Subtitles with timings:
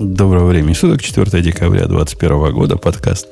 [0.00, 3.28] Доброго времени суток, 4 декабря 2021 года, подкаст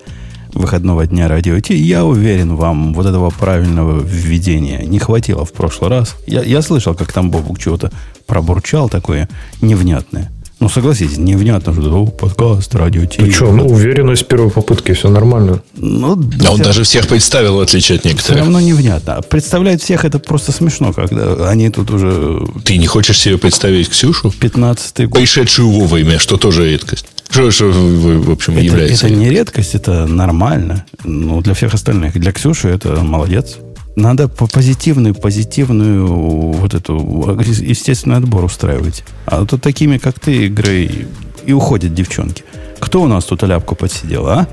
[0.52, 1.74] выходного дня Радио Ти.
[1.74, 6.16] Я уверен, вам вот этого правильного введения не хватило в прошлый раз.
[6.26, 7.90] Я, я слышал, как там Бобук чего-то
[8.26, 9.30] пробурчал такое
[9.62, 10.30] невнятное.
[10.60, 13.22] Ну, согласитесь, невнятно, что О, подкаст, радио Ти.
[13.22, 15.62] Ну что, ну, уверенность первой попытки, все нормально.
[15.76, 18.24] Ну, да он даже всех представил, в отличие от некоторых.
[18.24, 19.20] Все равно невнятно.
[19.22, 22.44] Представлять всех это просто смешно, когда они тут уже...
[22.64, 24.34] Ты не хочешь себе представить Ксюшу?
[24.40, 25.20] 15-й год.
[25.20, 27.06] Пришедшую вовремя, что тоже редкость.
[27.30, 29.06] Что, что вы, в общем, это, является?
[29.06, 30.86] Это не редкость, это нормально.
[31.04, 32.18] Ну, для всех остальных.
[32.18, 33.58] Для Ксюши это молодец.
[33.98, 39.02] Надо по позитивную, позитивную вот эту естественный отбор устраивать.
[39.26, 41.08] А то такими, как ты, Грей,
[41.44, 42.44] и уходят девчонки.
[42.78, 44.46] Кто у нас тут ляпку подсидел, а?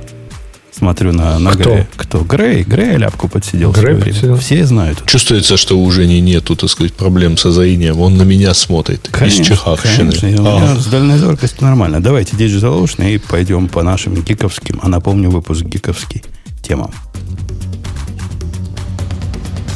[0.71, 1.63] Смотрю на, на Кто?
[1.63, 1.87] Грея.
[1.95, 2.19] Кто?
[2.21, 2.63] Грей.
[2.63, 3.71] Грей ляпку подсидел.
[3.71, 4.35] Грей подсидел.
[4.37, 5.05] Все знают.
[5.05, 7.99] Чувствуется, что у Жени нету, так сказать, проблем с озарением.
[7.99, 9.07] Он на меня смотрит.
[9.11, 10.11] Конечно, из Чехавщины.
[10.11, 10.55] Конечно.
[10.55, 12.01] У меня с дальнозоркостью нормально.
[12.01, 14.79] Давайте Digital Ocean и пойдем по нашим гиковским.
[14.81, 16.23] А напомню, выпуск гиковский
[16.63, 16.91] темам.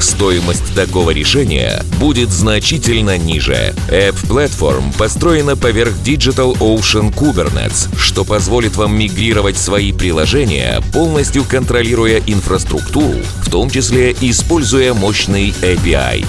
[0.00, 3.74] стоимость такого решения будет значительно ниже.
[3.88, 12.20] App Platform построена поверх Digital Ocean Kubernetes, что позволит вам мигрировать свои приложения, полностью контролируя
[12.26, 16.24] инфраструктуру, в том числе используя мощный API.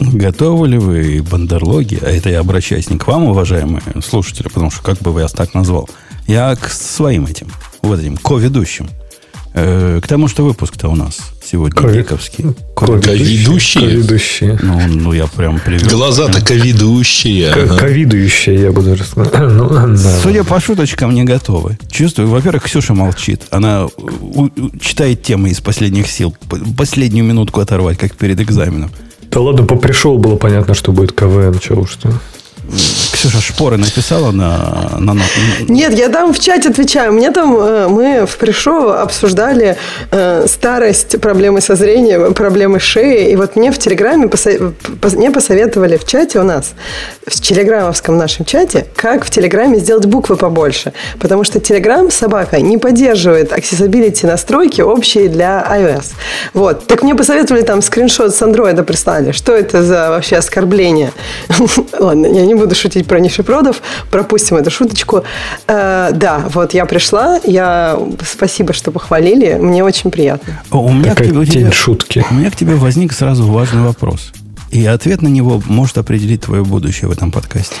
[0.00, 4.82] Готовы ли вы, бандерлоги, а это я обращаюсь не к вам, уважаемые слушатели, потому что
[4.82, 5.88] как бы я вас так назвал,
[6.26, 7.48] я к своим этим,
[7.82, 8.88] вот этим, ко-ведущим–
[9.54, 12.04] к тому, что выпуск-то у нас сегодня Ковид.
[12.06, 12.44] гиковский.
[12.74, 13.84] Ковидущие?
[13.88, 14.58] Ковидущие.
[14.62, 15.88] Ну, ну, я прям привел.
[15.90, 17.52] Глаза-то ковидущие.
[17.78, 19.32] Ковидующие, я буду рассказать.
[19.38, 19.96] Ну, да.
[20.22, 21.78] Судя по шуточкам, не готовы.
[21.90, 23.42] Чувствую, во-первых, Ксюша молчит.
[23.50, 24.50] Она у- у-
[24.80, 26.34] читает темы из последних сил.
[26.76, 28.90] Последнюю минутку оторвать, как перед экзаменом.
[29.30, 32.18] Да ладно, попришел, было понятно, что будет КВН, чего уж там.
[33.12, 35.22] Ксюша шпоры написала на, на, на-
[35.68, 37.12] Нет, я там в чате отвечаю.
[37.12, 39.76] Мне там, э, мы в Пришоу обсуждали
[40.10, 43.30] э, старость, проблемы со зрением, проблемы шеи.
[43.30, 46.72] И вот мне в Телеграме, посо- пос- мне посоветовали в чате у нас,
[47.26, 50.92] в телеграммовском нашем чате, как в Телеграме сделать буквы побольше.
[51.20, 56.06] Потому что Телеграм, собака, не поддерживает accessibility настройки общие для iOS.
[56.54, 56.86] Вот.
[56.86, 59.32] Так мне посоветовали там скриншот с андроида прислали.
[59.32, 61.12] Что это за вообще оскорбление?
[61.98, 65.24] Ладно, я не буду шутить про нишепродов, пропустим эту шуточку.
[65.66, 67.98] Э, да, вот я пришла, я
[68.28, 70.62] спасибо, что похвалили, мне очень приятно.
[70.70, 72.24] О, У меня, к Такая тебе, у тебя- тень шутки.
[72.30, 74.32] у меня к тебе возник сразу важный вопрос.
[74.70, 77.74] И ответ на него может определить твое будущее в этом подкасте.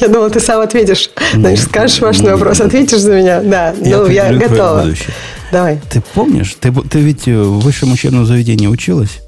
[0.00, 1.10] Я думала, ты сам ответишь.
[1.34, 2.34] Значит, скажешь важный нет.
[2.34, 3.40] вопрос, ответишь за меня.
[3.40, 4.80] Да, ну я определю твое готова.
[4.82, 5.08] будущее.
[5.50, 5.80] Давай.
[5.90, 9.20] Ты помнишь, ты, ты ведь э, в высшем учебном заведении училась?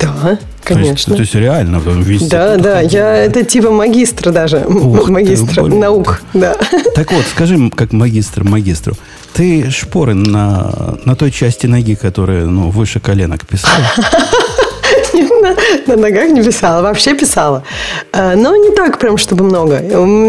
[0.00, 1.14] Да, То есть, конечно.
[1.14, 5.12] то есть реально в в институт Да, да, я это типа магистр даже, Ух ты,
[5.12, 5.80] магистр блин.
[5.80, 6.56] наук, да.
[6.94, 8.94] Так вот, скажи, как магистр магистру,
[9.34, 13.74] ты шпоры на, на той части ноги, которая ну, выше коленок писала?
[15.22, 17.62] на, на ногах не писала, вообще писала.
[18.12, 19.82] А, Но не так прям, чтобы много.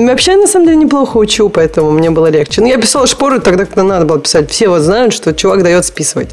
[0.07, 2.61] Вообще, я, на самом деле, неплохо учу, поэтому мне было легче.
[2.61, 4.51] Но я писала шпоры тогда, когда надо было писать.
[4.51, 6.29] Все вот знают, что чувак дает списывать.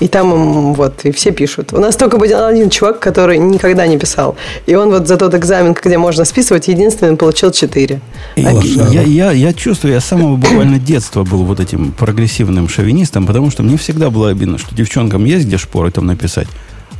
[0.00, 1.72] И там вот, и все пишут.
[1.72, 4.36] У нас только был один чувак, который никогда не писал.
[4.66, 8.00] И он вот за тот экзамен, где можно списывать, единственный получил 4.
[8.36, 13.26] И Я, я, я чувствую, я с самого буквально детства был вот этим прогрессивным шовинистом,
[13.26, 16.48] потому что мне всегда было обидно, что девчонкам есть где шпоры там написать.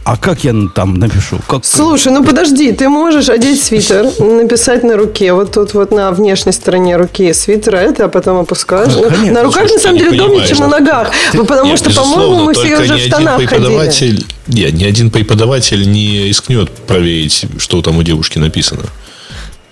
[0.05, 1.41] А как я там напишу?
[1.49, 6.11] Как, Слушай, ну подожди, ты можешь одеть свитер, написать на руке, вот тут вот на
[6.11, 8.93] внешней стороне руки свитера это, а потом опускаешь.
[8.95, 9.33] Ну, Конечно.
[9.33, 11.11] на руках на самом ты деле удобнее, чем на ногах.
[11.33, 13.49] Ну, потому Нет, что, по-моему, мы все уже в штанах ходили.
[13.49, 18.83] преподаватель, Нет, ни один преподаватель не рискнет проверить, что там у девушки написано.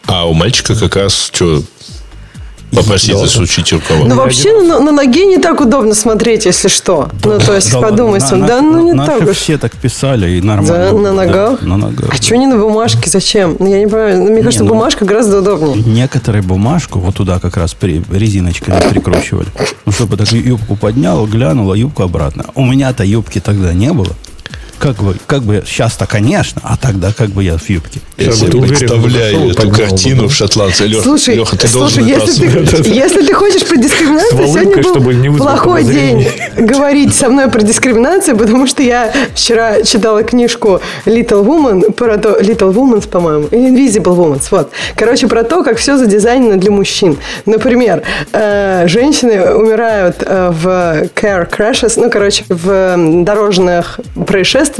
[0.06, 1.62] А у мальчика как раз что
[2.74, 4.04] попросить засучить рукава.
[4.06, 7.08] Ну, вообще на, на ноге не так удобно смотреть, если что.
[7.24, 9.36] Ну, то есть, Да подумай, на- да, ну не так уж.
[9.36, 10.90] все так писали и нормально.
[10.90, 11.62] Да, на Да, ногах?
[11.62, 12.10] на ногах.
[12.12, 13.08] А что не на бумажке?
[13.10, 13.56] Зачем?
[13.58, 14.18] Ну, я не понимаю.
[14.24, 15.82] Ну, Мне кажется, ну- бумажка гораздо удобнее.
[15.84, 19.48] Некоторые бумажку вот туда как раз при, резиночками прикручивали.
[19.86, 22.46] Ну, чтобы так юбку поднял, глянул, а юбку обратно.
[22.54, 24.08] У меня-то юбки тогда не было.
[24.82, 28.00] Как бы, как бы сейчас-то, конечно, а тогда как бы я в юбке.
[28.18, 30.28] Я себе уверен, представляю и эту бы, картину да?
[30.28, 30.82] в Шотландии.
[30.82, 32.48] Леха, Слушай, Леха, ты слушай, должен если
[32.82, 36.26] ты, если ты хочешь про дискриминацию, сегодня был чтобы не вызвать плохой день
[36.56, 42.40] говорить со мной про дискриминацию, потому что я вчера читала книжку Little Woman, про то,
[42.40, 44.72] Little Woman, по-моему, или Invisible Woman, вот.
[44.96, 47.18] Короче, про то, как все задизайнено для мужчин.
[47.46, 48.02] Например,
[48.32, 50.66] э, женщины умирают э, в
[51.14, 54.71] car crashes, ну, короче, в дорожных происшествиях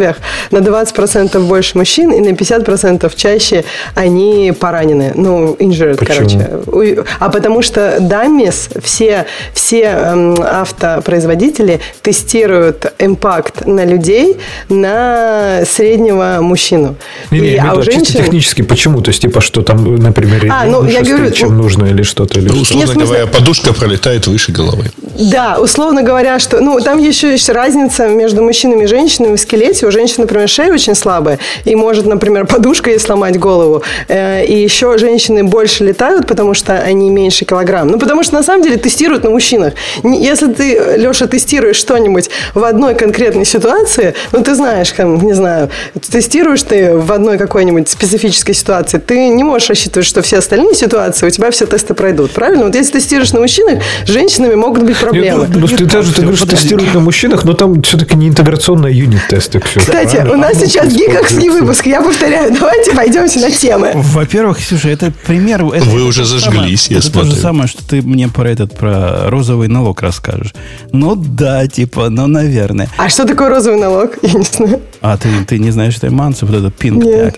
[0.51, 5.13] на 20% больше мужчин и на 50% чаще они поранены.
[5.15, 6.29] Ну, injured, Почему?
[6.67, 7.05] короче.
[7.19, 14.37] А потому что Дамис, все, все эм, автопроизводители тестируют импакт на людей
[14.69, 16.97] на среднего мужчину.
[17.31, 18.25] Не, не, И- а у виду чисто женщин...
[18.25, 18.63] технически.
[18.63, 19.01] Почему?
[19.03, 22.39] То есть, типа, что там, например, А, ну, я говорю, чем ну, нужно или что-то.
[22.39, 22.63] Или Ну, что?
[22.79, 24.91] условно смысле- говоря, подушка пролетает выше головы.
[25.19, 29.82] Да, условно говоря, что, ну, там еще есть разница между мужчинами и женщинами в скелете.
[29.85, 33.83] У женщин, например, шея очень слабая, и может, например, подушка ей сломать голову.
[34.09, 37.89] Э, И еще женщины больше летают, потому что они меньше килограмм.
[37.89, 39.75] Ну, потому что, на самом деле, тестируют на мужчинах.
[40.03, 45.71] Если ты, Леша, тестируешь что-нибудь в одной конкретной ситуации, ну, ты знаешь, там, не знаю,
[46.11, 51.27] тестируешь ты в одной какой-нибудь специфической ситуации, ты не можешь рассчитывать, что все остальные ситуации
[51.27, 52.65] у тебя все тесты пройдут, правильно?
[52.65, 55.49] Вот если тестируешь на мужчинах, с женщинами могут быть проблемы.
[55.55, 59.61] Ну, ты даже ты говоришь, тестируют на мужчинах, но там все-таки не интеграционная юнит-тесты.
[59.73, 60.35] Всё, Кстати, правильно?
[60.35, 61.87] у нас сейчас гиковский выпуск.
[61.87, 63.93] Я повторяю, давайте пойдемте на темы.
[63.95, 65.65] Во-первых, Ксюша, это пример...
[65.65, 67.43] это- Вы это уже зажглись, самое- я Это то же смотрю.
[67.43, 70.53] самое, что ты мне про этот, про розовый налог расскажешь.
[70.93, 72.89] Ну да, типа, ну, наверное.
[72.99, 74.11] А что такое розовый налог?
[74.23, 74.81] Я не знаю.
[75.01, 77.35] А ты, ты не знаешь этой манцы, вот это pink Нет.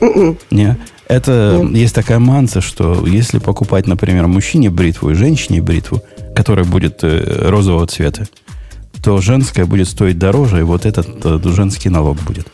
[0.00, 0.36] tax?
[0.50, 0.76] Не.
[1.08, 6.02] Это есть такая манца, что если покупать, например, мужчине бритву и женщине бритву,
[6.36, 8.28] которая будет э, розового цвета,
[9.02, 12.46] то женская будет стоить дороже, и вот этот э, женский налог будет.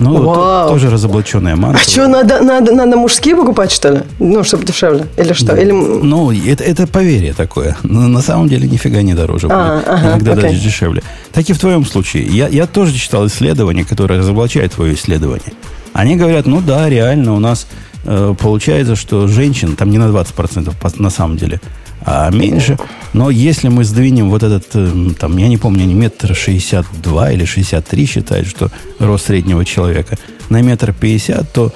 [0.00, 0.68] Ну, Вау.
[0.70, 1.80] тоже разоблаченная манца.
[1.80, 4.00] А что, надо, надо, надо мужские покупать, что ли?
[4.18, 5.06] Ну, чтобы дешевле.
[5.16, 5.54] Или что?
[5.54, 5.70] Или...
[5.70, 7.76] Ну, это, это поверье такое.
[7.84, 9.56] Но на самом деле нифига не дороже будет.
[9.56, 10.42] А, ага, Иногда окей.
[10.42, 11.02] даже дешевле.
[11.32, 12.24] Так и в твоем случае.
[12.26, 15.52] Я, я тоже читал исследования, которые разоблачают твое исследование.
[15.92, 17.68] Они говорят, ну да, реально у нас
[18.04, 21.60] э, получается, что женщин, там не на 20% по- на самом деле,
[22.04, 22.78] а меньше.
[23.12, 27.30] Но если мы сдвинем вот этот, э, там, я не помню, они метр шестьдесят два
[27.30, 30.16] или 63 считают, что рост среднего человека,
[30.50, 31.72] на метр пятьдесят, то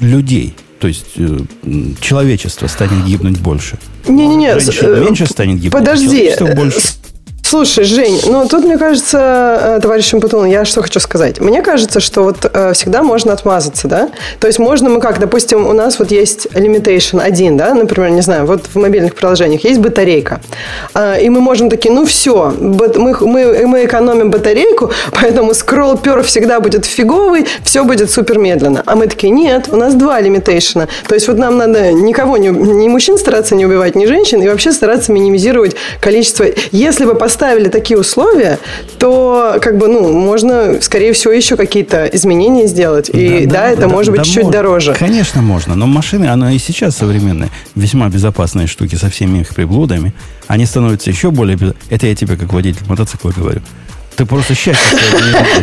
[0.00, 1.40] людей, то есть э,
[2.00, 3.78] человечество станет гибнуть больше.
[4.08, 4.58] Не-не-не.
[4.58, 6.32] Женщин э, меньше станет гибнуть, а Подожди.
[6.56, 6.80] больше.
[7.52, 11.38] Слушай, Жень, ну тут, мне кажется, э, товарищ Шампутун, я что хочу сказать.
[11.38, 14.08] Мне кажется, что вот э, всегда можно отмазаться, да?
[14.40, 18.22] То есть можно мы как, допустим, у нас вот есть limitation один, да, например, не
[18.22, 20.40] знаю, вот в мобильных приложениях есть батарейка.
[20.94, 22.90] А, И мы можем такие, ну все, мы,
[23.20, 28.82] мы, мы экономим батарейку, поэтому скролл пер всегда будет фиговый, все будет супер медленно.
[28.86, 30.88] А мы такие, нет, у нас два лимитейшена.
[31.06, 34.48] То есть вот нам надо никого, не, ни мужчин стараться не убивать, ни женщин, и
[34.48, 36.46] вообще стараться минимизировать количество.
[36.70, 38.58] Если бы поставили такие условия,
[38.98, 43.10] то как бы, ну, можно, скорее всего, еще какие-то изменения сделать.
[43.12, 44.94] И да, это может быть да чуть-чуть дороже.
[44.98, 45.74] Конечно, можно.
[45.74, 50.12] Но машины, она и сейчас современные, весьма безопасные штуки со всеми их приблудами.
[50.46, 51.58] Они становятся еще более...
[51.90, 53.60] Это я тебе как водитель мотоцикла говорю.
[54.16, 54.98] Ты просто счастье.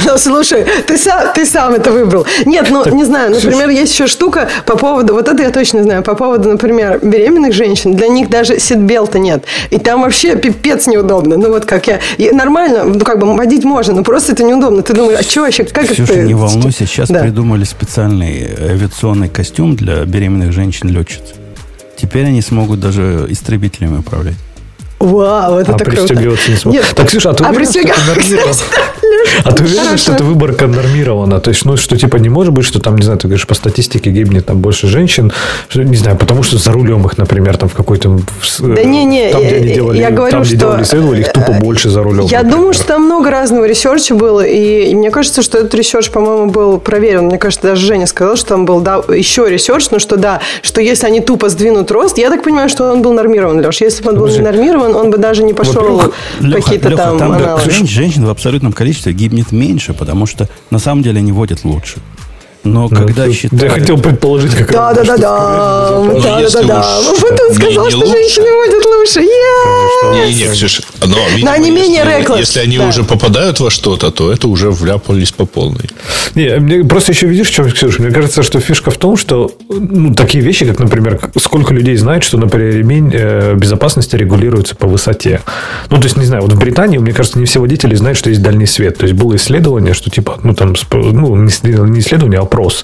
[0.05, 2.25] Ну, слушай, ты сам, ты сам это выбрал.
[2.45, 6.03] Нет, ну, не знаю, например, есть еще штука по поводу, вот это я точно знаю,
[6.03, 9.43] по поводу, например, беременных женщин, для них даже ситбелта нет.
[9.69, 11.37] И там вообще пипец неудобно.
[11.37, 14.81] Ну, вот как я, и нормально, ну, как бы водить можно, но просто это неудобно.
[14.81, 16.23] Ты думаешь, а что вообще, как Ксюша, это?
[16.23, 17.19] не волнуйся, сейчас Да.
[17.21, 21.21] придумали специальный авиационный костюм для беременных женщин-летчиц.
[21.97, 24.35] Теперь они смогут даже истребителями управлять.
[24.99, 26.13] Вау, вот А это круто.
[26.13, 26.81] не смогут.
[26.81, 28.55] Нет, Так, Ксюша, а ты а уверена, что это нормировано?
[29.43, 31.39] А ты уверена, что эта выборка нормирована?
[31.39, 33.53] То есть, ну, что типа не может быть, что там, не знаю, ты говоришь, по
[33.53, 35.31] статистике гибнет там больше женщин,
[35.69, 38.19] что, не знаю, потому что за рулем их, например, там в какой-то...
[38.59, 41.31] Да не, не, там, где они делали, я говорю, там, где что, делали исследования, их
[41.31, 42.25] тупо э, больше за рулем.
[42.25, 42.57] Я например.
[42.57, 46.09] думаю, что там много разного research а было, и, и мне кажется, что этот research,
[46.09, 47.25] по-моему, был проверен.
[47.25, 50.81] Мне кажется, даже Женя сказал, что там был да, еще research, но что да, что
[50.81, 53.81] если они тупо сдвинут рост, я так понимаю, что он был нормирован, Леш.
[53.81, 55.99] Если бы он был не нормирован, он бы даже не пошел
[56.39, 57.69] в какие-то Леха, там, там аналоги.
[57.69, 61.97] жен- женщин в абсолютном количестве гибнет меньше, потому что на самом деле они водят лучше.
[62.63, 63.63] Но когда Ну, считают...
[63.63, 66.99] Я хотел предположить, как Да, да, да, да, Ну, да, да, да.
[67.19, 68.11] Вот он не- сказал, не что лучше.
[68.11, 69.21] женщины водят лучше.
[69.21, 72.87] Не, не, Ксюша, но, видимо, они менее если, reckless, если они да.
[72.87, 75.89] уже попадают во что-то, то это уже вляпались по полной.
[76.35, 80.13] Не, мне просто еще видишь, чем, Ксюша, мне кажется, что фишка в том, что ну,
[80.13, 85.41] такие вещи, как, например, сколько людей знает, что, например, ремень э, безопасности регулируется по высоте.
[85.89, 88.29] Ну, то есть, не знаю, вот в Британии, мне кажется, не все водители знают, что
[88.29, 88.97] есть дальний свет.
[88.97, 92.83] То есть, было исследование, что, типа, ну, там, ну, не исследование, не исследование, а опрос.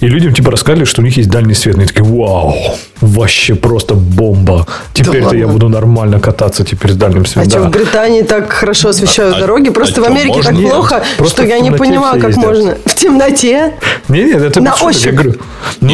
[0.00, 1.76] И людям, типа, рассказали, что у них есть дальний свет.
[1.76, 2.54] И они такие, вау,
[3.00, 4.66] вообще просто бомба.
[4.94, 5.52] Теперь-то я ладно?
[5.52, 7.50] буду нормально кататься теперь с дальним А светом.
[7.50, 7.68] что, Да.
[7.68, 9.68] в Британии так хорошо освещают А- дороги?
[9.68, 10.68] а Просто в что, Америке так можно?
[10.70, 12.44] плохо, Нет, что я в не понимаю, как ездят.
[12.46, 12.74] можно.
[12.84, 13.74] В темноте?
[14.08, 15.06] Не, нет, это На ощупь.
[15.06, 15.36] Я говорю, Не,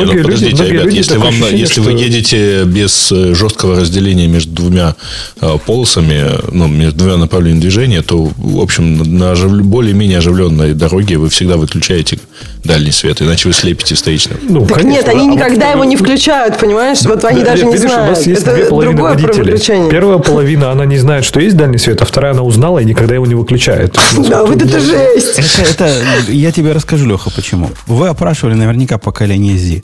[0.01, 3.13] ну многие люди- подождите, многие ребят, люди если, вам, ощущение, если вы что- едете без
[3.13, 4.95] э, жесткого разделения между двумя
[5.41, 11.17] э, полосами, ну, между двумя направлениями движения, то, в общем, на ожив- более-менее оживленной дороге
[11.17, 12.19] вы всегда выключаете
[12.65, 14.39] дальний свет, иначе вы слепите встречным.
[14.43, 17.03] Ну, Так конечно, нет, они а вот никогда когда- его не включают, понимаешь?
[17.03, 18.17] Вот они Да, даже не видишь, У знают.
[18.17, 19.91] нас есть Это две половины водителей.
[19.91, 23.15] Первая половина, она не знает, что есть дальний свет, а вторая, она узнала и никогда
[23.15, 23.97] его не выключает.
[24.29, 25.39] Да, вот это у жесть.
[25.59, 27.71] Это, это- я тебе расскажу, Леха, почему.
[27.87, 29.83] Вы опрашивали наверняка поколение Z.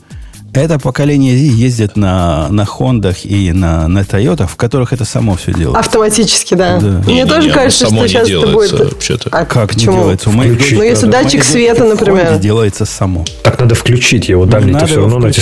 [0.54, 5.34] Это поколение Z ездит на, на Хондах и на, на Тойотах, в которых это само
[5.34, 5.76] все делает.
[5.78, 6.78] Автоматически, да.
[6.78, 6.86] Да.
[6.86, 8.92] Мне Не-не-не, тоже оно кажется, само что не сейчас это делается будет...
[8.92, 9.28] вообще-то.
[9.32, 9.92] А как почему?
[9.92, 10.28] не делается?
[10.28, 10.70] У моих Включить.
[10.70, 12.38] дочек- Ну, если датчик света, например.
[12.38, 13.24] Делается само.
[13.42, 14.46] Так надо включить его.
[14.46, 15.40] Ты все равно найти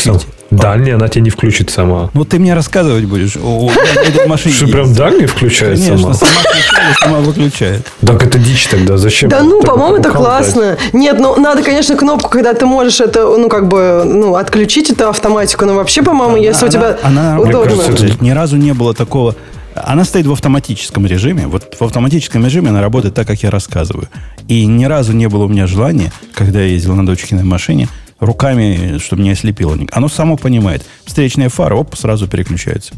[0.52, 2.10] Дальний она тебе не включит сама.
[2.12, 3.36] Ну, ты мне рассказывать будешь.
[3.36, 6.14] У, у этой машины Что, прям дальний включает Конечно, сама?
[6.14, 7.86] сама включает, сама выключает.
[8.06, 8.98] Так это дичь тогда.
[8.98, 9.30] Зачем?
[9.30, 10.76] Да ну, по-моему, это классно.
[10.92, 15.08] Нет, ну надо, конечно, кнопку, когда ты можешь это, ну, как бы, ну, отключить эту
[15.08, 15.64] автоматику.
[15.64, 17.82] Но вообще, по-моему, если у тебя она, удобно.
[18.20, 19.34] Ни разу не было такого.
[19.74, 21.46] Она стоит в автоматическом режиме.
[21.46, 24.08] Вот в автоматическом режиме она работает так, как я рассказываю.
[24.48, 27.88] И ни разу не было у меня желания, когда я ездил на дочкиной машине,
[28.22, 29.76] руками, чтобы не ослепило.
[29.90, 30.84] Оно само понимает.
[31.04, 32.94] Встречная фара, оп, сразу переключается.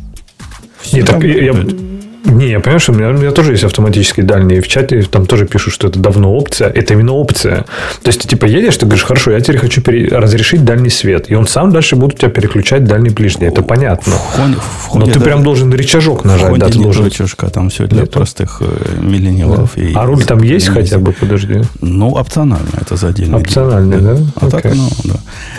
[0.80, 1.52] Всё Не, так я.
[2.24, 4.60] Не, я понимаю, что у меня, у меня тоже есть автоматические дальние.
[4.60, 6.68] В чате там тоже пишут, что это давно опция.
[6.68, 7.64] Это именно опция.
[8.02, 11.30] То есть ты типа едешь, ты говоришь, хорошо, я теперь хочу пере- разрешить дальний свет.
[11.30, 13.46] И он сам дальше будет у тебя переключать дальний ближний.
[13.46, 14.14] Это понятно.
[14.14, 16.46] В Хонде- в Но Хонде ты даже- прям должен рычажок в нажать.
[16.48, 17.04] Хонде Да, ты нет должен...
[17.04, 18.12] рычажка, там все для Нету?
[18.12, 19.76] простых э, миллениалов.
[19.76, 21.12] и- А руль там есть хотя бы?
[21.12, 21.60] Подожди.
[21.80, 24.18] Ну, опционально, это за отдельный Опционально, да?
[24.40, 25.14] А так, ну, да.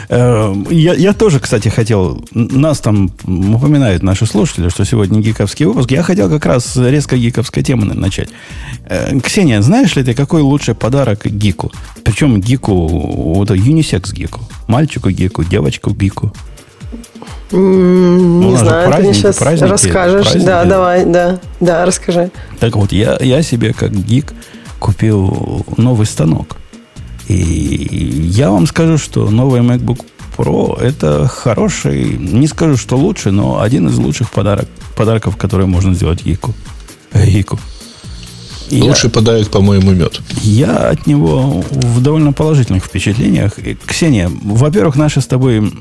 [0.10, 2.24] Э, Я, я тоже, кстати, хотел...
[2.34, 5.91] Нас там упоминают наши слушатели, что сегодня гиковский выпуск.
[5.91, 8.29] Я хотел как раз резко гиковской темы на- начать.
[8.89, 11.71] Э, Ксения, знаешь ли ты, какой лучший подарок гику?
[12.03, 14.41] Причем гику, вот юнисекс гику.
[14.67, 16.33] Мальчику гику, девочку гику.
[17.51, 20.21] У Не знаю, ты мне праздники, сейчас праздники, расскажешь.
[20.24, 20.45] праздники.
[20.45, 22.31] Да, давай, да, да, расскажи.
[22.59, 24.33] Так вот, я, я себе как гик
[24.79, 26.57] купил новый станок.
[27.27, 30.05] И я вам скажу, что новый MacBook
[30.38, 35.94] Pro это хороший, не скажу, что лучший, но один из лучших подарок, подарков, которые можно
[35.94, 36.54] сделать гику.
[37.13, 37.60] Гику.
[38.70, 40.22] И я- Лучший подарок, по-моему, мед.
[40.42, 43.60] я от него в довольно положительных впечатлениях.
[43.60, 45.72] И, Ксения, во-первых, наши с тобой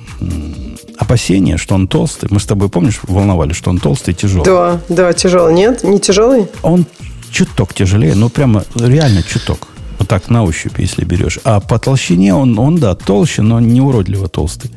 [0.98, 2.28] опасения, что он толстый.
[2.30, 4.44] Мы с тобой, помнишь, волновали, что он толстый и тяжелый.
[4.44, 5.54] Да, да, тяжелый.
[5.54, 6.46] Нет, не тяжелый?
[6.62, 6.84] Он
[7.30, 9.68] чуток тяжелее, ну прямо реально чуток.
[10.04, 11.38] Вот так на ощупь, если берешь.
[11.44, 14.70] А по толщине он, он да, толще, но не уродливо толстый.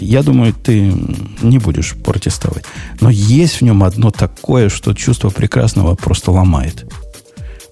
[0.00, 0.94] Я думаю, ты
[1.42, 2.64] не будешь протестовать.
[2.98, 6.86] Но есть в нем одно такое, что чувство прекрасного просто ломает.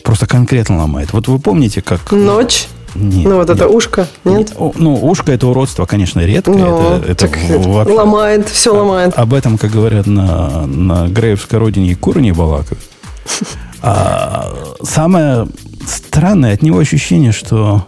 [0.05, 1.15] Просто конкретно ломает.
[1.15, 2.13] Вот вы помните, как...
[2.13, 2.67] Ночь?
[2.95, 3.75] Нет, ну, вот это нет.
[3.75, 4.53] ушко, нет?
[4.59, 6.53] О, Ну, ушко это уродство, конечно, редкое.
[6.55, 9.15] Ну, это, это так вообще- ломает, все ломает.
[9.17, 12.83] об этом, как говорят на, на Греевской родине, и куры не балакают.
[13.83, 15.47] А самое
[15.87, 17.85] странное от него ощущение, что...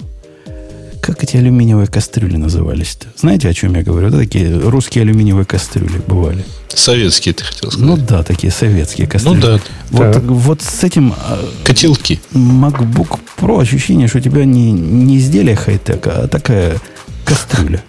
[1.00, 3.08] Как эти алюминиевые кастрюли назывались-то?
[3.16, 4.06] Знаете, о чем я говорю?
[4.06, 6.44] Это такие русские алюминиевые кастрюли бывали.
[6.68, 7.88] Советские, ты хотел сказать.
[7.88, 9.34] Ну да, такие советские кастрюли.
[9.34, 9.60] Ну да.
[9.90, 10.22] Вот, Так.
[10.22, 12.20] вот с этим а, Котелки.
[12.32, 16.76] MacBook Pro ощущение, что у тебя не, не изделие хай-тек, а такая
[17.24, 17.82] кастрюля.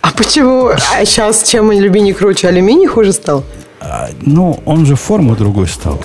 [0.00, 0.68] А почему?
[0.68, 2.46] А сейчас чем алюминий круче?
[2.46, 3.44] Алюминий хуже стал?
[3.82, 5.98] А, ну, он же форму другой стал.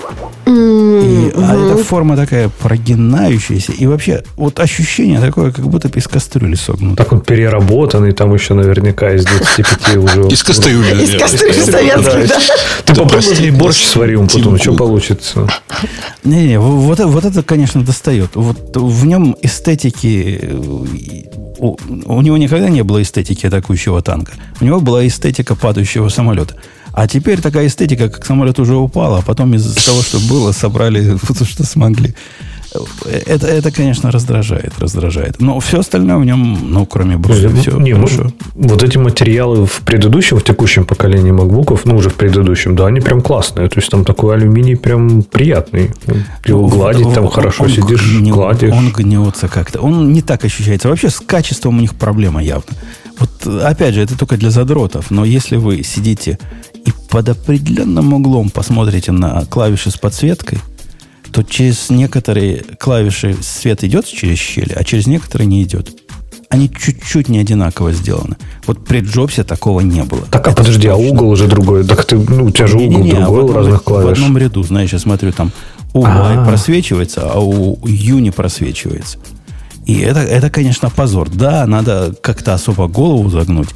[0.48, 3.74] И, а эта форма такая прогинающаяся.
[3.74, 7.04] И вообще, вот ощущение такое, как будто бы из кастрюли согнуто.
[7.04, 10.28] Так он переработанный, там еще наверняка из 25 уже.
[10.28, 12.40] Из кастрюли, Из кастрюли советских, да?
[12.86, 15.48] Ты попробуй борщ сварим потом, что получится?
[16.24, 18.36] Не-не, вот, это- вот это, конечно, достает.
[18.36, 20.40] Вот в нем эстетики...
[20.42, 20.56] э,
[21.58, 24.34] У, у него никогда не было эстетики атакующего танка.
[24.62, 26.56] У него была эстетика падающего самолета.
[26.98, 31.18] А теперь такая эстетика, как самолет уже упал, а потом из того, что было, собрали
[31.38, 32.16] то, что смогли.
[33.26, 35.40] Это, это, конечно, раздражает, раздражает.
[35.42, 38.34] Но все остальное в нем, ну, кроме бруса, Ну, все не, ну, хорошо.
[38.54, 43.00] вот эти материалы в предыдущем, в текущем поколении MacBook'ов, ну, уже в предыдущем, да, они
[43.02, 43.70] прям классные.
[43.70, 45.92] То есть там такой алюминий прям приятный.
[46.46, 48.74] Его гладить там он- хорошо он сидишь, гнё- гладишь.
[48.74, 49.80] Он гнется как-то.
[49.82, 50.90] Он не так ощущается.
[50.90, 52.76] Вообще с качеством у них проблема явно.
[53.20, 55.12] Вот опять же, это только для задротов.
[55.12, 56.38] Но если вы сидите
[57.16, 60.60] под определенным углом посмотрите на клавиши с подсветкой,
[61.32, 65.92] то через некоторые клавиши свет идет через щели, а через некоторые не идет.
[66.50, 68.36] Они чуть-чуть не одинаково сделаны.
[68.68, 70.24] Вот при Джобсе такого не было.
[70.30, 71.10] Так, а Это подожди, а точно.
[71.10, 71.86] угол уже другой.
[71.86, 74.10] Так ты, ну, у тебя же угол Не-не-не, а другой в у одном- разных клавиш.
[74.10, 75.54] В одном ряду, знаешь, я смотрю, там
[75.94, 76.10] у А.
[76.34, 79.20] Y просвечивается, а у U не просвечивается.
[79.86, 81.30] И это, это, конечно, позор.
[81.30, 83.70] Да, надо как-то особо голову загнуть,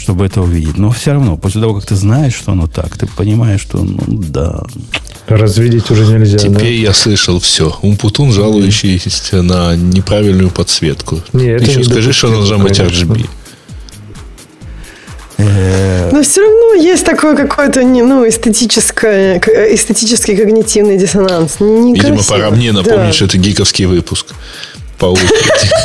[0.00, 0.78] чтобы это увидеть.
[0.78, 3.98] Но все равно, после того, как ты знаешь, что оно так, ты понимаешь, что, ну,
[4.08, 4.62] да.
[5.28, 6.58] Развидеть уже нельзя, да?
[6.58, 7.76] Теперь я слышал все.
[7.82, 11.20] Умпутун, жалующийся на неправильную подсветку.
[11.32, 12.78] Не, это Еще не скажи, что надо нажимать.
[12.80, 13.28] RGB.
[15.38, 21.56] Э, Но все равно есть такой какой-то не- ну, эстетическое, к- эстетический когнитивный диссонанс.
[21.60, 22.22] Видимо, Некрасиво.
[22.28, 23.12] пора мне напомнить, Да.
[23.12, 24.26] что это гиковский выпуск.
[25.00, 25.32] По очереди.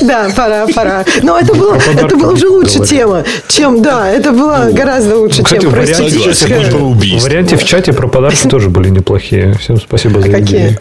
[0.02, 1.06] Да, пора, пора.
[1.24, 5.62] Но это было, это была уже лучше тема, чем, да, это была гораздо лучше, чем
[5.62, 6.58] про вариант- Согласен, эстетическое.
[6.58, 7.30] может, про В убийство.
[7.30, 9.54] варианте в чате про подарки тоже были неплохие.
[9.58, 10.80] Всем спасибо за идеи.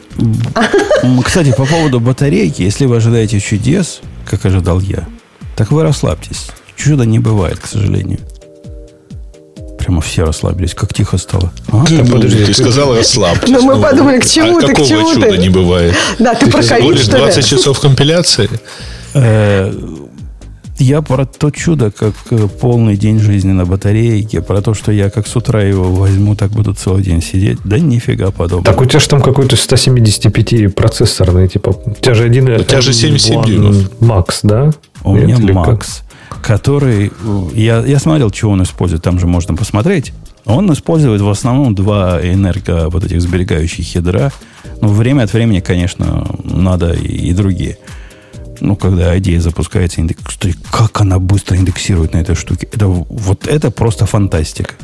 [1.25, 5.05] Кстати, по поводу батарейки, если вы ожидаете чудес, как ожидал я,
[5.57, 6.49] так вы расслабьтесь.
[6.77, 8.19] Чуда не бывает, к сожалению.
[9.85, 10.73] Прямо все расслабились.
[10.75, 11.53] Как тихо стало.
[11.71, 11.85] А?
[11.91, 13.51] Ну, подожди, ты ты- сказал расслабьтесь.
[13.51, 15.39] Ну, мы подумали, к чему а ты, к какого чему чуда ты?
[15.39, 15.95] не бывает?
[16.19, 17.23] Да, ты про Всего ковид, что ли?
[17.25, 18.49] 20 часов компиляции?
[19.13, 19.73] Э,
[20.79, 25.11] Я про то чудо, как э, полный день жизни на батарейке, про то, что я
[25.11, 27.59] как с утра его возьму, так буду целый день сидеть.
[27.65, 28.65] Да нифига подобного.
[28.65, 31.75] Так у тебя же там какой-то 175 процессорный, типа.
[31.85, 32.49] У тебя же один...
[32.49, 33.91] У тебя же 77 M1 дюймов.
[34.01, 34.71] Макс, да?
[35.05, 35.87] У Нет, меня или как?
[36.43, 37.07] Который...
[37.09, 40.13] э, Я, я смотрел, чего он использует, там же можно посмотреть.
[40.45, 44.31] Он использует в основном два энерго вот этих сберегающих ядра.
[44.81, 47.79] Но время от времени, конечно, надо и, и другие.
[48.61, 50.21] Ну, когда идея запускается, индекс...
[50.23, 52.69] Кстати, как она быстро индексирует на этой штуке.
[52.73, 54.75] Это, вот это просто фантастика.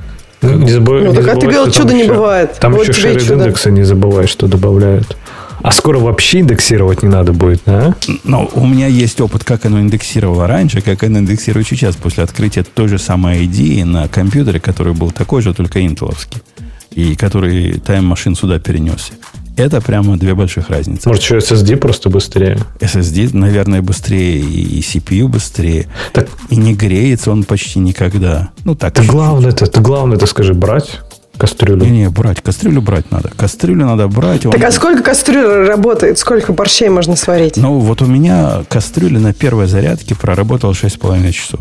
[0.42, 2.54] Ну, не забывай- Ну, не так а ты забывай, говорил, что чуда не бывает.
[2.58, 3.34] Там Вот еще чудо.
[3.34, 5.16] индекса не забывай, что добавляют.
[5.62, 7.94] А скоро вообще индексировать не надо будет, а?
[8.24, 12.62] Но у меня есть опыт, как оно индексировало раньше, как оно индексирует сейчас, после открытия
[12.62, 16.40] той же самой идеи на компьютере, который был такой же, только интеловский,
[16.92, 19.12] и который Machine сюда перенесся.
[19.56, 21.06] Это прямо две больших разницы.
[21.06, 22.58] Может, еще SSD просто быстрее.
[22.78, 25.86] SSD, наверное, быстрее, и CPU быстрее.
[26.14, 28.50] Так, И не греется он почти никогда.
[28.64, 28.94] Ну, так.
[28.94, 29.14] ты чуть-чуть.
[29.14, 31.00] главное, ты, ты главное, это скажи, брать
[31.40, 31.84] кастрюлю.
[31.84, 32.42] Не, не, брать.
[32.42, 33.30] Кастрюлю брать надо.
[33.36, 34.42] Кастрюлю надо брать.
[34.42, 36.18] Так а сколько кастрюль работает?
[36.18, 37.56] Сколько борщей можно сварить?
[37.56, 41.60] Ну, вот у меня кастрюля на первой зарядке проработала 6,5 часов.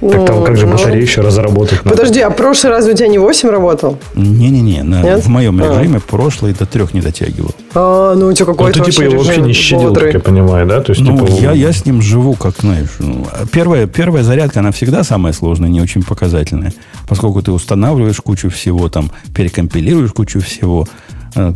[0.00, 1.96] Так там как же Ну, батарею еще разработать надо.
[1.96, 3.98] Подожди, а прошлый раз у тебя не 8 работал?
[4.14, 4.82] Не-не-не,
[5.20, 5.66] в моем А.
[5.78, 7.52] режиме прошлый до трех не дотягивал.
[7.74, 10.12] А, ну у тебя Ну, какой-то ты типа его вообще не щадил, бодрый.
[10.12, 10.80] как я понимаю, да?
[10.80, 14.60] То есть, Ну, типа, я, я с ним живу, как, знаешь, ну, первая, первая зарядка,
[14.60, 16.72] она всегда самая сложная, не очень показательная,
[17.08, 20.86] поскольку ты устанавливаешь кучу всего, там, перекомпилируешь кучу всего.
[21.36, 21.52] Э,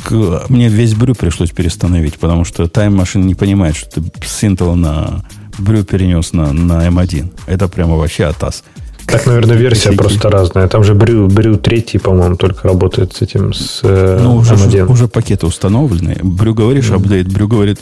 [0.49, 4.75] Мне весь брю пришлось перестановить, потому что Time Machine не понимает, что ты с Intel
[4.75, 5.25] на
[5.59, 7.29] брю перенес на, на M1.
[7.47, 8.63] Это прямо вообще атас.
[9.07, 9.99] Так, наверное, версия Всякие.
[9.99, 10.69] просто разная.
[10.69, 14.87] Там же Брю, Брю 3, по-моему, только работает с этим, с э, Ну, уже, M1.
[14.93, 16.19] уже пакеты установлены.
[16.23, 17.27] Брю говоришь, апдейт.
[17.33, 17.79] Брю говорит,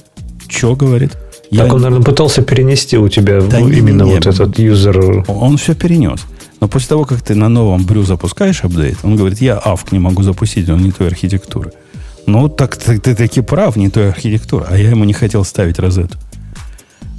[0.49, 1.17] что говорит?
[1.51, 5.25] Я- Так он, наверное, пытался перенести у тебя Да именно не, вот этот юзер.
[5.27, 6.21] Он все перенес.
[6.61, 9.99] Но после того, как ты на новом брю запускаешь апдейт, он говорит, я авк не
[9.99, 11.73] могу запустить, он не той архитектуры.
[12.27, 14.65] Ну, так ты, ты таки прав, не той архитектуры.
[14.69, 16.17] А я ему не хотел ставить розету.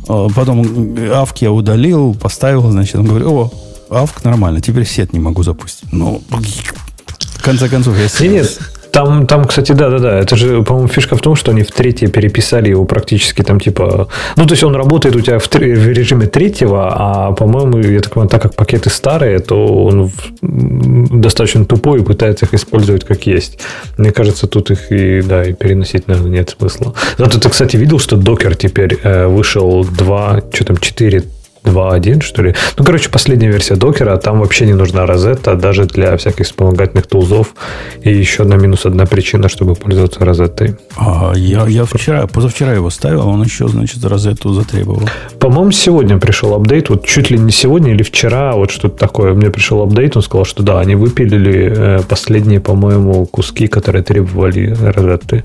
[0.07, 3.51] А Потом м, авк я удалил, поставил, значит, он говорит, о,
[3.89, 5.91] авк нормально, теперь сет не могу запустить.
[5.91, 8.31] Ну, в конце концов, я сел.
[8.31, 8.59] нет,
[8.91, 12.69] там, там, кстати, да-да-да, это же, по-моему, фишка в том, что они в третье переписали
[12.69, 14.07] его практически там типа...
[14.35, 17.99] Ну, то есть он работает у тебя в, тре- в режиме третьего, а, по-моему, я
[17.99, 23.25] так понимаю, так как пакеты старые, то он достаточно тупой и пытается их использовать как
[23.27, 23.59] есть.
[23.97, 26.93] Мне кажется, тут их и, да, и переносить, наверное, нет смысла.
[27.17, 31.23] Зато ты, кстати, видел, что докер теперь э, вышел 2, что там, 4
[31.67, 32.55] 2.1, что ли.
[32.77, 37.53] Ну, короче, последняя версия докера, там вообще не нужна розетта, даже для всяких вспомогательных тулзов.
[38.01, 40.75] И еще одна минус одна причина, чтобы пользоваться розеттой.
[40.95, 45.01] А, я, я вчера, позавчера его ставил, он еще, значит, розету затребовал.
[45.39, 49.33] По-моему, сегодня пришел апдейт, вот чуть ли не сегодня или вчера, вот что-то такое.
[49.33, 54.75] Мне пришел апдейт, он сказал, что да, они выпилили э, последние, по-моему, куски, которые требовали
[54.79, 55.43] розетты.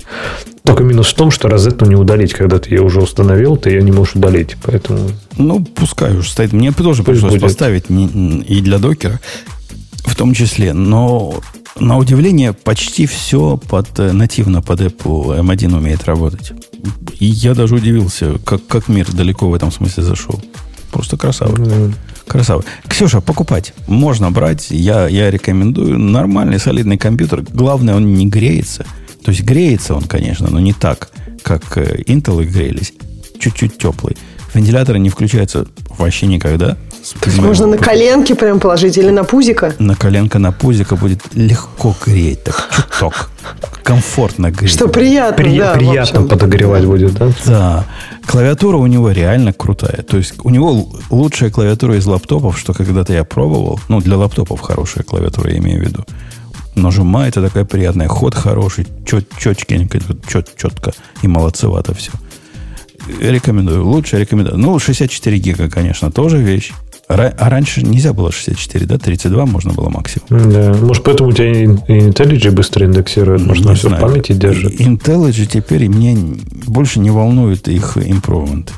[0.63, 3.83] Только минус в том, что розетту не удалить, когда ты ее уже установил, ты ее
[3.83, 4.55] не можешь удалить.
[4.63, 5.09] Поэтому...
[5.37, 6.53] Ну, пускай уж стоит.
[6.53, 7.43] Мне тоже пришлось будет.
[7.43, 9.19] поставить и для докера
[10.05, 10.73] в том числе.
[10.73, 11.35] Но
[11.79, 16.53] на удивление, почти все под, э, нативно под Apple M1 умеет работать.
[17.19, 20.39] И я даже удивился, как, как мир далеко в этом смысле зашел.
[20.91, 21.55] Просто красава.
[21.55, 21.93] Mm-hmm.
[22.27, 22.63] Красава.
[22.87, 24.67] Ксюша, покупать можно брать.
[24.69, 25.97] Я, я рекомендую.
[25.97, 27.43] Нормальный, солидный компьютер.
[27.51, 28.85] Главное, он не греется.
[29.23, 31.09] То есть греется он, конечно, но не так,
[31.43, 32.93] как э, Intel грелись.
[33.39, 34.15] Чуть-чуть теплый.
[34.53, 35.65] Вентиляторы не включаются
[35.97, 36.77] вообще никогда.
[37.19, 39.73] То есть можно на коленки прям положить или на пузико?
[39.79, 43.29] На коленка, на пузико будет легко греть, так чуток.
[43.83, 44.71] Комфортно греть.
[44.71, 45.73] Что приятно, При, да.
[45.73, 47.31] Приятно подогревать будет, да?
[47.45, 47.85] Да.
[48.25, 50.03] Клавиатура у него реально крутая.
[50.03, 53.81] То есть у него лучшая клавиатура из лаптопов, что когда-то я пробовал.
[53.89, 56.05] Ну, для лаптопов хорошая клавиатура, я имею в виду.
[56.75, 58.07] Нажимает, это такая приятная.
[58.07, 62.11] Ход хороший, чет, четкенько, чет, четко и молодцевато все.
[63.21, 63.85] Рекомендую.
[63.85, 64.57] Лучше рекомендую.
[64.57, 66.71] Ну, 64 гига, конечно, тоже вещь.
[67.09, 68.97] А раньше нельзя было 64, да?
[68.97, 70.51] 32 можно было максимум.
[70.51, 70.73] Да.
[70.73, 73.45] Может, поэтому у тебя и IntelliJ быстро индексирует?
[73.45, 74.79] Может, все в памяти держит?
[74.79, 76.17] IntelliJ теперь мне
[76.65, 78.69] больше не волнует их improvement.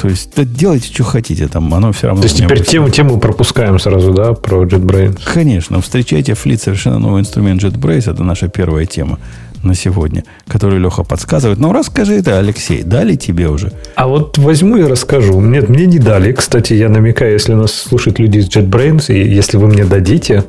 [0.00, 2.22] То есть, да, делайте, что хотите, там оно все равно...
[2.22, 5.20] То есть, теперь тему, тему пропускаем сразу, да, про JetBrains?
[5.24, 5.82] Конечно.
[5.82, 8.10] Встречайте флит совершенно новый инструмент JetBrains.
[8.10, 9.18] Это наша первая тема
[9.62, 11.58] на сегодня, который Леха подсказывает.
[11.58, 13.72] Ну, расскажи это, Алексей, дали тебе уже?
[13.94, 15.38] А вот возьму и расскажу.
[15.38, 16.32] Нет, мне не дали.
[16.32, 20.44] Кстати, я намекаю, если нас слушают люди из JetBrains, и если вы мне дадите,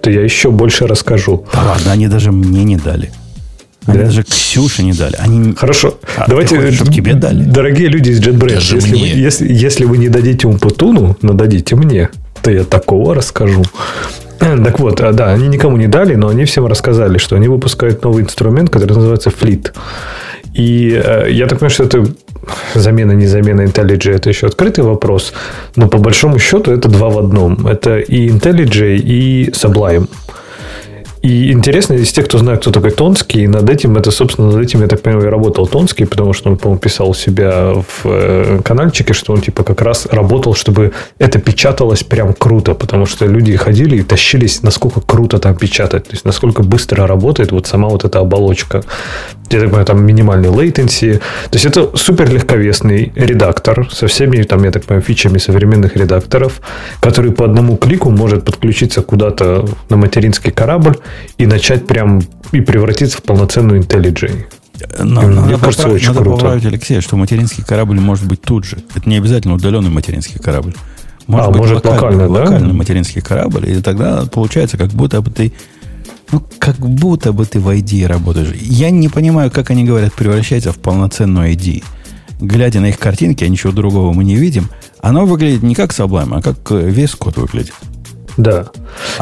[0.00, 1.44] то я еще больше расскажу.
[1.52, 3.10] Да ладно, они даже мне не дали.
[3.86, 4.04] Они да?
[4.04, 5.16] даже Ксюше не дали.
[5.18, 5.54] Они...
[5.54, 5.98] Хорошо.
[6.16, 7.44] А, Давайте, хочешь, чтобы тебе дали.
[7.44, 12.10] Дорогие люди из JetBrains, если вы, если, если вы не дадите Умпутуну, но дадите мне,
[12.42, 13.62] то я такого расскажу.
[14.38, 18.02] Так вот, а, да, они никому не дали, но они всем рассказали, что они выпускают
[18.02, 19.72] новый инструмент, который называется Fleet.
[20.52, 22.04] И э, я так понимаю, что это
[22.74, 25.32] замена, не замена IntelliJ, это еще открытый вопрос.
[25.76, 27.66] Но по большому счету это два в одном.
[27.66, 30.08] Это и IntelliJ, и Sublime.
[31.24, 34.82] И интересно, из тех, кто знает, кто такой Тонский, над этим, это, собственно, над этим,
[34.82, 38.60] я так понимаю, и работал Тонский, потому что он, по-моему, писал у себя в э,
[38.62, 43.56] каналчике, что он, типа, как раз работал, чтобы это печаталось прям круто, потому что люди
[43.56, 48.04] ходили и тащились, насколько круто там печатать, то есть, насколько быстро работает вот сама вот
[48.04, 48.82] эта оболочка.
[49.54, 51.18] Я так понимаю, там минимальный latency.
[51.50, 56.60] То есть, это супер легковесный редактор со всеми, там, я так понимаю, фичами современных редакторов,
[57.00, 60.96] который по одному клику может подключиться куда-то на материнский корабль
[61.38, 62.20] и начать прям
[62.52, 64.46] и превратиться в полноценную IntelliJ.
[64.98, 66.36] Но, Мне надо кажется, поправить, очень надо круто.
[66.36, 68.78] поправить Алексея, что материнский корабль может быть тут же.
[68.94, 70.74] Это не обязательно удаленный материнский корабль.
[71.26, 72.40] Может а, быть может локальный, локальный, да?
[72.44, 75.54] локальный материнский корабль, и тогда получается, как будто бы ты
[76.32, 78.52] ну, как будто бы ты в ID работаешь.
[78.60, 81.82] Я не понимаю, как они говорят, превращается в полноценную ID.
[82.40, 84.68] Глядя на их картинки, а ничего другого мы не видим,
[85.00, 87.74] оно выглядит не как Sublime, а как э, весь код выглядит.
[88.36, 88.66] Да.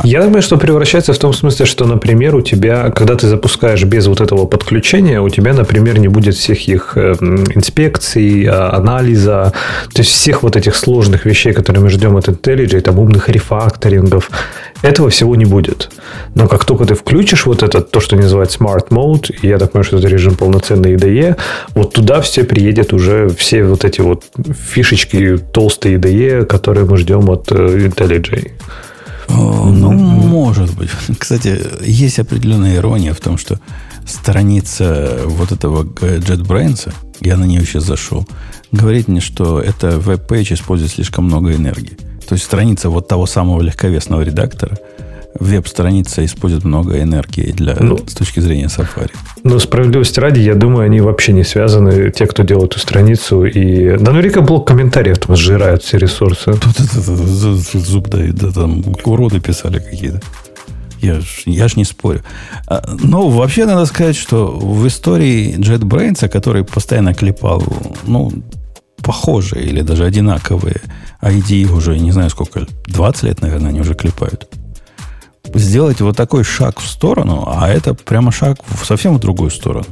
[0.04, 4.06] Я думаю, что превращается в том смысле, что, например, у тебя, когда ты запускаешь без
[4.06, 7.14] вот этого подключения, у тебя, например, не будет всех их э,
[7.54, 9.52] инспекций, а, анализа,
[9.92, 14.30] то есть всех вот этих сложных вещей, которые мы ждем от IntelliJ, там умных рефакторингов,
[14.82, 15.90] этого всего не будет.
[16.34, 19.84] Но как только ты включишь вот это, то, что называют Smart Mode, я так понимаю,
[19.84, 21.36] что это режим полноценный IDE,
[21.74, 24.24] вот туда все приедет уже все вот эти вот
[24.74, 28.50] фишечки толстые IDE, которые мы ждем от э, IntelliJ.
[29.28, 30.90] Ну, может быть.
[31.18, 33.58] Кстати, есть определенная ирония в том, что
[34.06, 38.26] страница вот этого JetBrains, я на нее сейчас зашел,
[38.72, 41.96] говорит мне, что это веб-пейдж использует слишком много энергии.
[42.28, 44.78] То есть страница вот того самого легковесного редактора–
[45.38, 49.10] веб-страница использует много энергии для, ну, с точки зрения Safari.
[49.44, 53.44] Ну, справедливости ради, я думаю, они вообще не связаны, те, кто делает эту страницу.
[53.44, 53.96] И...
[53.96, 56.52] Да, наверняка блок комментариев там сжирает все ресурсы.
[56.60, 60.20] Тут зуб дают, да, там уроды писали какие-то.
[61.00, 62.22] Я ж, я ж не спорю.
[62.68, 67.64] А, но вообще надо сказать, что в истории JetBrains, который постоянно клепал,
[68.06, 68.32] ну,
[69.02, 70.80] похожие или даже одинаковые
[71.20, 74.48] ID уже, не знаю сколько, 20 лет, наверное, они уже клепают
[75.54, 79.86] сделать вот такой шаг в сторону, а это прямо шаг в совсем в другую сторону.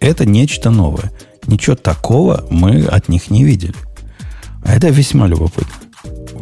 [0.00, 1.12] Это нечто новое.
[1.46, 3.74] Ничего такого мы от них не видели.
[4.64, 5.72] А это весьма любопытно.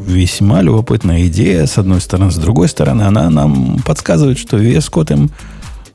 [0.07, 2.31] Весьма любопытная идея, с одной стороны.
[2.31, 5.31] С другой стороны, она нам подсказывает, что вес код им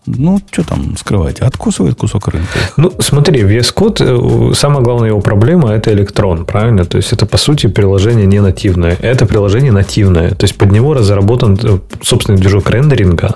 [0.07, 1.39] ну, что там скрывать?
[1.39, 2.47] Откусывает кусок рынка.
[2.77, 6.85] Ну, смотри, VS Code, э, самая главная его проблема– это электрон, правильно?
[6.85, 8.97] То есть, это, по сути, приложение не нативное.
[9.01, 10.31] Это приложение нативное.
[10.31, 13.35] То есть, под него разработан э, собственный движок рендеринга,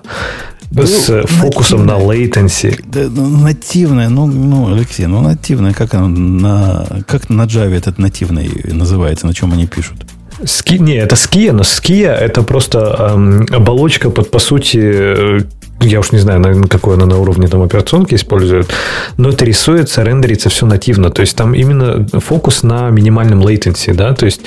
[0.72, 2.08] с ну, фокусом нативное.
[2.08, 2.84] на latency.
[2.88, 7.98] Да, ну, нативное, ну, ну, Алексей, ну нативное, как оно на, как на Java этот
[8.00, 10.06] нативный называется, на чем они пишут?
[10.44, 15.40] Ски, не, это Skia, но Skia это просто эм, оболочка под, по сути, э,
[15.82, 18.70] я уж не знаю, на, какой она на уровне там операционки использует,
[19.18, 21.10] но это рисуется, рендерится все нативно.
[21.10, 24.42] То есть там именно фокус на минимальном latency, да, то есть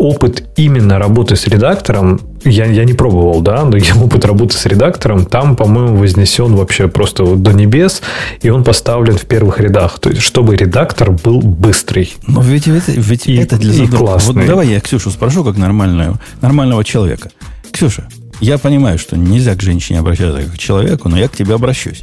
[0.00, 4.64] опыт именно работы с редактором, я, я не пробовал, да, но я опыт работы с
[4.66, 8.00] редактором, там, по-моему, вознесен вообще просто вот до небес,
[8.40, 9.98] и он поставлен в первых рядах.
[9.98, 12.14] То есть, чтобы редактор был быстрый.
[12.26, 14.26] Но ведь, ведь, ведь и, это для задротов.
[14.26, 17.30] Вот давай я Ксюшу спрошу, как нормального, нормального человека.
[17.70, 18.08] Ксюша,
[18.40, 22.02] я понимаю, что нельзя к женщине обращаться как к человеку, но я к тебе обращусь.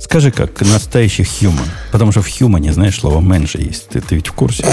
[0.00, 1.66] Скажи, как настоящий human.
[1.90, 3.88] Потому что в хьюмане, знаешь, слово меньше есть.
[3.88, 4.64] Ты, ты ведь в курсе?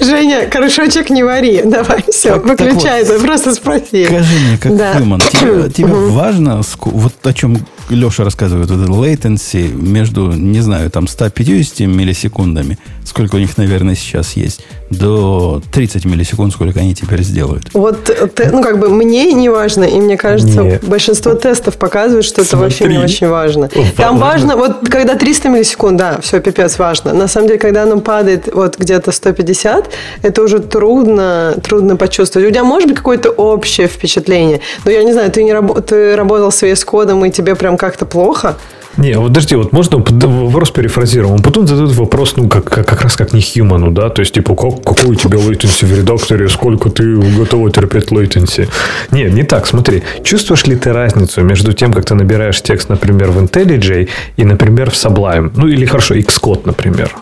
[0.00, 1.62] Женя, корешочек не вари.
[1.64, 3.04] Давай, все, так, выключай.
[3.04, 4.04] Так вот, просто спроси.
[4.04, 4.94] Скажи мне, как да.
[4.94, 11.06] human, тебе, тебе важно, вот о чем Леша рассказывает, это latency между, не знаю, там
[11.06, 17.68] 150 миллисекундами, сколько у них, наверное, сейчас есть, до 30 миллисекунд, сколько они теперь сделают.
[17.72, 18.10] Вот,
[18.52, 20.84] ну, как бы мне не важно, и мне кажется, Нет.
[20.84, 22.48] большинство тестов показывают, что Смотри.
[22.48, 23.66] это вообще не очень важно.
[23.74, 27.12] О, Там важно, вот когда 300 миллисекунд, да, все, пипец, важно.
[27.12, 29.90] На самом деле, когда оно падает вот где-то 150,
[30.22, 32.48] это уже трудно, трудно почувствовать.
[32.48, 36.16] У тебя может быть какое-то общее впечатление, но я не знаю, ты, не раб- ты
[36.16, 38.56] работал с VS кодом, и тебе прям как-то плохо,
[38.96, 41.34] не, вот подожди, вот можно вопрос перефразируем.
[41.34, 44.20] Он потом задает вопрос, ну, как, как, как раз как не human у, да, то
[44.20, 48.68] есть, типа, как, какой у тебя latency в редакторе, сколько ты готова терпеть latency.
[49.10, 50.02] Не, не так, смотри.
[50.22, 54.08] Чувствуешь ли ты разницу между тем, как ты набираешь текст, например, в IntelliJ
[54.38, 55.50] и, например, в Sublime?
[55.54, 57.14] Ну, или хорошо, Xcode, например.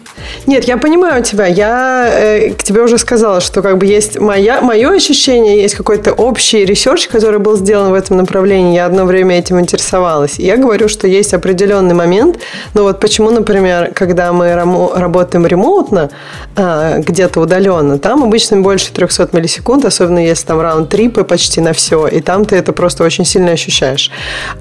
[0.47, 1.47] Нет, я понимаю тебя.
[1.47, 6.13] Я э, к тебе уже сказала, что как бы есть моя, мое ощущение, есть какой-то
[6.13, 8.75] общий research, который был сделан в этом направлении.
[8.75, 10.39] Я одно время этим интересовалась.
[10.39, 12.39] И я говорю, что есть определенный момент.
[12.75, 16.11] Но вот почему, например, когда мы работаем ремоутно,
[16.57, 22.07] э, где-то удаленно, там обычно больше 300 миллисекунд, особенно если там раунд-трипы почти на все,
[22.07, 24.11] и там ты это просто очень сильно ощущаешь.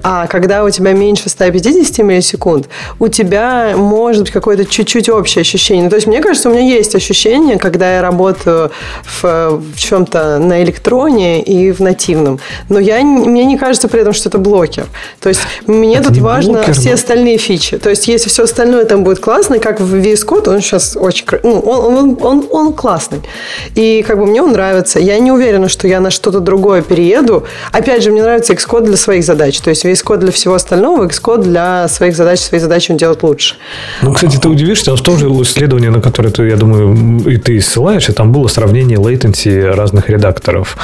[0.02, 5.53] А когда у тебя меньше 150 миллисекунд, у тебя может быть какое-то чуть-чуть общее ощущение
[5.54, 5.84] ощущение.
[5.84, 8.70] Ну, то есть, мне кажется, у меня есть ощущение, когда я работаю
[9.04, 12.40] в, в чем-то на электроне и в нативном.
[12.68, 14.86] Но я, мне не кажется при этом, что это блокер.
[15.20, 16.94] То есть, мне это тут важно блокер, все но...
[16.94, 17.78] остальные фичи.
[17.78, 21.24] То есть, если все остальное там будет классно, как в VS Code, он сейчас очень...
[21.42, 23.20] Ну, он, он, он, он классный.
[23.74, 24.98] И как бы мне он нравится.
[24.98, 27.44] Я не уверена, что я на что-то другое перееду.
[27.72, 29.60] Опять же, мне нравится Xcode для своих задач.
[29.60, 33.22] То есть, VS Code для всего остального, Xcode для своих задач, свои задачи он делает
[33.22, 33.56] лучше.
[34.02, 37.36] Ну, кстати, ты удивишься, он в том же исследование, на которое, ты, я думаю, и
[37.36, 40.76] ты ссылаешься, там было сравнение latency разных редакторов.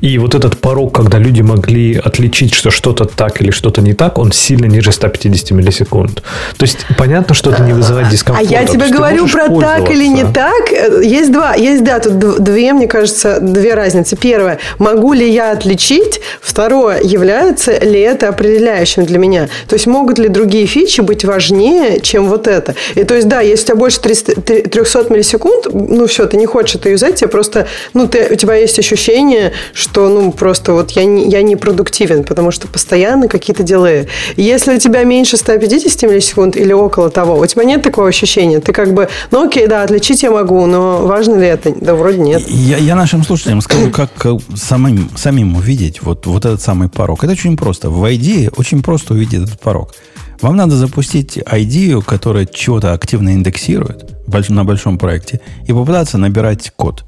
[0.00, 4.18] И вот этот порог, когда люди могли отличить, что что-то так или что-то не так,
[4.18, 6.22] он сильно ниже 150 миллисекунд.
[6.56, 8.50] То есть, понятно, что это не вызывает дискомфорта.
[8.50, 10.70] А я тебе говорю про так или не так.
[11.02, 11.54] Есть два.
[11.54, 14.16] Есть, да, тут две, мне кажется, две разницы.
[14.16, 16.20] Первое, могу ли я отличить?
[16.40, 19.48] Второе, является ли это определяющим для меня?
[19.68, 22.74] То есть, могут ли другие фичи быть важнее, чем вот это?
[22.94, 24.40] И то есть, да, если у тебя больше 300,
[24.70, 28.54] 300 миллисекунд, ну все, ты не хочешь это юзать, тебе просто, ну, ты, у тебя
[28.54, 33.62] есть ощущение, что, ну, просто вот я не, я не продуктивен, потому что постоянно какие-то
[33.62, 34.06] дела.
[34.36, 38.72] Если у тебя меньше 150 миллисекунд или около того, у тебя нет такого ощущения, ты
[38.72, 41.74] как бы, ну, окей, да, отличить я могу, но важно ли это?
[41.78, 42.42] Да, вроде нет.
[42.48, 44.10] Я, я нашим слушателям скажу, как
[44.56, 47.24] самим, самим увидеть вот, вот этот самый порог.
[47.24, 47.90] Это очень просто.
[47.90, 49.94] В ID очень просто увидеть этот порог.
[50.40, 54.18] Вам надо запустить ID, которая чего-то активно индексирует
[54.50, 57.04] на большом проекте, и попытаться набирать код.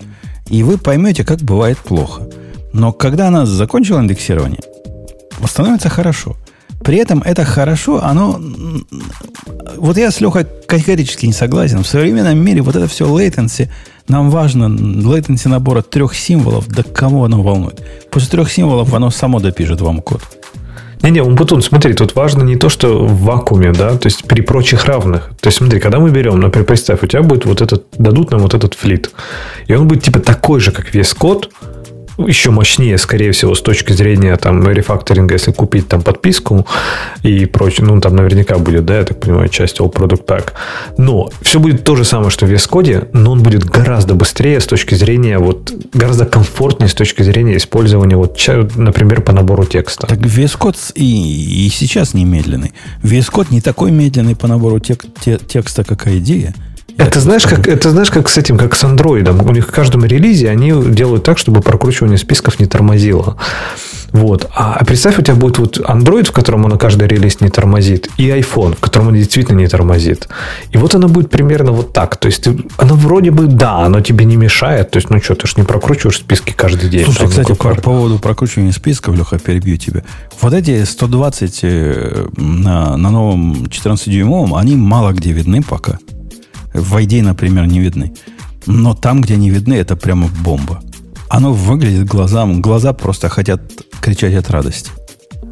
[0.48, 2.28] И вы поймете, как бывает плохо.
[2.72, 4.60] Но когда она закончила индексирование,
[5.46, 6.36] становится хорошо.
[6.82, 8.40] При этом это хорошо, оно...
[9.76, 11.82] Вот я с Лехой категорически не согласен.
[11.82, 13.68] В современном мире вот это все latency,
[14.08, 17.82] нам важно latency набора трех символов, да кого оно волнует.
[18.10, 20.22] После трех символов оно само допишет вам код.
[21.02, 24.84] Не-не, Умпутун, смотри, тут важно не то, что в вакууме, да, то есть при прочих
[24.84, 25.30] равных.
[25.40, 28.40] То есть смотри, когда мы берем, например, представь, у тебя будет вот этот, дадут нам
[28.40, 29.10] вот этот флит,
[29.66, 31.50] и он будет типа такой же, как весь код,
[32.26, 36.66] еще мощнее, скорее всего, с точки зрения там рефакторинга, если купить там подписку
[37.22, 37.86] и прочее.
[37.86, 40.52] Ну, там наверняка будет, да, я так понимаю, часть All Product Pack.
[40.98, 44.60] Но все будет то же самое, что в VS Code, но он будет гораздо быстрее
[44.60, 48.38] с точки зрения, вот, гораздо комфортнее с точки зрения использования, вот,
[48.76, 50.06] например, по набору текста.
[50.06, 52.72] Так VS Code и, и сейчас не медленный.
[53.02, 56.54] VS Code не такой медленный по набору тек, те, текста, как идея.
[57.00, 59.40] Это знаешь, как, это знаешь, как с этим, как с андроидом.
[59.40, 63.38] У них в каждом релизе они делают так, чтобы прокручивание списков не тормозило.
[64.12, 64.50] Вот.
[64.54, 68.28] А представь, у тебя будет вот Android, в котором он каждый релиз не тормозит, и
[68.28, 70.28] iPhone, в котором он действительно не тормозит.
[70.72, 72.18] И вот она будет примерно вот так.
[72.18, 74.90] То есть, оно вроде бы, да, оно тебе не мешает.
[74.90, 77.04] То есть, ну что, ты же не прокручиваешь списки каждый день.
[77.04, 80.02] Слушай, кстати, по поводу прокручивания списков, Леха, перебью тебя.
[80.42, 85.98] Вот эти 120 э, на, на новом 14-дюймовом, они мало где видны пока.
[86.72, 88.12] В ID, например, не видны.
[88.66, 90.82] Но там, где не видны, это прямо бомба.
[91.28, 92.60] Оно выглядит глазам.
[92.60, 93.60] Глаза просто хотят
[94.00, 94.90] кричать от радости.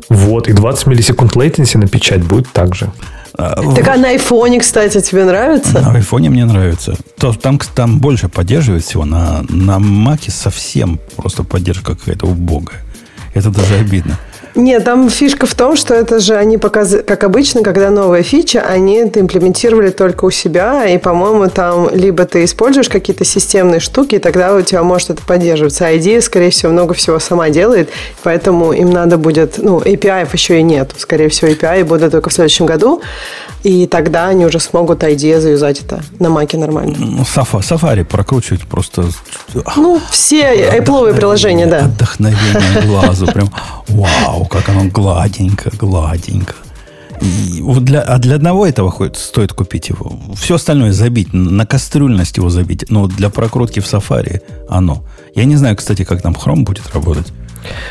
[0.08, 2.90] Вот, и 20 миллисекунд latency на печать будет так же.
[3.34, 5.80] А, так а на айфоне, кстати, тебе нравится?
[5.80, 6.96] На айфоне мне нравится.
[7.18, 9.04] То, там, там больше поддерживает всего.
[9.04, 12.82] На, на маке совсем просто поддержка какая-то убогая.
[13.34, 14.18] Это даже обидно.
[14.58, 18.60] Нет, там фишка в том, что это же они показывают, как обычно, когда новая фича,
[18.60, 24.16] они это имплементировали только у себя, и, по-моему, там либо ты используешь какие-то системные штуки,
[24.16, 25.86] и тогда у тебя может это поддерживаться.
[25.86, 27.88] А идея, скорее всего, много всего сама делает,
[28.24, 30.92] поэтому им надо будет, ну, API еще и нет.
[30.98, 33.00] Скорее всего, API будут только в следующем году,
[33.62, 36.96] и тогда они уже смогут ID заюзать это на маке нормально.
[36.98, 39.04] Ну, Safari прокручивать просто...
[39.76, 41.84] Ну, все Apple приложения, да.
[41.84, 43.52] Отдохновение глазу, прям
[43.86, 46.54] вау, как оно гладенько, гладенько.
[47.20, 50.18] И вот для, а для одного этого хоть стоит купить его.
[50.36, 52.84] Все остальное забить, на кастрюльность его забить.
[52.90, 55.04] Но для прокрутки в Safari оно.
[55.34, 57.32] Я не знаю, кстати, как там Chrome будет работать.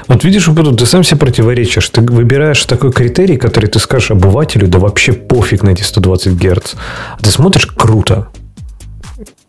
[0.07, 0.45] Вот видишь,
[0.77, 1.89] ты сам себе противоречишь.
[1.89, 6.75] Ты выбираешь такой критерий, который ты скажешь обывателю, да вообще пофиг на эти 120 Гц.
[7.17, 8.29] А ты смотришь, круто.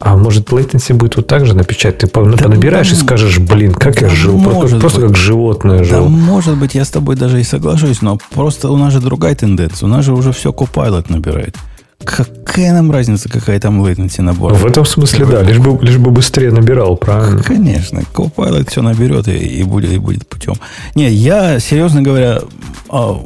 [0.00, 1.98] А может, latency будет вот так же на печать?
[1.98, 4.40] Ты да, набираешь да, и скажешь, блин, как да, я жил.
[4.40, 6.04] Просто, просто как животное жил.
[6.04, 9.34] Да, может быть, я с тобой даже и соглашусь, но просто у нас же другая
[9.34, 9.88] тенденция.
[9.88, 11.56] У нас же уже все Copilot набирает.
[12.04, 14.54] Какая нам разница, какая там latency набора?
[14.54, 17.42] В этом смысле, да, лишь бы, лишь бы быстрее набирал, правильно?
[17.42, 20.54] Конечно, Copilot все наберет и, и, будет, и будет путем.
[20.94, 22.40] Не, я, серьезно говоря,
[22.88, 23.20] а,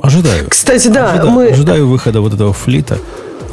[0.00, 0.46] ожидаю.
[0.48, 1.48] Кстати, да, ожидаю, мы...
[1.48, 2.96] Ожидаю выхода вот этого флита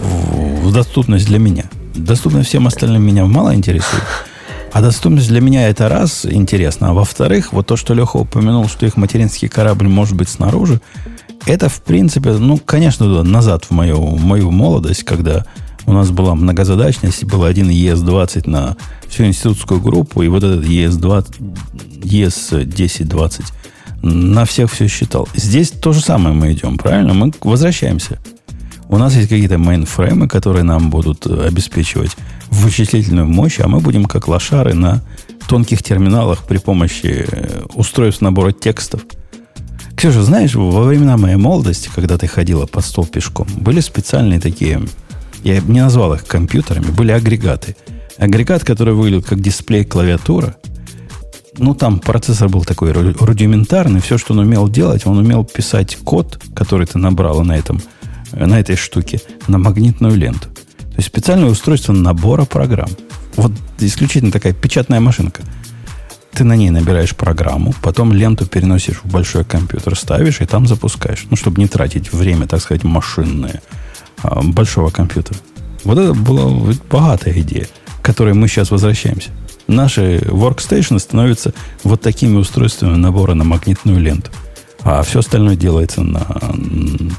[0.02, 1.66] в, в доступность для меня.
[1.96, 4.04] Доступность всем остальным меня мало интересует.
[4.72, 6.90] А доступность для меня это раз интересно.
[6.90, 10.82] А во-вторых, вот то, что Леха упомянул, что их материнский корабль может быть снаружи,
[11.46, 15.46] это, в принципе, ну, конечно, назад в мою, в мою молодость, когда
[15.86, 18.76] у нас была многозадачность, был один ES-20 на
[19.08, 23.44] всю институтскую группу, и вот этот ES-20, ES-10-20
[24.02, 25.28] на всех все считал.
[25.36, 27.14] Здесь то же самое мы идем, правильно?
[27.14, 28.20] Мы возвращаемся.
[28.90, 32.12] У нас есть какие-то мейнфреймы, которые нам будут обеспечивать
[32.50, 35.02] вычислительную мощь, а мы будем как лошары на
[35.48, 39.02] тонких терминалах при помощи э, устройств набора текстов–
[39.96, 44.82] Ксюша, знаешь, во времена моей молодости, когда ты ходила под стол пешком, были специальные такие,
[45.44, 47.78] я не назвал их компьютерами, были агрегаты.
[48.18, 50.58] Агрегат, который выглядел как дисплей клавиатура,
[51.58, 56.42] ну, там процессор был такой рудиментарный, все, что он умел делать, он умел писать код,
[56.54, 57.82] который ты набрала на, этом,
[58.36, 60.50] на этой штуке, на магнитную ленту.
[60.50, 62.90] То есть специальное устройство набора программ.
[63.36, 65.42] Вот исключительно такая печатная машинка–
[66.36, 71.26] ты на ней набираешь программу, потом ленту переносишь в большой компьютер, ставишь и там запускаешь.
[71.30, 73.62] Ну, чтобы не тратить время, так сказать, машинное
[74.22, 75.40] а, большого компьютера.
[75.86, 76.52] Вот это была
[76.90, 77.68] богатая идея,
[78.02, 79.30] к которой мы сейчас возвращаемся.
[79.68, 84.30] Наши workstation становятся вот такими устройствами набора на магнитную ленту
[84.86, 86.22] а все остальное делается на,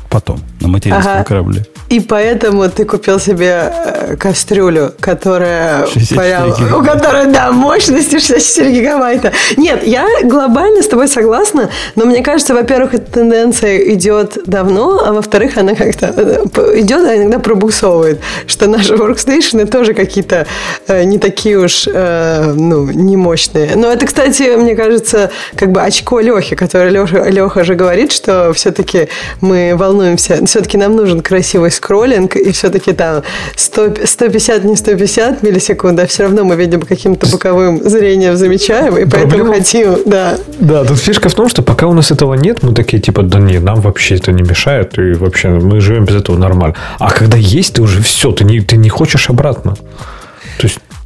[0.08, 1.24] потом, на материнском ага.
[1.24, 1.66] корабле.
[1.88, 9.32] И поэтому ты купил себе э, кастрюлю, которая, прям, у которой, да, мощности 64 гигабайта.
[9.56, 15.12] Нет, я глобально с тобой согласна, но мне кажется, во-первых, эта тенденция идет давно, а
[15.12, 20.46] во-вторых, она как-то э, идет, а иногда пробуксовывает, что наши workstations тоже какие-то
[20.86, 23.74] э, не такие уж, ну, не мощные.
[23.74, 28.12] Но это, кстати, мне кажется, как бы очко Лехи, который Леха, Леха Леха же говорит,
[28.12, 29.08] что все-таки
[29.40, 33.22] мы волнуемся, все-таки нам нужен красивый скроллинг, и все-таки там
[33.56, 39.04] 100, 150, не 150 миллисекунд, а все равно мы, видим каким-то боковым зрением замечаем, и
[39.04, 39.54] поэтому Проблема...
[39.54, 40.38] хотим, да.
[40.58, 43.38] Да, тут фишка в том, что пока у нас этого нет, мы такие типа, да
[43.38, 46.76] нет, нам вообще это не мешает, и вообще мы живем без этого нормально.
[46.98, 49.76] А когда есть, ты уже все, ты не, ты не хочешь обратно.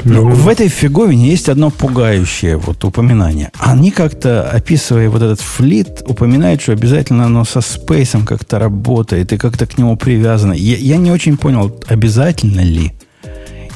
[0.04, 3.50] Ну, в этой фиговине есть одно пугающее вот упоминание.
[3.58, 9.36] Они как-то, описывая вот этот флит, упоминают, что обязательно оно со спейсом как-то работает и
[9.38, 10.52] как-то к нему привязано.
[10.52, 12.92] Я, я не очень понял, обязательно ли.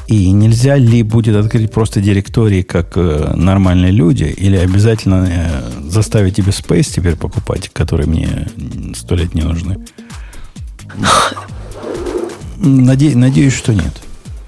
[0.07, 6.35] И нельзя ли будет открыть просто директории, как э, нормальные люди, или обязательно э, заставить
[6.35, 8.47] тебе Space теперь покупать, которые мне
[8.95, 9.79] сто лет не нужны?
[12.57, 14.04] Наде, надеюсь, что нет.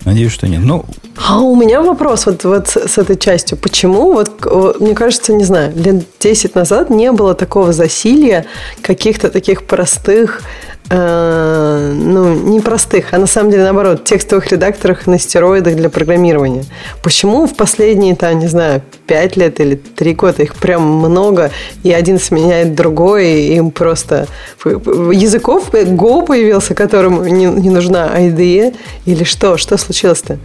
[0.07, 0.61] Надеюсь, что нет.
[0.63, 0.85] Ну,
[1.17, 3.57] А у меня вопрос вот, вот с, этой частью.
[3.57, 8.45] Почему, вот, мне кажется, не знаю, лет 10 назад не было такого засилия
[8.81, 10.43] каких-то таких простых,
[10.89, 16.65] э, ну, не простых, а на самом деле, наоборот, текстовых редакторах на стероидах для программирования.
[17.03, 21.51] Почему в последние, там, не знаю, 5 лет или 3 года их прям много,
[21.83, 24.27] и один сменяет другой, и им просто...
[24.65, 28.75] Языков Go появился, которому не, не нужна IDE,
[29.05, 29.57] или что?
[29.57, 30.37] Что случилось-то?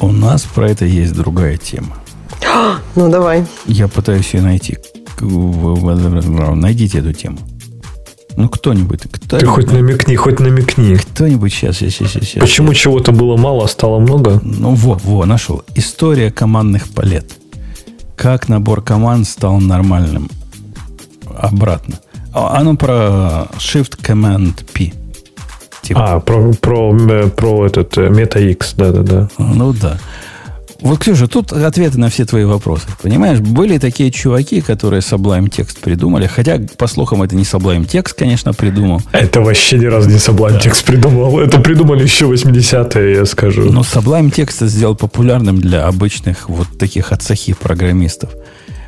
[0.00, 1.96] у нас про это есть другая тема.
[2.96, 3.44] Ну, давай.
[3.66, 4.78] Я пытаюсь ее найти.
[5.20, 7.38] Найдите эту тему.
[8.36, 9.02] Ну, кто-нибудь.
[9.10, 10.96] кто Ты хоть намекни, хоть намекни.
[10.96, 12.40] Кто-нибудь сейчас, сейчас, сейчас, сейчас.
[12.42, 14.40] Почему чего-то было мало, а стало много?
[14.42, 15.62] Ну, во, во, нашел.
[15.74, 17.32] История командных палет.
[18.16, 20.28] Как набор команд стал нормальным.
[21.36, 21.96] Обратно.
[22.32, 24.92] А, Оно про Shift Command P.
[25.82, 29.28] Типа, А, про, про, э, про этот э, MetaX, да-да-да.
[29.38, 29.98] Ну да.
[30.80, 32.86] Вот, Ксюша, тут ответы на все твои вопросы.
[33.02, 36.26] Понимаешь, были такие чуваки, которые Sublime текст придумали.
[36.26, 39.02] Хотя, по слухам, это не Sublime текст, конечно, придумал.
[39.12, 41.38] Это вообще ни разу не Sublime Text придумал.
[41.40, 43.70] Это придумали еще 80-е, я скажу.
[43.70, 48.30] Но Sublime текст сделал популярным для обычных вот таких отсахи программистов.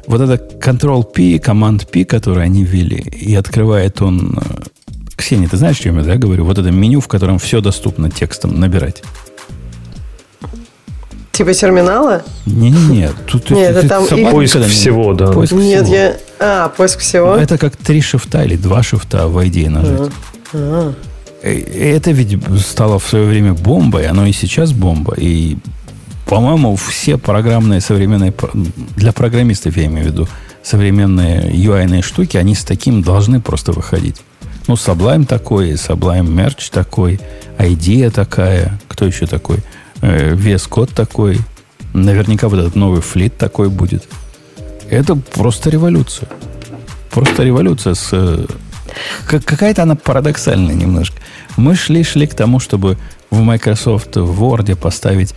[0.06, 4.38] Вот это Ctrl-P, команд P, который они ввели, и открывает он...
[4.38, 4.62] э,
[5.16, 6.44] Ксения, ты знаешь, о чем я да, говорю?
[6.44, 9.02] Вот это меню, в котором все доступно текстом набирать.
[11.32, 12.22] Типа терминала?
[12.44, 13.10] Не-не-не.
[13.26, 15.32] Тут Не, это там Поиск не- всего, да.
[15.32, 15.96] Поиск Нет, всего.
[15.96, 16.16] я...
[16.38, 17.34] А, поиск всего.
[17.36, 20.10] Это как три шифта или два шифта в ID нажать.
[20.52, 20.92] А.
[21.42, 21.54] Э,
[21.96, 25.14] Это ведь стало в свое время бомбой, оно и сейчас бомба.
[25.16, 25.56] И,
[26.26, 28.34] по-моему, все программные современные,
[28.96, 30.28] для программистов я имею в виду,
[30.62, 34.16] современные UI-ные штуки, они с таким должны просто выходить.
[34.68, 37.18] Ну, Sublime такой, Sublime Merge такой,
[37.58, 39.58] IDEA такая, кто еще такой?
[40.02, 41.38] Э, VS Code такой.
[41.94, 44.04] Наверняка вот этот новый флит такой будет.
[44.90, 46.28] Это просто революция.
[47.10, 48.08] Просто революция с...
[48.12, 48.46] э,
[49.26, 51.16] как- Какая-то она парадоксальная немножко.
[51.56, 52.96] Мы шли-шли к тому, чтобы
[53.30, 55.34] в Microsoft в Word поставить...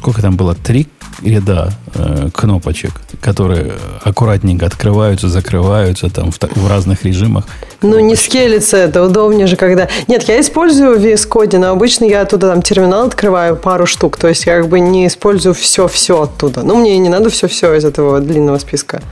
[0.00, 0.54] Сколько там было?
[0.54, 0.88] Три
[1.20, 7.44] ряда э, кнопочек, которые аккуратненько открываются, закрываются там в, в разных режимах.
[7.82, 9.90] Ну, не скелется это, удобнее же, когда...
[10.08, 14.26] Нет, я использую VS Code, но обычно я оттуда там терминал открываю пару штук, то
[14.26, 16.62] есть я как бы не использую все-все оттуда.
[16.62, 19.02] Ну, мне не надо все-все из этого длинного списка.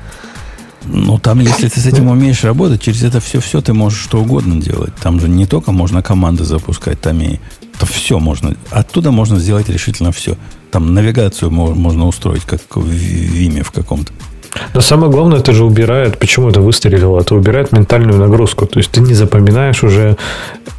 [0.86, 4.59] Ну, там, если ты с этим умеешь работать, через это все-все ты можешь что угодно
[4.59, 4.95] делать.
[5.03, 7.41] Там же не только можно команды запускать, там и
[7.78, 8.57] то все можно.
[8.70, 10.36] Оттуда можно сделать решительно все.
[10.71, 14.12] Там навигацию мо- можно устроить, как в Виме в каком-то.
[14.75, 18.66] Но самое главное, это же убирает, почему это выстрелило, это убирает ментальную нагрузку.
[18.66, 20.16] То есть ты не запоминаешь уже,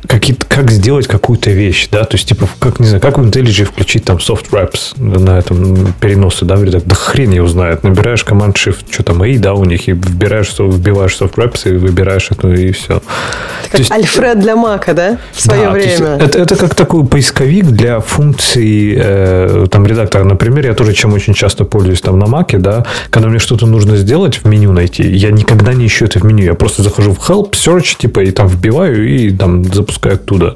[0.10, 3.66] какие как сделать какую-то вещь, да, то есть типа, как, не знаю, как в IntelliJ
[3.66, 8.24] включить там soft wraps на этом переносе, да, в редак- да хрен его знает, набираешь
[8.24, 11.78] команд shift, что там, и да, у них, и вбираешь, что- вбиваешь soft wraps, и
[11.78, 12.96] выбираешь это, и все.
[12.96, 15.20] Это как есть- Альфред для Мака, да?
[15.32, 16.18] В свое Да, время.
[16.20, 20.24] Это, это как такой поисковик для функций э, там, редактора.
[20.24, 23.96] Например, я тоже чем очень часто пользуюсь там на Маке, да, когда мне что-то нужно
[23.96, 26.46] сделать в меню найти, я никогда не ищу это в меню.
[26.46, 30.56] Я просто захожу в Help, Search, типа, и там вбиваю, и там запускаю оттуда.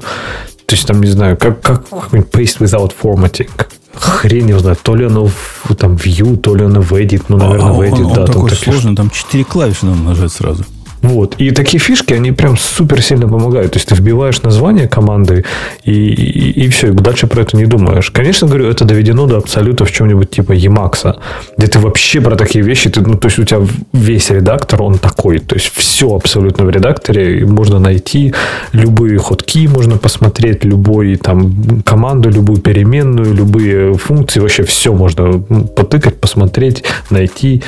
[0.66, 3.50] То есть, там, не знаю, как, как какой-нибудь paste without formatting.
[3.94, 4.80] Хрень его знает.
[4.82, 7.24] То ли оно в, там, view, то ли оно в edit.
[7.28, 8.14] Ну, наверное, А в он, edit, он да.
[8.14, 10.64] там такой такие сложный, там четыре клавиши надо нажать сразу.
[11.04, 11.34] Вот.
[11.36, 13.72] И такие фишки, они прям супер сильно помогают.
[13.72, 15.44] То есть ты вбиваешь название команды,
[15.84, 18.10] и, и, и все, и дальше про это не думаешь.
[18.10, 21.18] Конечно, говорю, это доведено до абсолюта в чем-нибудь типа Emacs,
[21.58, 23.60] где ты вообще про такие вещи, ты, ну, то есть у тебя
[23.92, 25.40] весь редактор, он такой.
[25.40, 28.32] То есть все абсолютно в редакторе и можно найти,
[28.72, 35.38] любые ходки можно посмотреть, любой там команду, любую переменную, любые функции, вообще все можно
[35.76, 37.62] потыкать, посмотреть, найти.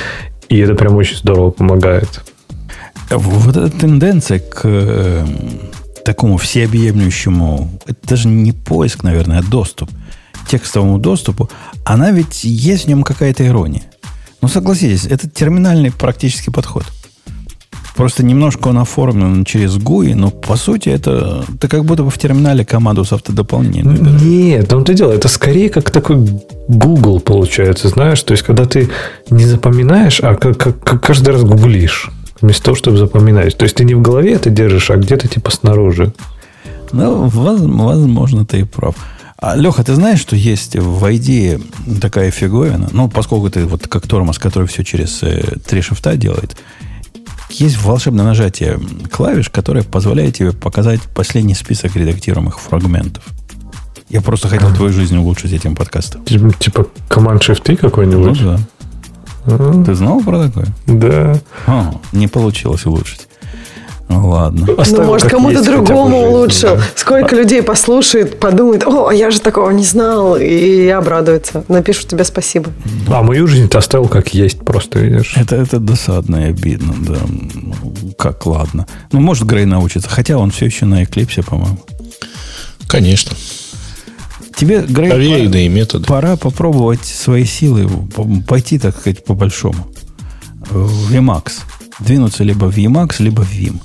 [0.49, 2.23] И это прям очень здорово помогает.
[3.09, 5.25] Вот эта тенденция к э,
[6.03, 9.89] такому всеобъемлющему, это даже не поиск, наверное, а доступ,
[10.49, 11.49] текстовому доступу,
[11.85, 13.83] она ведь есть в нем какая-то ирония.
[14.41, 16.83] Ну, согласитесь, это терминальный практически подход.
[17.95, 22.17] Просто немножко он оформлен через GUI, но по сути это, это как будто бы в
[22.19, 24.17] терминале команду с автодополнением.
[24.17, 25.13] Нет, том-то и дело.
[25.13, 26.17] Это скорее как такой
[26.67, 28.21] Google получается, знаешь.
[28.21, 28.89] То есть, когда ты
[29.31, 32.11] не запоминаешь, а как, как- как каждый раз гуглишь.
[32.41, 33.57] Вместо того, чтобы запоминать.
[33.57, 36.13] То есть, ты не в голове это держишь, а где-то типа снаружи.
[36.91, 38.95] Ну, воз- возможно, ты и прав.
[39.39, 42.89] А, Леха, ты знаешь, что есть в ID такая фиговина?
[42.91, 46.57] Ну, поскольку ты вот как тормоз, который все через э, три шифта делает,
[47.49, 48.79] есть волшебное нажатие
[49.11, 53.23] клавиш, которое позволяет тебе показать последний список редактируемых фрагментов.
[54.09, 56.23] Я просто хотел твою жизнь улучшить этим подкастом.
[56.25, 58.41] Типа- Типа Command Shift T Ну какой-нибудь?
[58.43, 58.59] да.
[59.47, 60.67] А, Ты знал про такое?
[60.85, 61.39] Да.
[61.65, 63.27] А, не получилось улучшить.
[64.09, 64.65] Ну, ладно.
[64.67, 66.75] Ну, Оставил может, как кому-то другому жизнь, улучшил.
[66.77, 66.83] да.
[66.95, 71.65] Сколько людей послушает, подумает, о, а я же такого не знал, и обрадуется.
[71.67, 72.71] Напишут тебе спасибо.
[73.09, 75.33] А мою жизнь ты оставил как есть, просто видишь.
[75.35, 77.17] Это, это досадно и обидно, да.
[77.27, 77.73] Ну,
[78.17, 78.87] Как ладно.
[79.11, 80.09] Ну, может, Грей научится.
[80.09, 81.79] Хотя он все еще на Эклипсе, по-моему.
[82.87, 83.35] Конечно.
[84.57, 86.05] Тебе, Грей, Проверенные методы.
[86.05, 89.87] пора попробовать свои силы, по- пойти, так сказать, по-большому.
[90.69, 91.53] В Emacs.
[91.99, 93.79] Двинуться либо в Emacs, либо в Vim.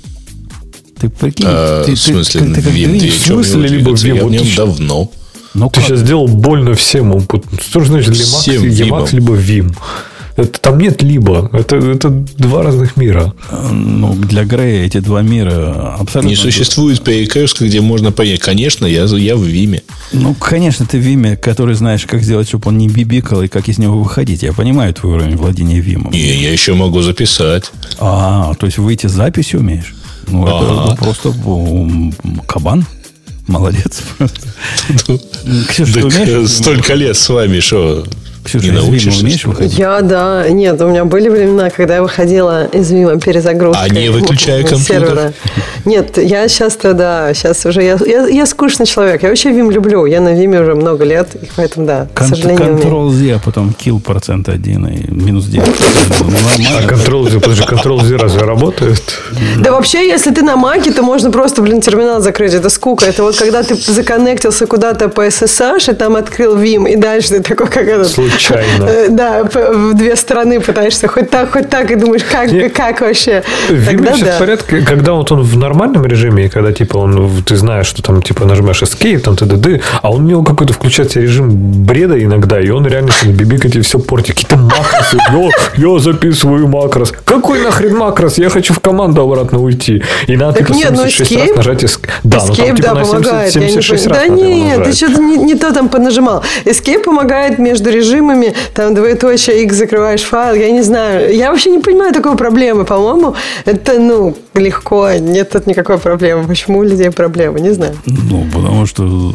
[0.99, 4.07] Ты прикинь, А, ты, в смысле, ты, ты как Vim, ты в смысле, либо двигаться?
[4.07, 4.15] Vim?
[4.15, 5.11] Я в нем ты давно.
[5.53, 5.83] Ну, Ты как?
[5.89, 7.21] сейчас сделал больно всем.
[7.61, 8.09] Что же значит.
[8.13, 9.75] Emacs либо Vim?
[10.35, 11.49] Это, там нет либо.
[11.53, 13.33] Это, это два разных мира.
[13.71, 16.29] Ну, для Грея эти два мира абсолютно...
[16.29, 18.39] Не существует перекрестка, где можно понять.
[18.39, 19.83] Конечно, я, я в Виме.
[20.11, 23.69] Ну, конечно, ты в Виме, который знаешь, как сделать, чтобы он не бибикал и как
[23.69, 24.41] из него выходить.
[24.41, 26.11] Я понимаю твой уровень владения Вимом.
[26.11, 27.71] Не, я еще могу записать.
[27.99, 29.93] А, то есть выйти с записью умеешь?
[30.27, 30.85] Ну, это Ага.
[30.89, 31.33] ну, просто
[32.47, 32.85] кабан.
[33.47, 34.01] Молодец.
[35.69, 36.49] Ксюша, ты Так, э, умеешь?
[36.49, 38.05] столько лет с вами, что
[38.43, 39.21] Ксюша, не из Вима научишься?
[39.23, 39.77] умеешь выходить?
[39.77, 43.85] Я, да, нет, у меня были времена, когда я выходила из Вима перезагрузкой.
[43.85, 44.85] А не выключая компьютер?
[45.07, 45.33] сервера.
[45.85, 50.05] Нет, я сейчас-то, да, сейчас уже, я, я, я скучный человек, я вообще Вим люблю,
[50.05, 52.87] я на Виме уже много лет, и поэтому, да, к Кон- сожалению, умею.
[52.87, 55.67] Ctrl-Z, а потом kill процент один и минус 9.
[56.19, 56.25] Ну,
[56.77, 56.81] А.
[56.93, 59.01] Ctrl-Z, подожди, Ctrl-Z разве работает?
[59.59, 62.53] Да вообще, если ты на Маке, то можно просто, блин, терминал закрыть.
[62.53, 63.05] Это скука.
[63.05, 67.41] Это вот когда ты законнектился куда-то по SSH, и там открыл Vim, и дальше ты
[67.41, 68.07] такой, как этот...
[68.39, 68.83] Случайно.
[68.85, 73.01] э, Да, в две стороны пытаешься хоть так, хоть так, и думаешь, как, Не- как
[73.01, 73.43] вообще?
[73.67, 74.35] Тогда да.
[74.35, 78.01] в порядке, когда вот он в нормальном режиме, и когда типа он, ты знаешь, что
[78.01, 81.49] там типа нажимаешь escape, там т.д., а он у него какой-то включается режим
[81.85, 84.35] бреда иногда, и он реально себе бибикать и все портит.
[84.35, 85.17] Какие-то макросы.
[85.77, 87.13] Я, я записываю макрос.
[87.25, 88.37] Какой нахрен макрос?
[88.37, 90.03] Я хочу в команду обратно уйти.
[90.27, 92.09] И надо Так типа нет, ну 76 escape- раз нажать escape.
[92.23, 93.55] Да, ну там Escape, типа да, на 70 помогает.
[93.55, 94.29] Я не 76 понимаю.
[94.29, 96.43] раз да нет, ты что-то не, не то там понажимал.
[96.65, 97.89] Escape помогает между
[98.23, 101.35] режимами, там двоеточие X закрываешь файл, я не знаю.
[101.35, 102.85] Я вообще не понимаю такой проблемы.
[102.85, 105.11] По-моему, это, ну, легко.
[105.13, 106.47] Нет тут никакой проблемы.
[106.47, 107.59] Почему у людей проблемы?
[107.59, 107.95] Не знаю.
[108.05, 109.33] Ну, потому что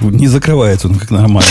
[0.00, 1.50] не закрывается он как нормальный,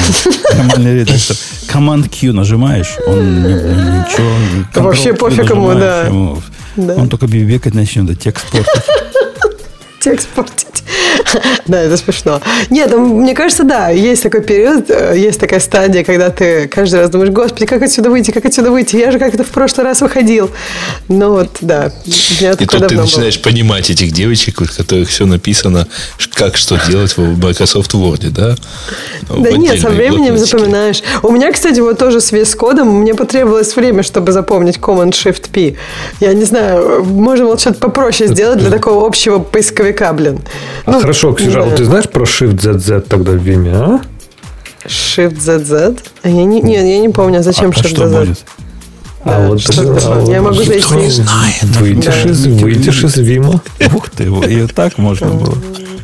[0.58, 1.36] нормальный редактор.
[1.68, 4.30] Команд Q нажимаешь, он ни- ни- ничего.
[4.76, 6.10] Вообще пофиг ему, да.
[6.78, 8.84] Он только бибекать начнет, да текст портить.
[10.12, 10.68] Текст портить.
[11.66, 12.42] Да, это смешно.
[12.70, 17.00] Нет, ну, мне кажется, да, есть такой период, э, есть такая стадия, когда ты каждый
[17.00, 18.96] раз думаешь, господи, как отсюда выйти, как отсюда выйти?
[18.96, 20.52] Я же как-то в прошлый раз выходил.
[21.08, 21.92] Ну вот, да.
[22.06, 25.88] И тут ты начинаешь понимать этих девочек, у которых все написано,
[26.34, 28.56] как что делать в Microsoft Word, да?
[29.30, 31.02] Да В нет, со временем запоминаешь.
[31.24, 35.78] У меня, кстати, вот тоже с VS кодом мне потребовалось время, чтобы запомнить Command-Shift-P.
[36.20, 40.40] Я не знаю, можно было что-то попроще сделать для такого общего поисковика, блин.
[40.86, 41.78] А Ну, хорошо, не Ксюша, а вот знаю.
[41.78, 44.02] ты знаешь про Shift-ZZ тогда в Vim, а?
[44.88, 46.00] Shift-ZZ?
[46.24, 48.20] А я не, нет, я не помню, зачем А что Shift-ZZ.
[48.26, 48.46] будет?
[49.24, 50.16] А вот, что а такое?
[50.22, 50.76] вот- Я могу зайти.
[50.76, 51.64] Никто не знает.
[51.64, 52.30] Выйдешь, Да.
[52.30, 53.60] из, выйдешь из Вима.
[53.96, 55.56] Ух ты, и так можно было.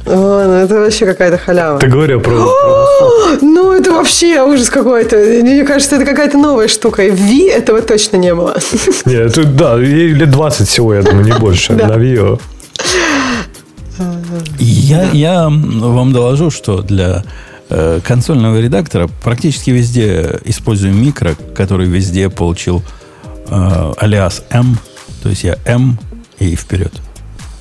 [0.08, 1.80] О, ну это вообще какая-то халява.
[1.80, 5.16] Ты говоря про, про- Ну, это вообще ужас какой-то.
[5.18, 7.04] Мне кажется, это какая-то новая штука.
[7.04, 8.58] И в Ви этого точно не было.
[9.06, 11.74] Нет, это, да, ей лет 20 всего, я думаю, не больше.
[11.74, 11.88] Да.
[11.90, 12.40] На Вио.
[14.60, 17.24] Я, я вам доложу, что для
[17.70, 22.84] э, консольного редактора практически везде использую микро, который везде получил
[23.48, 24.78] э, алиас M.
[25.24, 26.00] То есть я M
[26.40, 26.94] и вперед.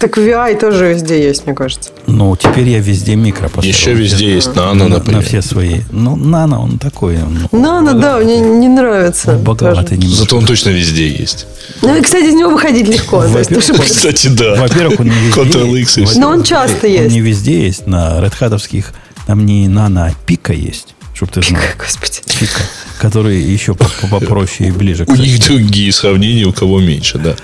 [0.00, 1.90] Так VI тоже везде есть, мне кажется.
[2.06, 3.68] Ну, теперь я везде микро поставил.
[3.68, 5.22] Еще везде есть Nano, на, на например.
[5.22, 5.80] все свои.
[5.92, 7.18] Ну, нано, он такой.
[7.22, 9.32] Он, Нано, да, мне не нравится.
[9.32, 10.22] он боговатый немножко.
[10.22, 11.46] Зато он точно везде есть.
[11.82, 13.22] Ну, и, кстати, из него выходить легко.
[13.22, 14.54] тоже- Кстати, да.
[14.54, 16.00] Во-первых, он не везде.
[16.00, 16.16] Есть.
[16.16, 17.14] Но он часто Он есть.
[17.14, 17.86] не везде есть.
[17.86, 18.84] На Red Hat
[19.26, 20.94] там не нано, а пика есть.
[21.12, 21.60] Чтоб ты знал.
[21.78, 22.20] Господи.
[22.40, 22.62] Пика.
[22.98, 25.04] Который еще по- по- попроще и ближе.
[25.06, 27.36] У них другие сравнения, у кого меньше, да.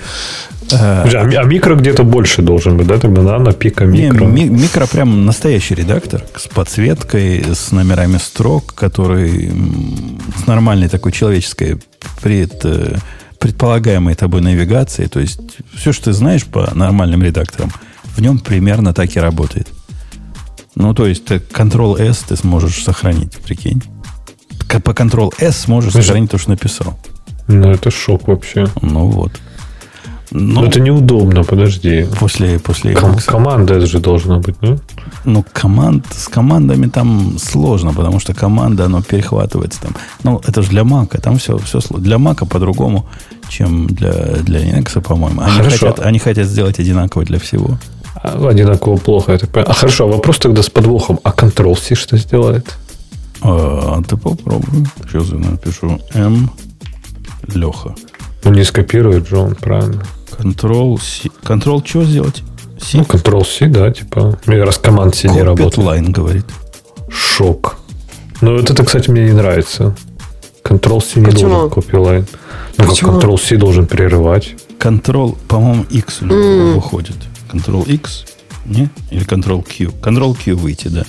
[0.69, 2.97] Подожди, А, а микро где-то больше должен быть, да?
[2.97, 4.25] Тогда нано, пика, Не, микро.
[4.25, 9.51] ми- микро прям настоящий редактор с подсветкой, с номерами строк, который
[10.43, 11.79] с нормальной такой человеческой
[12.21, 12.97] пред, э,
[13.39, 15.07] предполагаемой тобой навигацией.
[15.09, 15.39] То есть
[15.73, 17.71] все, что ты знаешь по нормальным редакторам,
[18.15, 19.67] в нем примерно так и работает.
[20.75, 23.81] Ну, то есть ты Ctrl-S ты сможешь сохранить, прикинь.
[24.83, 26.99] По Ctrl-S сможешь Слушай, сохранить то, что написал.
[27.47, 28.67] Ну, это шок вообще.
[28.81, 29.31] Ну вот.
[30.31, 32.05] Но Ну, это неудобно, подожди.
[32.19, 34.77] после, после Ком- команда это же должна быть, ну?
[35.25, 39.91] Ну, команд, с командами там сложно, потому что команда, оно перехватывается там.
[40.23, 42.03] Ну, это же для Мака, там все, все сложно.
[42.03, 43.05] Для Мака по-другому,
[43.49, 44.11] чем для,
[44.43, 45.41] для Linux, по-моему.
[45.41, 45.87] Они Хорошо.
[45.87, 47.77] хотят, они хотят сделать одинаково для всего.
[48.21, 49.71] А, Одинаково плохо, я так понимаю.
[49.71, 51.19] А хорошо, вопрос тогда с подвохом.
[51.23, 52.77] А Control-C что сделает?
[53.41, 54.85] А, ты попробуй.
[55.09, 56.49] Сейчас я напишу М.
[57.53, 57.95] Леха.
[58.43, 60.03] Ну, не скопирует же он, правильно.
[60.39, 61.29] Control C.
[61.43, 62.43] Control что сделать?
[62.79, 62.99] C.
[62.99, 64.37] Ну, Control-C, да, типа.
[64.45, 65.77] Мне раз команд C не работает.
[65.87, 66.45] line говорит.
[67.09, 67.77] Шок.
[68.41, 69.95] Ну, вот это, кстати, мне не нравится.
[70.63, 71.49] Control-C не Почему?
[71.49, 72.25] должен copy-line.
[72.77, 73.03] Ну, как?
[73.03, 74.55] Control-C должен прерывать.
[74.79, 77.15] Control, по-моему, X у него выходит.
[77.51, 78.25] Control X?
[78.65, 78.89] Не?
[79.09, 79.91] Или Control Q?
[80.01, 81.03] Control Q выйти, да.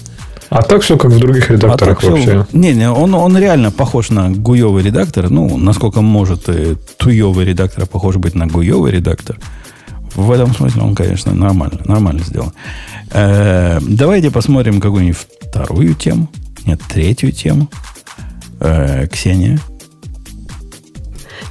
[0.51, 2.47] А так все как в других А редакторах всё- вообще.
[2.53, 5.29] Не, не, он, он реально похож на гуевый редактор.
[5.31, 9.39] Ну, насколько может и туевый редактор похож быть на гуевый редактор.
[10.15, 12.53] В этом смысле он, конечно, нормально, нормально сделан.
[13.13, 15.19] Э, давайте посмотрим какую-нибудь
[15.51, 16.29] вторую тему.
[16.65, 17.69] Нет, третью тему.
[18.61, 19.59] Э, Ксения.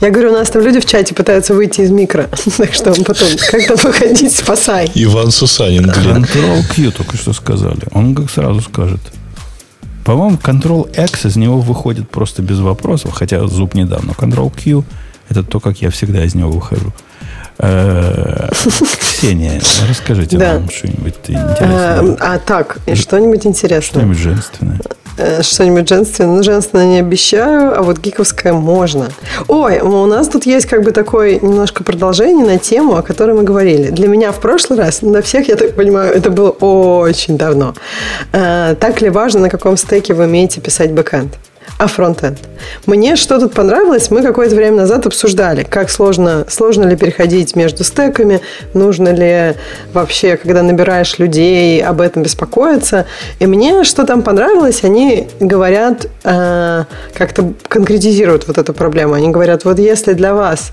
[0.01, 2.29] Я говорю, у нас там люди в чате пытаются выйти из микро.
[2.57, 4.91] Так что потом, как там выходить, спасай.
[4.93, 6.23] Иван Сусанин, блин.
[6.23, 7.81] Control Q только что сказали.
[7.91, 8.99] Он как сразу скажет.
[10.05, 14.11] По-моему, Control X из него выходит просто без вопросов, хотя зуб недавно.
[14.11, 14.83] Control Q
[15.29, 16.93] это то, как я всегда из него выхожу.
[17.59, 18.49] Э,
[18.99, 22.17] Ксения, расскажите нам что-нибудь А, интересное.
[22.19, 23.81] а так, и что-нибудь интересное.
[23.81, 24.79] Что-нибудь женственное.
[25.17, 26.37] Э, Что-нибудь женственное.
[26.37, 29.07] Ну, женственное не обещаю, а вот гиковское можно.
[29.47, 33.43] Ой, у нас тут есть как бы такое немножко продолжение на тему, о которой мы
[33.43, 33.89] говорили.
[33.89, 37.73] Для меня в прошлый раз, на всех, я так понимаю, это было очень давно.
[38.31, 41.33] Э, Так ли важно, на каком стеке вы умеете писать бэкэнд?
[41.77, 42.39] А фронтенд.
[42.87, 47.83] Мне что тут понравилось, мы какое-то время назад обсуждали, как сложно, сложно ли переходить между
[47.83, 48.41] стеками,
[48.73, 49.55] нужно ли
[49.93, 53.05] вообще, когда набираешь людей, об этом беспокоиться.
[53.37, 59.13] И мне что там понравилось, они говорят, э, как-то конкретизируют вот эту проблему.
[59.13, 60.71] Они говорят, вот если для вас,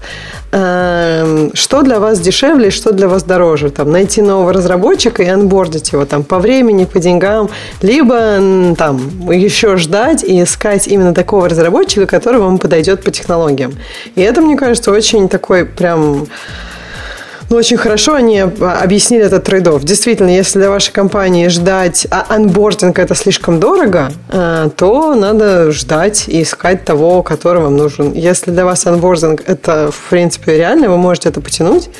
[0.52, 5.92] э, что для вас дешевле, что для вас дороже, там, найти нового разработчика и анбордить
[5.92, 7.50] его там по времени, по деньгам,
[7.82, 13.74] либо там еще ждать и искать именно такого разработчика, который вам подойдет по технологиям.
[14.14, 16.26] И это, мне кажется, очень такой прям
[17.50, 19.84] ну, очень хорошо они объяснили этот трейдов.
[19.84, 26.24] Действительно, если для вашей компании ждать а анбординг это слишком дорого, э, то надо ждать
[26.28, 28.12] и искать того, который вам нужен.
[28.12, 31.90] Если для вас анбординг это, в принципе, реально, вы можете это потянуть,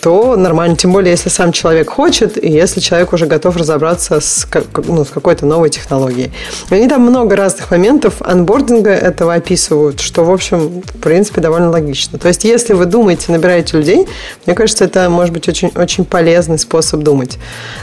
[0.00, 0.76] то нормально.
[0.76, 4.46] Тем более, если сам человек хочет, и если человек уже готов разобраться с,
[4.88, 6.32] ну, с какой-то новой технологией.
[6.70, 12.18] Они там много разных моментов анбординга этого описывают, что, в общем, в принципе, довольно логично.
[12.18, 14.06] То есть, если вы думаете, набираете людей,
[14.46, 17.38] мне кажется, это может быть очень, очень полезный способ думать.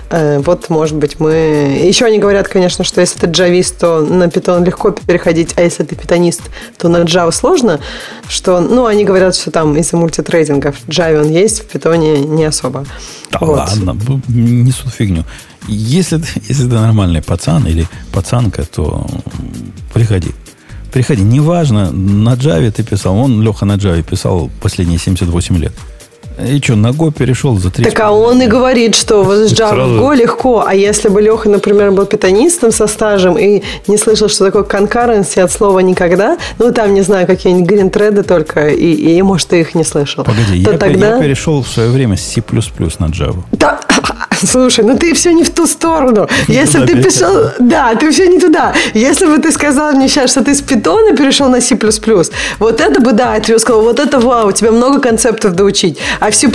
[0.10, 1.82] Э, Вот, может быть, мы...
[1.84, 5.84] Еще они говорят, конечно, что если ты джавист, то на Python легко переходить, а если
[5.84, 6.41] ты питонист,
[6.78, 7.80] то на Java сложно.
[8.28, 11.97] Что, ну, они говорят, что там из-за мультитрейдинга в Java он есть, в Python
[12.28, 12.86] не особо.
[13.32, 13.57] Да Вот.
[13.57, 13.97] ладно,
[14.28, 15.24] несут фигню.
[15.68, 19.05] Если, ты- если ты нормальный пацан или пацанка, то
[19.93, 20.30] приходи.
[20.91, 21.22] Приходи.
[21.24, 23.16] Неважно, на Java ты писал.
[23.18, 25.74] Он, Леха, на Java писал последние 78 лет.
[26.47, 29.53] И что, на Go перешел за 30 Так а он и говорит, что вот с
[29.53, 33.61] Java Сразу- в Go легко, а если бы Леха, например, был питанистом со стажем и
[33.87, 38.67] не слышал, что такое concurrency от слова никогда, ну там, не знаю, какие-нибудь грин-треды только,
[38.67, 41.15] и, и, может, ты их не слышал, Погоди, то я, тогда...
[41.15, 42.41] я перешел в свое время с C++
[42.99, 43.43] на Java.
[43.51, 43.79] Да,
[44.45, 46.27] слушай, ну ты все не в ту сторону.
[46.47, 47.51] Если ты писал...
[47.59, 48.73] Да, ты все не туда.
[48.93, 51.77] Если бы ты сказал мне сейчас, что ты с питона перешел на C++,
[52.59, 55.97] вот это бы, да, я тебе сказал, вот это вау, у тебя много концептов доучить.
[56.19, 56.47] А в C++,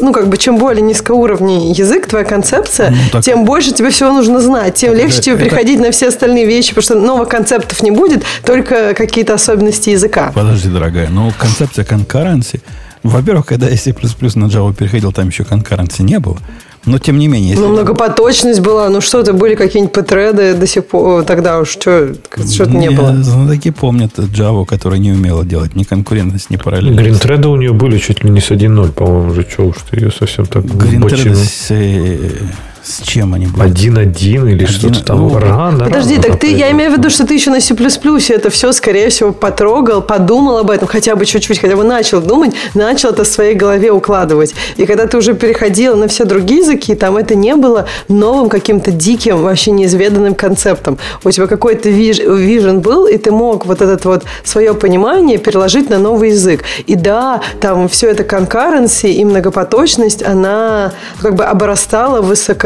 [0.00, 4.12] ну, как бы, чем более низкоуровневый язык, твоя концепция, Ну, так- тем больше тебе всего
[4.12, 7.28] нужно знать, тем легче это- тебе это- переходить на все остальные вещи, потому что новых
[7.28, 10.32] концептов не будет, только какие-то особенности языка.
[10.34, 12.60] Подожди, дорогая, но концепция конкуренции...
[13.02, 16.38] Во-первых, когда я C++ на Java переходил, там еще конкуренции не было.
[16.84, 17.62] Но, тем не менее, если...
[17.62, 22.14] Ну, многопоточность была, ну что-то, были какие-нибудь петреды до сих пор, тогда уж что-
[22.52, 23.22] что-то не было.
[23.22, 27.02] Знатоки помнят Java, которая не умела делать ни конкурентность, ни параллельность.
[27.04, 30.10] Гринтреды у нее были чуть ли не с 1.0, по-моему, уже что уж ты ее
[30.10, 32.18] совсем так Гринтреды с, э,
[32.84, 33.64] С чем они будут?
[33.64, 35.18] Один-один или что-то там.
[35.18, 37.74] ну, Рано, Подожди, рано так ты, я имею в виду, что ты еще на C++
[37.74, 42.54] это все, скорее всего, потрогал, подумал об этом, хотя бы чуть-чуть, хотя бы начал думать,
[42.74, 44.54] начал это в своей голове укладывать.
[44.76, 48.90] И когда ты уже переходил на все другие языки, там это не было новым каким-то
[48.90, 50.98] диким, вообще неизведанным концептом.
[51.22, 55.98] У тебя какой-то вижен был, и ты мог вот этот вот свое понимание переложить на
[55.98, 56.64] новый язык.
[56.86, 62.22] И да, там все это concurrency и многопоточность, она как бы обрастала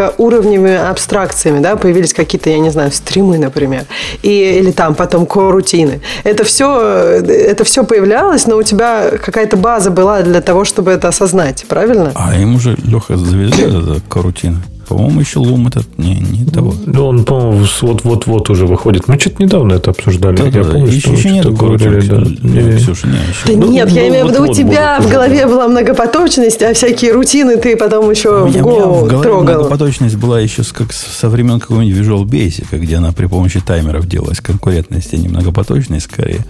[0.06, 3.84] высокоуровневыми абстракциями, да, появились какие-то, я не знаю, стримы, например,
[4.22, 6.00] и, или там потом корутины.
[6.24, 11.08] Это все, это все появлялось, но у тебя какая-то база была для того, чтобы это
[11.08, 12.12] осознать, правильно?
[12.14, 14.58] А им уже, Леха, завезли это карутины.
[14.88, 16.74] По-моему, еще лум этот не, не того.
[16.86, 19.08] Ну, он, по-моему, вот-вот-вот уже выходит.
[19.08, 20.36] Мы что-то недавно это обсуждали.
[20.36, 20.72] Да, Я да, да.
[20.72, 22.06] помню, еще, что еще нет говорили.
[22.06, 22.16] Да.
[22.18, 22.76] Не, Не.
[22.78, 23.46] Ксюша, не, еще.
[23.46, 25.54] Да Ну, нет, я ну, имею в виду, у тебя будет в голове уже.
[25.54, 29.42] была многопоточность, а всякие рутины ты потом еще У в меня, в голову голове трогал.
[29.42, 34.06] многопоточность была еще с, как со времен какого-нибудь Visual Basic, где она при помощи таймеров
[34.06, 36.44] делалась конкурентность, а не многопоточность скорее.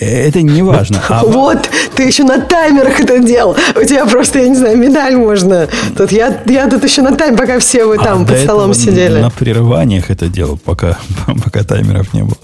[0.00, 1.02] Это не важно.
[1.08, 3.56] А Вот, ты еще на таймерах это делал.
[3.74, 5.68] У тебя просто, я не знаю, медаль можно.
[5.96, 8.74] Тут я, я тут еще на тайм, пока все вы а там до под столом
[8.74, 9.18] сидели.
[9.18, 10.98] На прерываниях это делал, пока,
[11.44, 12.36] пока таймеров не было.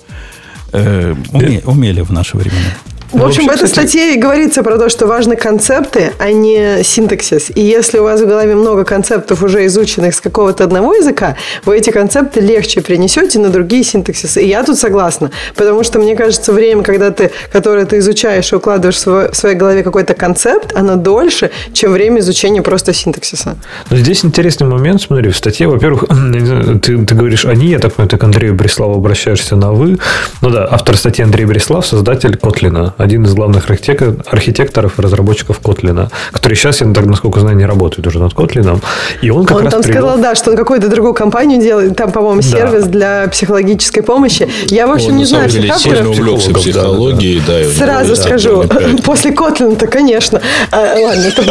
[0.72, 2.74] Э, уме- умели в наши времена.
[3.14, 6.32] В Ну, общем, в этой кстати- статье и говорится про то, что важны концепты, а
[6.32, 7.52] не синтаксис.
[7.54, 11.76] И если у вас в голове много концептов, уже изученных с какого-то одного языка, вы
[11.78, 14.42] эти концепты легче перенесете на другие синтаксисы.
[14.42, 15.30] И я тут согласна.
[15.54, 19.84] Потому что, мне кажется, время, когда ты, которое ты изучаешь и укладываешь в, своей голове
[19.84, 23.56] какой-то концепт, оно дольше, чем время изучения просто синтаксиса.
[23.90, 26.06] Но здесь интересный момент, смотри, в статье, во-первых,
[26.82, 29.98] ты, ты говоришь они, я так понимаю, ты к Андрею Бреславу обращаешься на вы.
[30.40, 35.60] Ну да, автор статьи Андрей Бреслав, создатель Котлина, один из главных архитек- архитекторов и разработчиков
[35.60, 38.80] Котлина, который сейчас, я так, насколько знаю, не работает уже над Котлином.
[39.22, 41.96] И он как он раз там привел- сказал, да, что он какую-то другую компанию делает,
[41.96, 42.48] там, по-моему, Да.
[42.48, 44.48] сервис для психологической помощи.
[44.66, 47.60] Я, в общем, Он, не знаю деле, сильно увлекся да, психологией, да.
[47.60, 48.64] и у него Сразу скажу,
[49.04, 50.40] после Котлина-то, конечно.
[50.70, 51.42] А, ладно, это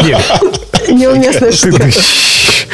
[0.91, 1.89] неуместная шутка.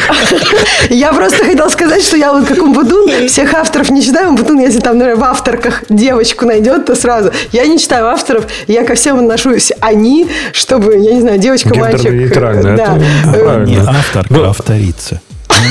[0.89, 4.29] Я просто хотела сказать, что я вот как Умбудун, всех авторов не читаю.
[4.29, 7.31] Умбудун, если там, например, в авторках девочку найдет, то сразу.
[7.51, 12.33] Я не читаю авторов, я ко всем отношусь они, чтобы, я не знаю, девочка, мальчик.
[12.75, 12.97] Да.
[13.33, 13.65] Э, правильно.
[13.65, 15.21] Не авторка, Ну, авторица.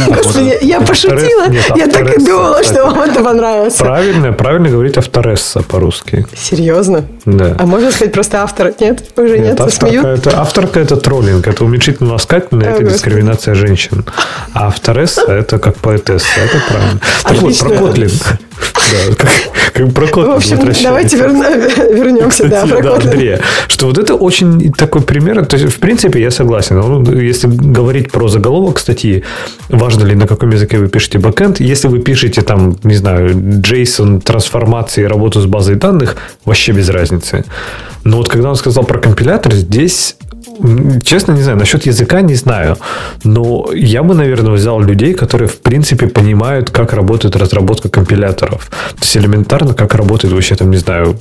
[0.08, 1.50] Господи, я пошутила.
[1.76, 3.78] Я так и думала, что вам это понравится.
[3.84, 6.26] Правильно, правильно говорить авторесса по-русски.
[6.36, 7.04] Серьезно?
[7.24, 7.56] Да.
[7.58, 8.72] А можно сказать просто автор?
[8.80, 9.04] Нет?
[9.16, 9.60] Уже нет?
[9.60, 10.04] авторка, Смеют?
[10.04, 14.04] это, авторка это троллинг, это уменьшительно ласкательное, это дискриминация женщин.
[14.52, 17.00] А авторесса это как поэтесса, это правильно.
[17.22, 18.10] Так вот, про Котлин.
[18.90, 19.30] Да, как,
[19.74, 22.94] как про В общем, давайте вернемся, да, про да.
[22.96, 25.44] Андрея, что вот это очень такой пример.
[25.44, 26.80] То есть, в принципе, я согласен.
[26.80, 29.24] Ну, если говорить про заголовок статьи,
[29.68, 34.20] важно ли на каком языке вы пишете бэкэнд, если вы пишете там, не знаю, JSON,
[34.20, 37.44] трансформации, работу с базой данных, вообще без разницы.
[38.04, 40.16] Но вот когда он сказал про компилятор, здесь
[41.04, 42.76] Честно, не знаю, насчет языка не знаю.
[43.24, 48.70] Но я бы, наверное, взял людей, которые, в принципе, понимают, как работает разработка компиляторов.
[48.90, 51.16] То есть элементарно, как работает вообще, там, не знаю,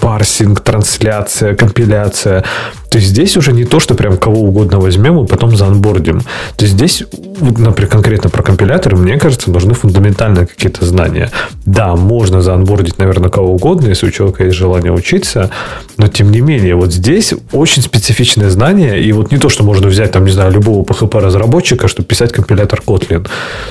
[0.00, 2.44] парсинг, трансляция, компиляция.
[2.90, 6.20] То есть здесь уже не то, что прям кого угодно возьмем и потом заонбордим.
[6.56, 7.04] То есть здесь,
[7.40, 11.30] например, конкретно про компиляторы, мне кажется, нужны фундаментальные какие-то знания.
[11.64, 15.50] Да, можно заонбордить, наверное, кого угодно, если у человека есть желание учиться,
[15.96, 19.86] но тем не менее, вот здесь очень специфичное знание, и вот не то, что можно
[19.86, 23.28] взять, там, не знаю, любого PHP-разработчика, чтобы писать компилятор Kotlin.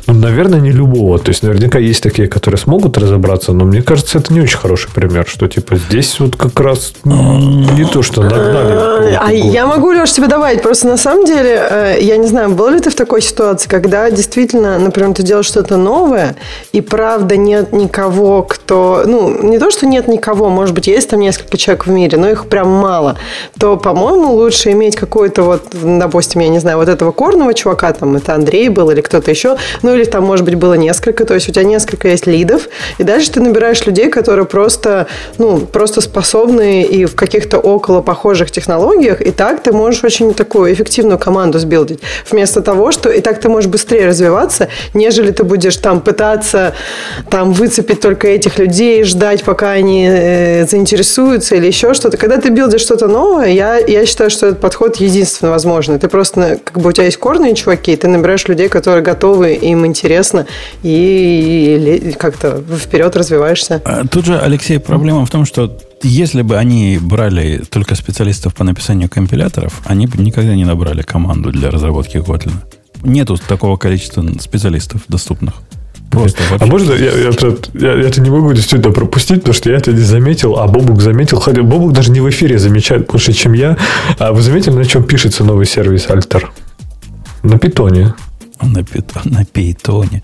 [0.08, 1.20] Ну, наверное, не любого.
[1.20, 4.90] То есть, наверняка есть такие, которые смогут разобраться, но мне кажется, это не очень хороший
[4.92, 8.22] пример, что, типа, здесь вот как раз не то, что
[9.18, 10.62] А я могу, Леш, тебе добавить.
[10.62, 14.10] Просто на самом деле, э, я не знаю, был ли ты в такой ситуации, когда
[14.12, 16.36] действительно, например, ты делаешь что-то новое,
[16.72, 19.04] и правда нет никого, кто...
[19.06, 22.30] Ну, не то, что нет никого, может быть, есть там несколько человек в мире, но
[22.30, 23.18] их прям мало,
[23.60, 28.16] то, по-моему, лучше иметь какой-то вот, допустим, я не знаю, вот этого корного чувака, там,
[28.16, 31.50] это Андрей был или кто-то еще, ну, или там, может быть, было несколько, то есть
[31.50, 35.08] у тебя несколько есть лидов, и дальше ты набираешь людей, которые просто,
[35.38, 40.74] ну, просто способны и в каких-то около похожих технологиях, и так ты можешь очень такую
[40.74, 42.00] эффективную команду сбилдить.
[42.30, 46.74] Вместо того, что и так ты можешь быстрее развиваться, нежели ты будешь там пытаться
[47.30, 52.18] там выцепить только этих людей, ждать, пока они э, заинтересуются или еще что-то.
[52.18, 56.00] Когда ты билдишь что-то новое, я, я считаю, что этот подход единственно возможный.
[56.00, 59.54] Ты просто, как бы у тебя есть корные чуваки, и ты набираешь людей, которые готовы,
[59.54, 60.46] им интересно,
[60.84, 63.82] и, и как-то вперед развиваешься.
[63.86, 68.64] А Тут же, Алексей, проблема в том, что если бы они брали только специалистов по
[68.64, 72.54] написанию компиляторов, они бы никогда не набрали команду для разработки Kotlin.
[73.04, 75.56] нету такого количества специалистов доступных.
[76.12, 77.30] Просто а можно я, я,
[77.74, 81.02] я, я это не могу действительно пропустить, потому что я это не заметил, а Бобук
[81.02, 81.40] заметил.
[81.40, 83.78] Хотя Бобук даже не в эфире замечает больше, чем я.
[84.18, 86.52] А вы заметили, на чем пишется новый сервис Альтер?
[87.44, 88.16] На питоне.
[88.62, 90.24] На, питон, на питоне.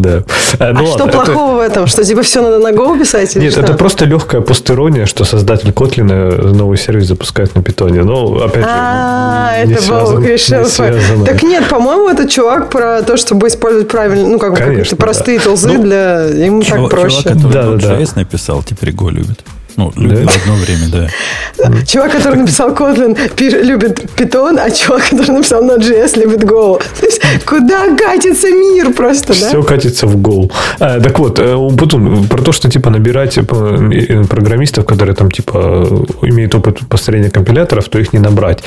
[0.00, 0.22] Да.
[0.58, 1.70] А, ну, а ладно, что плохого это...
[1.70, 1.86] в этом?
[1.86, 3.34] Что типа все надо на Go писать?
[3.36, 3.62] Нет, что?
[3.62, 8.02] это просто легкая постерония, что создатель Kotlin новый сервис запускает на питоне.
[8.02, 11.24] Но опять же, а, это был.
[11.24, 15.68] Так нет, по-моему, это чувак про то, чтобы использовать правильно, ну как бы простые тулзы
[15.68, 17.22] ну, для ему так проще.
[17.22, 19.40] Чувак, который написал, теперь Go любит.
[19.76, 20.32] Ну, любит да?
[20.32, 21.84] в одно время, да.
[21.86, 23.16] Чувак, который написал Kotlin,
[23.62, 26.82] любит Python, а чувак, который написал Node.js, любит Go.
[27.00, 29.48] То есть, куда катится мир просто, да?
[29.48, 30.50] Все катится в Go.
[30.78, 36.06] А, так вот, э, потом про то, что, типа, набирать э, программистов, которые там, типа,
[36.22, 38.62] имеют опыт построения компиляторов, то их не набрать.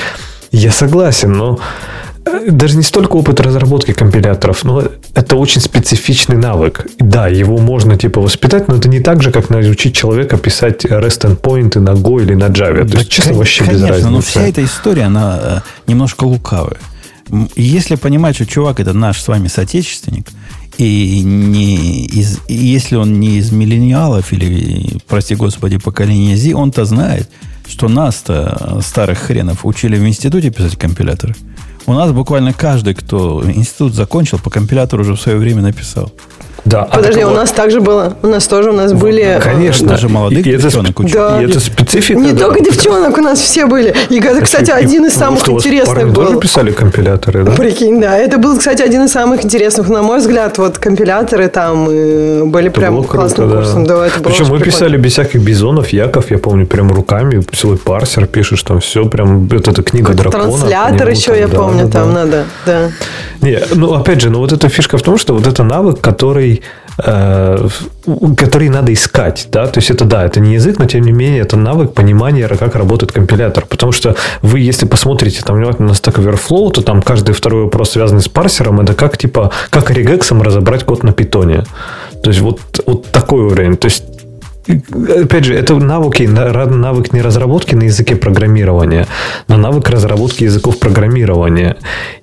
[0.52, 1.58] Я согласен, но
[2.48, 4.82] даже не столько опыт разработки компиляторов, но
[5.14, 6.86] это очень специфичный навык.
[6.98, 11.36] Да, его можно типа воспитать, но это не так же, как научить человека писать REST
[11.36, 12.82] endpoint на Go или на Java.
[12.82, 14.10] То да есть, честно, вообще конечно, без разницы.
[14.10, 16.78] но вся эта история, она э, немножко лукавая.
[17.56, 20.26] Если понимать, что чувак это наш с вами соотечественник,
[20.78, 26.84] и, не из, и если он не из миллениалов или, прости господи, поколения Z, он-то
[26.84, 27.28] знает,
[27.66, 31.34] что нас-то, старых хренов, учили в институте писать компиляторы.
[31.86, 36.12] У нас буквально каждый, кто институт закончил, по компилятору уже в свое время написал.
[36.66, 38.16] Да, а Подожди, а у нас также было.
[38.22, 39.40] У нас тоже у нас вот, были...
[39.40, 39.86] Конечно.
[39.86, 41.42] Даже молодых и девчонок это, да.
[41.42, 42.18] И это специфика.
[42.18, 42.46] Не да.
[42.46, 43.94] только девчонок у нас все были.
[44.10, 46.26] И это, кстати, один из самых что, интересных был.
[46.26, 47.52] тоже писали компиляторы, да?
[47.52, 48.18] Прикинь, да.
[48.18, 49.88] Это был, кстати, один из самых интересных.
[49.88, 53.84] На мой взгляд, вот компиляторы там э, были это прям классным круто, курсом.
[53.84, 53.96] Да.
[53.98, 58.26] Да, это Причем мы писали без всяких бизонов, Яков, я помню, прям руками, свой парсер
[58.26, 60.44] пишешь, там все прям, вот эта книга дракона.
[60.44, 62.24] Транслятор еще, там, я да, помню, да, там да.
[62.24, 62.90] надо, да.
[63.40, 66.62] Не, ну, опять же, ну вот эта фишка в том, что вот это навык, который
[66.98, 67.68] Э,
[68.38, 71.42] который надо искать, да, то есть это да, это не язык, но тем не менее
[71.42, 76.70] это навык понимания, как работает компилятор, потому что вы, если посмотрите там на Stack Overflow,
[76.70, 81.02] то там каждый второй вопрос, связанный с парсером, это как типа, как регексом разобрать код
[81.02, 81.64] на питоне,
[82.22, 84.04] то есть вот, вот такой уровень, то есть
[84.68, 89.06] опять же, это навыки, навык не разработки на языке программирования,
[89.48, 91.76] но навык разработки языков программирования.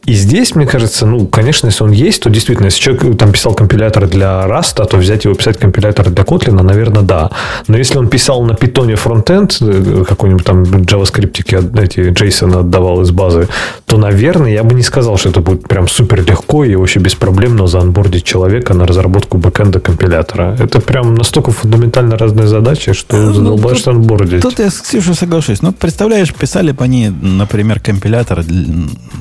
[0.06, 3.54] И здесь, мне кажется, ну, конечно, если он есть, то действительно, если человек там писал
[3.54, 7.32] компилятор для Rust, то взять его писать компилятор для Kotlin, наверное, да.
[7.68, 13.12] Но если он писал на питоне фронтенд, э, какой-нибудь там JavaScript, эти JSON отдавал из
[13.12, 13.48] базы,
[13.86, 17.68] то, наверное, я бы не сказал, что это будет прям супер легко и вообще беспроблемно
[17.68, 20.58] заонбордить человека на разработку бэкэнда компилятора.
[20.60, 24.42] Это прям настолько фундаментально разные задачи, что ну, задолбаешься анбордить.
[24.42, 25.62] Тут я с Ксюшей соглашусь.
[25.62, 28.44] Ну, представляешь, писали бы они, например, компилятор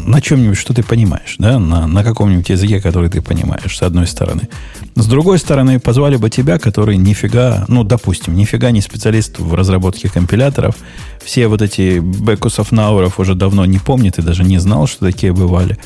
[0.04, 3.82] на чем-нибудь, что что ты понимаешь, да, на, на каком-нибудь языке, который ты понимаешь, с
[3.82, 4.48] одной стороны.
[4.94, 10.08] С другой стороны, позвали бы тебя, который нифига, ну, допустим, нифига не специалист в разработке
[10.08, 10.76] компиляторов,
[11.22, 15.32] все вот эти бэкусов науров уже давно не помнит и даже не знал, что такие
[15.32, 15.76] бывали.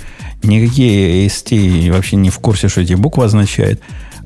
[0.45, 3.81] Никакие AST вообще не в курсе, что эти буквы означают.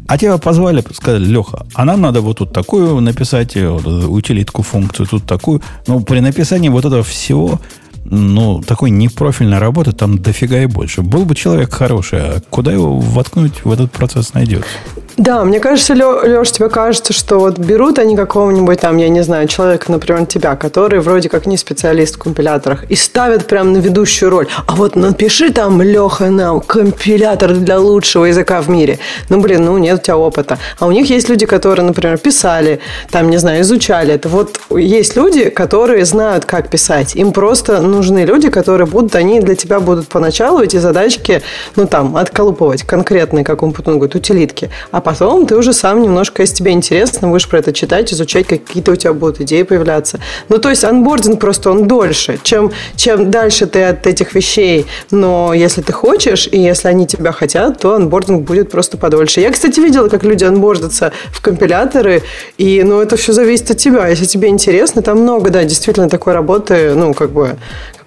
[0.06, 4.62] А тебя позвали, сказали, Леха, а нам надо вот тут такую написать, э, вот, утилитку
[4.62, 5.62] функцию, тут такую.
[5.86, 7.60] Ну, при написании вот этого всего
[8.04, 11.02] ну, такой непрофильной работы там дофига и больше.
[11.02, 14.68] Был бы человек хороший, а куда его воткнуть в этот процесс найдется?
[15.16, 19.48] Да, мне кажется, Леш, тебе кажется, что вот берут они какого-нибудь там, я не знаю,
[19.48, 24.30] человека, например, тебя, который вроде как не специалист в компиляторах, и ставят прям на ведущую
[24.30, 24.46] роль.
[24.66, 28.98] А вот напиши там, Леха, нам компилятор для лучшего языка в мире.
[29.28, 30.58] Ну, блин, ну нет у тебя опыта.
[30.78, 32.80] А у них есть люди, которые, например, писали,
[33.10, 34.28] там, не знаю, изучали это.
[34.28, 37.14] Вот есть люди, которые знают, как писать.
[37.16, 41.42] Им просто нужны люди, которые будут, они для тебя будут поначалу эти задачки,
[41.76, 44.70] ну, там, отколупывать конкретные, как он потом говорит, утилитки.
[44.92, 48.92] А потом ты уже сам немножко, если тебе интересно, будешь про это читать, изучать, какие-то
[48.92, 50.20] у тебя будут идеи появляться.
[50.48, 52.38] Ну, то есть анбординг просто он дольше.
[52.42, 57.32] Чем, чем дальше ты от этих вещей, но если ты хочешь, и если они тебя
[57.32, 59.40] хотят, то анбординг будет просто подольше.
[59.40, 62.22] Я, кстати, видела, как люди анбордятся в компиляторы,
[62.56, 64.06] и, ну, это все зависит от тебя.
[64.06, 67.56] Если тебе интересно, там много, да, действительно такой работы, ну, как бы,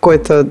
[0.03, 0.45] какой-то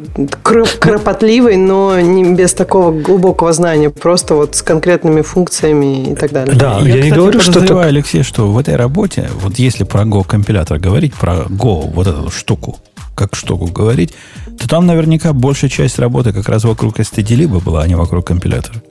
[0.81, 6.57] кропотливый, но не без такого глубокого знания, просто вот с конкретными функциями и так далее.
[6.57, 7.83] Да, я, я не говорю, что это...
[7.83, 12.31] Алексей, что в этой работе, вот если про Go компилятор говорить, про Go, вот эту
[12.31, 12.79] штуку,
[13.15, 14.15] как штуку говорить,
[14.59, 18.83] то там наверняка большая часть работы как раз вокруг std была, а не вокруг компилятора.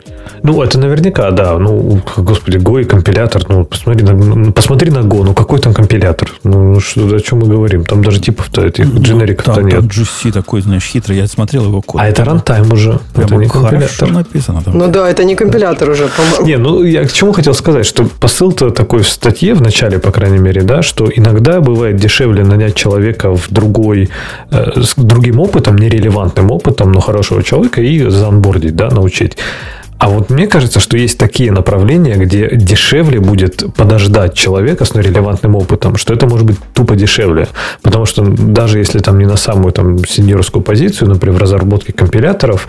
[0.43, 1.57] Ну, это наверняка, да.
[1.57, 3.43] Ну, господи, Go и компилятор.
[3.49, 5.23] Ну, посмотри на, посмотри на Go.
[5.23, 6.31] Ну, какой там компилятор?
[6.43, 7.85] Ну, что, о чем мы говорим?
[7.85, 9.75] Там даже типов-то этих ну, дженериков-то там, нет.
[9.75, 11.17] Там GC такой, знаешь, хитрый.
[11.17, 12.01] Я смотрел его код.
[12.01, 12.99] А это рантайм уже.
[13.13, 14.11] Прямо это не компилятор.
[14.11, 14.61] написано.
[14.63, 14.77] Там.
[14.77, 16.45] Ну да, это не компилятор уже, по-моему.
[16.45, 20.11] Не, ну я к чему хотел сказать, что посыл-то такой в статье, в начале, по
[20.11, 24.09] крайней мере, да, что иногда бывает дешевле нанять человека в другой,
[24.49, 29.37] с другим опытом, нерелевантным опытом, но хорошего человека и заонбордить, да, научить.
[30.01, 35.55] А вот мне кажется, что есть такие направления, где дешевле будет подождать человека с релевантным
[35.55, 37.47] опытом, что это может быть тупо дешевле.
[37.83, 42.67] Потому что даже если там не на самую там сеньорскую позицию, например, в разработке компиляторов,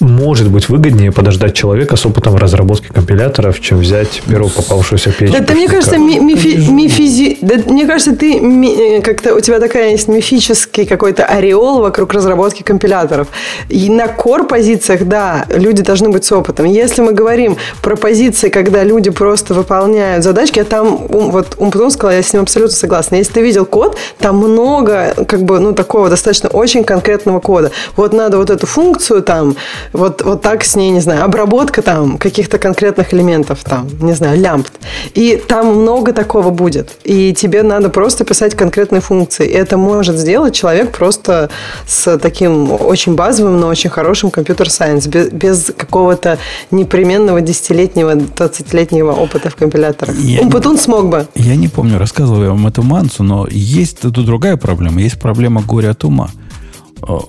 [0.00, 5.30] может быть выгоднее подождать человека с опытом разработки компиляторов, чем взять первого попавшегося печь.
[5.32, 7.38] Да, мне кажется, ми- мифи- мифизи...
[7.42, 12.62] да, мне кажется, ты ми- как-то у тебя такая есть мифический какой-то ореол вокруг разработки
[12.62, 13.28] компиляторов.
[13.68, 16.66] И на кор позициях, да, люди должны быть с опытом.
[16.66, 22.16] Если мы говорим про позиции, когда люди просто выполняют задачки, а там вот Умпутун сказал,
[22.16, 23.16] я с ним абсолютно согласна.
[23.16, 27.70] Если ты видел код, там много как бы ну такого достаточно очень конкретного кода.
[27.96, 29.56] Вот надо вот эту функцию там
[29.92, 34.40] вот, вот так с ней, не знаю, обработка там каких-то конкретных элементов, там, не знаю,
[34.40, 34.72] лямбд.
[35.14, 36.96] И там много такого будет.
[37.04, 39.46] И тебе надо просто писать конкретные функции.
[39.46, 41.50] И это может сделать человек просто
[41.86, 46.38] с таким очень базовым, но очень хорошим компьютер-сайенс, без, без какого-то
[46.70, 50.16] непременного десятилетнего, двадцатилетнего опыта в компиляторах.
[50.18, 51.26] Я Умпутун смог бы.
[51.34, 55.00] Я не помню, рассказывал я вам эту мансу, но есть тут другая проблема.
[55.00, 56.30] Есть проблема горя от ума.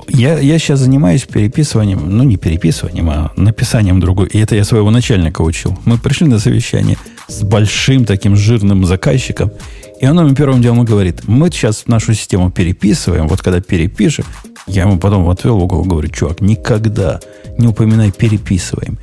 [0.07, 4.28] Я, я сейчас занимаюсь переписыванием, ну не переписыванием, а написанием другой.
[4.28, 5.78] И это я своего начальника учил.
[5.86, 6.97] Мы пришли на совещание
[7.28, 9.51] с большим таким жирным заказчиком,
[9.99, 14.26] и он нам первым делом говорит, мы сейчас нашу систему переписываем, вот когда перепишем,
[14.67, 17.19] я ему потом отвел в угол, говорю, чувак, никогда
[17.57, 18.97] не упоминай переписываем.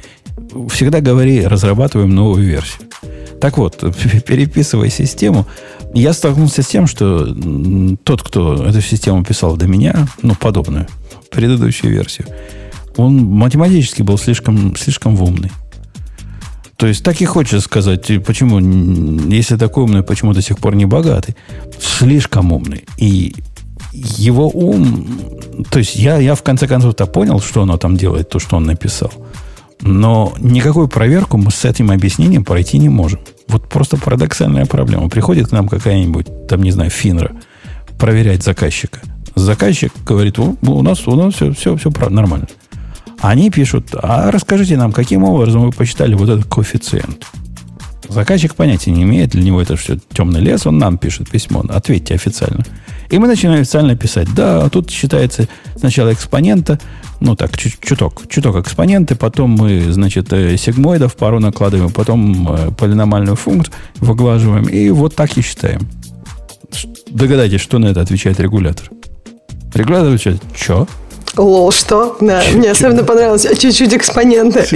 [0.70, 2.88] Всегда говори, разрабатываем новую версию.
[3.40, 3.78] Так вот,
[4.26, 5.46] переписывая систему,
[6.00, 7.34] я столкнулся с тем, что
[8.04, 10.86] тот, кто эту систему писал до меня, ну, подобную,
[11.30, 12.28] предыдущую версию,
[12.96, 15.50] он математически был слишком, слишком умный.
[16.76, 18.60] То есть так и хочется сказать, почему,
[19.30, 21.34] если такой умный, почему до сих пор не богатый?
[21.80, 22.84] Слишком умный.
[22.96, 23.34] И
[23.92, 25.06] его ум...
[25.70, 28.64] То есть я, я в конце концов-то понял, что оно там делает, то, что он
[28.64, 29.12] написал.
[29.80, 33.20] Но никакую проверку мы с этим объяснением пройти не можем.
[33.48, 35.08] Вот просто парадоксальная проблема.
[35.08, 37.32] Приходит к нам какая-нибудь, там, не знаю, Финра,
[37.98, 39.00] проверять заказчика.
[39.34, 42.46] Заказчик говорит, у, у нас, у нас все, все, все нормально.
[43.20, 47.26] Они пишут, а расскажите нам, каким образом вы посчитали вот этот коэффициент.
[48.08, 52.14] Заказчик понятия не имеет, для него это все темный лес, он нам пишет письмо, ответьте
[52.14, 52.64] официально.
[53.10, 55.46] И мы начинаем официально писать, да, тут считается
[55.76, 56.80] сначала экспонента,
[57.20, 63.36] ну так, чуток, чуток экспоненты, потом мы, значит, э, сигмоидов пару накладываем, потом э, полиномальную
[63.36, 65.88] функцию выглаживаем, и вот так и считаем.
[67.10, 68.90] Догадайтесь, что на это отвечает регулятор.
[69.74, 70.88] Регулятор отвечает, что?
[71.38, 72.16] Лол, что?
[72.20, 74.66] Да, чуть, мне особенно понравилось чуть-чуть экспоненты.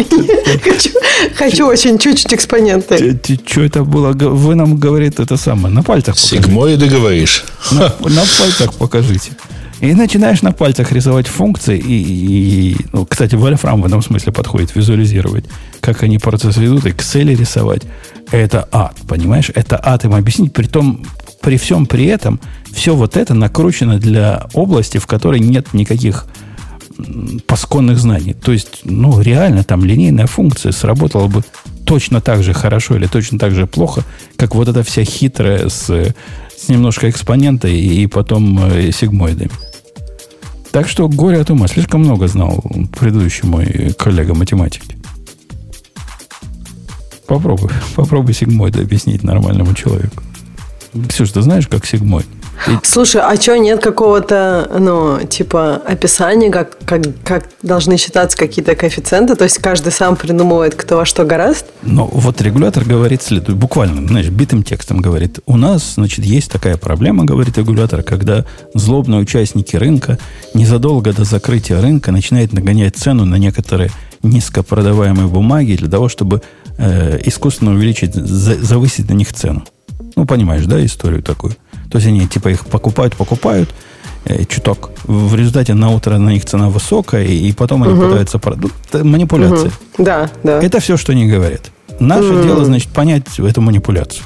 [1.35, 3.19] хочу, очень чуть-чуть экспоненты.
[3.45, 4.13] Что это было?
[4.13, 6.43] Вы нам, говорит, это самое, на пальцах покажите.
[6.43, 7.45] Сигмоиды говоришь.
[7.73, 7.93] На,
[8.39, 9.33] пальцах покажите.
[9.81, 11.77] И начинаешь на пальцах рисовать функции.
[11.77, 15.45] И, и ну, кстати, Вольфрам в этом смысле подходит визуализировать,
[15.81, 17.83] как они процессы идут, Excel рисовать.
[18.31, 19.51] Это ад, понимаешь?
[19.53, 20.53] Это ад им объяснить.
[20.53, 21.05] При том,
[21.41, 22.39] при всем при этом,
[22.73, 26.27] все вот это накручено для области, в которой нет никаких
[27.47, 28.35] пасконных знаний.
[28.35, 31.43] То есть, ну, реально там линейная функция сработала бы
[31.85, 34.05] точно так же хорошо или точно так же плохо,
[34.37, 39.51] как вот эта вся хитрая с, с немножко экспонентой и потом э, сигмоидами.
[40.71, 41.69] Так что горе от ума.
[41.69, 42.65] Слишком много знал
[42.99, 44.97] предыдущий мой коллега математики.
[47.27, 47.71] Попробуй.
[47.95, 50.23] Попробуй сигмоид объяснить нормальному человеку.
[51.09, 52.27] Ксюш, ты знаешь, как сигмоид?
[52.83, 59.35] Слушай, а что, нет какого-то, ну, типа, описания, как, как, как должны считаться какие-то коэффициенты?
[59.35, 61.67] То есть каждый сам придумывает, кто во что гораст?
[61.83, 66.77] Ну, вот регулятор говорит следует, буквально, знаешь, битым текстом говорит, у нас, значит, есть такая
[66.77, 68.45] проблема, говорит регулятор, когда
[68.75, 70.19] злобные участники рынка
[70.55, 73.91] незадолго до закрытия рынка начинают нагонять цену на некоторые
[74.23, 76.43] низкопродаваемые бумаги для того, чтобы
[76.79, 79.65] э, искусственно увеличить, за, завысить на них цену.
[80.15, 81.57] Ну, понимаешь, да, историю такую?
[81.93, 83.69] То есть они типа их покупают, покупают,
[84.25, 84.93] э, чуток.
[85.05, 88.05] В результате на утро на них цена высокая, и потом они угу.
[88.05, 88.73] пытаются продать.
[88.95, 89.67] Манипуляция.
[89.69, 90.05] Угу.
[90.05, 90.63] Да, да.
[90.63, 91.71] Это все, что они говорят.
[92.01, 92.43] Наше угу.
[92.45, 94.25] дело, значит, понять эту манипуляцию.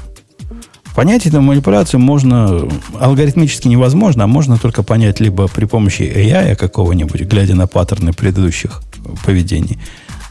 [0.95, 2.69] Понять эту манипуляцию можно
[3.01, 8.81] алгоритмически невозможно, а можно только понять либо при помощи AI какого-нибудь, глядя на паттерны предыдущих
[9.25, 9.81] поведений,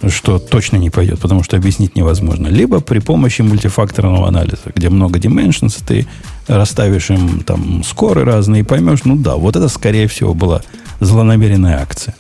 [0.10, 2.47] что точно не пойдет, потому что объяснить невозможно.
[2.47, 6.08] Либо при помощи мультифакторного анализа, где много dimensions, ты
[6.47, 10.62] расставишь им там скоры разные и поймешь, ну да, вот это, скорее всего, была
[10.99, 12.16] злонамеренная акция.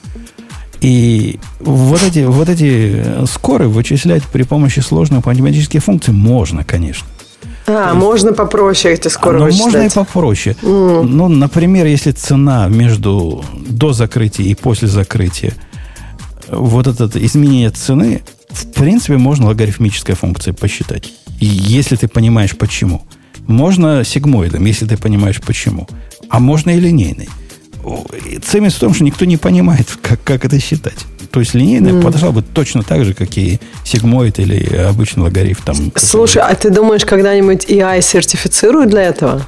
[0.81, 7.07] И вот эти, вот эти скоры вычислять при помощи сложных математических функций можно, конечно.
[7.67, 10.55] А, есть, можно попроще эти скоро ну, Можно и попроще.
[10.61, 11.03] Mm.
[11.03, 15.53] Ну, например, если цена между до закрытия и после закрытия,
[16.49, 21.11] вот это изменение цены, в принципе, можно логарифмической функцией посчитать.
[21.39, 23.01] И если ты понимаешь, почему.
[23.47, 25.87] Можно сигмоидом, если ты понимаешь, почему.
[26.29, 27.29] А можно и линейной.
[28.43, 31.05] Цемис в том, что никто не понимает, как, как это считать.
[31.31, 32.01] То есть линейная mm.
[32.01, 35.63] подошла бы точно так же, как и сигмоид или обычный логарифм.
[35.65, 39.45] Там, Слушай, а ты думаешь, когда-нибудь AI сертифицируют для этого?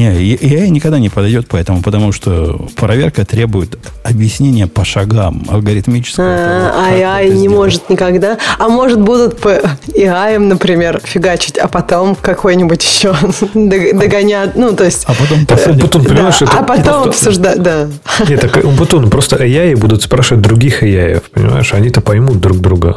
[0.00, 6.26] Не, AI никогда не подойдет поэтому, потому что проверка требует объяснения по шагам алгоритмического.
[6.26, 7.56] А, AI не сделать.
[7.56, 8.38] может никогда.
[8.58, 13.14] А может будут по AI, например, фигачить, а потом какой-нибудь еще
[13.52, 14.56] догонят.
[14.56, 15.04] Ну, то есть...
[15.06, 16.58] А потом, потом, потом понимаешь, да, это...
[16.58, 17.88] А потом обсуждать, да.
[18.26, 21.74] Нет, так потом просто AI будут спрашивать других AI, понимаешь?
[21.74, 22.96] Они-то поймут друг друга.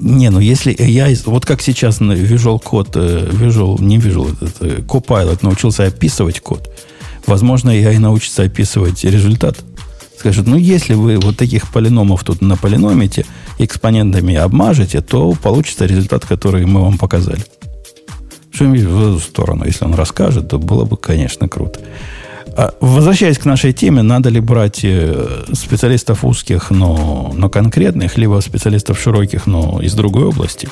[0.00, 4.80] Не, ну если я, вот как сейчас Visual Code, э, Visual, не Visual, это э,
[4.80, 6.70] Copilot научился описывать код,
[7.26, 9.56] возможно, я и научится описывать результат.
[10.16, 13.26] Скажет, ну если вы вот таких полиномов тут на полиномите
[13.58, 17.42] экспонентами обмажете, то получится результат, который мы вам показали.
[18.52, 21.80] Что-нибудь в эту сторону, если он расскажет, то было бы, конечно, круто.
[22.56, 28.40] А, возвращаясь к нашей теме, надо ли брать э, специалистов узких, но, но конкретных, либо
[28.40, 30.68] специалистов широких, но из другой области?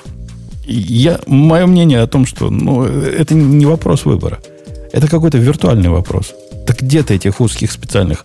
[0.66, 4.40] Я, мое мнение о том, что ну, это не вопрос выбора.
[4.92, 6.32] Это какой-то виртуальный вопрос.
[6.66, 8.24] Так где то этих узких специальных?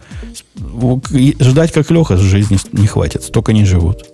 [1.40, 3.24] Ждать, как Леха, жизни не хватит.
[3.24, 4.06] Столько не живут.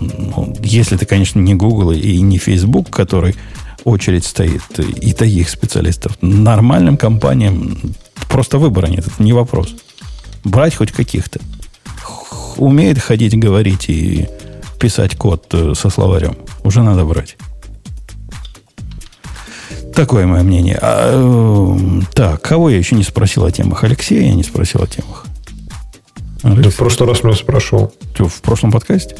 [0.00, 3.36] Ну, если ты, конечно, не Google и не Facebook, который
[3.84, 6.16] очередь стоит, и таких специалистов.
[6.20, 7.78] Нормальным компаниям
[8.30, 9.74] Просто выбора нет, это не вопрос.
[10.44, 11.40] Брать хоть каких-то.
[12.56, 14.28] Умеет ходить, говорить и
[14.78, 16.36] писать код э, со словарем.
[16.62, 17.36] Уже надо брать.
[20.00, 20.78] Такое мое мнение.
[20.80, 23.84] А, э, так, кого я еще не спросил о темах?
[23.84, 25.26] Алексея я не спросил о темах.
[26.42, 26.62] Алексей.
[26.64, 27.92] Да в прошлый раз меня спрашивал.
[28.14, 29.14] Что, в прошлом подкасте?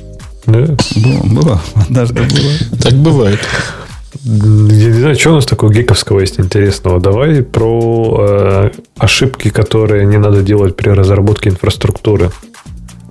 [0.46, 0.74] Да.
[0.96, 1.62] Было, было.
[1.90, 2.26] Даже было.
[2.80, 3.40] Так бывает.
[4.24, 6.98] Я не знаю, что у нас такого гиковского есть интересного.
[6.98, 12.30] Давай про э, ошибки, которые не надо делать при разработке инфраструктуры.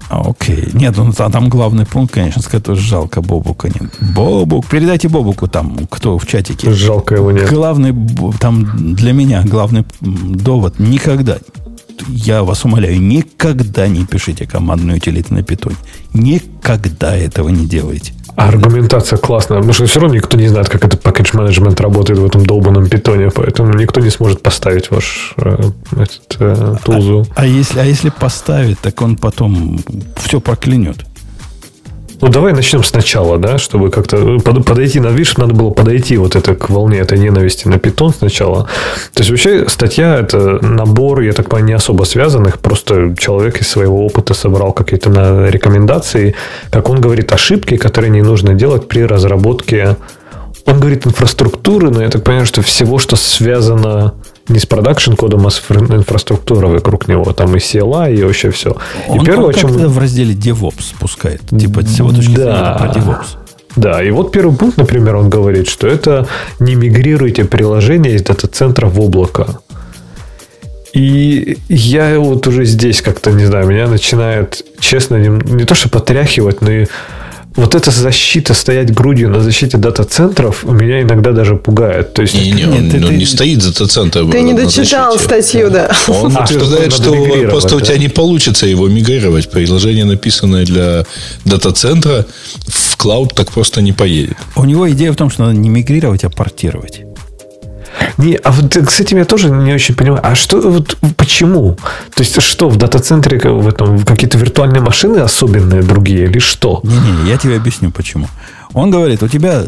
[0.09, 0.69] А, окей.
[0.73, 3.91] Нет, ну там главный пункт, конечно, сказать, что жалко Бобука нет.
[4.15, 6.71] Бобук, передайте Бобуку там, кто в чатике.
[6.71, 7.49] Жалко его нет.
[7.49, 7.93] Главный,
[8.39, 11.37] там для меня главный довод никогда,
[12.07, 15.75] я вас умоляю, никогда не пишите командную утилиту на питоне.
[16.13, 18.13] Никогда этого не делайте.
[18.35, 22.25] Аргументация классная, потому что все равно никто не знает, как этот package management работает в
[22.25, 27.27] этом долбанном питоне, поэтому никто не сможет поставить ваш э, этот, э, тулзу.
[27.35, 29.79] А, а, если, а если поставить, так он потом
[30.15, 31.05] все проклянет.
[32.21, 36.53] Ну, давай начнем сначала, да, чтобы как-то подойти, на видишь, надо было подойти вот это
[36.53, 38.63] к волне этой ненависти на питон сначала.
[39.13, 43.69] То есть, вообще, статья– это набор, я так понимаю, не особо связанных, просто человек из
[43.69, 46.35] своего опыта собрал какие-то на рекомендации,
[46.71, 49.95] как он говорит, ошибки, которые не нужно делать при разработке
[50.65, 54.13] он говорит инфраструктуры, но я так понимаю, что всего, что связано
[54.49, 57.31] не с продакшн кодом, а с инфраструктурой вокруг него.
[57.33, 58.75] Там и CLI, и вообще все.
[59.07, 59.69] Он, и первое, он чем...
[59.69, 61.41] в разделе DevOps спускает.
[61.49, 62.43] Типа с его точки да.
[62.43, 63.25] зрения про DevOps.
[63.75, 66.27] Да, и вот первый пункт, например, он говорит, что это
[66.59, 69.59] не мигрируйте приложение из дата-центра в облако.
[70.93, 75.87] И я вот уже здесь как-то, не знаю, меня начинает, честно, не, не то что
[75.87, 76.87] потряхивать, но и
[77.59, 82.13] вот эта защита, стоять грудью на защите дата-центров, меня иногда даже пугает.
[82.13, 84.31] То есть, не, не, он, ты, он ты, не стоит за дата-центром.
[84.31, 85.91] Ты не дочитал статью, да.
[86.07, 87.75] Он а, утверждает, что, что просто да?
[87.75, 89.49] у тебя не получится его мигрировать.
[89.49, 91.05] Приложение, написанное для
[91.45, 92.25] дата-центра,
[92.67, 94.37] в клауд так просто не поедет.
[94.55, 97.01] У него идея в том, что надо не мигрировать, а портировать.
[98.17, 100.21] Не, а вот с этим я тоже не очень понимаю.
[100.23, 101.77] А что, вот почему?
[102.13, 106.81] То есть, что в дата-центре в этом какие-то виртуальные машины особенные другие или что?
[106.83, 108.27] Не-не, я тебе объясню почему.
[108.73, 109.63] Он говорит, у тебя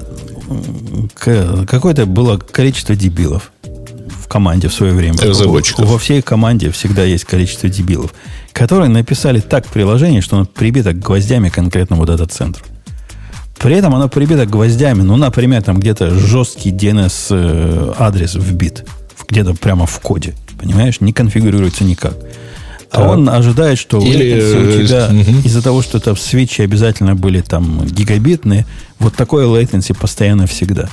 [1.17, 5.17] какое-то было количество дебилов в команде в свое время.
[5.17, 5.85] Разработчиков.
[5.85, 8.13] Во всей команде всегда есть количество дебилов,
[8.53, 12.63] которые написали так приложение, что оно прибито гвоздями к конкретному дата-центру.
[13.61, 15.01] При этом оно прибито гвоздями.
[15.01, 18.85] Ну, например, там где-то жесткий DNS-адрес э, вбит.
[19.29, 20.33] Где-то прямо в коде.
[20.59, 20.99] Понимаешь?
[20.99, 22.13] Не конфигурируется никак.
[22.91, 25.41] А он ожидает, что Или, у тебя мгм.
[25.45, 28.65] из-за того, что это свечи обязательно были там гигабитные,
[28.99, 30.89] вот такое latency постоянно всегда.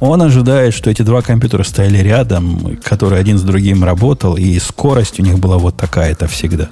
[0.00, 5.18] Он ожидает, что эти два компьютера стояли рядом, которые один с другим работал, и скорость
[5.18, 6.68] у них была вот такая-то всегда.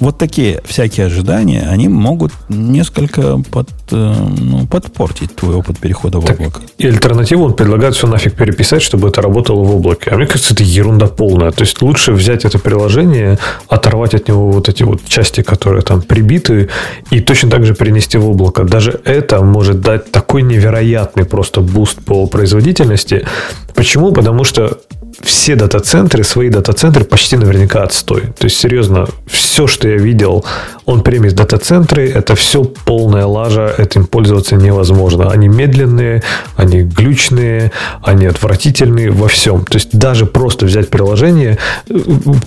[0.00, 6.24] Вот такие всякие ожидания, они могут несколько под, э, ну, подпортить твой опыт перехода в
[6.24, 6.60] Так, облако.
[6.78, 10.10] и альтернативу он предлагает все нафиг переписать, чтобы это работало в облаке.
[10.10, 11.50] А мне кажется, это ерунда полная.
[11.50, 13.38] То есть лучше взять это приложение,
[13.68, 16.68] оторвать от него вот эти вот части, которые там прибиты,
[17.10, 18.62] и точно так же перенести в облако.
[18.64, 23.26] Даже это может дать такой невероятный просто boost по производительности.
[23.74, 24.12] Почему?
[24.12, 24.78] Потому что
[25.22, 28.22] все дата-центры, свои дата-центры почти наверняка отстой.
[28.38, 30.44] То есть, серьезно, все, что я видел,
[30.84, 35.30] on-premise дата-центры, это все полная лажа, этим пользоваться невозможно.
[35.30, 36.22] Они медленные,
[36.56, 37.72] они глючные,
[38.02, 39.64] они отвратительные во всем.
[39.64, 41.58] То есть, даже просто взять приложение,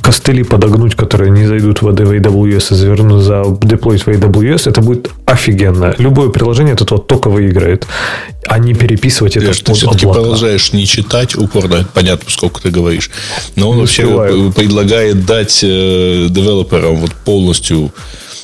[0.01, 5.09] костыли подогнуть, которые не зайдут в AWS и завернуть за деплоить в AWS, это будет
[5.25, 5.93] офигенно.
[5.97, 7.87] Любое приложение от этого только выиграет,
[8.47, 10.21] а не переписывать это Леш, ты все-таки облака.
[10.21, 13.09] продолжаешь не читать упорно, понятно, сколько ты говоришь.
[13.55, 14.51] Но он Не вообще успеваю.
[14.51, 17.91] предлагает дать э, девелоперам вот полностью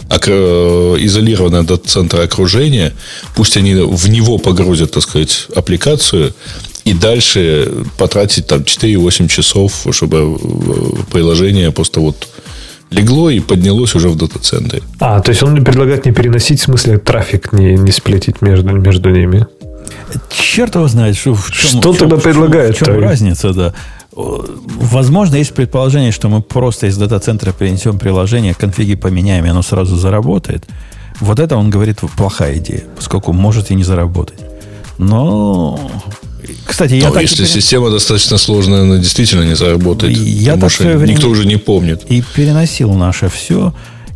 [0.10, 2.94] э, изолированное от центра окружения.
[3.36, 6.34] Пусть они в него погрузят, так сказать, аппликацию.
[6.86, 12.28] И дальше потратить там 4-8 часов, чтобы э, приложение просто вот
[12.90, 14.82] легло и поднялось уже в дата-центре.
[15.00, 18.70] А, то есть он мне предлагает не переносить, в смысле, трафик не, не сплетить между,
[18.70, 19.46] между ними.
[20.30, 22.74] Черт его знает, что, в чем, Что в чем- тогда в чем-?
[22.74, 23.74] В чем разница, да.
[24.18, 29.96] Возможно, есть предположение, что мы просто из дата-центра перенесем приложение, конфиги поменяем, и оно сразу
[29.96, 30.66] заработает.
[31.20, 34.40] Вот это, он говорит, плохая идея, поскольку может и не заработать.
[34.98, 35.80] Но,
[36.66, 40.18] кстати, я Но так если пере- система достаточно сложная, она действительно не заработает.
[40.18, 42.04] Я потому так свое время- никто уже не помнит.
[42.10, 43.74] и переносил наше все,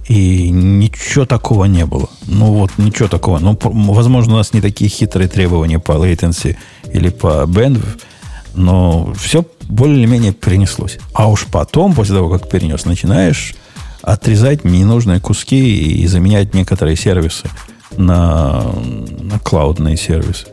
[0.07, 2.09] и ничего такого не было.
[2.25, 3.37] Ну вот, ничего такого.
[3.39, 6.55] Ну, возможно, у нас не такие хитрые требования по latency
[6.91, 7.99] или по bandwidth,
[8.55, 10.99] но все более-менее перенеслось.
[11.13, 13.55] А уж потом, после того, как перенес, начинаешь
[14.01, 17.49] отрезать ненужные куски и заменять некоторые сервисы
[17.97, 18.63] на,
[19.19, 20.47] на клаудные сервисы.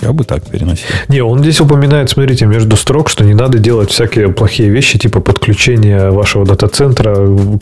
[0.00, 0.86] Я бы так переносил.
[1.08, 5.20] Не, он здесь упоминает, смотрите, между строк, что не надо делать всякие плохие вещи, типа
[5.20, 7.14] подключения вашего дата-центра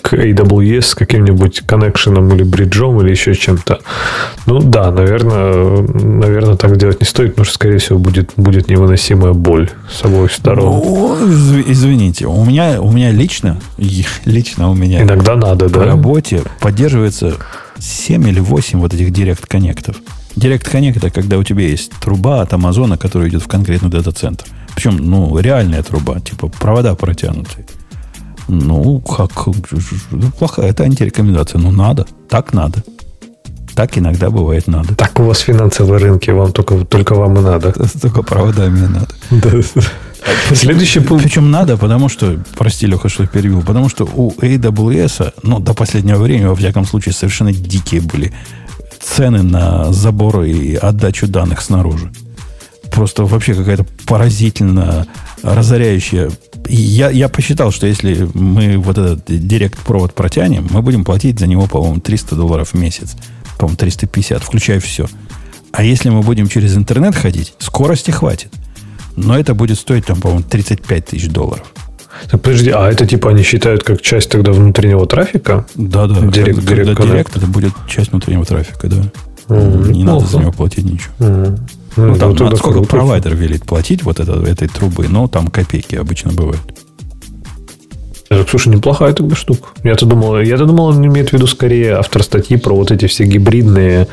[0.03, 3.79] к AWS с каким-нибудь коннекшеном или бриджом или еще чем-то.
[4.47, 9.33] Ну да, наверное, наверное, так делать не стоит, потому что, скорее всего, будет, будет невыносимая
[9.33, 10.81] боль с обоих сторон.
[11.29, 13.61] Изв- извините, у меня, у меня лично,
[14.25, 15.85] лично у меня Иногда надо, по да?
[15.87, 17.35] работе поддерживается
[17.79, 19.97] 7 или 8 вот этих директ-коннектов.
[20.37, 24.45] Директ-коннект это когда у тебя есть труба от Амазона, которая идет в конкретный дата-центр.
[24.75, 27.67] Причем, ну, реальная труба, типа провода протянутые.
[28.49, 29.47] Ну, как...
[29.47, 31.61] ну, Плохая, это антирекомендация.
[31.61, 32.07] Ну, надо.
[32.29, 32.83] Так надо.
[33.75, 34.95] Так иногда бывает надо.
[34.95, 37.73] Так у вас финансовые рынки, вам только, только вам и надо.
[38.01, 39.09] Только проводами надо.
[40.53, 41.25] Следующий пункт.
[41.25, 46.19] Причем надо, потому что, прости, Леха, что перебил, потому что у AWS, ну, до последнего
[46.19, 48.33] времени, во всяком случае, совершенно дикие были
[49.05, 52.11] цены на заборы и отдачу данных снаружи.
[52.91, 55.07] Просто вообще какая-то поразительно
[55.43, 56.31] разоряющая.
[56.69, 61.67] Я, я посчитал, что если мы вот этот директ-провод протянем, мы будем платить за него,
[61.67, 63.17] по-моему, 300 долларов в месяц.
[63.59, 65.07] По-моему, 350, включая все.
[65.73, 68.53] А если мы будем через интернет ходить, скорости хватит.
[69.17, 71.67] Но это будет стоить, там, по-моему, 35 тысяч долларов.
[72.31, 75.67] Так, подожди, а это типа они считают как часть тогда внутреннего трафика?
[75.75, 76.15] Да, да.
[76.21, 78.97] Директ- когда, директ директ, это будет часть внутреннего трафика, да.
[79.49, 80.27] М, Не надо неплохо.
[80.27, 81.13] за него платить ничего.
[81.19, 81.57] Мгм.
[81.97, 82.89] Ну, там, вот круто.
[82.89, 86.61] провайдер велит платить вот это, этой трубы, но там копейки обычно бывают.
[88.31, 89.69] Э, Слушай, неплохая тогда штука.
[89.85, 93.25] Я-то думал, я-то думал, он имеет в виду скорее автор статьи про вот эти все
[93.25, 94.09] гибридные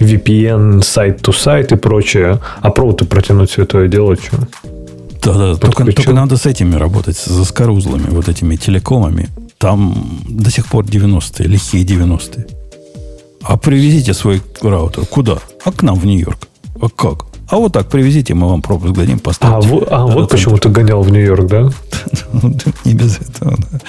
[0.00, 2.38] VPN, сайт-то-сайт и прочее.
[2.62, 4.38] А провод протянуть все это дело, что?
[5.26, 9.28] Да, да, только, только надо с этими работать, с заскорузлыми, вот этими телекомами.
[9.58, 12.46] Там до сих пор 90-е, лихие 90-е.
[13.42, 15.04] А привезите свой раутер.
[15.06, 15.38] Куда?
[15.64, 16.38] А к нам в Нью-Йорк.
[16.80, 17.26] А как?
[17.48, 19.68] А вот так привезите, мы вам пропуск дадим, А, поставьте.
[19.68, 21.70] во- а Да, вот почему ты гонял в Нью-Йорк, да?
[22.32, 22.54] Ну,
[22.84, 23.80] Не без этого, да.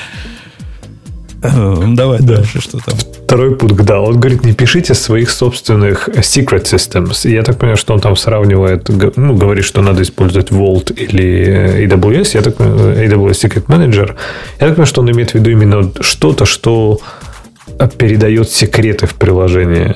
[1.44, 2.96] Э, Давай дальше, что там.
[3.26, 4.00] Второй пункт, да.
[4.00, 7.30] Он говорит, не пишите своих собственных secret systems.
[7.30, 11.86] Я так понимаю, что он там сравнивает, ну, говорит, что надо использовать Vault или э,
[11.86, 12.32] AWS.
[12.34, 14.16] Я так понимаю, AWS Secret Manager.
[14.60, 17.00] Я так понимаю, что он имеет в виду именно что-то, что
[17.80, 19.96] э, передает секреты в приложение.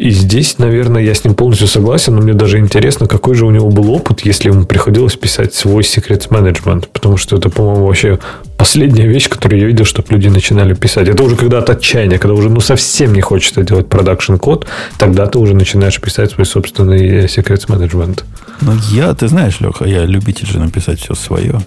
[0.00, 3.50] И здесь, наверное, я с ним полностью согласен, но мне даже интересно, какой же у
[3.50, 8.18] него был опыт, если ему приходилось писать свой secret management, потому что это, по-моему, вообще
[8.56, 11.06] последняя вещь, которую я видел, чтобы люди начинали писать.
[11.08, 14.66] Это уже когда от отчаяния, когда уже ну совсем не хочется делать продакшн код,
[14.96, 18.24] тогда ты уже начинаешь писать свой собственный секрет менеджмент.
[18.62, 21.60] Ну, я, ты знаешь, Леха, я любитель же написать все свое.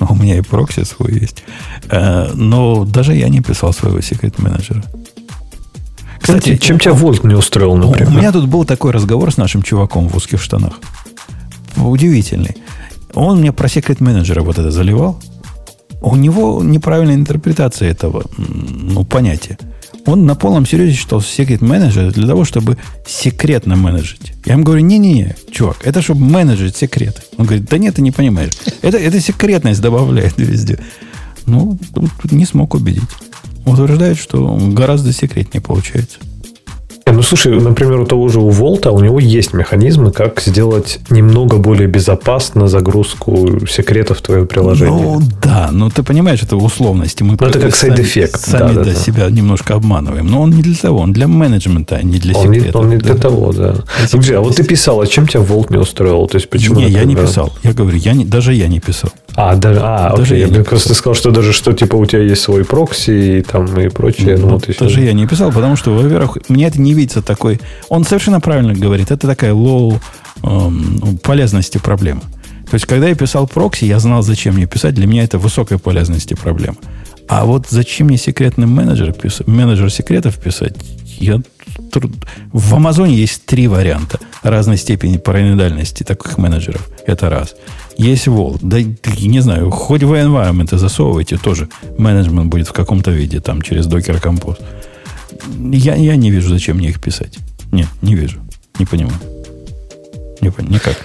[0.00, 1.44] У меня и прокси свой есть.
[1.90, 4.82] Э, но даже я не писал своего секрет менеджера.
[6.20, 8.08] Кстати, чем тебя Волт не устроил, например?
[8.08, 10.80] У меня тут был такой разговор с нашим чуваком в узких штанах.
[11.76, 12.56] Удивительный.
[13.14, 15.20] Он мне про секрет менеджера вот это заливал.
[16.00, 19.58] У него неправильная интерпретация этого ну, понятия.
[20.04, 22.76] Он на полном серьезе считал секрет менеджер для того, чтобы
[23.06, 24.34] секретно менеджить.
[24.44, 27.22] Я ему говорю, не-не-не, чувак, это чтобы менеджить секреты.
[27.38, 28.52] Он говорит, да нет, ты не понимаешь.
[28.82, 30.78] Это, это секретность добавляет везде.
[31.46, 31.78] Ну,
[32.30, 33.02] не смог убедить
[33.66, 36.18] утверждает, что гораздо секретнее получается.
[37.08, 40.98] Ну, слушай, например, у того же у Vault а у него есть механизмы, как сделать
[41.08, 45.02] немного более безопасно загрузку секретов в твое приложение.
[45.02, 47.22] Ну, да, но ты понимаешь, это условности.
[47.22, 48.40] Мы ну, это как side effect.
[48.40, 48.96] Сами, сами да, да, да.
[48.96, 50.26] себя немножко обманываем.
[50.26, 52.74] Но он не для того, он для менеджмента, а не для он секретов.
[52.74, 53.20] Не, он не для да.
[53.20, 53.76] того, да.
[54.08, 56.26] Слушай, а вот ты писал, а чем тебя Vault не устроил?
[56.26, 56.80] То есть, почему?
[56.80, 57.52] Не, я не писал.
[57.62, 59.12] Я говорю, я не, даже я не писал.
[59.36, 60.48] А, даже, а, даже окей.
[60.48, 63.66] я, я просто сказал, что даже что типа у тебя есть свой прокси и там
[63.78, 64.38] и прочее.
[64.38, 67.60] Ну, ну, вот даже я не писал, потому что, во-первых, мне это не видится такой
[67.88, 69.10] он совершенно правильно говорит.
[69.10, 70.00] Это такая low
[70.42, 72.22] эм, полезности проблема.
[72.68, 74.94] То есть, когда я писал прокси, я знал, зачем мне писать.
[74.94, 76.76] Для меня это высокой полезности проблема.
[77.28, 80.74] А вот зачем мне секретный менеджер писать, менеджер секретов писать,
[81.18, 81.40] я
[82.52, 86.88] в Амазоне есть три варианта разной степени параноидальности таких менеджеров.
[87.06, 87.54] Это раз.
[87.96, 88.58] Есть Vault.
[88.60, 88.78] Да,
[89.18, 91.68] не знаю, хоть в environment засовывайте, тоже
[91.98, 94.58] менеджмент будет в каком-то виде, там, через Docker Compose.
[95.72, 97.38] Я, я не вижу, зачем мне их писать.
[97.72, 98.38] Нет, не вижу.
[98.78, 99.18] Не понимаю.
[100.40, 100.96] Не, никак.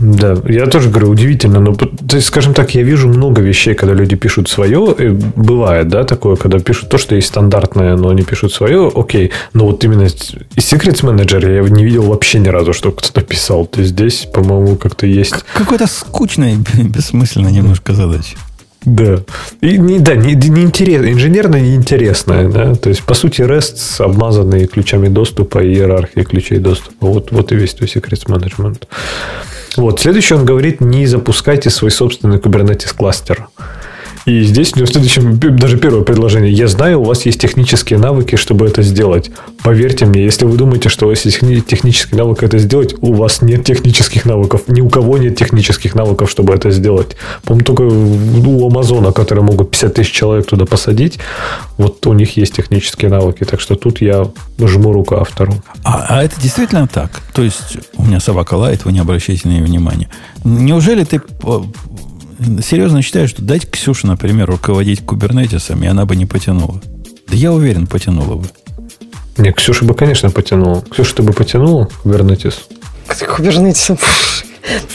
[0.00, 3.94] Да, я тоже говорю, удивительно, но, то есть, скажем так, я вижу много вещей, когда
[3.94, 8.22] люди пишут свое, и бывает, да, такое, когда пишут то, что есть стандартное, но они
[8.22, 12.72] пишут свое, окей, но вот именно из Secrets Manager я не видел вообще ни разу,
[12.72, 15.44] что кто-то писал, то здесь, по-моему, как-то есть...
[15.54, 18.36] Какой-то скучный, бессмысленная немножко задача.
[18.84, 19.20] Да.
[19.60, 22.48] И, не, да, не, не интерес, инженерно неинтересное.
[22.48, 22.74] Да?
[22.74, 27.06] То есть, по сути, REST обмазанный ключами доступа и иерархией ключей доступа.
[27.06, 28.86] Вот, вот и весь твой секрет менеджмент.
[29.76, 30.00] Вот.
[30.00, 33.48] Следующий он говорит, не запускайте свой собственный Kubernetes кластер.
[34.26, 36.50] И здесь у него в следующем, даже первое предложение.
[36.50, 39.30] Я знаю, у вас есть технические навыки, чтобы это сделать.
[39.62, 43.42] Поверьте мне, если вы думаете, что у вас есть технический навык это сделать, у вас
[43.42, 44.62] нет технических навыков.
[44.68, 47.16] Ни у кого нет технических навыков, чтобы это сделать.
[47.44, 51.18] По-моему, только у Амазона, которые могут 50 тысяч человек туда посадить,
[51.76, 53.44] вот у них есть технические навыки.
[53.44, 54.26] Так что тут я
[54.58, 55.54] жму руку автору.
[55.82, 57.20] А, а это действительно так?
[57.34, 60.08] То есть, у меня собака лает, вы не обращайте на нее внимания.
[60.44, 61.20] Неужели ты
[62.62, 66.80] серьезно считаю, что дать Ксюше, например, руководить кубернетисом, и она бы не потянула.
[67.28, 68.48] Да я уверен, потянула бы.
[69.36, 70.82] Не, Ксюша бы, конечно, потянула.
[70.82, 72.60] Ксюша, ты бы потянула кубернетис?
[73.36, 73.98] Кубернетисом?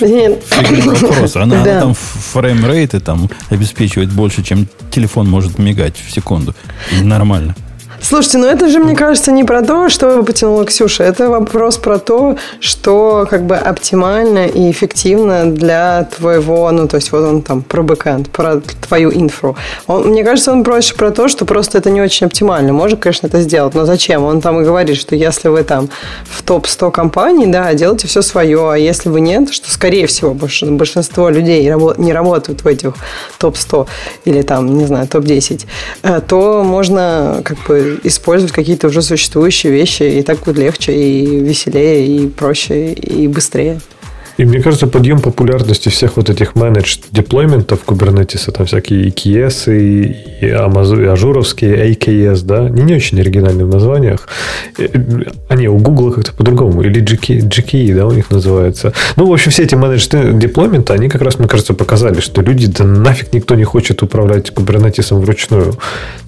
[0.01, 0.43] Нет.
[0.85, 1.35] Вопрос.
[1.35, 1.71] Она, да.
[1.71, 6.55] она там фреймрейты там обеспечивает больше, чем телефон может мигать в секунду.
[6.91, 7.55] И нормально.
[8.01, 11.03] Слушайте, ну это же, мне кажется, не про то, что потянула Ксюша.
[11.03, 17.11] Это вопрос про то, что как бы оптимально и эффективно для твоего, ну, то есть
[17.11, 19.57] вот он там про бэкэнд, про твою инфру.
[19.87, 22.73] Он, мне кажется, он проще про то, что просто это не очень оптимально.
[22.73, 24.23] Можно, конечно, это сделать, но зачем?
[24.23, 25.89] Он там и говорит, что если вы там
[26.23, 31.29] в топ-100 компаний, да, делайте все свое, а если вы нет, что, скорее всего, большинство
[31.29, 31.63] людей
[31.97, 32.93] не работают в этих
[33.39, 33.87] топ-100
[34.25, 35.65] или там, не знаю, топ-10,
[36.03, 41.39] э, то можно как бы использовать какие-то уже существующие вещи, и так будет легче, и
[41.39, 43.79] веселее, и проще, и быстрее.
[44.39, 50.15] И мне кажется, подъем популярности всех вот этих managed деплойментов Kubernetes, там всякие EKS и,
[50.39, 54.29] и, Amazon, и ажуровские AKS, да, не, не очень оригинальные в названиях.
[55.49, 58.93] Они у Google как-то по-другому, или GK, GKE, да, у них называется.
[59.17, 62.67] Ну, в общем, все эти managed деплойменты, они как раз, мне кажется, показали, что люди,
[62.67, 65.73] да нафиг никто не хочет управлять Kubernetes вручную.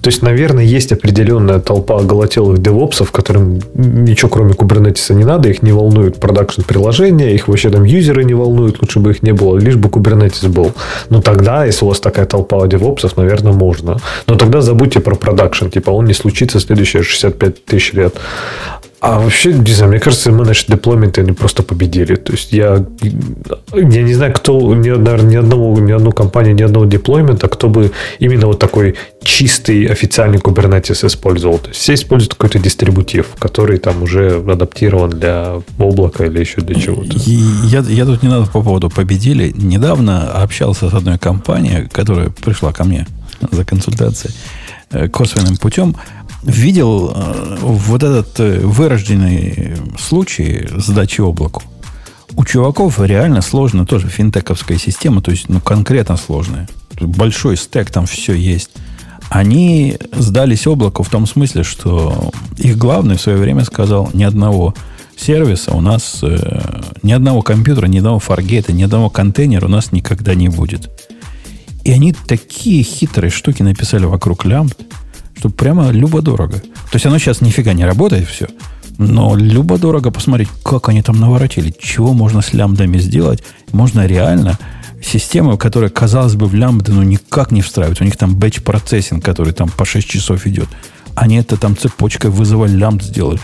[0.02, 5.62] То есть, наверное, есть определенная толпа голотелых девопсов, которым ничего кроме Kubernetes не надо, их
[5.62, 9.58] не волнует продакшн приложения, их вообще там юзеры не волнуют, лучше бы их не было,
[9.58, 10.72] лишь бы Kubernetes был.
[11.10, 13.96] Но тогда, если у вас такая толпа девопсов, наверное, можно.
[14.26, 18.14] Но тогда забудьте про продакшн, типа он не случится следующие 65 тысяч лет.
[19.02, 22.14] А вообще, не знаю, мне кажется, Managed Deployment они просто победили.
[22.14, 22.86] То есть я,
[23.72, 27.68] я не знаю, кто, ни, наверное, ни, одного, ни одну компанию, ни одного деплоймента, кто
[27.68, 31.58] бы именно вот такой чистый официальный Kubernetes использовал.
[31.58, 36.76] То есть все используют какой-то дистрибутив, который там уже адаптирован для облака или еще для
[36.80, 37.18] чего-то.
[37.18, 39.52] Я, я тут не надо по поводу победили.
[39.56, 43.08] Недавно общался с одной компанией, которая пришла ко мне
[43.50, 44.32] за консультацией
[44.92, 45.96] э, косвенным путем
[46.42, 51.62] видел э, вот этот э, вырожденный случай сдачи облаку.
[52.34, 56.68] У чуваков реально сложная тоже финтековская система, то есть ну, конкретно сложная.
[57.00, 58.70] Большой стек, там все есть.
[59.28, 64.74] Они сдались облаку в том смысле, что их главный в свое время сказал, ни одного
[65.16, 69.70] сервиса у нас, э, ни одного компьютера, ни одного Fargate а, ни одного контейнера у
[69.70, 70.90] нас никогда не будет.
[71.84, 74.76] И они такие хитрые штуки написали вокруг лямбд,
[75.42, 76.60] что прямо любо-дорого.
[76.60, 78.46] То есть оно сейчас нифига не работает все,
[78.98, 83.42] но любо-дорого посмотреть, как они там наворотили, чего можно с лямбдами сделать.
[83.72, 84.56] Можно реально
[85.02, 88.00] систему, которая, казалось бы, в лямбды ну, никак не встраивает.
[88.00, 90.68] У них там batch processing, который там по 6 часов идет.
[91.16, 93.40] Они это там цепочкой вызывали лямбд сделали.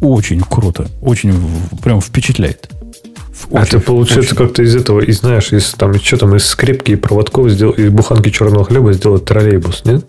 [0.00, 0.88] Очень круто.
[1.02, 1.34] Очень
[1.82, 2.70] прям впечатляет.
[3.50, 4.46] Очень, а это получается очень...
[4.46, 7.90] как-то из этого, и знаешь, из там что там, из скрепки и проводков сделал, из
[7.90, 10.06] буханки черного хлеба сделать троллейбус, нет?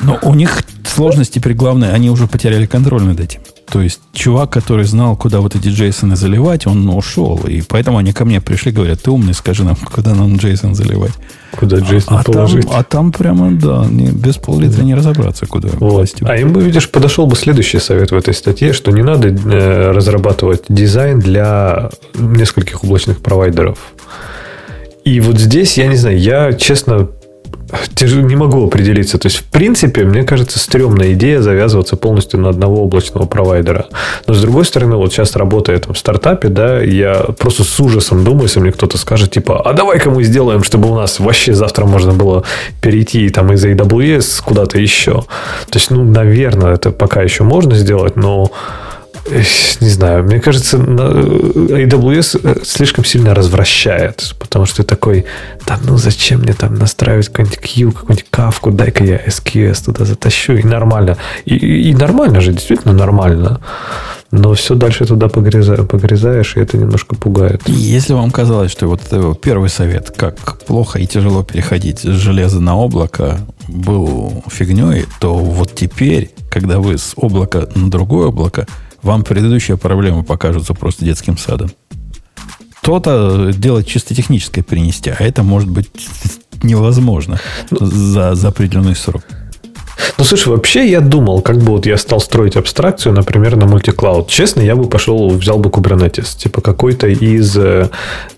[0.00, 3.40] Но у них сложность теперь главная, они уже потеряли контроль над этим.
[3.70, 7.40] То есть чувак, который знал, куда вот эти Джейсоны заливать, он ушел.
[7.48, 11.12] И поэтому они ко мне пришли, говорят, ты умный, скажи нам, куда нам Джейсон заливать.
[11.50, 12.66] Куда Джейсон а, положить.
[12.66, 16.14] Там, а там прямо, да, не, без пол-литра не разобраться, куда вот.
[16.22, 19.90] А им бы, видишь, подошел бы следующий совет в этой статье, что не надо э,
[19.90, 23.78] разрабатывать дизайн для нескольких облачных провайдеров.
[25.04, 27.08] И вот здесь, я не знаю, я, честно,
[28.04, 29.18] не могу определиться.
[29.18, 33.86] То есть, в принципе, мне кажется, стрёмная идея завязываться полностью на одного облачного провайдера.
[34.26, 38.24] Но, с другой стороны, вот сейчас работая там, в стартапе, да, я просто с ужасом
[38.24, 41.86] думаю, если мне кто-то скажет, типа, а давай-ка мы сделаем, чтобы у нас вообще завтра
[41.86, 42.44] можно было
[42.80, 45.24] перейти там из AWS куда-то еще.
[45.70, 48.50] То есть, ну, наверное, это пока еще можно сделать, но
[49.80, 55.24] не знаю, мне кажется, AWS э, слишком сильно развращает, потому что ты такой,
[55.66, 60.54] да ну зачем мне там настраивать какой-нибудь Q, какую-нибудь кавку, дай-ка я SQS туда затащу,
[60.54, 61.16] и нормально.
[61.44, 63.60] И, и, и нормально же, действительно нормально.
[64.30, 67.62] Но все дальше туда погрязаешь, погрязаешь, и это немножко пугает.
[67.66, 69.00] Если вам казалось, что вот
[69.40, 73.38] первый совет, как плохо и тяжело переходить с железа на облако,
[73.68, 78.66] был фигней, то вот теперь, когда вы с облака на другое облако,
[79.06, 81.70] вам предыдущие проблемы покажутся просто детским садом.
[82.82, 85.88] То-то делать чисто техническое перенести, а это может быть
[86.62, 89.22] невозможно за, за определенный срок.
[90.18, 94.28] Ну, слушай, вообще я думал, как бы вот я стал строить абстракцию, например, на мультиклауд.
[94.28, 96.38] Честно, я бы пошел, взял бы Kubernetes.
[96.38, 97.90] Типа какой-то из, э,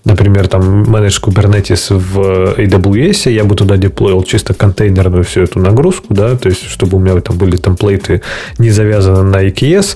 [0.03, 6.13] например, там, менедж Kubernetes в AWS, я бы туда деплоил чисто контейнерную всю эту нагрузку,
[6.13, 8.21] да, то есть, чтобы у меня там были темплейты
[8.57, 9.95] не завязаны на EKS.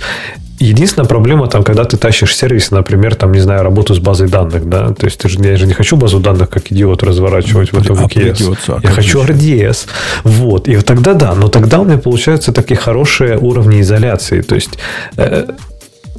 [0.60, 4.70] Единственная проблема там, когда ты тащишь сервис, например, там, не знаю, работу с базой данных,
[4.70, 7.78] да, то есть ты же, я же не хочу базу данных как идиот разворачивать в
[7.78, 8.54] этом EKS.
[8.68, 9.88] А я хочу RDS.
[10.24, 10.68] Вот.
[10.68, 14.42] И тогда да, но тогда у меня получаются такие хорошие уровни изоляции.
[14.42, 14.78] То есть
[15.18, 15.48] э,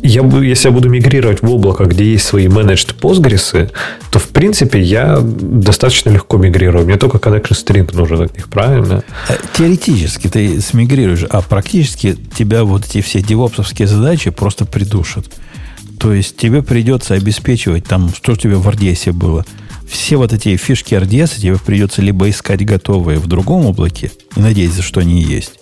[0.05, 3.73] я, если я буду мигрировать в облако, где есть свои managed Postgres,
[4.11, 6.85] то, в принципе, я достаточно легко мигрирую.
[6.85, 9.03] Мне только connection string нужен от них, правильно?
[9.29, 15.25] Э, теоретически ты смигрируешь, а практически тебя вот эти все девопсовские задачи просто придушат.
[15.99, 19.47] То есть тебе придется обеспечивать там, что у тебя в RDS было.
[19.89, 24.83] Все вот эти фишки RDS тебе придется либо искать готовые в другом облаке и надеяться,
[24.83, 25.61] что они есть,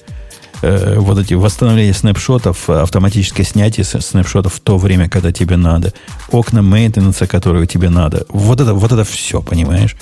[0.63, 5.93] э, вот эти восстановления снапшотов, автоматическое снятие снапшотов в то время, когда тебе надо,
[6.31, 8.25] окна мейнтенанса, которые тебе надо.
[8.29, 9.97] Вот это, вот это все, понимаешь?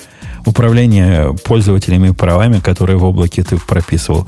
[0.45, 4.27] Управление пользователями правами, которые в облаке ты прописывал,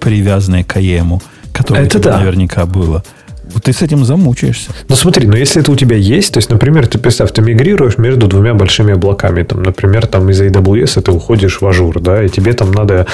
[0.00, 1.22] привязанные к IAM у,
[1.52, 2.18] которое это да.
[2.18, 3.02] наверняка было
[3.62, 4.70] ты с этим замучаешься.
[4.88, 7.98] Ну смотри, но если это у тебя есть, то есть, например, ты представь, ты мигрируешь
[7.98, 12.28] между двумя большими облаками, там, например, там из AWS ты уходишь в Azure, да, и
[12.28, 13.06] тебе там надо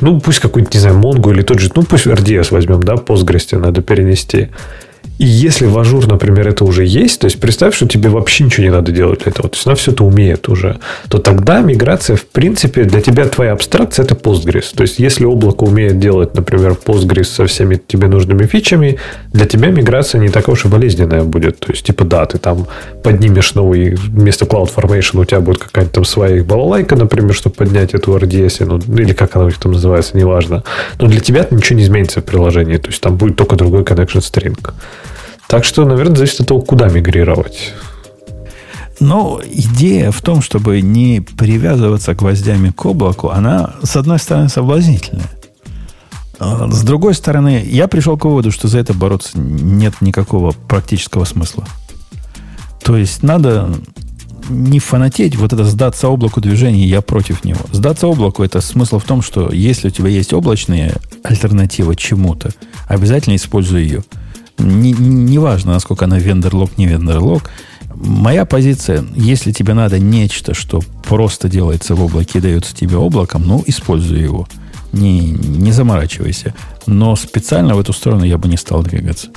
[0.00, 3.56] ну, пусть какой-нибудь, не знаю, Mongo или тот же, ну, пусть RDS возьмем, да, Postgres
[3.58, 4.48] надо перенести.
[5.20, 8.64] И если в Azure, например, это уже есть, то есть представь, что тебе вообще ничего
[8.64, 10.78] не надо делать для этого, то есть она все это умеет уже,
[11.10, 14.74] то тогда миграция, в принципе, для тебя твоя абстракция это Postgres.
[14.74, 18.98] То есть если облако умеет делать, например, Postgres со всеми тебе нужными фичами,
[19.30, 21.58] для тебя миграция не такая уж и болезненная будет.
[21.58, 22.66] То есть, типа, да, ты там
[23.02, 28.16] поднимешь новый, вместо CloudFormation у тебя будет какая-то там своя балалайка, например, чтобы поднять эту
[28.16, 30.64] RDS, ну, или как она у них там называется, неважно.
[30.98, 32.78] Но для тебя ничего не изменится в приложении.
[32.78, 34.56] То есть там будет только другой connection string.
[35.50, 37.74] Так что, наверное, зависит от того, куда мигрировать.
[39.00, 45.28] Но идея в том, чтобы не привязываться гвоздями к облаку, она, с одной стороны, соблазнительная.
[46.38, 51.24] А с другой стороны, я пришел к выводу, что за это бороться нет никакого практического
[51.24, 51.64] смысла.
[52.84, 53.74] То есть надо
[54.48, 57.60] не фанатеть, вот это сдаться облаку движения, я против него.
[57.72, 60.94] Сдаться облаку, это смысл в том, что если у тебя есть облачная
[61.24, 62.50] альтернатива чему-то,
[62.86, 64.04] обязательно используй ее–
[64.60, 67.50] не, не важно, насколько она вендерлог, не вендерлог.
[67.94, 73.46] Моя позиция, если тебе надо нечто, что просто делается в облаке и дается тебе облаком,
[73.46, 74.48] ну, используй его.
[74.92, 76.54] Не, не заморачивайся.
[76.86, 79.28] Но специально в эту сторону я бы не стал двигаться.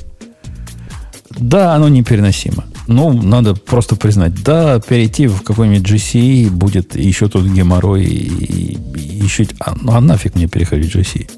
[1.30, 2.66] Да, оно непереносимо.
[2.88, 9.24] Ну, надо просто признать, да, перейти в какой-нибудь GCE будет еще тут геморрой и, и
[9.24, 9.48] еще...
[9.60, 11.30] А, ну, а нафиг мне переходить в GCE?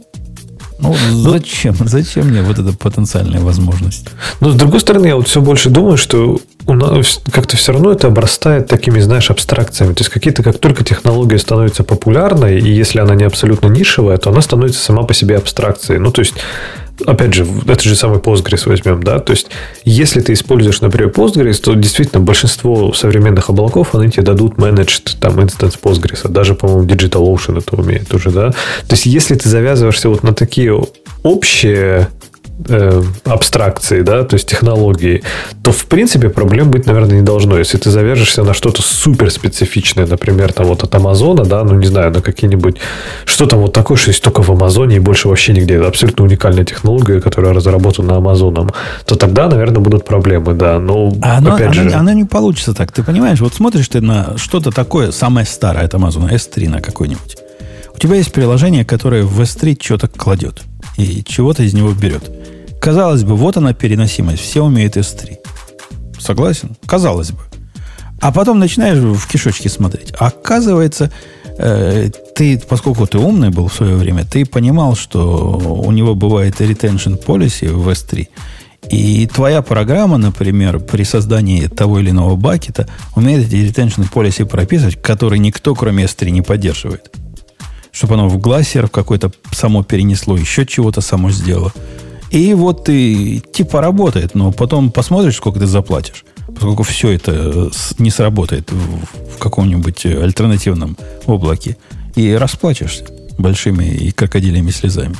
[0.80, 1.76] Ну, ну, зачем?
[1.80, 4.08] Зачем мне вот эта потенциальная возможность?
[4.42, 7.92] Но, с другой стороны, я вот все больше думаю, что у нас как-то все равно
[7.92, 9.94] это обрастает такими, знаешь, абстракциями.
[9.94, 14.32] То есть, какие-то, как только технология становится популярной, и если она не абсолютно нишевая, то
[14.32, 16.00] она становится сама по себе абстракцией.
[16.00, 16.34] Ну, то есть,
[17.06, 19.48] опять же, это же самый Postgres возьмем, да, то есть,
[19.84, 25.42] если ты используешь, например, Postgres, то действительно большинство современных облаков, они тебе дадут managed там
[25.42, 30.24] инстанс Postgres, даже, по-моему, DigitalOcean это умеет уже, да, то есть, если ты завязываешься вот
[30.24, 30.80] на такие
[31.24, 32.08] общие
[32.68, 35.24] э, абстракции, да, то есть технологии,
[35.62, 37.58] то в принципе проблем быть, наверное, не должно.
[37.58, 41.88] Если ты завяжешься на что-то супер специфичное, например, там вот от Амазона, да, ну не
[41.88, 42.78] знаю, на какие-нибудь,
[43.26, 45.76] что там вот такое, что есть только в Амазоне и больше вообще нигде.
[45.76, 48.72] Это абсолютно уникальная технология, которая разработана Амазоном,
[49.06, 50.80] то тогда, наверное, будут проблемы, да.
[50.80, 51.92] Но а опять она, же...
[51.92, 52.92] она не получится так.
[52.92, 57.38] Ты понимаешь, вот смотришь ты на что-то такое, самое старое от Амазона, S3 на какой-нибудь.
[57.94, 60.64] У тебя есть приложение, которое в S3 что-то кладет
[60.98, 62.32] и чего-то из него берет.
[62.82, 64.42] Казалось бы, вот она переносимость.
[64.42, 65.38] Все умеют S3.
[66.20, 66.76] Согласен?
[66.86, 67.40] Казалось бы.
[68.22, 70.14] А потом начинаешь в кишочки смотреть.
[70.18, 71.12] Оказывается,
[71.58, 76.62] э, ты, поскольку ты умный был в свое время, ты понимал, что у него бывает
[76.62, 78.28] retention policy в S3.
[78.90, 85.02] И твоя программа, например, при создании того или иного бакета умеет эти retention policy прописывать,
[85.02, 87.12] которые никто, кроме S3, не поддерживает.
[87.96, 91.72] Чтобы оно в глассер какой-то само перенесло, еще чего-то само сделало.
[92.30, 96.26] И вот ты типа работает, но потом посмотришь, сколько ты заплатишь.
[96.48, 101.78] Поскольку все это э, не сработает в каком-нибудь альтернативном облаке.
[102.16, 103.06] И расплачешься
[103.38, 105.16] большими и крокодилями слезами.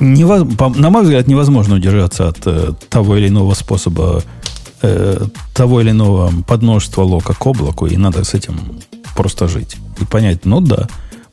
[0.00, 0.42] Невоз...
[0.74, 4.24] На мой взгляд, невозможно удержаться от э, того или иного способа,
[4.82, 5.24] э,
[5.54, 8.58] того или иного подмножества лока к облаку, и надо с этим
[9.14, 9.76] просто жить.
[10.00, 10.88] И понять, ну да,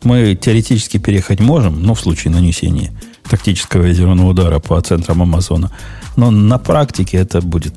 [0.07, 2.91] мы теоретически переехать можем, но в случае нанесения
[3.29, 5.69] тактического ядерного удара по центрам Амазона.
[6.15, 7.73] Но на практике это будет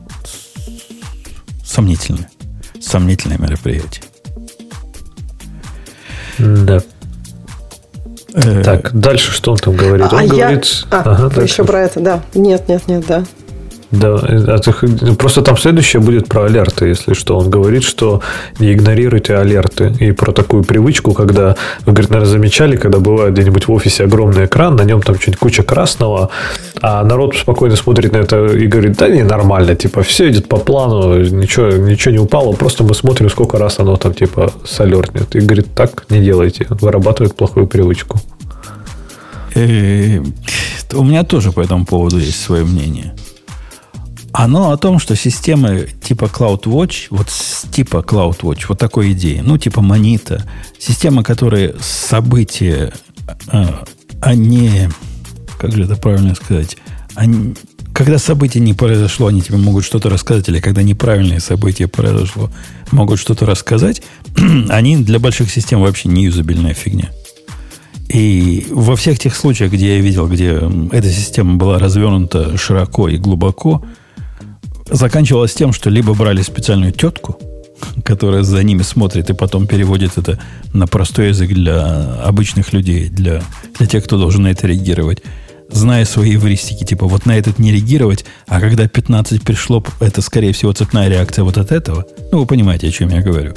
[1.64, 2.30] сомнительное.
[2.80, 4.04] Сомнительное мероприятие.
[6.38, 6.80] Да.
[8.32, 10.06] Э, так, дальше что он там говорит?
[10.10, 10.28] А он я...
[10.28, 10.86] говорит...
[10.90, 12.22] А, ага, еще про это, да.
[12.34, 13.24] Нет, нет, нет, да.
[13.90, 14.60] Да, а
[15.18, 17.36] просто там следующее будет про алерты, если что.
[17.36, 18.20] Он говорит, что
[18.60, 19.92] не игнорируйте алерты.
[19.98, 21.56] И про такую привычку, когда,
[21.86, 25.40] вы, говорит, наверное, замечали, когда бывает где-нибудь в офисе огромный экран, на нем там что-нибудь
[25.40, 26.30] куча красного,
[26.80, 30.58] а народ спокойно смотрит на это и говорит, да не, нормально, типа, все идет по
[30.58, 35.34] плану, ничего, ничего не упало, просто мы смотрим, сколько раз оно там, типа, солернет.
[35.34, 38.20] И говорит, так не делайте, вырабатывает плохую привычку.
[39.56, 40.20] Э,
[40.94, 43.14] у меня тоже по этому поводу есть свое мнение.
[44.32, 47.28] Оно о том, что системы типа CloudWatch, вот
[47.72, 50.42] типа CloudWatch, вот такой идеи, ну, типа Monita,
[50.78, 52.92] системы, которые события,
[53.48, 53.84] а,
[54.20, 54.88] а не,
[55.58, 56.76] как же это правильно сказать,
[57.16, 57.54] они,
[57.92, 62.50] когда событие не произошло, они тебе могут что-то рассказать, или когда неправильное событие произошло,
[62.92, 64.02] могут что-то рассказать,
[64.68, 67.10] они для больших систем вообще не юзабельная фигня.
[68.08, 70.60] И во всех тех случаях, где я видел, где
[70.92, 73.84] эта система была развернута широко и глубоко,
[74.90, 77.38] заканчивалось тем, что либо брали специальную тетку,
[78.04, 80.38] которая за ними смотрит и потом переводит это
[80.72, 83.42] на простой язык для обычных людей, для,
[83.78, 85.22] для тех, кто должен на это реагировать.
[85.70, 90.52] зная свои эвристики, типа вот на этот не реагировать, а когда 15 пришло, это, скорее
[90.52, 92.04] всего, цепная реакция вот от этого.
[92.32, 93.54] Ну, вы понимаете, о чем я говорю.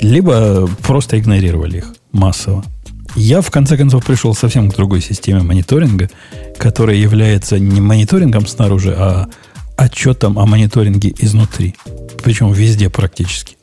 [0.00, 2.64] Либо просто игнорировали их массово.
[3.16, 6.10] Я, в конце концов, пришел совсем к другой системе мониторинга,
[6.58, 9.28] которая является не мониторингом снаружи, а
[9.76, 11.74] отчетом о мониторинге изнутри.
[12.22, 13.56] Причем везде практически.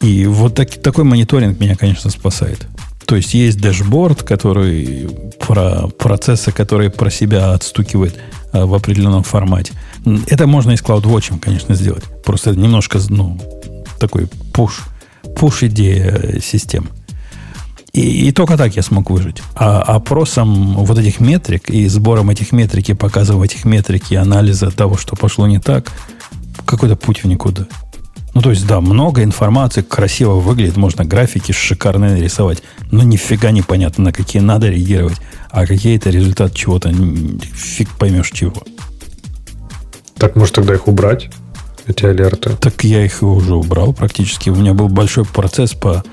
[0.00, 2.66] И вот так, такой мониторинг меня, конечно, спасает.
[3.06, 8.16] То есть есть дашборд, который про процессы, которые про себя отстукивает
[8.52, 9.72] а, в определенном формате.
[10.26, 12.04] Это можно и с CloudWatch, конечно, сделать.
[12.24, 13.40] Просто немножко, ну,
[14.00, 14.84] такой пуш,
[15.36, 16.88] пуш идея системы.
[17.96, 19.42] И, и только так я смог выжить.
[19.54, 24.70] А опросом вот этих метрик и сбором этих метрик и показываем этих метрик и анализа
[24.70, 25.90] того, что пошло не так,
[26.66, 27.66] какой-то путь в никуда.
[28.34, 33.62] Ну, то есть, да, много информации, красиво выглядит, можно графики шикарные нарисовать, но нифига не
[33.62, 35.16] понятно, на какие надо реагировать,
[35.50, 36.92] а какие это результат чего-то,
[37.54, 38.62] фиг поймешь чего.
[40.18, 41.30] Так, может, тогда их убрать,
[41.86, 42.50] эти алерты?
[42.60, 44.50] Так я их уже убрал практически.
[44.50, 46.04] У меня был большой процесс по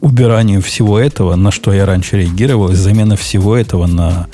[0.00, 4.28] убиранию всего этого, на что я раньше реагировал, замена всего этого на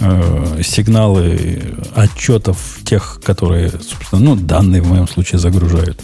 [0.00, 6.00] э, сигналы отчетов тех, которые, собственно, ну, данные в моем случае загружают.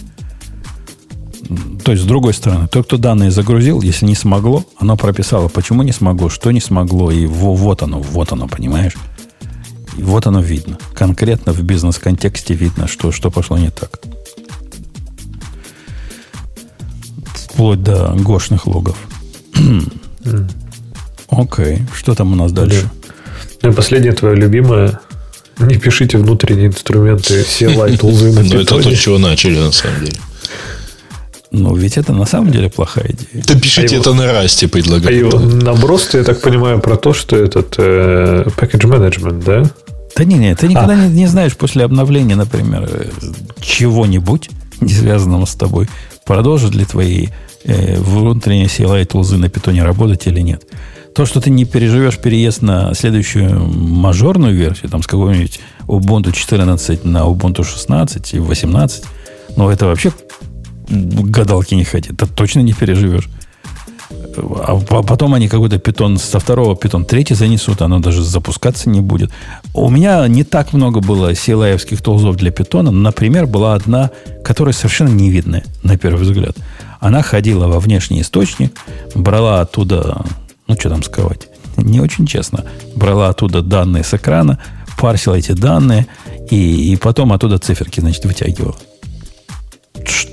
[1.84, 5.82] То есть, с другой стороны, тот, кто данные загрузил, если не смогло, оно прописало, почему
[5.82, 8.94] не смогло, что не смогло, и во, вот оно, вот оно, понимаешь?
[9.96, 10.78] И вот оно видно.
[10.94, 14.00] Конкретно в бизнес-контексте видно, что, что пошло не так.
[17.54, 18.96] Вплоть до гошных логов.
[21.28, 21.82] Окей, okay.
[21.94, 22.90] что там у нас дальше?
[23.62, 25.00] Ну, последнее твое любимое.
[25.58, 30.18] Не пишите внутренние инструменты CLI тулзы на Ну, это то, чего начали, на самом деле.
[31.52, 33.44] Ну, ведь это на самом деле плохая идея.
[33.46, 35.14] Да пишите а это его, на расте, предлагаю.
[35.14, 39.70] А его наброс, я так понимаю, про то, что этот э, package management, да?
[40.16, 41.06] Да не, не, ты никогда а.
[41.06, 43.06] не, не знаешь после обновления, например, э,
[43.60, 44.50] чего-нибудь,
[44.84, 45.88] не связанного с тобой,
[46.24, 47.28] продолжат ли твои
[47.64, 50.64] э, внутренние CLI тулзы на питоне работать или нет.
[51.14, 57.04] То, что ты не переживешь переезд на следующую мажорную версию, там с какого-нибудь Ubuntu 14
[57.04, 59.04] на Ubuntu 16 и 18,
[59.56, 60.12] ну, это вообще
[60.88, 62.10] гадалки не ходи.
[62.10, 63.28] Это точно не переживешь.
[64.36, 69.30] А потом они какой-то питон со второго питон третий занесут, оно даже запускаться не будет.
[69.72, 72.90] У меня не так много было силаевских тулзов для питона.
[72.90, 74.10] Например, была одна,
[74.42, 76.56] которая совершенно не видная, на первый взгляд.
[77.00, 78.74] Она ходила во внешний источник,
[79.14, 80.24] брала оттуда,
[80.66, 84.58] ну, что там сказать, не очень честно, брала оттуда данные с экрана,
[84.98, 86.06] парсила эти данные,
[86.50, 88.76] и, и потом оттуда циферки, значит, вытягивала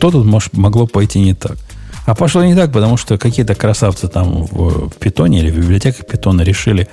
[0.02, 1.58] что тут может, могло пойти не так?
[2.06, 6.42] А пошло не так, потому что какие-то красавцы там в, питоне или в библиотеках питона
[6.42, 6.88] решили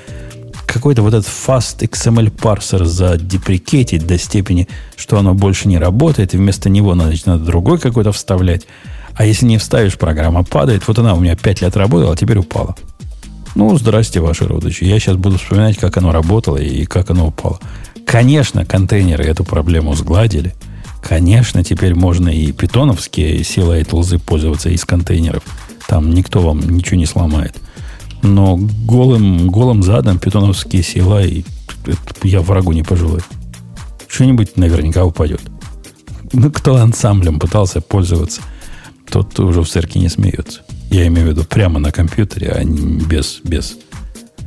[0.67, 6.37] какой-то вот этот fast XML парсер задеприкетить до степени, что оно больше не работает, и
[6.37, 8.67] вместо него надо, надо другой какой-то вставлять.
[9.15, 10.87] А если не вставишь, программа падает.
[10.87, 12.77] Вот она у меня 5 лет работала, а теперь упала.
[13.55, 14.85] Ну, здрасте, ваши родичи.
[14.85, 17.59] Я сейчас буду вспоминать, как оно работало и как оно упало.
[18.07, 20.55] Конечно, контейнеры эту проблему сгладили–
[21.03, 25.43] Конечно, теперь можно и питоновские CLI тулзы пользоваться из контейнеров.
[25.87, 27.57] Там никто вам ничего не сломает.
[28.23, 31.47] Но голым, голым задом питоновские CLI
[32.25, 33.23] я врагу не пожелаю.
[34.09, 35.41] Что-нибудь наверняка упадет.
[36.33, 38.43] Ну, кто ансамблем пытался пользоваться,
[39.11, 40.63] тот уже в церкви не смеется.
[40.91, 43.77] Я имею в виду прямо на компьютере, а не без, без.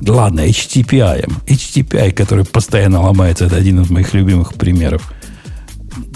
[0.05, 1.31] Ладно, HTTPI.
[1.47, 5.13] HTTPI, который постоянно ломается, это один из моих любимых примеров–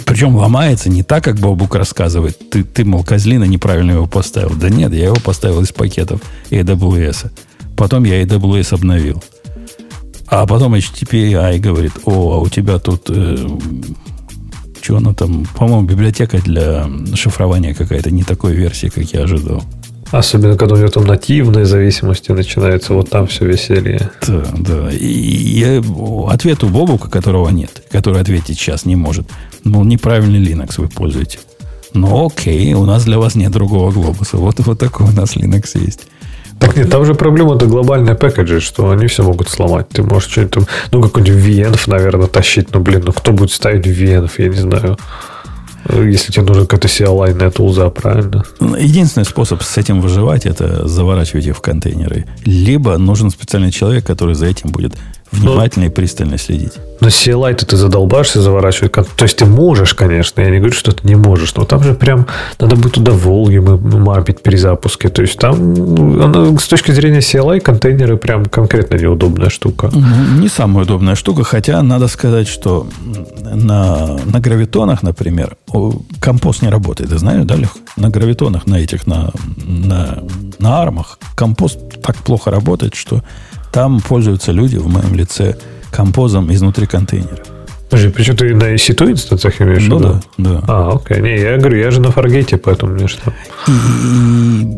[0.05, 2.49] причем ломается не так, как Бобук рассказывает.
[2.49, 4.55] Ты, ты, мол, козлина неправильно его поставил.
[4.55, 7.31] Да нет, я его поставил из пакетов AWS.
[7.75, 9.21] Потом я AWS обновил.
[10.27, 13.09] А потом HTTPI говорит, о, а у тебя тут...
[13.09, 13.37] Э,
[14.81, 15.45] что оно там?
[15.57, 19.63] По-моему, библиотека для шифрования какая-то не такой версии, как я ожидал.
[20.11, 24.11] Особенно, когда у него там нативные зависимости начинаются, вот там все веселье.
[24.27, 24.91] Да, да.
[24.91, 25.83] И я,
[26.29, 29.27] ответ у Бобука, которого нет, который ответить сейчас не может,
[29.65, 31.39] мол, неправильный Linux вы пользуете.
[31.93, 34.37] Ну, окей, у нас для вас нет другого глобуса.
[34.37, 36.07] Вот, вот такой у нас Linux есть.
[36.59, 39.89] Так нет, там же проблема-то глобальная пэкэджи, что они все могут сломать.
[39.89, 42.73] Ты можешь что-нибудь там, ну, какой-нибудь VN, наверное, тащить.
[42.73, 44.97] Ну, блин, ну кто будет ставить VN, я не знаю.
[45.89, 48.43] Если тебе нужен какой-то CLI тулза, правильно?
[48.59, 52.25] Единственный способ с этим выживать, это заворачивать их в контейнеры.
[52.43, 54.95] Либо нужен специальный человек, который за этим будет
[55.35, 56.73] внимательно и пристально следить.
[57.01, 58.93] Но CLI ты, ты задолбаешься заворачивать.
[58.93, 60.41] То есть ты можешь, конечно.
[60.41, 61.53] Я не говорю, что ты не можешь.
[61.55, 62.25] Но там же прям
[62.59, 65.09] надо будет туда волги мапить при запуске.
[65.09, 65.73] То есть там
[66.21, 69.89] она, с точки зрения CLI контейнеры прям конкретно неудобная штука.
[69.93, 71.43] Ну, не самая удобная штука.
[71.43, 72.87] Хотя надо сказать, что
[73.43, 75.57] на, на гравитонах, например,
[76.19, 77.09] компост не работает.
[77.09, 77.75] Ты знаешь, да, Лех?
[77.97, 80.23] На гравитонах, на этих, на, на,
[80.59, 83.21] на армах компост так плохо работает, что
[83.75, 85.57] там пользуются люди в моем лице
[85.91, 87.43] композом изнутри контейнера.
[87.89, 90.63] Подожди, причем ты на EC2 инстанциях имеешь ну, да, да.
[90.65, 91.21] А, окей.
[91.21, 93.33] Не, я говорю, я же на Fargate, поэтому мне что.
[93.67, 93.71] И,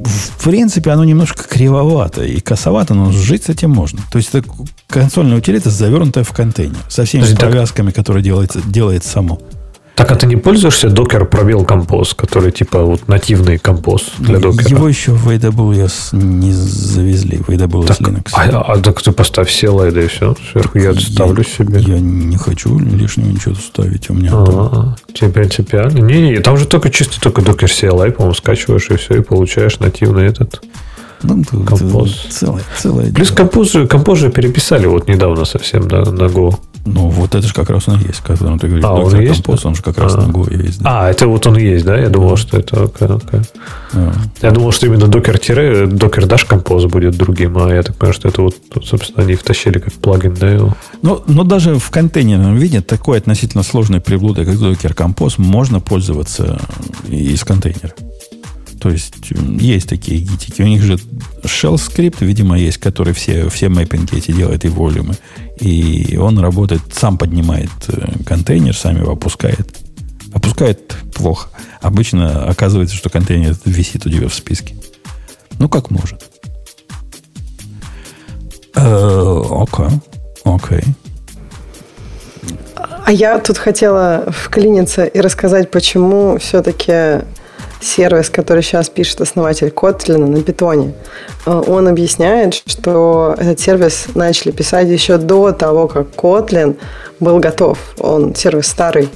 [0.03, 3.99] в принципе, оно немножко кривовато и косовато, но жить с этим можно.
[4.11, 4.49] То есть, это
[4.87, 6.77] консольная утилита, завернутая в контейнер.
[6.89, 7.95] Со всеми Подожди, повязками, так...
[7.97, 9.39] которые делается, делает само.
[9.97, 14.69] Так, а ты не пользуешься докер пробел композ, который типа вот нативный композ для докера?
[14.69, 18.29] Его еще в AWS не завезли, в AWS так, Linux.
[18.33, 21.79] А, а так ты поставь все лайды и все, сверху я ставлю себе.
[21.79, 24.95] Я не хочу лишнего ничего ставить, у меня а, там...
[25.15, 25.97] Тебе принципиально?
[25.97, 29.79] Не, не, там же только чисто только докер CLI, по-моему, скачиваешь и все, и получаешь
[29.79, 30.61] нативный этот
[31.23, 32.27] ну, композ.
[32.29, 36.55] Целое, целое Плюс композ же, композ же переписали вот недавно совсем на, на Go.
[36.85, 39.43] Ну, вот это же как раз он есть, который ты говоришь, а, он есть?
[39.43, 40.21] Компост, он же как раз а.
[40.21, 40.81] на Go есть.
[40.81, 41.05] Да.
[41.05, 41.97] А, это вот он и есть, да?
[41.97, 42.75] Я думал, что это...
[42.77, 43.45] Okay, okay.
[43.93, 44.13] А.
[44.41, 48.13] Я думал, что именно докер тире, докер даш композ будет другим, а я так понимаю,
[48.13, 50.73] что это вот, собственно, они втащили как плагин, да, его.
[51.01, 56.61] Ну, но даже в контейнерном виде такой относительно сложной приблудой, как докер композ, можно пользоваться
[57.09, 57.91] из контейнера.
[58.87, 59.15] То есть
[59.59, 60.61] есть такие гитики.
[60.61, 60.97] У них же
[61.43, 65.15] shell скрипт, видимо, есть, который все, все мэппинги эти делает и волюмы.
[65.59, 69.67] И он работает, сам поднимает э, контейнер, сам его опускает.
[70.33, 71.49] Опускает плохо.
[71.81, 74.73] Обычно оказывается, что контейнер висит у тебя в списке.
[75.59, 76.23] Ну, как может.
[78.73, 79.99] Э, окей.
[80.45, 80.83] Окей.
[83.03, 87.25] А я тут хотела вклиниться и рассказать, почему все-таки
[87.81, 90.93] сервис, который сейчас пишет основатель Kotlin на питоне,
[91.45, 96.77] э, он объясняет, что этот сервис начали писать еще до того, как Kotlin
[97.19, 97.77] был готов.
[97.99, 99.09] Он сервис старый.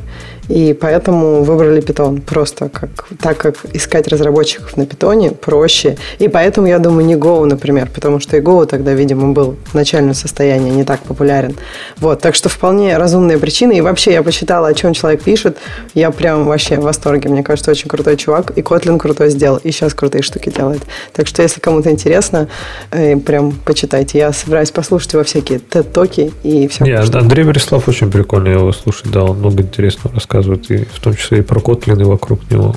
[0.51, 2.19] И поэтому выбрали питон.
[2.21, 2.89] Просто как,
[3.21, 5.97] так как искать разработчиков на питоне проще.
[6.19, 9.73] И поэтому, я думаю, не Go, например, потому что и Go тогда, видимо, был в
[9.73, 11.55] начальном состоянии не так популярен.
[11.99, 13.77] Вот, так что вполне разумные причины.
[13.77, 15.57] И вообще я почитала, о чем человек пишет.
[15.93, 17.29] Я прям вообще в восторге.
[17.29, 18.51] Мне кажется, очень крутой чувак.
[18.57, 19.57] И Kotlin крутой сделал.
[19.63, 20.81] И сейчас крутые штуки делает.
[21.13, 22.49] Так что, если кому-то интересно,
[22.91, 24.17] э, прям почитайте.
[24.17, 26.83] Я собираюсь послушать его всякие TED-токи и все.
[26.83, 29.09] Нет, Андрей Борислав очень прикольно его слушать.
[29.11, 32.75] Да, он много интересного рассказывает рассказывают, и в том числе и про Kotlin, вокруг него.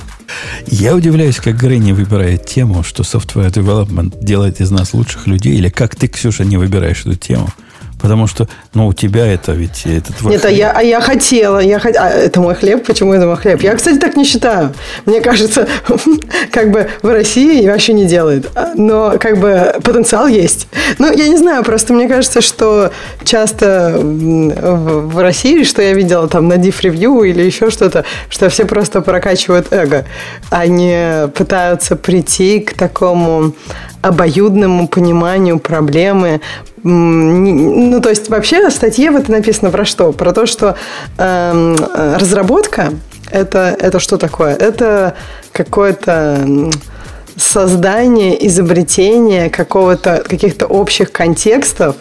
[0.67, 5.69] Я удивляюсь, как Грей выбирает тему, что software development делает из нас лучших людей, или
[5.69, 7.49] как ты, Ксюша, не выбираешь эту тему.
[8.05, 10.53] Потому что, ну, у тебя это ведь это твой Нет, а хлеб.
[10.53, 11.59] а я, а я хотела.
[11.59, 11.97] Я хот...
[11.97, 12.85] а, это мой хлеб.
[12.85, 13.63] Почему это мой хлеб?
[13.63, 14.75] Я, кстати, так не считаю.
[15.07, 15.67] Мне кажется,
[16.53, 18.51] как бы в России вообще не делают.
[18.75, 20.69] Но как бы потенциал есть.
[20.99, 22.93] Ну, я не знаю, просто мне кажется, что
[23.25, 28.67] часто в России, что я видела там на Diff Review или еще что-то, что все
[28.67, 30.05] просто прокачивают эго.
[30.51, 30.95] Они
[31.35, 33.55] пытаются прийти к такому
[34.05, 36.43] обоюдному пониманию проблемы.
[36.85, 40.13] Ну, то есть, вообще в статье в это написано про что?
[40.13, 40.77] Про то, что
[41.17, 42.93] эм, разработка
[43.31, 44.55] это, это что такое?
[44.55, 45.15] Это
[45.53, 46.71] какое-то
[47.37, 51.97] создание, изобретение какого-то, каких-то общих контекстов,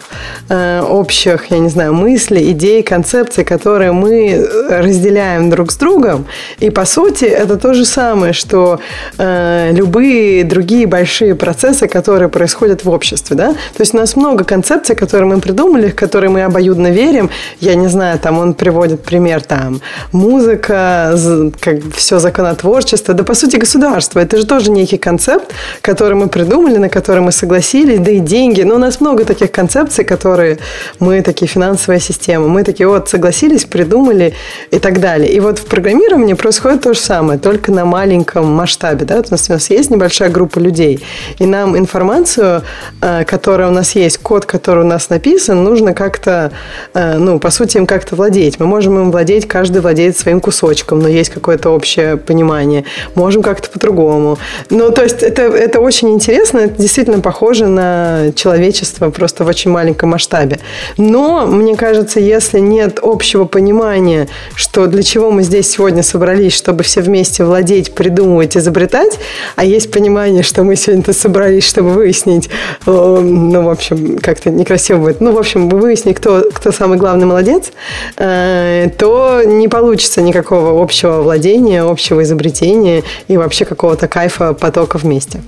[0.48, 6.26] э, общих, я не знаю, мыслей, идей, концепций, которые мы разделяем друг с другом.
[6.60, 8.80] И, по сути, это то же самое, что
[9.18, 13.36] э, любые другие большие процессы, которые происходят в обществе.
[13.36, 13.52] Да?
[13.52, 17.30] То есть у нас много концепций, которые мы придумали, в которые мы обоюдно верим.
[17.60, 19.80] Я не знаю, там он приводит пример, там,
[20.12, 21.16] музыка,
[21.60, 24.20] как все законотворчество, да, по сути, государство.
[24.20, 28.18] Это же тоже некий концепт, концепт, который мы придумали, на который мы согласились, да и
[28.18, 28.62] деньги.
[28.62, 30.58] Но у нас много таких концепций, которые
[31.00, 32.48] мы такие финансовая система.
[32.48, 34.34] Мы такие вот согласились, придумали
[34.70, 35.30] и так далее.
[35.30, 39.06] И вот в программировании происходит то же самое, только на маленьком масштабе.
[39.06, 39.16] Да?
[39.16, 41.04] У нас, у нас есть небольшая группа людей,
[41.38, 42.62] и нам информацию,
[43.00, 46.50] э, которая у нас есть, код, который у нас написан, нужно как-то,
[46.94, 48.60] э, ну, по сути, им как-то владеть.
[48.60, 52.84] Мы можем им владеть, каждый владеет своим кусочком, но есть какое-то общее понимание.
[53.14, 54.38] Можем как-то по-другому.
[54.70, 59.48] Ну, то есть есть это, это очень интересно, это действительно похоже на человечество просто в
[59.48, 60.58] очень маленьком масштабе.
[60.96, 66.82] Но, мне кажется, если нет общего понимания, что для чего мы здесь сегодня собрались, чтобы
[66.82, 69.18] все вместе владеть, придумывать, изобретать,
[69.56, 72.48] а есть понимание, что мы сегодня-то собрались, чтобы выяснить,
[72.86, 77.26] э, ну, в общем, как-то некрасиво будет, ну, в общем, выяснить, кто, кто самый главный
[77.26, 77.72] молодец,
[78.16, 85.42] э, то не получится никакого общего владения, общего изобретения и вообще какого-то кайфа потока вместе.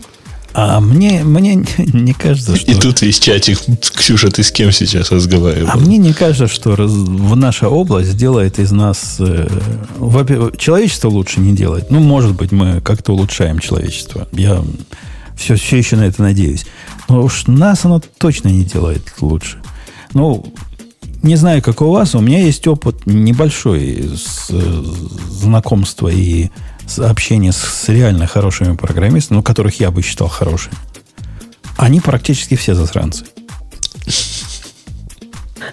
[0.59, 2.71] А мне, мне не кажется, что...
[2.71, 3.59] И тут весь чатик.
[3.95, 5.69] Ксюша, ты с кем сейчас разговариваешь?
[5.71, 9.17] А мне не кажется, что раз, в наша область сделает из нас...
[9.19, 9.47] Э,
[10.57, 11.91] человечество лучше не делает.
[11.91, 14.29] Ну, может быть, мы как-то улучшаем человечество.
[14.33, 14.63] Я
[15.37, 16.65] все, все еще на это надеюсь.
[17.11, 19.59] Но уж нас оно точно не делает лучше.
[20.15, 20.55] Ну,
[21.23, 24.85] не знаю, как у вас, у меня есть опыт небольшой с, э,
[25.29, 26.49] знакомства и
[26.99, 30.77] общения с, с реально хорошими программистами, ну, которых я бы считал хорошими.
[31.77, 33.27] Они практически все засранцы.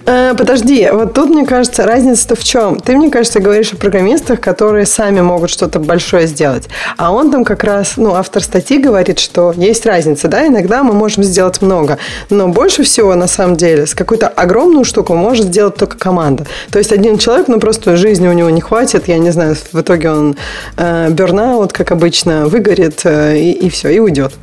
[0.06, 2.80] Э, подожди, вот тут, мне кажется, разница-то в чем?
[2.80, 6.68] Ты, мне кажется, говоришь о программистах, которые сами могут что-то большое сделать.
[6.98, 10.94] А он там как раз, ну, автор статьи говорит, что есть разница, да, иногда мы
[10.94, 11.98] можем сделать много,
[12.30, 16.46] но больше всего, на самом деле, с какую-то огромную штуку может сделать только команда.
[16.72, 19.80] То есть один человек, ну, просто жизни у него не хватит, я не знаю, в
[19.80, 20.36] итоге он
[20.78, 24.34] э, бернаут, как обычно, выгорит э, и, и все, и уйдет.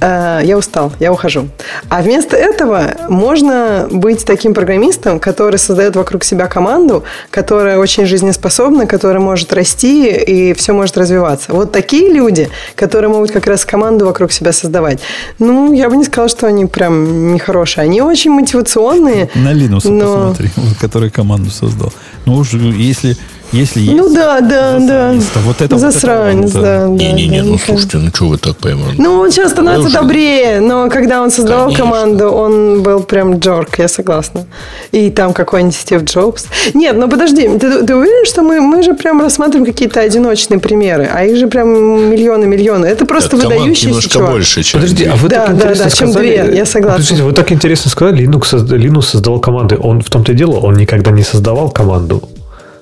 [0.00, 1.48] Э, я устал, я ухожу.
[1.88, 8.06] А вместо этого можно быть таким программистом, программистом, который создает вокруг себя команду, которая очень
[8.06, 11.52] жизнеспособна, которая может расти и все может развиваться.
[11.52, 15.00] Вот такие люди, которые могут как раз команду вокруг себя создавать.
[15.38, 17.84] Ну, я бы не сказала, что они прям нехорошие.
[17.84, 19.28] Они очень мотивационные.
[19.34, 20.30] На Linux но...
[20.30, 20.50] посмотри,
[20.80, 21.92] который команду создал.
[22.26, 23.16] Ну уж если
[23.52, 23.96] если есть.
[23.96, 25.14] Ну да, да, да.
[25.44, 26.86] Вот это Засранец, вот это, да.
[26.88, 28.94] Не-не-не, да, ну слушайте, ну что вы так поймали?
[28.98, 29.98] Ну, он сейчас становится Уже...
[29.98, 31.84] добрее, но когда он создавал Конечно.
[31.84, 34.46] команду, он был прям джорк, я согласна.
[34.90, 36.46] И там какой-нибудь Стив Джобс.
[36.74, 41.08] Нет, ну подожди, ты, ты уверен, что мы, мы же прям рассматриваем какие-то одиночные примеры,
[41.12, 41.68] а их же прям
[42.10, 42.86] миллионы-миллионы.
[42.86, 44.30] Это просто да, выдающийся немножко чувак.
[44.30, 46.98] больше, чем Подожди, а вы да, так да, да, чем две, я согласна.
[46.98, 49.76] Подождите, вы так интересно сказали, Linux, Linux создавал команды.
[49.80, 52.22] Он в том-то и дело, он никогда не создавал команду.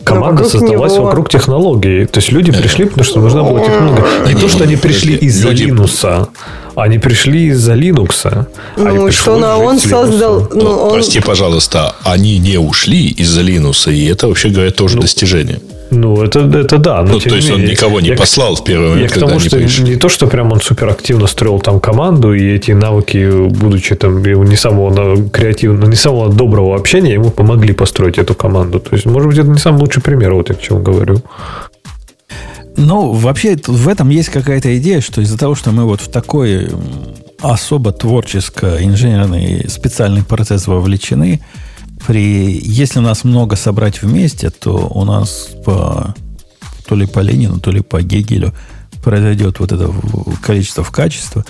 [0.05, 1.05] Команда создалась него...
[1.05, 2.05] вокруг технологии.
[2.07, 4.05] То есть люди пришли, потому что нужна была технология.
[4.27, 6.29] Не то, что они пришли из-за Linux,
[6.75, 8.47] они пришли из-за Linux.
[8.77, 10.49] Ну, что на он создал...
[10.53, 10.93] Ну, ну, он...
[10.93, 15.61] Прости, пожалуйста, они не ушли из-за Linux, и это, вообще говоря, тоже ну, достижение.
[15.91, 17.03] Ну, это, это да.
[17.03, 19.27] Но ну, то есть менее, он никого не я, послал в первый момент, я когда
[19.27, 19.85] к тому, что пришли.
[19.85, 24.23] не то, что прям он супер активно строил там команду, и эти навыки, будучи там
[24.23, 28.79] не самого креативного, не самого доброго общения, ему помогли построить эту команду.
[28.79, 31.23] То есть, может быть, это не самый лучший пример, вот я к чему говорю.
[32.77, 36.69] Ну, вообще, в этом есть какая-то идея, что из-за того, что мы вот в такой
[37.41, 41.41] особо творческо инженерный специальный процесс вовлечены,
[42.07, 46.15] при, если нас много собрать вместе, то у нас по,
[46.87, 48.53] то ли по Ленину, то ли по Гегелю
[49.03, 49.93] произойдет вот это
[50.43, 51.45] количество в качество,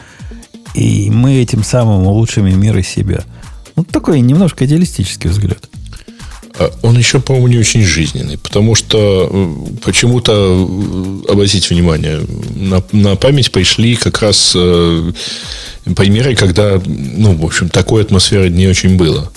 [0.75, 3.25] и мы этим самым улучшим и мир и себя.
[3.77, 5.69] Ну, такой немножко идеалистический взгляд.
[6.59, 10.33] А он еще, по-моему, не очень жизненный, потому что почему-то,
[11.27, 12.21] э, обратите внимание,
[12.55, 15.13] на, на память пришли как раз э,
[15.97, 19.31] примеры, когда, ну, в общем, такой атмосферы не очень было.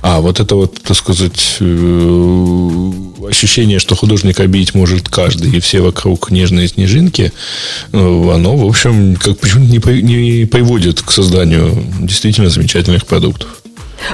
[0.00, 2.90] А вот это вот, так сказать, э,
[3.28, 7.32] ощущение, что художник обидеть может каждый, и все вокруг нежные снежинки,
[7.92, 13.48] э, оно, в общем, как почему-то не, не приводит к созданию действительно замечательных продуктов.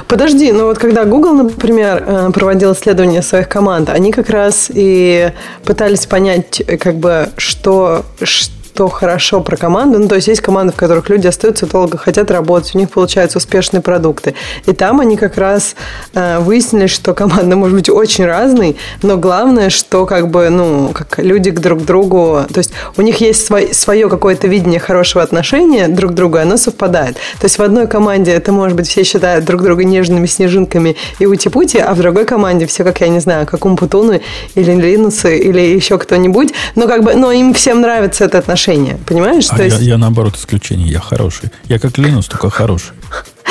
[0.07, 5.31] Подожди, но вот когда Google, например, э, проводил исследования своих команд, они как раз и
[5.63, 9.99] пытались понять, как бы, что, что что хорошо про команду.
[9.99, 13.37] Ну, то есть есть команды, в которых люди остаются долго, хотят работать, у них получаются
[13.37, 14.35] успешные продукты.
[14.65, 15.77] И там они как раз
[16.13, 21.19] э, выяснили, что команда может быть очень разной, но главное, что как бы, ну, как
[21.19, 25.87] люди к друг другу, то есть у них есть свой, свое какое-то видение хорошего отношения
[25.87, 27.15] друг к другу, оно совпадает.
[27.39, 31.25] То есть в одной команде это, может быть, все считают друг друга нежными снежинками и
[31.25, 34.21] ути-пути, а в другой команде все, как я не знаю, как Умпутуны
[34.55, 38.97] или Линусы или еще кто-нибудь, но как бы, но им всем нравится это отношение отношения,
[39.05, 39.47] понимаешь?
[39.49, 39.81] А То я, есть...
[39.81, 41.49] я наоборот исключение, я хороший.
[41.65, 42.93] Я как Линус, только хороший.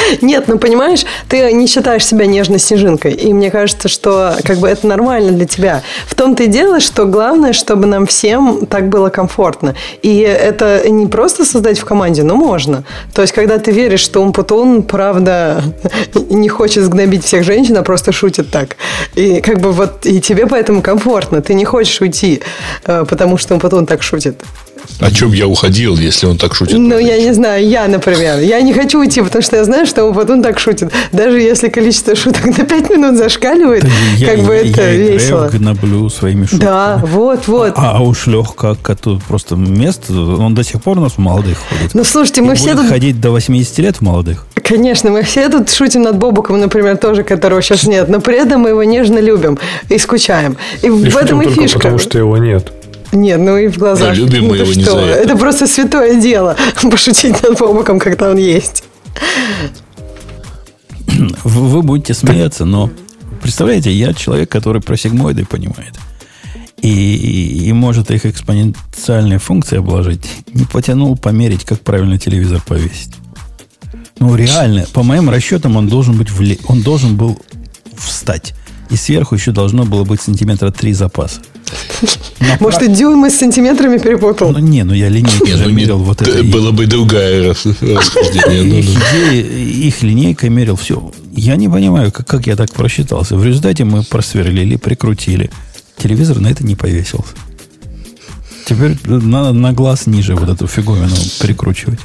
[0.21, 3.13] Нет, ну понимаешь, ты не считаешь себя нежной снежинкой.
[3.13, 5.83] И мне кажется, что как бы это нормально для тебя.
[6.07, 9.75] В том-то и дело, что главное, чтобы нам всем так было комфортно.
[10.03, 12.85] И это не просто создать в команде, но можно.
[13.15, 15.63] То есть, когда ты веришь, что Умпутун, правда,
[16.31, 18.77] не хочет сгнобить всех женщин, а просто шутит так.
[19.15, 21.41] И как бы вот и тебе поэтому комфортно.
[21.41, 22.43] Ты не хочешь уйти,
[22.85, 24.43] э, потому что Умпутун так шутит.
[25.01, 26.79] О чем я уходил, если он так шутит?
[26.79, 28.39] Ну, я не знаю, я, например.
[28.41, 30.93] Я не хочу уйти, потому что я знаю, что он так шутит.
[31.13, 33.85] Даже если количество шуток на 5 минут зашкаливает,
[34.17, 35.49] Я- как бы я- это я весело.
[35.49, 36.61] в гноблю своими шутками.
[36.61, 37.73] Да, вот, вот.
[37.77, 41.59] А, а уж Леха, который просто место, он до сих пор у нас в молодых
[41.69, 41.95] ходит.
[41.95, 44.47] Ну, слушайте, мы И все тут ходить до 80 лет в молодых.
[44.63, 48.63] Конечно, мы все тут шутим над Бобуком, например, тоже, которого сейчас нет, но при этом
[48.63, 49.59] мы его нежно любим
[49.91, 50.57] и скучаем.
[50.83, 51.79] И, И в этом и фишка.
[51.79, 52.73] потому, что его нет.
[53.15, 54.09] Нет, ну и в глазах.
[54.09, 54.93] Да, любим Ну, мы его не что?
[54.93, 55.37] за это.
[55.37, 58.85] просто святое дело, пошутить над Бобуком, когда он есть.
[61.45, 62.91] Вы, вы будете смеяться, но
[63.41, 65.95] представляете, я человек, который про сигмоиды понимает.
[66.83, 70.29] И, и, и может их экспоненциальные функции обложить.
[70.53, 73.15] Не потянул померить, как правильно телевизор повесить.
[74.19, 76.59] Ну, реально, по моим расчетам, он должен быть вле...
[76.67, 77.41] он должен был
[77.97, 78.55] встать.
[78.91, 81.41] И сверху еще должно было быть сантиметра три запаса.
[82.41, 84.53] На Может, пра- и дюймы с сантиметрами перепутал.
[84.53, 86.39] Ну, не, ну я линейку Не, ну, замерил вот это.
[86.39, 88.63] и- Было бы другое рас- расхождение.
[88.63, 89.33] ну, их, ну.
[89.33, 91.13] их линейкой мерил все.
[91.35, 93.37] Я не понимаю, как, как я так просчитался.
[93.37, 95.51] В результате мы просверлили, прикрутили.
[95.97, 97.33] Телевизор на это не повесился.
[98.67, 101.99] Теперь надо на глаз ниже вот эту фиговину прикручивать.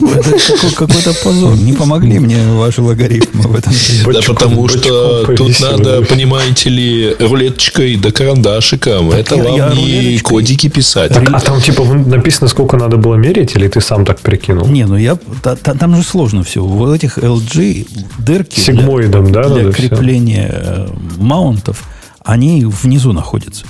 [0.00, 1.56] Это какой- какой-то позор.
[1.56, 3.72] Не помогли мне ваши логарифмы в этом.
[4.12, 9.10] Да потому что тут надо, понимаете ли, рулеточкой да карандашиком.
[9.10, 11.12] Это я- я вам не рулеточкой- кодики писать.
[11.12, 14.68] Так, а там типа написано, сколько надо было мерить, или ты сам так прикинул?
[14.68, 15.16] Не, ну я...
[15.42, 16.60] та- та- там же сложно все.
[16.64, 17.86] В этих LG
[18.18, 18.54] дырки...
[18.56, 20.88] для- Сигмоидом, да, для крепления э,
[21.18, 21.82] маунтов,
[22.24, 23.64] они внизу находятся.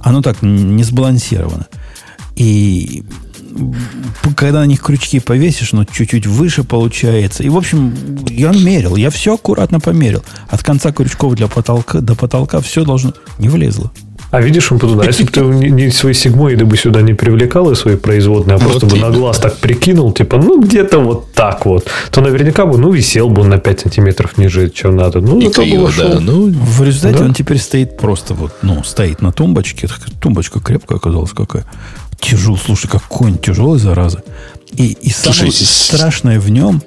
[0.00, 1.66] Оно так не сбалансировано.
[2.36, 3.02] И
[4.36, 7.42] когда на них крючки повесишь, ну, чуть-чуть выше получается.
[7.42, 7.94] И, в общем,
[8.28, 10.22] я мерил, я все аккуратно померил.
[10.48, 13.12] От конца крючков для потолка до потолка все должно...
[13.38, 13.90] Не влезло.
[14.30, 15.04] А видишь, он туда.
[15.04, 18.70] Если бы ты не, свои сигмоиды бы сюда не привлекал и свои производные, а Вот
[18.70, 22.76] просто бы на глаз так прикинул, типа, ну, где-то вот так вот, то наверняка бы,
[22.76, 25.20] ну, висел бы он на 5 сантиметров ниже, чем надо.
[25.20, 26.18] Ну, И зато криво, да.
[26.20, 27.24] Ну, В результате Да.
[27.24, 29.88] он теперь стоит просто вот, ну, стоит на тумбочке.
[30.20, 31.64] Тумбочка крепкая оказалась какая.
[32.20, 34.22] Тяжел, слушай, какой он тяжелый, зараза.
[34.72, 36.82] И, и самое Слушай, с- страшное в нем,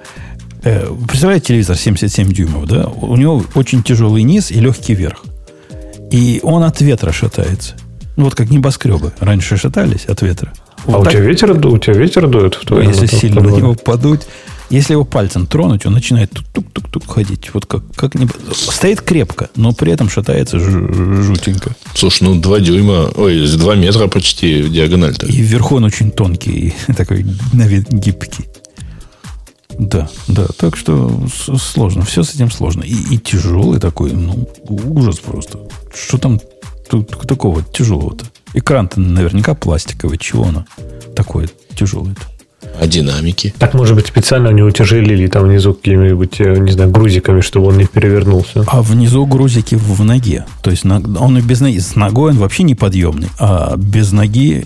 [0.64, 2.85] э, представляете, телевизор 77 дюймов, да?
[2.88, 5.23] У него очень тяжелый низ и легкий верх.
[6.11, 7.76] И он от ветра шатается.
[8.18, 9.14] Ну, вот как небоскребы.
[9.19, 10.51] Раньше шатались от ветра.
[10.85, 13.19] А Вот у так- тебя ветер, у тебя ветер дует в ну, твоем если этом
[13.19, 14.22] сильно на него подуть,
[14.69, 17.53] если его пальцем тронуть, он начинает тук-тук-тук ходить.
[17.53, 18.27] Вот как, как не...
[18.53, 21.75] Стоит крепко, но при этом шатается жу- жутенько.
[21.95, 25.25] слушай, ну 2 дюйма, ой, 2 метра почти диагональ-то.
[25.25, 28.45] И вверху он очень тонкий, такой на вид гибкий.
[29.77, 31.25] Да, да, так что
[31.57, 32.83] сложно, все с этим сложно.
[32.83, 35.59] И, и тяжелый такой, ну, ужас просто.
[35.93, 36.39] Что там
[36.89, 38.25] тут такого тяжелого-то?
[38.53, 40.65] Экран-то наверняка пластиковый, чего оно
[41.15, 42.21] такое тяжелое-то?
[42.80, 43.53] А динамики?
[43.57, 47.77] Так, может быть, специально не утяжелили там внизу какими-нибудь, э, не знаю, грузиками, чтобы он
[47.77, 48.64] не перевернулся.
[48.68, 50.45] А внизу грузики в, ноге.
[50.61, 51.80] То есть он и без ноги.
[51.80, 53.30] С ногой он вообще неподъемный.
[53.40, 54.65] А без ноги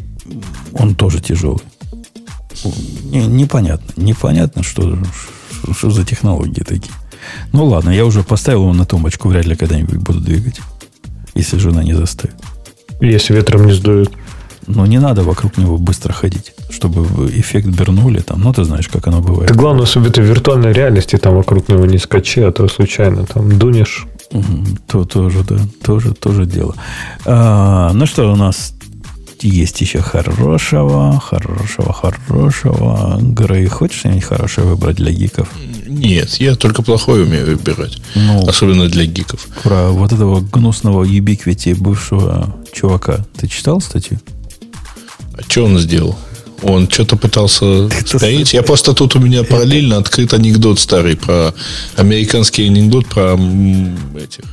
[0.73, 1.61] он тоже тяжелый.
[3.05, 3.93] Не- непонятно.
[3.95, 4.97] Непонятно, что,
[5.61, 6.93] что, что за технологии такие.
[7.51, 9.29] Ну ладно, я уже поставил его на тумбочку.
[9.29, 10.59] Вряд ли когда-нибудь буду двигать.
[11.35, 12.35] Если жена не заставит.
[13.01, 14.11] Если ветром не сдует.
[14.67, 18.41] Но не надо вокруг него быстро ходить, чтобы эффект Бернули там.
[18.41, 19.49] Ну, ты знаешь, как оно бывает.
[19.49, 23.25] Ты главное, чтобы это в виртуальной реальности там вокруг него не скачи, а то случайно
[23.25, 24.05] там дунешь.
[24.87, 26.75] То тоже, да, тоже, тоже дело.
[27.25, 28.73] А, ну что у нас
[29.41, 33.17] есть еще хорошего, хорошего, хорошего.
[33.21, 35.49] Грей, хочешь что-нибудь хорошее выбрать для гиков?
[35.85, 38.01] Нет, я только плохое умею выбирать.
[38.15, 39.45] Ну, Особенно для гиков.
[39.61, 43.25] про вот этого гнусного юбиквити бывшего чувака.
[43.37, 44.19] Ты читал статью?
[45.37, 46.17] А что он сделал?
[46.61, 48.53] Он что-то пытался стоить.
[48.53, 51.53] Я просто тут у меня параллельно открыт анекдот старый про
[51.97, 53.33] американский анекдот про
[54.17, 54.45] этих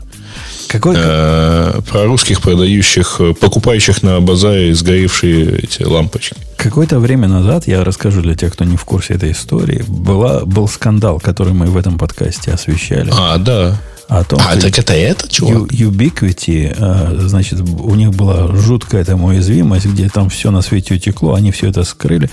[0.70, 0.94] Какой?
[0.97, 6.36] э, про русских продающих, э, покупающих на базаре сгоревшие эти лампочки.
[6.56, 10.68] Какое-то время назад, я расскажу для тех, кто не в курсе этой истории, была, был
[10.68, 13.10] скандал, который мы в этом подкасте освещали.
[13.12, 13.80] А, да.
[14.09, 15.72] о том, А, что так это это, чувак?
[15.72, 21.34] Ubiquiti, э, значит, у них была жуткая там уязвимость, где там все на свете утекло,
[21.34, 22.30] они все это скрыли.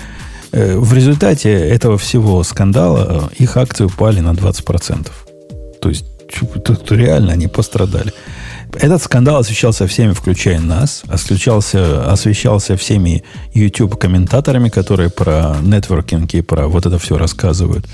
[0.52, 5.08] Э, В результате этого всего скандала их акции упали на 20%.
[5.80, 6.04] То есть,
[6.64, 8.12] тут реально они пострадали.
[8.74, 13.24] Этот скандал освещался всеми, включая нас, освещался, освещался всеми
[13.54, 17.86] YouTube-комментаторами, которые про нетворкинг и про вот это все рассказывают.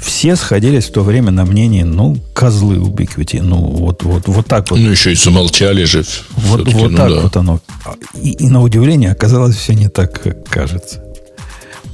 [0.00, 3.40] все сходились в то время на мнении, ну, козлы Ubiquiti.
[3.42, 4.80] Ну, вот, вот, вот так вот.
[4.80, 6.04] Ну, еще и замолчали же.
[6.30, 7.20] Вот, вот ну, так да.
[7.20, 7.60] вот оно.
[8.14, 11.02] И, и на удивление оказалось все не так, как кажется.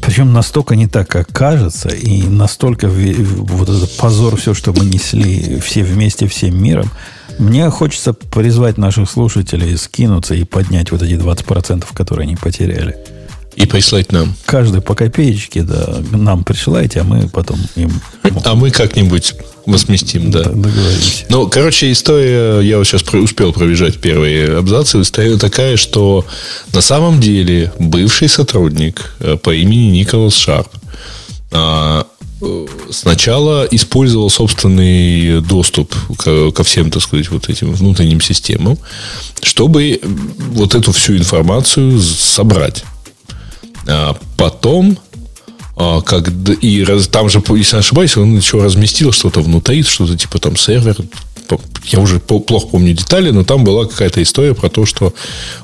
[0.07, 5.59] Причем настолько не так, как кажется, и настолько вот этот позор, все, что мы несли
[5.59, 6.89] все вместе, всем миром.
[7.41, 12.97] Мне хочется призвать наших слушателей скинуться и поднять вот эти 20%, которые они потеряли.
[13.57, 14.35] И прислать нам.
[14.45, 17.91] Каждый по копеечке, да, нам присылайте, а мы потом им...
[18.45, 19.35] А мы как-нибудь
[19.65, 20.45] возместим, да.
[20.45, 21.25] Договорились.
[21.31, 26.25] Ну, короче, история, я вот сейчас успел пробежать первые абзацы, история такая, что
[26.73, 30.69] на самом деле бывший сотрудник э, по имени Николас Шарп
[31.51, 32.07] а,
[32.43, 38.79] э, сначала использовал собственный доступ ко всем, так сказать, вот этим внутренним системам,
[39.43, 40.01] чтобы
[40.51, 42.85] вот эту всю информацию собрать.
[43.89, 44.99] А потом,
[45.77, 46.29] а, как,
[46.61, 50.57] и раз, там же, если не ошибаюсь, он еще разместил что-то внутри, что-то типа там
[50.57, 50.97] сервер.
[51.85, 55.15] Я уже плохо помню детали, но там была какая-то история про то, что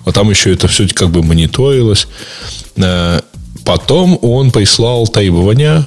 [0.04, 2.06] а там еще это все как бы мониторилось.
[2.76, 3.22] А,
[3.64, 5.84] потом он прислал требования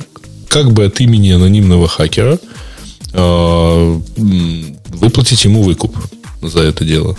[0.49, 2.39] как бы от имени анонимного хакера
[5.05, 5.95] выплатить ему выкуп
[6.41, 7.17] за это дело.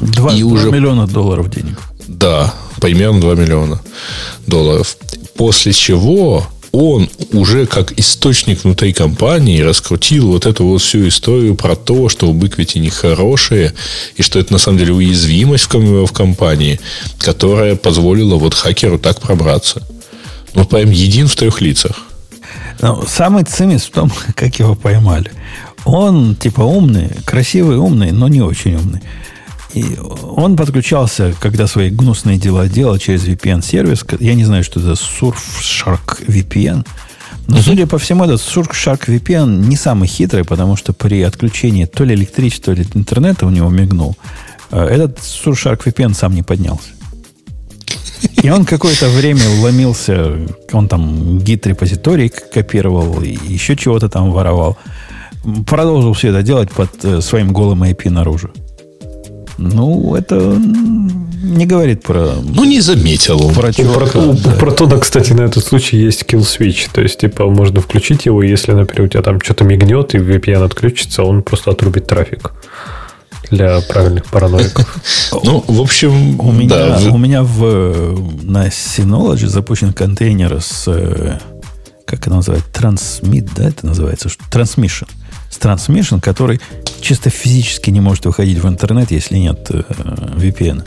[0.00, 0.70] 2, и 2 уже...
[0.70, 1.78] миллиона долларов денег.
[2.10, 3.80] Да, примерно 2 миллиона
[4.46, 4.96] долларов.
[5.36, 11.76] После чего он уже как источник внутри компании раскрутил вот эту вот всю историю про
[11.76, 13.74] то, что у Ubiquiti нехорошие,
[14.16, 16.80] и что это на самом деле уязвимость в, компании,
[17.18, 19.86] которая позволила вот хакеру так пробраться.
[20.54, 21.96] Ну, прям един в трех лицах.
[22.80, 25.30] Ну, самый цимис в том, как его поймали.
[25.84, 29.00] Он типа умный, красивый, умный, но не очень умный.
[29.74, 29.96] И
[30.36, 34.04] он подключался, когда свои гнусные дела делал через VPN-сервис.
[34.18, 36.86] Я не знаю, что это Surfshark VPN.
[37.46, 37.62] Но, uh-huh.
[37.62, 42.14] судя по всему, этот Surfshark VPN не самый хитрый, потому что при отключении то ли
[42.14, 44.16] электричества, то ли интернета у него мигнул.
[44.70, 46.90] Э, этот Surfshark VPN сам не поднялся.
[48.42, 54.76] И он какое-то время ломился, он там гид-репозиторий копировал, и еще чего-то там воровал.
[55.66, 58.50] Продолжил все это делать под э, своим голым IP наружу.
[59.60, 60.58] Ну, это
[61.42, 62.32] не говорит про...
[62.42, 63.54] Ну, не заметил он.
[63.54, 64.50] Про, чувака, про, да.
[64.52, 66.88] про то, да, кстати, на этот случай есть kill switch.
[66.92, 70.64] То есть, типа, можно включить его, если, например, у тебя там что-то мигнет, и VPN
[70.64, 72.52] отключится, он просто отрубит трафик
[73.50, 74.86] для правильных параноиков.
[75.44, 81.38] Ну, в общем, у меня, у меня в, на Synology запущен контейнер с, э,
[82.04, 85.08] как это называется, Transmit, да, это называется, Transmission
[85.58, 86.60] Transmission, который
[87.00, 89.82] чисто физически не может выходить в интернет, если нет э,
[90.36, 90.86] VPN.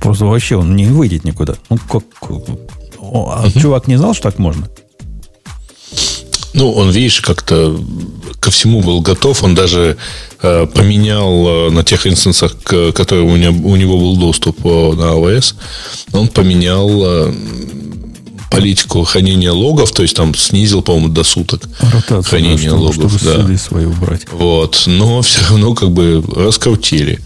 [0.00, 1.54] Просто вообще он не выйдет никуда.
[1.70, 2.04] Ну, как...
[2.98, 3.60] О, а угу.
[3.60, 4.68] чувак не знал, что так можно?
[6.54, 7.76] Ну, он, видишь, как-то
[8.38, 9.42] ко всему был готов.
[9.42, 9.96] Он даже
[10.40, 14.92] э, поменял э, на тех инстансах, к, которые у, него, у него был доступ э,
[14.92, 15.56] на АВС,
[16.12, 17.34] он поменял э,
[18.54, 23.20] политику хранения логов, то есть там снизил, по-моему, до суток Ротацию, хранение да, чтобы, логов.
[23.20, 23.58] Чтобы да.
[23.58, 24.22] свои убрать.
[24.30, 24.84] Вот.
[24.86, 27.20] Но все равно как бы раскрутили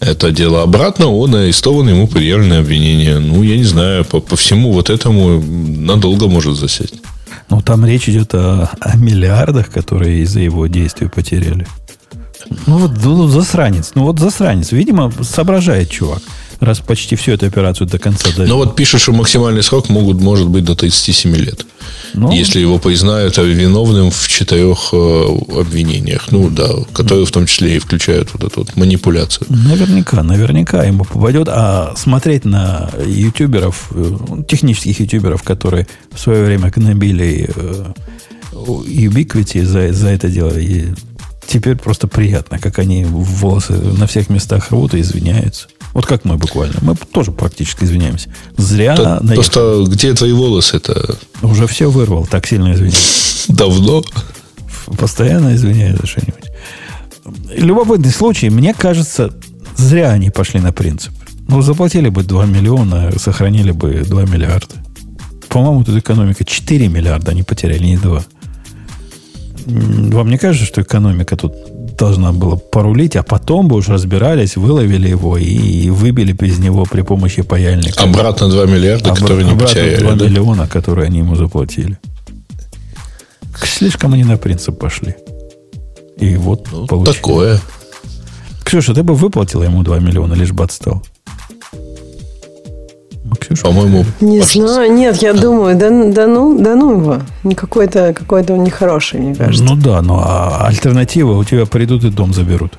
[0.00, 3.18] это дело обратно, он арестован, ему предъявлены обвинения.
[3.18, 6.94] Ну, я не знаю, по, по всему вот этому надолго может засесть.
[7.50, 11.66] Ну, там речь идет о, о миллиардах, которые из-за его действий потеряли.
[12.66, 13.92] Ну, вот ну, засранец.
[13.94, 14.72] Ну, вот засранец.
[14.72, 16.22] Видимо, соображает чувак
[16.60, 18.48] раз почти всю эту операцию до конца довел.
[18.48, 21.64] Ну вот пишут, что максимальный срок могут, может быть до 37 лет.
[22.14, 25.24] Ну, если его признают виновным в четырех э,
[25.60, 26.28] обвинениях.
[26.30, 29.46] Ну да, которые в том числе и включают вот эту вот манипуляцию.
[29.48, 31.48] Наверняка, наверняка ему попадет.
[31.48, 34.16] А смотреть на ютуберов, э,
[34.48, 37.92] технических ютуберов, которые в свое время гнобили э,
[38.52, 40.88] Ubiquiti за, за это дело, и
[41.46, 45.68] теперь просто приятно, как они волосы на всех местах рвут и извиняются.
[45.98, 46.76] Вот как мы буквально.
[46.80, 48.28] Мы тоже практически извиняемся.
[48.56, 51.16] Зря То, Просто где твои волосы-то?
[51.42, 53.46] Уже все вырвал, так сильно извиняюсь.
[53.48, 54.04] Давно?
[54.96, 56.52] Постоянно извиняюсь за что-нибудь.
[57.52, 58.48] Любопытный случай.
[58.48, 59.34] Мне кажется,
[59.76, 61.12] зря они пошли на принцип.
[61.48, 64.76] Ну, заплатили бы 2 миллиона, сохранили бы 2 миллиарда.
[65.48, 68.24] По-моему, тут экономика 4 миллиарда они потеряли, не 2.
[69.66, 71.54] Вам не кажется, что экономика тут
[71.98, 77.02] должна была порулить, а потом бы уже разбирались, выловили его и выбили без него при
[77.02, 78.04] помощи паяльника.
[78.04, 80.00] Обратно 2 миллиарда, Обра- которые не обратно потеряли.
[80.02, 80.24] 2 да?
[80.24, 81.98] миллиона, которые они ему заплатили.
[83.62, 85.16] Слишком они на принцип пошли.
[86.18, 87.16] И вот ну, получили.
[87.16, 87.60] Такое.
[88.64, 91.02] Ксюша, ты бы выплатила ему 2 миллиона, лишь бы отстал.
[93.48, 93.62] Ксюша?
[93.62, 97.22] По-моему, Не знаю, нет, я думаю, да, да ну, да ну его.
[97.56, 99.64] Какой-то какой он нехороший, мне кажется.
[99.64, 102.78] Ну да, но а альтернатива у тебя придут и дом заберут.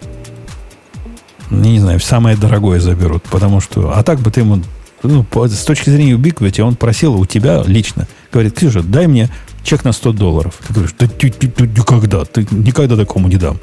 [1.50, 3.92] Не знаю, самое дорогое заберут, потому что...
[3.96, 4.62] А так бы ты ему...
[5.02, 8.08] Ну, с точки зрения Ubiquiti, он просил у тебя лично.
[8.32, 9.30] Говорит, Ксюша, дай мне
[9.64, 10.60] чек на 100 долларов.
[10.68, 13.58] Ты говоришь, да ты, ты- ты никогда, ты никогда такому не дам.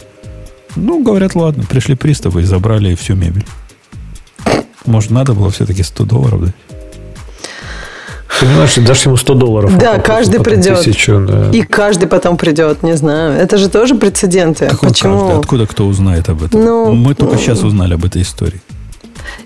[0.75, 1.65] Ну, говорят, ладно.
[1.69, 3.47] Пришли приставы и забрали всю мебель.
[4.87, 6.55] Может, надо было все-таки 100 долларов дать?
[8.41, 9.73] Понимаешь, дашь ему 100 долларов.
[9.75, 10.81] а Да, потом каждый потом придет.
[10.81, 11.51] тысячу, да.
[11.53, 13.33] И каждый потом придет, не знаю.
[13.41, 14.67] Это же тоже прецеденты.
[14.69, 15.21] Какой Почему?
[15.21, 15.39] каждый?
[15.41, 16.63] Откуда кто узнает об этом?
[16.65, 18.61] Ну, Мы только ну, сейчас узнали об этой истории.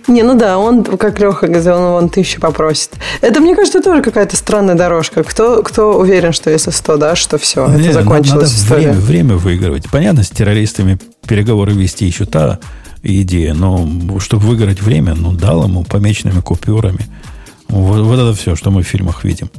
[0.08, 2.90] Не, ну да, он, как Леха говорил, он вон тысячу попросит.
[3.20, 5.22] Это, мне кажется, тоже какая-то странная дорожка.
[5.22, 8.92] Кто, кто уверен, что если 100 дашь, что все, Не, это надо- закончилась надо время,
[8.94, 9.84] время выигрывать.
[9.90, 12.58] Понятно, с террористами переговоры вести еще та
[13.02, 13.88] идея, но
[14.18, 17.06] чтобы выиграть время, ну, дал ему помеченными купюрами.
[17.70, 19.50] Вот, вот это все, что мы в фильмах видим.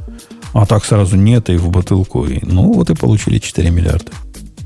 [0.52, 2.26] А так сразу нет, и в бутылку.
[2.26, 4.12] И, ну, вот и получили 4 миллиарда.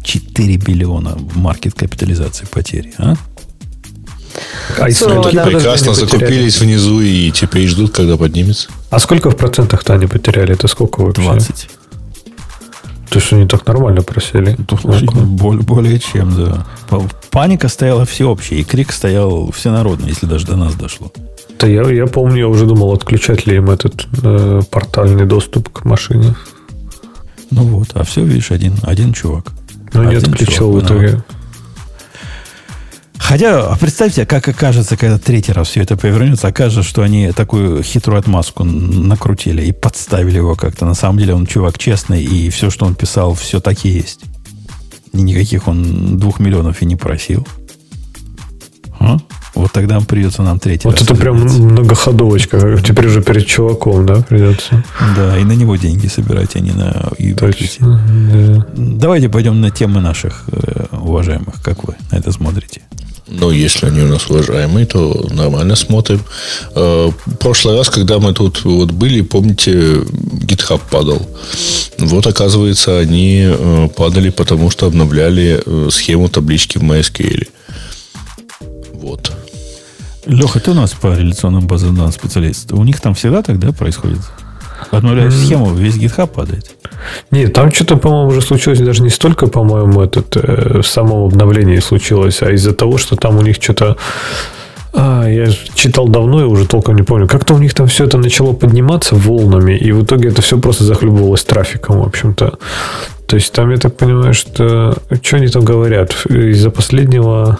[0.02, 2.92] 4 биллиона в маркет капитализации потери.
[2.98, 3.14] А?
[4.78, 5.46] А если такие да.
[5.46, 8.68] прекрасно закупились внизу и теперь ждут, когда поднимется.
[8.90, 10.54] А сколько в процентах-то они потеряли?
[10.54, 11.22] Это сколько вообще?
[11.22, 11.68] 20.
[13.08, 14.56] То есть они так нормально просели.
[14.82, 16.66] Более, более чем, да.
[17.30, 21.12] Паника стояла всеобщая, и крик стоял всенародный, если даже до нас дошло.
[21.58, 25.84] Да я, я помню, я уже думал, отключать ли им этот э, портальный доступ к
[25.84, 26.34] машине.
[27.50, 29.52] Ну вот, а все, видишь, один, один чувак.
[29.94, 31.22] Не Один отключил чувак в итоге.
[33.18, 37.82] Хотя, а представьте, как окажется, когда третий раз все это повернется, окажется, что они такую
[37.82, 40.86] хитрую отмазку накрутили и подставили его как-то.
[40.86, 44.20] На самом деле он чувак честный, и все, что он писал, все так и есть.
[45.12, 47.44] И никаких он двух миллионов и не просил.
[49.00, 49.16] А?
[49.56, 51.04] Вот тогда придется нам третий Вот раз.
[51.04, 52.78] это прям многоходовочка.
[52.86, 54.84] Теперь уже перед чуваком, да, придется.
[55.16, 57.10] Да, и на него деньги собирать, а не на.
[57.38, 58.00] Точно.
[58.32, 58.66] Да.
[58.76, 61.62] Давайте пойдем на темы наших э, уважаемых.
[61.62, 62.82] Как вы на это смотрите?
[63.28, 66.20] Но если они у нас уважаемые, то нормально смотрим.
[66.74, 67.10] Э,
[67.40, 70.02] прошлый раз, когда мы тут вот были, помните,
[70.44, 71.26] GitHub падал.
[71.98, 77.48] Вот, оказывается, они э, падали, потому что обновляли э, схему таблички в MySQL.
[78.92, 79.32] Вот.
[80.26, 82.72] Леха, ты у нас по реляционным базам данных специалист.
[82.72, 84.18] У них там всегда тогда происходит?
[84.90, 86.70] Обновляешь схему, весь GitHub падает.
[87.30, 91.78] Нет, там что-то, по-моему, уже случилось даже не столько, по-моему, этот, э, в самом обновлении
[91.78, 93.96] случилось, а из-за того, что там у них что-то...
[94.92, 97.28] А, я читал давно и уже толком не помню.
[97.28, 100.84] Как-то у них там все это начало подниматься волнами, и в итоге это все просто
[100.84, 102.58] захлебывалось трафиком, в общем-то.
[103.26, 104.96] То есть там, я так понимаю, что...
[105.22, 106.14] Что они там говорят?
[106.28, 107.58] Из-за последнего...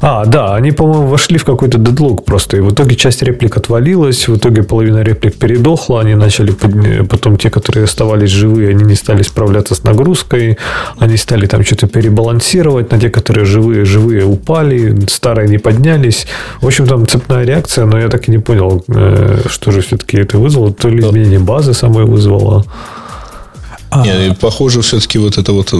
[0.00, 2.56] А, да, они, по-моему, вошли в какой-то дедлог просто.
[2.56, 6.52] И в итоге часть реплик отвалилась, в итоге половина реплик передохла, они начали,
[7.02, 10.58] потом те, которые оставались живые, они не стали справляться с нагрузкой,
[10.98, 16.26] они стали там что-то перебалансировать, на те, которые живые, живые упали, старые не поднялись.
[16.60, 20.18] В общем, там цепная реакция, но я так и не понял, э, что же все-таки
[20.18, 20.72] это вызвало.
[20.72, 22.64] То ли изменение базы самой вызвало.
[23.90, 25.70] А, Не, похоже, все-таки вот это вот...
[25.72, 25.76] э,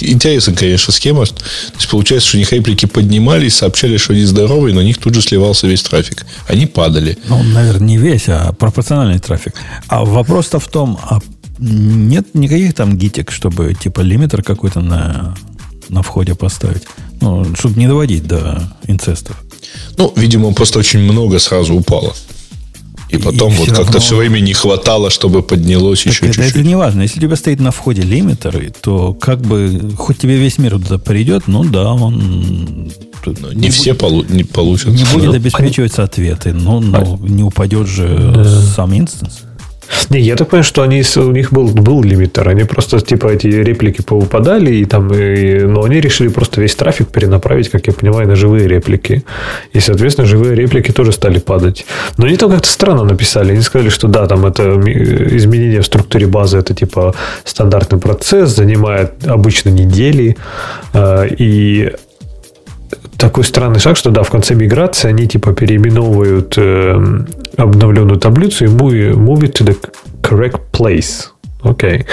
[0.00, 1.24] Интересная, конечно, схема.
[1.26, 1.34] То
[1.76, 5.14] есть, получается, что у них реплики поднимались, сообщали, что они здоровые, но у них тут
[5.14, 6.26] же сливался весь трафик.
[6.48, 7.16] Они падали.
[7.28, 9.54] ну, наверное, не весь, а пропорциональный трафик.
[9.86, 11.20] А вопрос-то в том, а
[11.58, 15.36] нет никаких там гитек, чтобы типа лимитер какой-то на,
[15.88, 16.82] на входе поставить?
[17.20, 19.36] Ну, чтобы не доводить до инцестов.
[19.96, 22.14] Ну, видимо, просто очень много сразу упало.
[23.10, 26.26] И И потом вот всё как-то равно- все время не хватало, чтобы поднялось Так еще
[26.26, 26.54] это, чуть-чуть.
[26.56, 27.02] это не важно.
[27.02, 30.98] Если у тебя стоит на входе лимитер, то как бы, хоть тебе весь мир туда
[30.98, 32.92] придет, ну да, он
[33.40, 34.88] Но не все полу- не получат.
[34.94, 38.44] не будет Ну, обеспечивать ответы, но, но не упадет же
[38.76, 39.40] сам инстанс.
[40.10, 42.48] Не, я так понимаю, что они, у них был, был лимитер.
[42.48, 47.08] Они просто, типа, эти реплики повыпадали, и там, и- но они решили просто весь трафик
[47.08, 49.22] перенаправить, как я понимаю, на живые реплики.
[49.72, 51.86] И, соответственно, живые реплики тоже стали падать.
[52.16, 53.52] Но они там как-то странно написали.
[53.52, 54.62] Они сказали, что да, там это
[55.36, 60.36] изменение в структуре базы, это, типа, стандартный процесс, занимает обычно недели.
[60.94, 61.92] э, И
[63.16, 67.24] такой странный шаг, что да, в конце миграции они типа переименовывают э,
[67.56, 69.76] обновленную таблицу и move, move it to the
[70.22, 71.26] correct place.
[71.62, 72.06] Окей.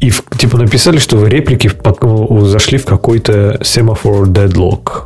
[0.00, 5.04] И в- типа написали, что реплики в- пок- ну, зашли в какой-то semaphore deadlock.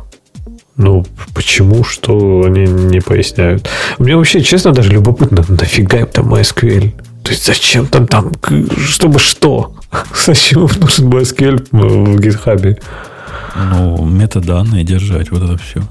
[0.75, 3.67] Ну, почему, что они не поясняют.
[3.97, 6.91] Мне вообще, честно, даже любопытно, нафига им там MySQL?
[7.23, 8.31] То есть зачем там там,
[8.77, 9.73] чтобы что?
[10.25, 12.77] Зачем нужен MySQL в GitHub?
[13.55, 15.81] Ну, метаданные держать, вот это все.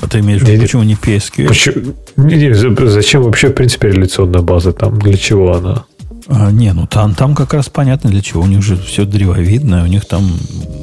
[0.00, 1.48] А ты имеешь в виду, почему не PSQL?
[1.48, 4.98] Почему, не, не, зачем вообще, в принципе, реляционная база там?
[4.98, 5.84] Для чего она?
[6.28, 8.42] А, не, ну там, там как раз понятно для чего.
[8.42, 10.28] У них же все древовидное, у них там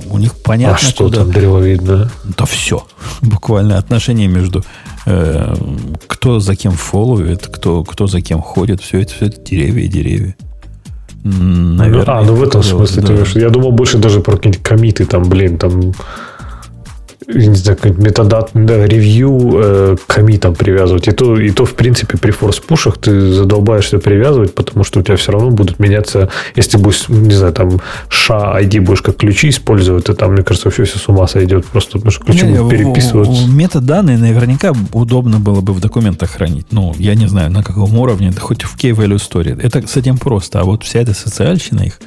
[0.10, 0.78] у них понятно.
[0.78, 1.18] А что куда...
[1.18, 2.10] там древовидное?
[2.38, 2.88] Да все.
[3.22, 4.64] Буквально отношения между
[5.06, 5.56] э,
[6.08, 9.88] кто за кем фолловит, кто, кто за кем ходит, все это, все это деревья и
[9.88, 10.36] деревья.
[11.24, 13.24] Наверное, а, ну в этом смысле да.
[13.24, 15.94] ты Я думал больше даже про какие-нибудь комиты, там, блин, там
[17.28, 21.08] не знаю, методат, да, ревью э, комитом привязывать.
[21.08, 25.16] И то, и то, в принципе, при форс-пушах ты задолбаешься привязывать, потому что у тебя
[25.16, 27.80] все равно будут меняться, если ты будешь, не знаю, там,
[28.10, 31.66] SHA ID будешь как ключи использовать, то там, мне кажется, вообще все с ума сойдет,
[31.66, 33.48] просто потому что ключи не, будут переписываться.
[33.48, 36.68] Метаданные наверняка удобно было бы в документах хранить.
[36.72, 39.60] Ну, я не знаю, на каком уровне, да хоть в key-value story.
[39.62, 40.60] Это с этим просто.
[40.60, 42.00] А вот вся эта социальщина их,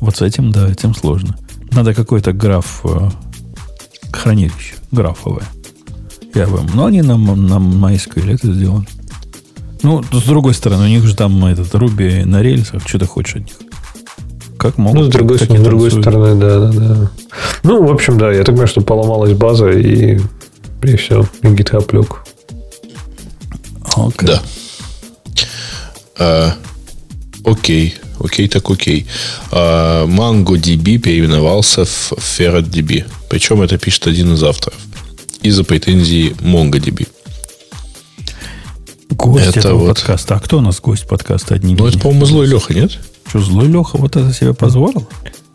[0.00, 1.36] вот с этим, да, этим сложно.
[1.72, 3.10] Надо какой-то граф э,
[4.12, 5.44] хранилище графовое.
[6.34, 6.68] Я вам.
[6.74, 8.86] Но они на, на MySQL это сделали.
[9.82, 12.86] Ну, с другой стороны, у них же там этот Руби на рельсах.
[12.86, 13.56] Что ты хочешь от них?
[14.58, 15.00] Как могут?
[15.00, 17.10] Ну, с другой, с другой стороны, да, да, да.
[17.62, 20.20] Ну, в общем, да, я так понимаю, что поломалась база, и,
[20.82, 22.22] и все, и GitHub лег.
[23.96, 24.26] Okay.
[24.26, 24.42] Да.
[26.18, 26.54] А,
[27.44, 27.94] окей.
[28.22, 29.06] Окей, так окей.
[29.50, 33.04] А, MongoDB переименовался в FerretDB.
[33.28, 34.78] Причем это пишет один из авторов.
[35.42, 37.08] Из-за претензии MongoDB.
[39.10, 39.96] Гость это этого вот...
[39.96, 40.36] подкаста.
[40.36, 41.54] А кто у нас гость подкаста?
[41.54, 42.98] Одни ну, это, по-моему, Злой Леха, нет?
[43.26, 45.08] Что, Злой Леха вот это себе позволил?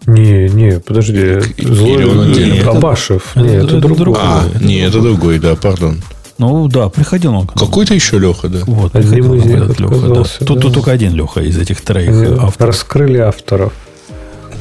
[0.08, 1.40] Не, не, подожди.
[1.58, 2.72] Злой Или он отдельно?
[2.72, 3.36] Абашев.
[3.36, 4.20] Не, это, это другой.
[4.22, 6.02] А, не, это другой, да, пардон.
[6.38, 7.48] Ну да, приходил он.
[7.48, 8.60] Какой-то еще Леха, да.
[8.66, 10.46] Вот, приходил он, этот Леха, да.
[10.46, 12.10] Тут, тут только один Леха из этих троих
[12.40, 12.60] авторов.
[12.60, 13.74] Раскрыли авторов.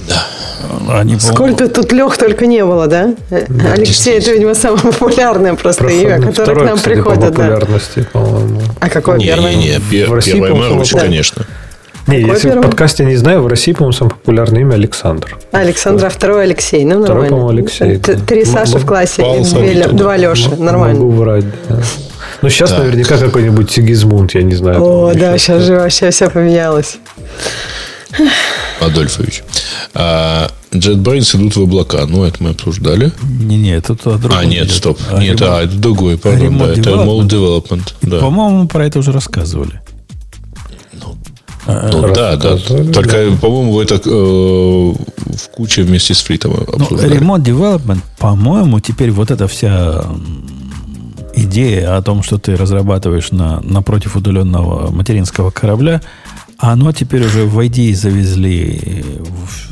[0.09, 0.27] Да.
[0.89, 3.15] Они, Сколько тут Лех только не было, да?
[3.31, 7.21] да Алексей, это, видимо, самое популярное просто Просто имя, которое к нам кстати, приходит.
[7.21, 8.05] По популярности, да.
[8.13, 8.61] по-моему.
[8.81, 9.55] А какое не, первое?
[9.55, 11.01] Не, не, пер, в России, первое Маруч, да.
[11.01, 11.47] конечно.
[12.07, 12.63] Не, Какой если первый?
[12.63, 15.39] в подкасте не знаю, в России, по-моему, самое популярное имя Александр.
[15.53, 16.85] Александр, а второй Алексей.
[16.85, 17.99] Ну, второй, по-моему, Алексей.
[17.99, 19.23] Три Саши в классе,
[19.93, 20.51] два Леши.
[20.57, 21.01] Нормально.
[21.01, 21.81] Могу врать, да.
[22.43, 22.81] Ну, сейчас так.
[22.81, 24.83] наверняка какой-нибудь Сигизмунд, я не знаю.
[24.83, 26.99] О, да, сейчас же вообще все поменялось.
[28.81, 29.43] Адольфович.
[29.95, 32.05] А, JetBrains идут в облака.
[32.07, 33.13] Ну, это мы обсуждали.
[33.23, 34.41] Не-не, это то другое.
[34.41, 34.99] А, нет, стоп.
[35.11, 35.59] А, нет, ремонт.
[35.59, 36.59] а, это другой, пардон.
[36.59, 37.95] Да, это Remote Development.
[38.03, 38.19] Да.
[38.19, 39.81] По-моему, про это уже рассказывали.
[41.67, 42.57] Ну, а, ну да, да.
[42.93, 47.19] Только, по-моему, это э, в куче вместе с фритом ну, обсуждали.
[47.19, 50.05] Ну, Remote Development, по-моему, теперь вот эта вся
[51.35, 56.01] идея о том, что ты разрабатываешь на, напротив удаленного материнского корабля,
[56.59, 59.05] оно теперь уже в ID завезли,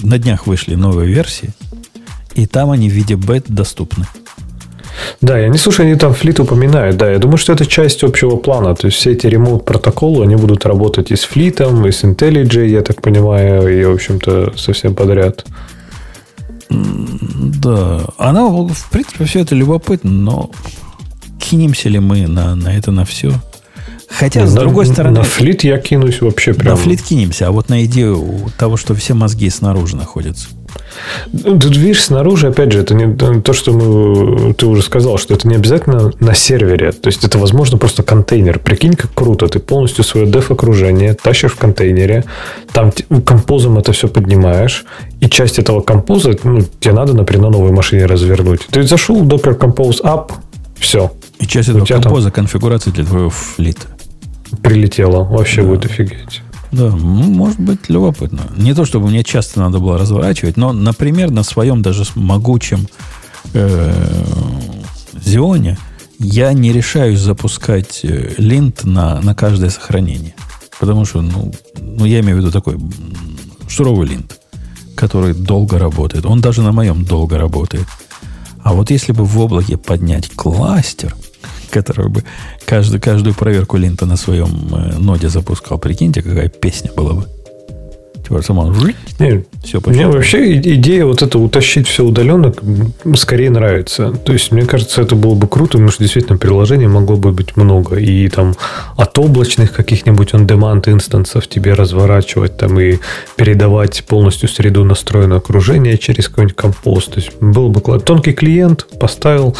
[0.02, 1.50] на днях вышли новые версии,
[2.34, 4.06] и там они в виде бет доступны.
[5.20, 6.96] Да, я не слушаю, они там флит упоминают.
[6.96, 8.74] Да, я думаю, что это часть общего плана.
[8.74, 12.66] То есть все эти ремонт протоколы, они будут работать и с флитом, и с IntelliJ,
[12.68, 15.44] я так понимаю, и, в общем-то, совсем подряд.
[16.70, 20.50] Да, она, в принципе, все это любопытно, но
[21.38, 23.32] кинемся ли мы на, на это на все?
[24.08, 25.18] Хотя, с на, другой стороны...
[25.18, 26.74] На флит я кинусь вообще прям.
[26.74, 30.48] На флит кинемся, а вот на идею того, что все мозги снаружи находятся.
[31.32, 35.48] Тут видишь, снаружи, опять же, это не то, что мы, ты уже сказал, что это
[35.48, 36.92] не обязательно на сервере.
[36.92, 38.58] То есть, это, возможно, просто контейнер.
[38.58, 39.46] Прикинь, как круто.
[39.48, 42.24] Ты полностью свое деф-окружение тащишь в контейнере,
[42.72, 42.92] там
[43.24, 44.84] композом это все поднимаешь,
[45.20, 48.66] и часть этого композа, ну, тебе надо, например, на новой машине развернуть.
[48.70, 50.32] Ты зашел, Docker Compose Up,
[50.78, 51.12] все.
[51.38, 52.44] И часть этого композа там...
[52.44, 53.88] конфигурации для твоего флита.
[54.62, 55.24] Прилетело.
[55.24, 55.68] Вообще да.
[55.68, 56.42] будет офигеть.
[56.72, 58.40] Да, может быть, любопытно.
[58.56, 62.88] Не то, чтобы мне часто надо было разворачивать, но, например, на своем даже могучем
[63.52, 64.24] э,
[65.22, 65.78] Зионе
[66.18, 70.34] я не решаюсь запускать э, линт на, на каждое сохранение.
[70.80, 72.78] Потому что, ну, ну, я имею в виду такой
[73.68, 74.40] суровый линт,
[74.96, 76.24] который долго работает.
[76.24, 77.86] Он даже на моем долго работает.
[78.62, 81.14] А вот если бы в облаке поднять кластер,
[81.72, 82.22] который бы
[82.66, 87.41] каждую, каждую проверку линта на своем э, ноде запускал, прикиньте, какая песня была бы.
[88.22, 88.72] Типа сама
[89.18, 92.52] Нет, все Мне вообще идея вот это утащить все удаленно
[93.16, 94.12] скорее нравится.
[94.24, 97.56] То есть, мне кажется, это было бы круто, потому что действительно приложений могло бы быть
[97.56, 97.96] много.
[97.96, 98.54] И там
[98.96, 102.98] от облачных каких-нибудь on-demand инстансов тебе разворачивать там и
[103.36, 107.14] передавать полностью среду настроенное окружение через какой-нибудь компост.
[107.14, 109.56] То есть, был бы тонкий клиент, поставил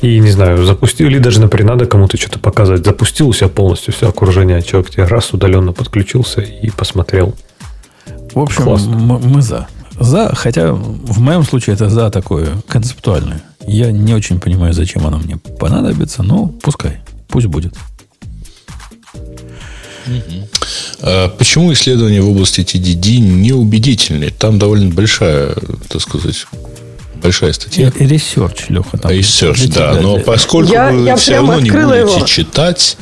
[0.00, 2.84] и, не знаю, запустил, или даже, например, надо кому-то что-то показать.
[2.84, 7.34] Запустил у себя полностью все окружение, человек тебе раз удаленно подключился и посмотрел.
[8.34, 9.68] В общем, мы, мы за.
[9.98, 13.42] За, хотя в моем случае это за такое концептуальное.
[13.66, 16.98] Я не очень понимаю, зачем оно мне понадобится, но пускай.
[17.28, 17.74] Пусть будет.
[21.00, 24.30] А почему исследования в области TDD неубедительны?
[24.30, 25.54] Там довольно большая,
[25.88, 26.46] так сказать,
[27.24, 27.90] большая статья.
[27.98, 28.98] Ресерч, Леха.
[28.98, 29.98] Там Research, да.
[30.00, 32.26] Но поскольку Я- вы я все равно не будете его.
[32.26, 32.98] читать,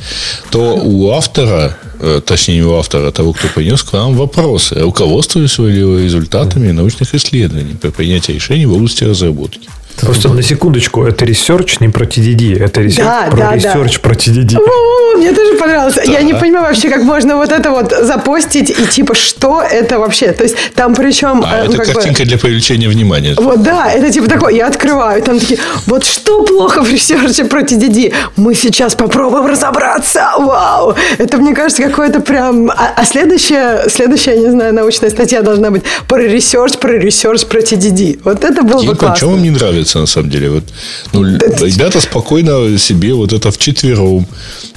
[0.49, 4.75] то у автора, э, точнее, не у автора, а того, кто принес к нам вопросы,
[4.79, 9.67] руководствуясь ли вы результатами научных исследований при принятии решений в области разработки.
[10.01, 13.55] Просто на секундочку, это ресерч не про TDD, это ресерч Да, про да, да.
[13.55, 14.57] ресерч про TDD.
[14.57, 15.97] О, мне тоже понравилось.
[16.05, 20.31] Я не понимаю вообще, как можно вот это вот запостить и типа, что это вообще?
[20.33, 21.43] То есть там причем...
[21.45, 23.35] А э, это как бы- картинка для привлечения внимания.
[23.37, 27.61] Вот да, это типа такое, я открываю, там такие, вот что плохо в ресерче про
[27.61, 28.13] TDD?
[28.35, 30.95] Мы сейчас попробуем разобраться, вау!
[31.17, 32.69] Это, мне кажется, какое-то прям...
[32.71, 37.45] А, а следующая, следующая, я не знаю, научная статья должна быть про ресерч, про ресерч,
[37.45, 38.19] про TDD.
[38.23, 39.15] Вот это было бы Типа, классно.
[39.15, 40.49] что вам не нравится, на самом деле?
[40.49, 40.63] Вот,
[41.13, 44.27] ну, ребята спокойно себе вот это вчетвером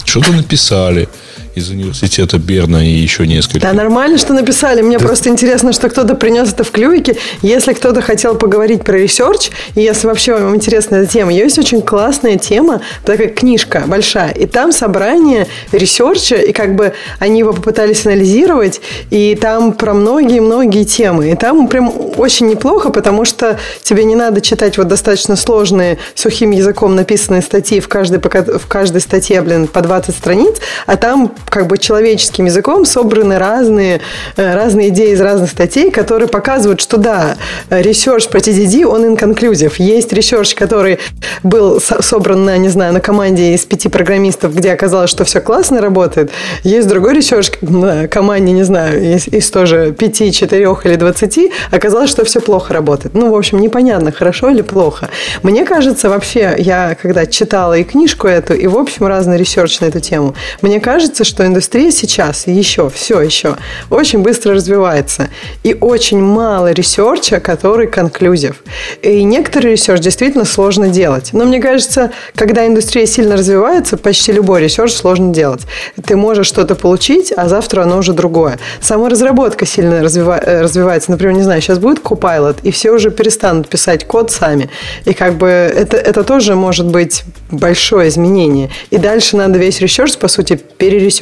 [0.05, 1.09] что-то написали
[1.57, 3.61] из университета Берна и еще несколько.
[3.61, 4.83] Да, нормально, что написали.
[4.83, 7.16] Мне просто интересно, что кто-то принес это в клювике.
[7.41, 11.81] Если кто-то хотел поговорить про ресерч, и если вообще вам интересна эта тема, есть очень
[11.81, 18.05] классная тема, такая книжка большая, и там собрание ресерча, и как бы они его попытались
[18.05, 21.31] анализировать, и там про многие-многие темы.
[21.31, 26.51] И там прям очень неплохо, потому что тебе не надо читать вот достаточно сложные, сухим
[26.51, 31.66] языком написанные статьи в каждой, в каждой статье, блин, по 20 страниц, а там как
[31.66, 34.01] бы человеческим языком собраны разные,
[34.36, 37.36] э, разные идеи из разных статей, которые показывают, что да,
[37.70, 39.74] ресерч про TDD, он inconclusive.
[39.78, 40.98] Есть ресерч, который
[41.43, 45.40] был со- собран на, не знаю, на команде из пяти программистов, где оказалось, что все
[45.40, 46.31] классно работает.
[46.62, 52.10] Есть другой ресерч на команде, не знаю, из, из тоже пяти, четырех или двадцати, оказалось,
[52.10, 53.14] что все плохо работает.
[53.14, 55.09] Ну, в общем, непонятно, хорошо или плохо.
[55.43, 59.86] Мне кажется, вообще, я когда читала и книжку эту, и, в общем, разный ресерч на
[59.86, 63.56] эту тему, мне кажется, что индустрия сейчас еще, все еще,
[63.90, 65.28] очень быстро развивается.
[65.64, 68.62] И очень мало ресерча, который conclusive.
[69.02, 71.30] И некоторый ресерч действительно сложно делать.
[71.32, 75.62] Но мне кажется, когда индустрия сильно развивается, почти любой ресерч сложно делать.
[76.04, 78.58] Ты можешь что-то получить, а завтра оно уже другое.
[78.80, 81.10] Сама разработка сильно развива- э, развивается.
[81.10, 84.70] Например, не знаю, сейчас будет Copilot, и все уже перестанут писать код сами.
[85.04, 88.70] И как бы это, это тоже может быть большое изменение.
[88.90, 90.60] И дальше надо весь ресерч, по сути,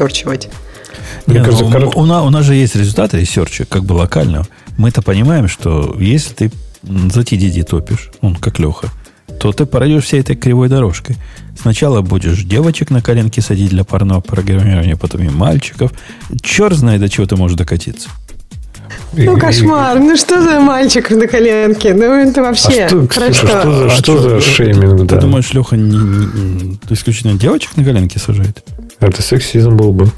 [0.09, 0.49] перересерчивать.
[1.27, 3.95] Мне Не, кажется, ну, корот- у, нас, у нас же есть результаты ресерча, как бы
[3.95, 4.47] локального.
[4.77, 6.51] Мы-то понимаем, что если ты
[6.83, 8.89] за TDD топишь, он как Леха,
[9.41, 11.17] то ты пройдешь всей этой кривой дорожкой.
[11.61, 15.93] Сначала будешь девочек на коленке садить для парного программирования, потом и мальчиков.
[16.43, 18.09] Черт знает, до чего ты можешь докатиться.
[19.17, 19.99] Ну, кошмар.
[19.99, 21.95] Ну, что за мальчик на коленке?
[21.95, 22.87] Ну, это А вообще...
[22.89, 25.21] что, про Ксюша, что за, А что чё, за ты- шейминг, Ты да?
[25.21, 28.63] думаешь, Леха не, не- исключительно девочек на коленке сажает?
[29.01, 30.09] Это сексизм был бы.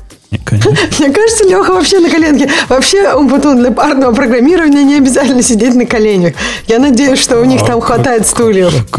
[0.44, 0.70] Конечно.
[0.98, 2.48] Мне кажется, Леха вообще на коленке.
[2.68, 6.34] Вообще, он потом для парного программирования не обязательно сидеть на коленях.
[6.66, 8.72] Я надеюсь, что у них там хватает стульев.
[8.74, 8.96] А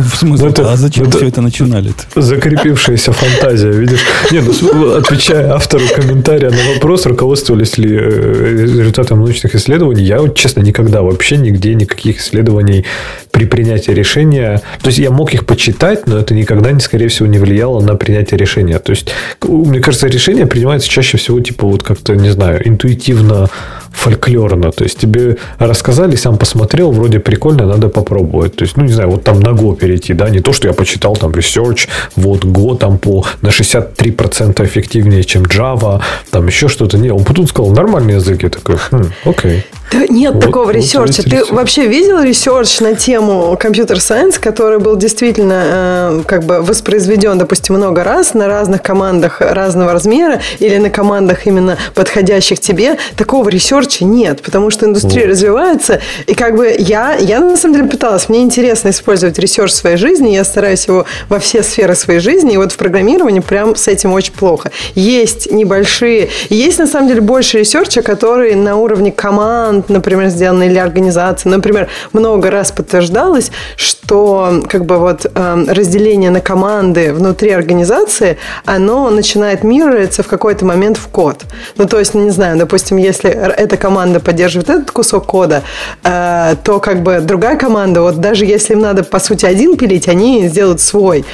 [0.04, 0.52] В смысле?
[0.56, 2.20] Ну, а зачем все это начинали-то?
[2.20, 4.00] Закрепившаяся фантазия, видишь?
[4.30, 10.20] Нет, ну, с- отвечая автору комментария на вопрос, руководствовались ли э, результатом научных исследований, я,
[10.34, 12.84] честно, никогда вообще нигде никаких исследований
[13.30, 14.62] при принятии решения...
[14.82, 17.94] То есть, я мог их почитать, но это никогда, не, скорее всего, не влияло на
[17.96, 18.78] принятие решения.
[18.78, 19.08] То есть,
[19.42, 23.48] мне кажется, решение принимается чаще всего, типа, вот как-то, не знаю, интуитивно,
[23.92, 24.70] фольклорно.
[24.72, 28.56] То есть, тебе рассказали, сам посмотрел, вроде прикольно, надо попробовать.
[28.56, 30.74] То есть, ну, не знаю, вот там на Go перейти, да, не то, что я
[30.74, 36.00] почитал там research, вот Go там по на 63% эффективнее, чем Java,
[36.30, 36.98] там еще что-то.
[36.98, 38.42] Не, он потом сказал, нормальный язык.
[38.42, 39.64] Я такой, «Хм, окей.
[39.92, 41.22] Да нет Вот- такого вот ресерча.
[41.22, 41.50] Ты ресерч.
[41.50, 47.76] вообще видел ресерч на тему computer science, который был действительно э, как бы воспроизведен, допустим,
[47.76, 52.98] много раз на разных командах разного размера или на командах именно подходящих тебе?
[53.16, 55.30] Такого ресерча нет, потому что индустрия Вот.
[55.30, 59.74] развивается, и как бы я, я на самом деле пыталась, мне интересно использовать ресерч в
[59.76, 63.76] своей жизни, я стараюсь его во все сферы своей жизни, и вот в программировании прям
[63.76, 64.70] с этим очень плохо.
[64.94, 70.78] Есть небольшие, есть на самом деле больше ресерча, которые на уровне команд, например, сделаны или
[70.78, 71.48] организации.
[71.48, 79.10] Например, много раз подтверждалось, что как бы вот э, разделение на команды внутри организации, оно
[79.10, 81.42] начинает мириться в какой-то момент в код.
[81.76, 85.62] Ну, то есть, не знаю, допустим, если эта команда поддерживает этот кусок кода,
[86.02, 90.08] э, то как бы другая команда, вот даже если им надо, по сути, один пилить,
[90.08, 91.24] они сделают свой.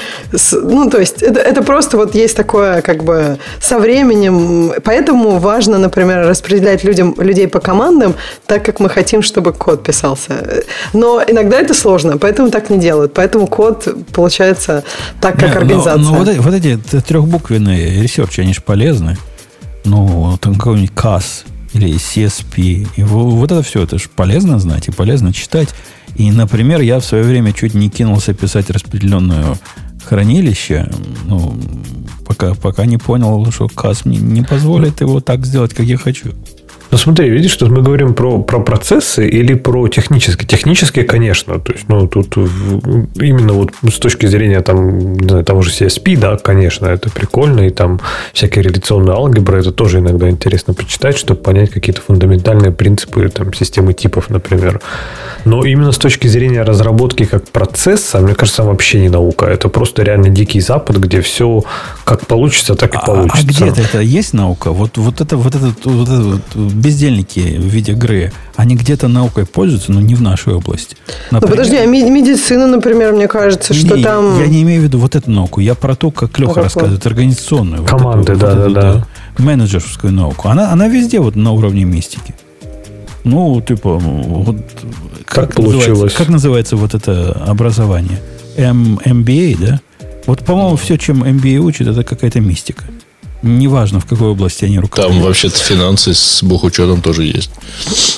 [0.52, 4.72] Ну, то есть, это, это просто вот есть такое, как бы, со временем.
[4.84, 8.14] Поэтому важно, например, распределять людям, людей по командам,
[8.46, 10.64] так, как мы хотим, чтобы код писался.
[10.92, 13.14] Но иногда это сложно, поэтому так не делают.
[13.14, 14.84] Поэтому код получается
[15.20, 16.02] так, как организация.
[16.02, 19.16] Но, но вот, эти, вот эти трехбуквенные ресерчи, они же полезны.
[19.84, 22.88] Ну, там какой-нибудь CAS или CSP.
[22.96, 25.68] И вот это все, это же полезно знать и полезно читать.
[26.16, 29.56] И, например, я в свое время чуть не кинулся писать распределенную
[30.04, 30.90] хранилище,
[31.26, 31.54] ну,
[32.26, 36.32] пока, пока не понял, что КАС мне не позволит его так сделать, как я хочу.
[36.90, 40.46] Ну, смотри, видишь, что мы говорим про, про процессы или про технические.
[40.46, 41.60] Технические, конечно.
[41.60, 46.18] То есть, ну, тут именно вот с точки зрения там, не знаю, того же CSP,
[46.18, 47.60] да, конечно, это прикольно.
[47.60, 48.00] И там
[48.32, 53.92] всякие реляционные алгебры, это тоже иногда интересно почитать, чтобы понять какие-то фундаментальные принципы там, системы
[53.92, 54.80] типов, например.
[55.44, 59.46] Но именно с точки зрения разработки как процесса, мне кажется, вообще не наука.
[59.46, 61.62] Это просто реально дикий запад, где все
[62.04, 63.46] как получится, так и а, получится.
[63.46, 64.72] А где-то это есть наука?
[64.72, 66.40] Вот, вот это вот это вот это вот
[66.80, 70.96] бездельники в виде Грея, они где-то наукой пользуются, но не в нашей области.
[71.30, 74.38] Например, ну, подожди, а медицина, например, мне кажется, что не, там...
[74.40, 75.60] Я не имею в виду вот эту науку.
[75.60, 77.84] Я про то, как Леха рассказывает, организационную.
[77.84, 79.06] Команды, вот да, вот да, да.
[79.38, 80.48] Менеджерскую науку.
[80.48, 82.34] Она, она везде вот на уровне мистики.
[83.24, 84.56] Ну, типа, вот,
[85.26, 85.88] как, как получилось?
[85.88, 88.20] Называется, как называется вот это образование?
[88.56, 89.80] М, MBA, да?
[90.26, 92.84] Вот, по-моему, все, чем MBA учит, это какая-то мистика.
[93.42, 95.12] Неважно, в какой области они руководят.
[95.12, 97.50] Там вообще-то финансы с бухучетом тоже есть.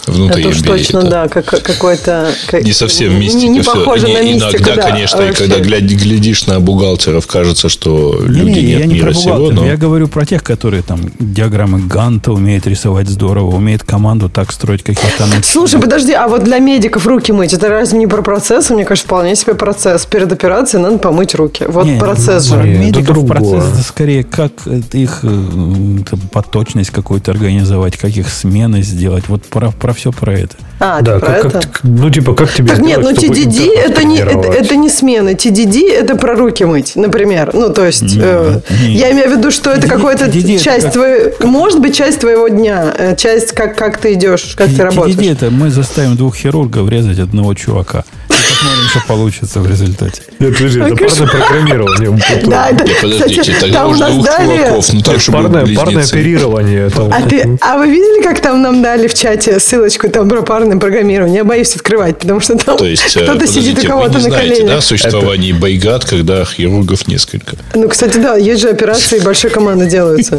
[0.07, 1.09] Внутри это уж точно, это.
[1.09, 2.33] да, как, какой-то...
[2.53, 3.43] Не совсем мистика.
[3.43, 4.19] Не, не похоже все.
[4.19, 5.45] на мистику, Иногда, да, конечно, вообще.
[5.45, 9.15] и когда глядишь на бухгалтеров, кажется, что не, люди не, нет я не мира про
[9.15, 9.51] сего.
[9.53, 9.65] Но...
[9.65, 14.83] Я говорю про тех, которые там диаграммы Ганта умеют рисовать здорово, умеют команду так строить,
[14.83, 15.25] какие-то...
[15.43, 18.71] Слушай, подожди, а вот для медиков руки мыть, это разве не про процесс?
[18.71, 20.05] Мне кажется, вполне себе процесс.
[20.05, 21.65] Перед операцией надо помыть руки.
[21.69, 22.57] Вот не, процесс же.
[22.57, 24.53] Не, медиков процесс это скорее как
[24.93, 29.25] их э, там, точность какую-то организовать, как их смены сделать.
[29.29, 30.57] Вот про, про все про это.
[30.81, 31.61] А, да, про как, это?
[31.61, 34.91] Как, ну, типа, как тебе так сделать, нет, ну TDD это не, это, это не
[34.91, 35.31] смены.
[35.31, 37.51] TDD это про руки мыть, например.
[37.55, 38.91] Ну, то есть, нет, э, нет.
[38.91, 40.93] я имею в виду, что это какая-то часть как...
[40.93, 44.83] твоей, может быть, часть твоего дня, э, часть, как, как ты идешь, как TDD ты
[44.83, 45.17] работаешь.
[45.17, 48.05] TDD это мы заставим двух хирургов резать одного чувака.
[48.29, 50.23] Посмотрим, что получится в результате.
[50.39, 52.43] Нет, подожди, это парное программирование.
[52.47, 55.02] Да, это, подождите, тогда уже двух чуваков.
[55.07, 56.91] Ну, так, парное, парное оперирование.
[57.11, 60.79] А, ты, а вы видели, как там нам дали в чате ссылочку там про парное
[60.79, 61.39] программирование?
[61.39, 64.77] Я боюсь открывать, потому что там кто-то сидит у кого-то на коленях.
[64.77, 67.57] да, существование байгат, когда хирургов несколько?
[67.75, 70.39] Ну, кстати, да, есть же операции, большой команды делаются.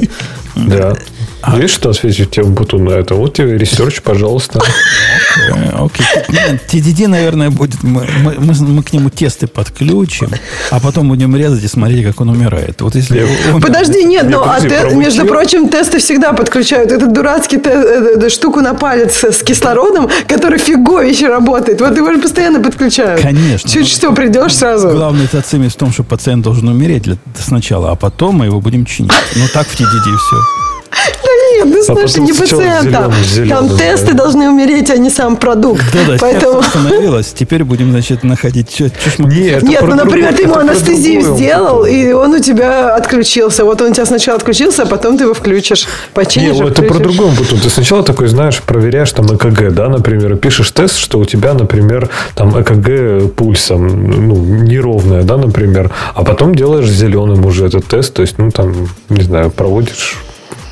[0.55, 0.95] Да.
[1.45, 1.57] А.
[1.57, 3.15] Видишь, что ответить тебе Буту на это?
[3.15, 4.61] Вот тебе research, пожалуйста.
[5.77, 6.05] Окей.
[6.69, 7.83] TDD, наверное, будет...
[7.83, 8.07] Мы,
[8.37, 10.29] мы, мы к нему тесты подключим,
[10.71, 12.81] а потом будем резать и смотреть, как он умирает.
[12.81, 13.27] Вот если...
[13.61, 14.61] Подожди, нет, но а
[14.95, 16.93] между прочим, тесты всегда подключают.
[16.93, 21.81] Этот дурацкий э, штуку на палец с кислородом, который фиговище работает.
[21.81, 23.21] Вот его же постоянно подключают.
[23.21, 23.69] Конечно.
[23.69, 24.91] Чуть что, придешь сразу.
[24.91, 27.03] Главный-то цимес в том, что пациент должен умереть
[27.37, 29.11] сначала, а потом мы его будем чинить.
[29.35, 30.62] Ну, так в TDD все.
[31.53, 33.11] Да нет, ну слушай, не пациента.
[33.49, 35.83] Там тесты должны умереть, а не сам продукт.
[35.93, 36.59] Да-да, Поэтому...
[36.59, 37.33] остановилась.
[37.33, 38.73] Теперь будем, значит, находить...
[38.73, 43.65] Что, что нет, нет ну, например, ты ему анестезию сделал, и он у тебя отключился.
[43.65, 45.87] Вот он у тебя сначала отключился, а потом ты его включишь.
[46.13, 47.59] Починишь, Нет, это про другом потом.
[47.59, 52.09] Ты сначала такой, знаешь, проверяешь там ЭКГ, да, например, пишешь тест, что у тебя, например,
[52.35, 58.21] там ЭКГ пульсом, ну, неровное, да, например, а потом делаешь зеленым уже этот тест, то
[58.21, 60.17] есть, ну, там, не знаю, проводишь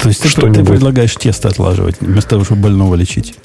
[0.02, 3.36] то есть ты, ты предлагаешь тесто отлаживать, вместо того, чтобы больного лечить?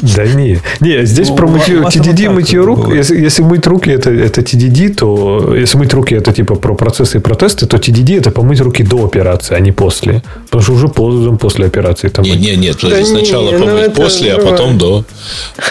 [0.00, 0.60] Да не.
[0.80, 2.94] Не, здесь ну, про мытье, TDD, мытье рук.
[2.94, 7.18] Если, если мыть руки, это, это TDD, то если мыть руки, это типа про процессы
[7.18, 10.22] и протесты, то TDD это помыть руки до операции, а не после.
[10.44, 12.08] Потому что уже поздно после операции.
[12.08, 15.04] Там не, не, нет, подожди, да сначала не, ну помыть после, а потом до.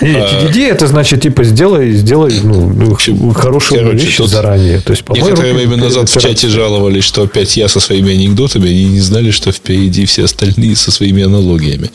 [0.01, 4.81] Не, TDD это значит, типа, сделай, сделай ну, ну хорошую Короче, вещь заранее.
[4.81, 8.85] То есть, некоторое время назад в чате жаловались, что опять я со своими анекдотами, они
[8.85, 11.89] не знали, что впереди все остальные со своими аналогиями.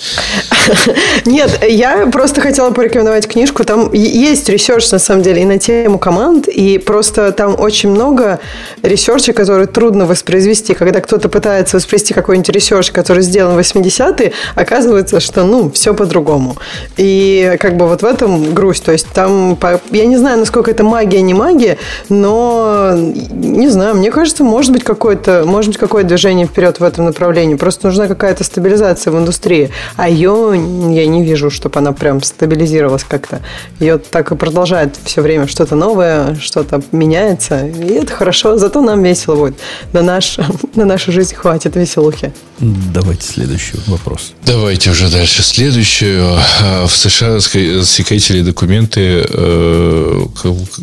[1.24, 3.64] Нет, я просто хотела порекомендовать книжку.
[3.64, 8.40] Там есть research, на самом деле, и на тему команд, и просто там очень много
[8.82, 10.74] research а, который трудно воспроизвести.
[10.74, 16.56] Когда кто-то пытается воспроизвести какой-нибудь research, который сделан в 80-е, оказывается, что, ну, все по-другому.
[16.96, 18.84] И как бы вот в этом грусть.
[18.84, 19.59] То есть там,
[19.90, 21.78] я не знаю, насколько это магия, не магия,
[22.09, 27.04] но, не знаю, мне кажется, может быть какое-то, может быть какое-то движение вперед в этом
[27.04, 27.56] направлении.
[27.56, 29.70] Просто нужна какая какая-то стабилизация в индустрии.
[29.97, 30.53] А ее
[30.94, 33.40] я не вижу, чтобы она прям стабилизировалась как-то.
[33.81, 37.66] Ее так и продолжает все время что-то новое, что-то меняется.
[37.66, 39.57] И это хорошо, зато нам весело будет.
[39.93, 40.39] На, наш,
[40.77, 42.32] на нашу жизнь хватит веселухи.
[42.61, 44.35] Давайте следующий вопрос.
[44.47, 45.43] Давайте уже дальше.
[45.43, 46.39] Следующую.
[46.62, 50.27] А, в США засекретили документы э,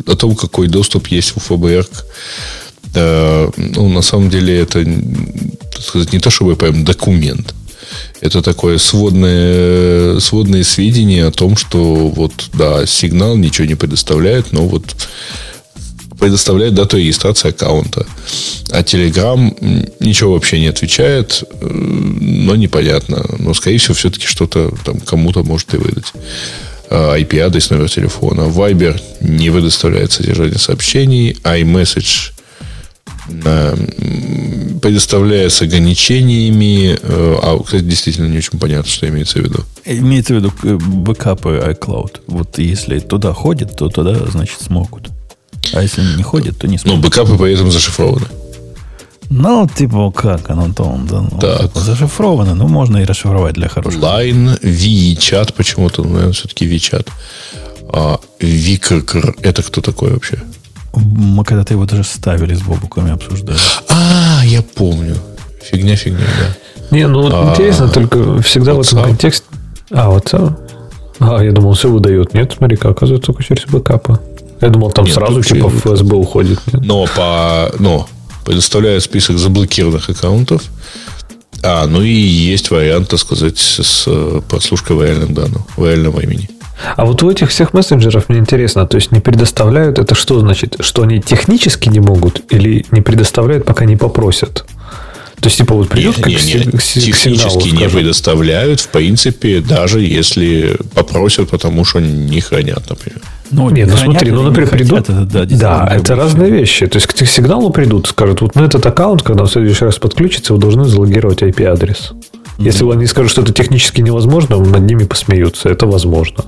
[0.06, 1.86] о том, какой доступ есть у ФБР
[2.94, 4.84] ну, на самом деле, это
[5.72, 7.54] так сказать, не то чтобы прям документ.
[8.20, 14.66] Это такое сводное, сводные сведения о том, что вот, да, сигнал ничего не предоставляет, но
[14.66, 14.94] вот
[16.18, 18.06] предоставляет дату регистрации аккаунта.
[18.70, 23.24] А Telegram ничего вообще не отвечает, э, но непонятно.
[23.38, 26.12] Но, скорее всего, все-таки что-то там кому-то может и выдать.
[26.90, 28.42] IP-адрес, номер телефона.
[28.42, 31.38] Viber не предоставляет содержание сообщений.
[31.44, 32.32] iMessage
[34.80, 36.98] предоставляя с ограничениями.
[37.02, 39.64] Э, а, кстати, действительно не очень понятно, что имеется в виду.
[39.84, 42.20] Имеется в виду э, бэкапы iCloud.
[42.26, 45.10] Вот если туда ходит, то туда, значит, смогут.
[45.72, 47.02] А если не ходит, то не смогут.
[47.02, 48.26] Ну, бэкапы при этом зашифрованы.
[49.28, 51.20] Ну, типа, как там, да?
[51.20, 51.76] Ну, так.
[51.76, 54.00] Зашифровано, но можно и расшифровать для хорошего.
[54.00, 57.06] Line, VChat почему-то, наверное, все-таки VChat.
[57.92, 60.42] А Викр, это кто такой вообще?
[60.94, 63.58] Мы когда-то его даже ставили с бобуками, обсуждали.
[63.88, 65.16] А, я помню.
[65.62, 66.96] Фигня, фигня, да.
[66.96, 69.46] Не, ну а, интересно, только всегда в этом контексте...
[69.90, 72.34] А, вот А, я думал, все выдает.
[72.34, 74.18] Нет, смотри, как оказывается, только через бэкапы.
[74.60, 76.58] Я думал, там Нет, сразу типа ФСБ уходит.
[76.66, 76.82] Нет?
[76.84, 77.72] Но по...
[77.78, 78.08] Но
[78.44, 80.62] предоставляет список заблокированных аккаунтов.
[81.62, 84.08] А, ну и есть вариант, так сказать, с
[84.48, 86.48] прослушкой в реальном данном, в реальном времени.
[86.96, 90.76] А вот у этих всех мессенджеров мне интересно, то есть не предоставляют, это что значит?
[90.80, 94.64] Что они технически не могут или не предоставляют, пока не попросят?
[95.40, 98.88] То есть, типа, вот придет не, как не, не, к, технически сигналу, не предоставляют, в
[98.88, 103.22] принципе, даже если попросят, потому что не хранят, например.
[103.50, 105.00] Ну, нет, ну смотри, ну, например, придут...
[105.00, 106.86] Это, да, да это разные вещи.
[106.86, 110.52] То есть, к сигналу придут, скажут, вот на этот аккаунт, когда в следующий раз подключится,
[110.52, 112.12] вы должны залогировать IP-адрес.
[112.12, 112.64] Mm-hmm.
[112.64, 115.70] Если они скажут, что это технически невозможно, над ними посмеются.
[115.70, 116.44] Это возможно.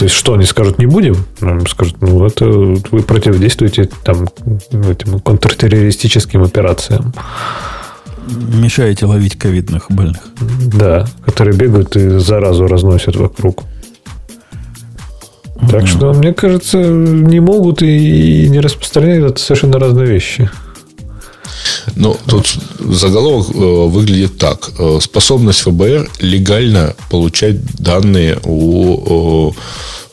[0.00, 1.14] То есть, что они скажут, не будем?
[1.68, 4.28] Скажут, ну, это вы противодействуете там,
[4.88, 7.12] этим контртеррористическим операциям.
[8.26, 10.22] Мешаете ловить ковидных больных.
[10.72, 13.64] Да, которые бегают и заразу разносят вокруг.
[15.70, 20.48] Так что, мне кажется, не могут и не распространяют это совершенно разные вещи.
[21.96, 22.46] Ну, тут
[22.78, 24.70] заголовок э, выглядит так.
[24.78, 29.54] Э, способность ФБР легально получать данные у,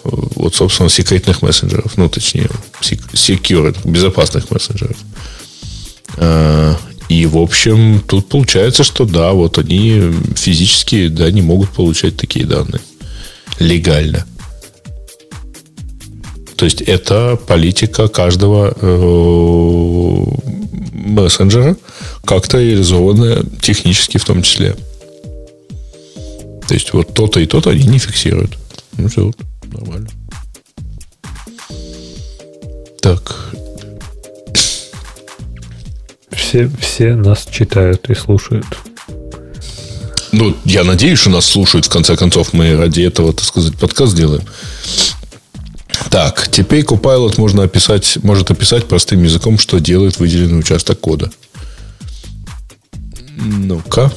[0.04, 1.98] вот, собственно, секретных мессенджеров.
[1.98, 2.50] Ну, точнее,
[2.82, 4.98] secure, безопасных мессенджеров.
[6.18, 6.76] Э,
[7.10, 12.46] и, в общем, тут получается, что да, вот они физически, да, не могут получать такие
[12.46, 12.82] данные.
[13.60, 14.26] Легально.
[16.58, 18.74] То есть это политика каждого
[20.98, 21.78] мессенджера,
[22.26, 24.76] как-то реализованная технически в том числе.
[26.68, 28.58] То есть вот то-то и то-то они не фиксируют.
[28.98, 29.32] Ну все,
[29.72, 30.10] нормально.
[33.02, 33.54] Так.
[36.32, 38.66] Все, все нас читают и слушают.
[40.32, 41.86] Ну, я надеюсь, что нас слушают.
[41.86, 44.44] В конце концов, мы ради этого, так сказать, подкаст делаем.
[46.18, 51.30] Так, теперь Copilot можно описать, может описать простым языком, что делает выделенный участок кода.
[53.36, 54.12] Ну-ка.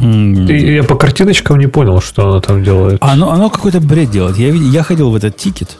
[0.00, 2.98] Я по картиночкам не понял, что она там делает.
[3.00, 4.36] Оно, оно какой-то бред делает.
[4.36, 5.76] Я, я ходил в этот тикет.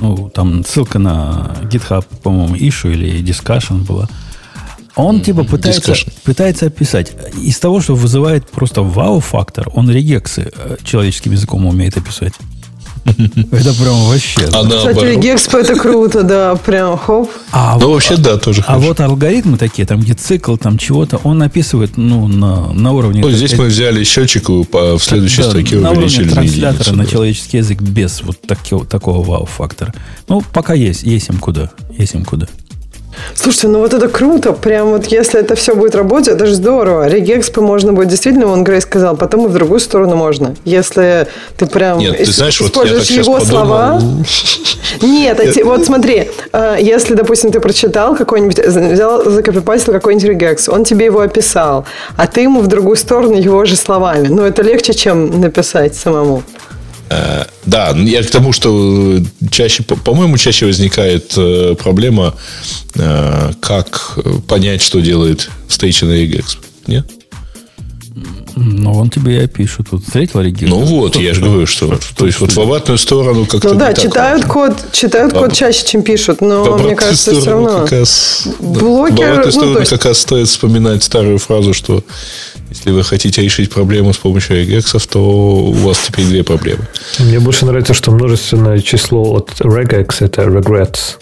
[0.00, 4.08] Ну, там ссылка на GitHub, по-моему, issue или discussion была.
[4.96, 5.94] Он типа пытается,
[6.24, 7.12] пытается описать.
[7.40, 12.32] Из того, что вызывает просто вау-фактор, он регексы э, человеческим языком умеет описать.
[13.06, 14.48] Это прям вообще.
[14.52, 17.30] А Кстати, регекс это круто, да, прям хоп.
[17.52, 21.40] А, ну, вообще, да, тоже А вот алгоритмы такие, там, где цикл, там чего-то, он
[21.42, 23.20] описывает, ну, на, на уровне...
[23.20, 27.80] Ну, здесь мы взяли счетчик в следующей да, строке на уровне транслятора на человеческий язык
[27.80, 29.94] без вот такого, такого вау-фактора.
[30.28, 32.48] Ну, пока есть, есть им куда, есть им куда.
[33.34, 34.52] Слушайте, ну вот это круто.
[34.52, 37.08] Прям вот если это все будет работать, это же здорово.
[37.08, 40.54] Регекспо можно будет действительно, он Грей сказал, потом и в другую сторону можно.
[40.64, 41.26] Если
[41.56, 44.00] ты прям Нет, ты знаешь, используешь вот его слова.
[45.02, 51.06] Нет, вот смотри, а, если, допустим, ты прочитал какой-нибудь, взял, закопипастил какой-нибудь регекс, он тебе
[51.06, 51.84] его описал,
[52.16, 54.28] а ты ему в другую сторону его же словами.
[54.28, 56.42] Но это легче, чем написать самому.
[57.08, 59.18] Э, да, я к тому, что
[59.50, 62.34] чаще, по-моему, чаще возникает э, проблема,
[62.94, 64.18] э, как
[64.48, 66.58] понять, что делает Station Regex.
[66.86, 67.10] Нет?
[68.56, 69.88] Ну, он тебе и пишет.
[69.90, 70.74] Вот встретил регистр.
[70.74, 73.68] Ну вот, я же говорю, что, что, то есть вот в обратную сторону как-то.
[73.68, 77.80] Ну да, читают код, читают код чаще, чем пишут, но мне кажется, все равно.
[77.82, 79.16] Как раз, блокер.
[79.16, 79.90] В обратную ну, сторону есть...
[79.90, 82.02] как раз стоит вспоминать старую фразу, что
[82.70, 86.88] если вы хотите решить проблему с помощью регексов, то у вас теперь две проблемы.
[87.18, 91.18] Мне больше нравится, что множественное число от regex это regrets.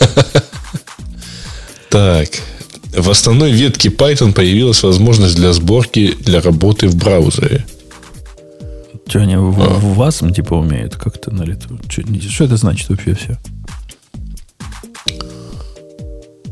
[1.90, 2.30] Так.
[2.92, 7.64] В основной ветке Python появилась возможность для сборки для работы в браузере.
[9.06, 9.68] Что они в, а.
[9.74, 11.78] в вас типа умеют как-то на лету?
[11.88, 13.38] Что, что это значит вообще все?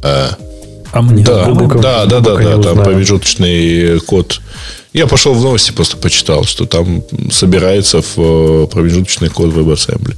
[0.03, 0.37] А,
[0.93, 4.41] а мне да, да, да, да, да, там промежуточный код.
[4.93, 10.17] Я пошел в новости, просто почитал, что там собирается в э, промежуточный код WebAssembly.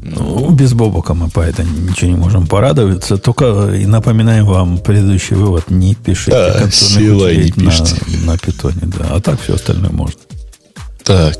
[0.00, 3.18] Ну, без Бобока мы по этому ничего не можем порадоваться.
[3.18, 5.70] Только и напоминаем вам предыдущий вывод.
[5.70, 7.96] Не пишите да, сила не пишите.
[8.22, 9.08] На, на питоне, да.
[9.10, 10.20] А так все остальное можно.
[11.04, 11.38] Так,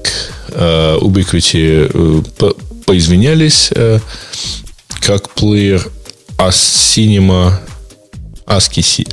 [1.02, 2.56] Ubiquiti uh, по
[2.86, 4.00] поизвинялись, uh,
[5.00, 5.86] как плеер
[6.38, 7.52] Asinema
[8.46, 9.06] ASCII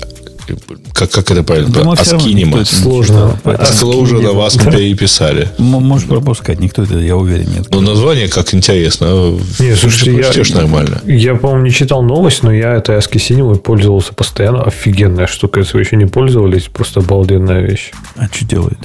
[0.94, 1.70] как, как это правильно?
[1.70, 2.64] Да, Аскинима.
[2.66, 3.40] Сложно.
[3.44, 5.50] На вас мы переписали.
[5.58, 7.68] Можешь пропускать, никто это, я уверен, нет.
[7.70, 9.38] Но название как интересно.
[9.60, 11.02] Не, слушайте, я, нормально.
[11.06, 14.64] Я, по-моему, не читал новость, но я этой Аски Синемой пользовался постоянно.
[14.64, 15.60] Офигенная штука.
[15.60, 17.92] Если вы еще не пользовались, просто обалденная вещь.
[18.16, 18.80] А что делает?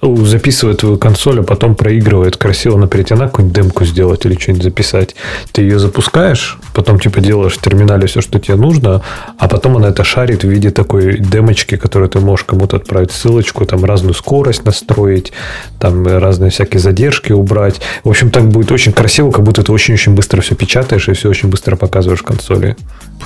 [0.00, 5.14] Записывает твою консоль, а потом проигрывает красиво на перетяна какую-нибудь демку сделать или что-нибудь записать.
[5.52, 9.02] Ты ее запускаешь, потом типа делаешь в терминале все, что тебе нужно,
[9.38, 13.64] а потом она это шарит в виде такой демочки, которую ты можешь кому-то отправить ссылочку,
[13.64, 15.32] там разную скорость настроить,
[15.78, 17.80] там разные всякие задержки убрать.
[18.04, 21.28] В общем, так будет очень красиво, как будто ты очень-очень быстро все печатаешь и все
[21.28, 22.76] очень быстро показываешь в консоли.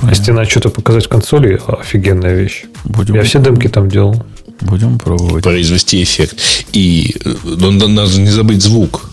[0.00, 0.08] Понятно.
[0.10, 2.64] Если надо что-то показать в консоли, офигенная вещь.
[2.84, 4.24] Будем Я все демки там делал.
[4.60, 5.44] Будем пробовать.
[5.44, 6.36] Произвести эффект.
[6.72, 9.10] И ну, надо не забыть звук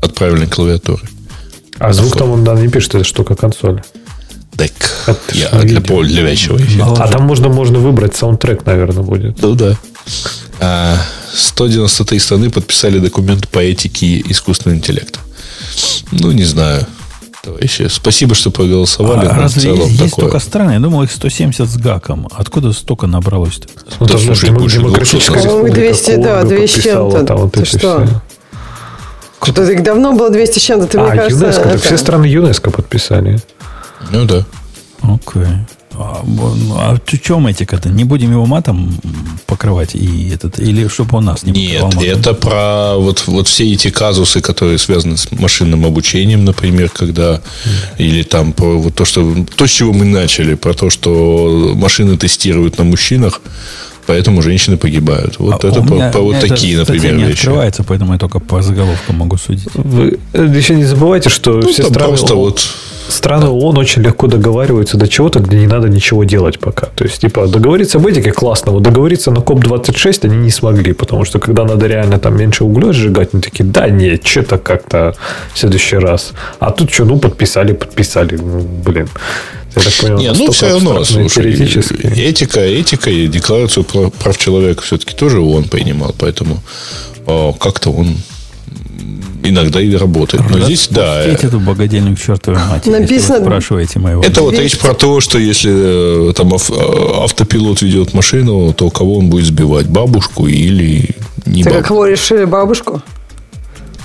[0.00, 1.02] от правильной клавиатуры.
[1.78, 3.82] А звук там он да, не пишет, это штука консоли.
[4.56, 4.72] Так,
[5.32, 7.04] я для, пол, для вещего эффекта.
[7.04, 9.40] А там можно, можно выбрать саундтрек, наверное, будет.
[9.40, 9.78] Ну да.
[10.60, 10.96] А,
[11.34, 15.18] 193 страны подписали документ по этике искусственного интеллекта.
[16.12, 16.86] Ну, не знаю.
[17.42, 19.26] Товарищи, спасибо, что проголосовали.
[19.26, 20.08] А разве целом есть такое.
[20.08, 20.70] столько стран?
[20.70, 22.28] Я думал, их 170 с гаком.
[22.30, 23.66] Откуда столько набралось-то?
[23.98, 27.48] Ну, да, слушай, демократическая По-моему, 200, да, 200 с чем-то.
[27.48, 28.06] Ты что?
[29.42, 30.86] Что-то их давно было 200 с чем-то.
[30.86, 31.78] Ты, а, мне кажется, ЮНЕСКО, это...
[31.78, 33.40] все страны ЮНЕСКО подписали.
[34.12, 34.44] Ну да.
[35.02, 35.42] Окей.
[35.42, 35.58] Okay.
[35.94, 37.88] А, а в чем этика-то?
[37.88, 38.98] Не будем его матом
[39.46, 42.00] покрывать и этот, или чтобы он нас не Нет, матом?
[42.00, 47.40] это про вот, вот все эти казусы, которые связаны с машинным обучением, например, когда, mm.
[47.98, 52.16] или там про вот то, что, то, с чего мы начали, про то, что машины
[52.16, 53.40] тестируют на мужчинах,
[54.06, 55.38] Поэтому женщины погибают.
[55.38, 57.38] Вот а это по, меня, по вот такие, например, не вещи.
[57.38, 59.68] открывается, поэтому я только по заголовкам могу судить.
[59.74, 62.08] Вы еще не забывайте, что ну, все страны...
[62.08, 62.60] Просто вот
[63.08, 66.86] страны ООН очень легко договариваются до чего-то, где не надо ничего делать пока.
[66.86, 71.24] То есть, типа, договориться об этике классно, вот договориться на COP-26 они не смогли, потому
[71.24, 75.14] что когда надо реально там меньше угля сжигать, они такие, да нет, что-то как-то
[75.54, 76.32] в следующий раз.
[76.58, 79.08] А тут что, ну, подписали, подписали, ну, блин.
[79.74, 85.14] Я так понял, не, ну все равно, слушай, этика, этика и декларацию прав человека все-таки
[85.14, 86.62] тоже ООН принимал, поэтому
[87.58, 88.16] как-то он
[89.44, 90.44] иногда и работает.
[90.50, 91.24] Но здесь, да.
[91.24, 93.38] эту богадельню к чертовой матери, Написано...
[93.38, 94.22] вы спрашиваете моего.
[94.22, 96.58] Это вот речь про то, что если э, там э,
[97.24, 99.86] автопилот ведет машину, то кого он будет сбивать?
[99.86, 101.08] Бабушку или
[101.46, 101.88] не Ты бабушку?
[101.88, 102.44] кого решили?
[102.44, 103.02] Бабушку?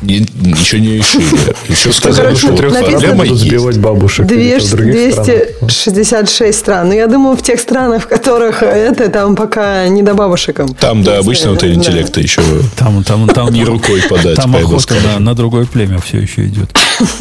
[0.01, 1.26] Не, ничего не решили.
[1.69, 4.27] Еще сказали, что написано, будут сбивать бабушек.
[4.27, 6.90] 266 стран.
[6.90, 10.61] Но я думаю, в тех странах, в которых это, там пока не до бабушек.
[10.80, 12.42] Там, да, обычно вот интеллекта еще
[12.76, 14.35] там, там, там, не рукой подать.
[14.35, 16.69] Там охота на, на другое племя все еще идет.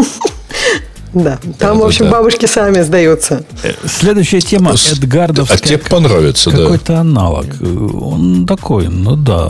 [1.14, 2.10] Да, там, да, в общем, да.
[2.10, 3.44] бабушки сами сдаются.
[3.62, 5.50] Э, следующая тема Эдгардов.
[5.50, 6.58] А тебе понравится, да.
[6.58, 7.46] Какой-то аналог.
[7.62, 9.48] Он такой, ну да,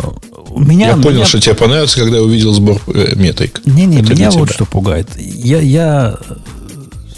[0.61, 1.27] меня, я понял, меня...
[1.27, 3.61] что тебе понравится, когда я увидел сбор э, метрик.
[3.67, 5.09] Не-не, меня вот что пугает.
[5.19, 6.17] Я, я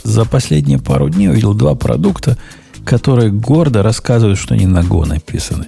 [0.03, 2.39] за последние пару дней увидел два продукта,
[2.85, 5.67] которые гордо рассказывают, что они на Go написаны.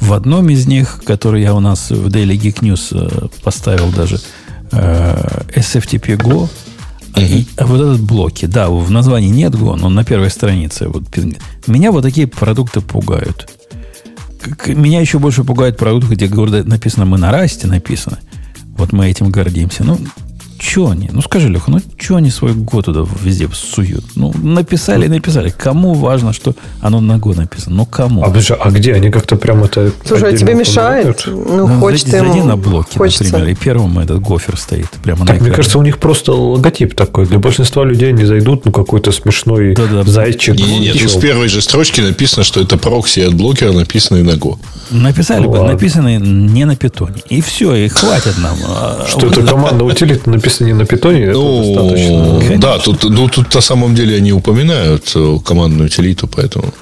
[0.00, 4.20] В одном из них, который я у нас в Daily Geek News э, поставил даже,
[4.72, 6.48] э, SFTP Go,
[7.14, 7.26] uh-huh.
[7.26, 10.88] и, а вот этот блоки, да, в названии нет Go, но на первой странице.
[10.88, 11.04] Вот,
[11.66, 13.48] меня вот такие продукты пугают
[14.66, 18.18] меня еще больше пугает продукт, где гордо написано «мы на расте» написано.
[18.76, 19.84] Вот мы этим гордимся.
[19.84, 19.98] Ну,
[20.58, 21.08] что они?
[21.12, 24.04] Ну скажи, Леха, ну что они свой год туда везде суют?
[24.16, 25.50] Ну, написали, написали.
[25.50, 27.76] Кому важно, что оно на Go написано?
[27.76, 28.22] Ну, кому?
[28.22, 28.94] А, подожди, а где?
[28.94, 29.90] Они как-то прям это...
[30.06, 31.24] Слушай, а тебе мешает?
[31.26, 33.24] Ну, Ну, хочется зайди, зайди на блоке, хочется.
[33.24, 35.56] например, и первым этот гофер стоит прямо на Так, мне экране.
[35.56, 37.26] кажется, у них просто логотип такой.
[37.26, 40.02] Для большинства людей они зайдут, ну, какой-то смешной Да-да.
[40.04, 40.54] зайчик.
[40.56, 41.08] Не-не-не, тут Еще.
[41.08, 44.58] с первой же строчки написано, что это прокси от блокера, написанный на Go.
[44.90, 45.72] Написали бы, Ладно.
[45.72, 47.22] написаны не на питоне.
[47.28, 48.56] И все, и хватит нам.
[48.66, 52.24] А, Что это команда утилит написано не на питоне, это достаточно.
[52.24, 52.58] Ну, Конечно.
[52.58, 56.72] да, тут, ну, тут на самом деле они упоминают э, командную утилиту, поэтому...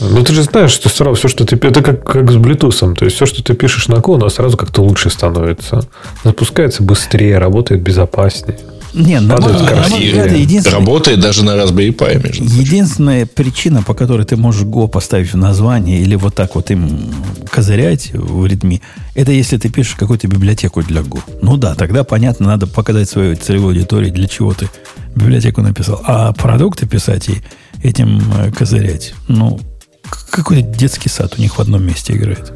[0.00, 1.56] Ну, ты же знаешь, что сразу все, что ты...
[1.56, 2.94] Это как, как с Bluetooth.
[2.94, 5.80] То есть, все, что ты пишешь на Go, оно сразу как-то лучше становится.
[6.24, 8.58] Запускается быстрее, работает безопаснее.
[8.96, 10.32] Не, на мой- на мой взгляд,
[10.72, 12.46] Работает даже на Raspberry Pi, между прочим.
[12.46, 17.12] Единственная причина, по которой ты можешь Go поставить в название или вот так вот им
[17.50, 18.80] козырять в ритме,
[19.14, 21.20] это если ты пишешь какую-то библиотеку для Go.
[21.42, 24.68] Ну да, тогда понятно, надо показать своей целевой аудитории, для чего ты
[25.14, 26.00] библиотеку написал.
[26.04, 27.42] А продукты писать и
[27.82, 29.60] этим э, козырять, ну,
[30.08, 32.52] к- какой-то детский сад у них в одном месте играет.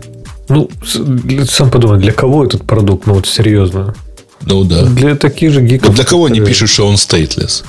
[0.48, 0.68] Ну,
[1.48, 3.94] сам подумай, для кого этот продукт, ну, вот серьезно?
[4.46, 4.84] Ну да.
[4.84, 5.88] Для таких же гиков.
[5.88, 7.64] Вот для кого они пишут, что он stateless?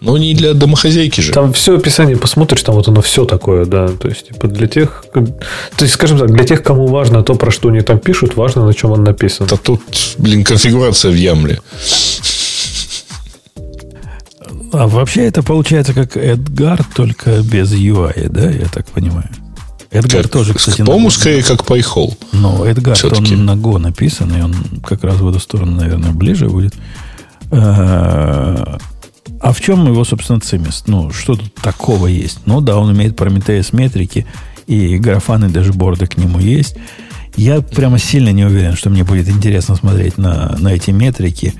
[0.00, 1.32] Ну, не для домохозяйки же.
[1.32, 3.86] Там все описание посмотришь, там вот оно все такое, да.
[3.86, 5.04] То есть, типа, для тех...
[5.12, 8.66] То есть, скажем так, для тех, кому важно то, про что они там пишут, важно,
[8.66, 9.46] на чем он написан.
[9.48, 9.80] А тут,
[10.18, 11.60] блин, конфигурация в Ямле.
[14.72, 19.28] А вообще это получается как Эдгар, только без UI, да, я так понимаю?
[19.92, 22.16] Эдгар Как- тоже, кстати, По-моему, скорее как PyHole.
[22.32, 23.34] Но Эдгар, Все-таки.
[23.34, 26.74] он на Go написан, и он как раз в эту сторону, наверное, ближе будет.
[27.50, 28.76] Э,
[29.44, 30.84] А в чем его, собственно, цимис?
[30.86, 32.38] Ну, что тут такого есть?
[32.46, 34.24] Ну да, он умеет Prometheus метрики,
[34.68, 36.76] и графаны дашборды к нему есть.
[37.36, 41.54] Я прямо сильно не уверен, что мне будет интересно смотреть на, на эти метрики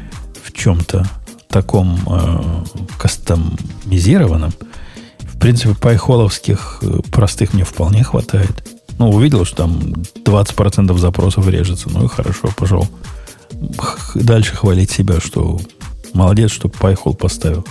[0.44, 1.08] в чем-то
[1.48, 2.62] таком э,
[2.98, 4.52] кастомизированном.
[5.42, 8.64] Принципе, пайхоловских э, простых мне вполне хватает.
[8.98, 9.72] Ну, увидел, что там
[10.24, 11.90] 20% запросов режется.
[11.90, 12.86] Ну и хорошо, пошел.
[14.14, 15.60] Дальше хвалить себя, что
[16.14, 17.66] молодец, что пайхол поставил.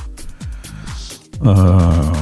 [1.43, 2.13] А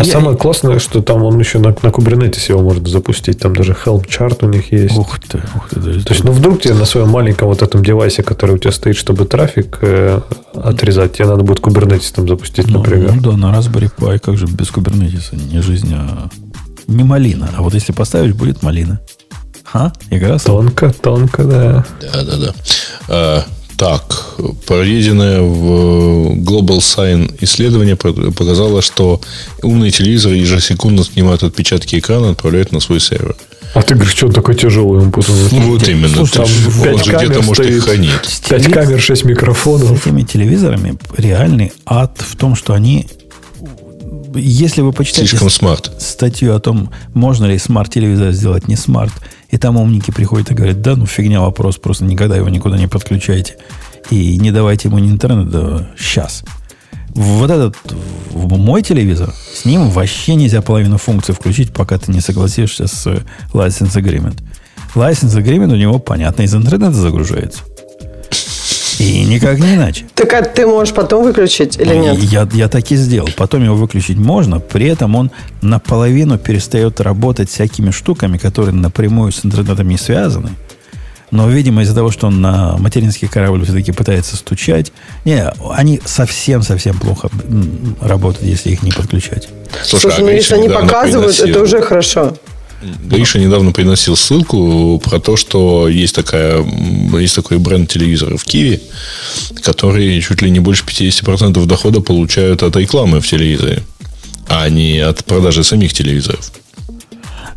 [0.00, 3.40] А самое классное, что там он еще на, на Kubernetes его может запустить.
[3.40, 4.96] Там даже Helm чарт у них есть.
[4.96, 5.80] Ух ты, ух ты.
[5.80, 8.70] да, То есть, ну, вдруг тебе на своем маленьком вот этом девайсе, который у тебя
[8.72, 10.20] стоит, чтобы трафик э,
[10.54, 13.14] отрезать, тебе надо будет Kubernetes там запустить, Ну, например.
[13.16, 15.34] ну да, на Raspberry Pi, как же без кубернетиса?
[15.34, 16.28] Не жизнь, а
[16.86, 17.48] не малина.
[17.56, 19.00] А вот если поставить, будет малина.
[19.64, 19.92] Ха?
[20.10, 21.84] Игра Тонко, тонко, да.
[22.00, 22.52] Да, да,
[23.08, 23.44] да.
[23.82, 24.36] Так,
[24.66, 29.20] проведенное в Global Sign исследование по- показало, что
[29.60, 33.34] умные телевизоры ежесекундно снимают отпечатки экрана и отправляют на свой сервер.
[33.74, 35.00] А ты говоришь, что он такой тяжелый?
[35.02, 35.34] Он путал.
[35.50, 36.08] Ну, вот именно.
[36.14, 37.88] слушай, Ты там ж- пять он же где-то может их.
[38.24, 40.06] С Пять камер, шесть С микрофонов.
[40.06, 43.08] этими телевизорами реальный ад в том, что они...
[44.34, 45.92] Если вы почитаете Слишком smart.
[45.98, 49.12] статью о том, можно ли smart -телевизор сделать не smart,
[49.50, 52.88] и там умники приходят и говорят, да, ну фигня вопрос, просто никогда его никуда не
[52.88, 53.56] подключайте.
[54.10, 56.44] И не давайте ему ни интернет, да, сейчас.
[57.10, 57.76] Вот этот,
[58.32, 63.20] мой телевизор, с ним вообще нельзя половину функций включить, пока ты не согласишься с э,
[63.52, 64.42] license agreement.
[64.94, 67.60] License agreement у него, понятно, из интернета загружается.
[69.02, 70.04] И никак не иначе.
[70.14, 72.18] Так а ты можешь потом выключить или Ну, нет?
[72.18, 73.28] Я, я так и сделал.
[73.36, 79.44] Потом его выключить можно, при этом он наполовину перестает работать всякими штуками, которые напрямую с
[79.44, 80.50] интернетом не связаны.
[81.32, 84.92] Но, видимо, из-за того, что он на материнский корабль все-таки пытается стучать,
[85.24, 87.30] не, они совсем-совсем плохо
[88.02, 89.48] работают, если их не подключать.
[89.82, 92.36] Слушай, а ну Гриша если они показывают, это уже хорошо.
[93.04, 96.64] Гриша недавно приносил ссылку про то, что есть, такая,
[97.18, 98.80] есть такой бренд телевизора в Киеве,
[99.62, 103.82] который чуть ли не больше 50% дохода получают от рекламы в телевизоре,
[104.48, 106.52] а не от продажи самих телевизоров.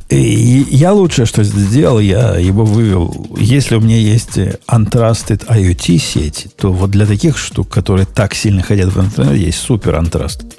[0.09, 3.27] И я лучшее, что сделал, я его вывел.
[3.37, 8.61] Если у меня есть Untrusted IoT сеть, то вот для таких штук, которые так сильно
[8.61, 10.53] ходят в интернет, есть супер Untrusted.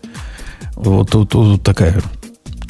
[0.74, 2.02] Вот тут, тут такая,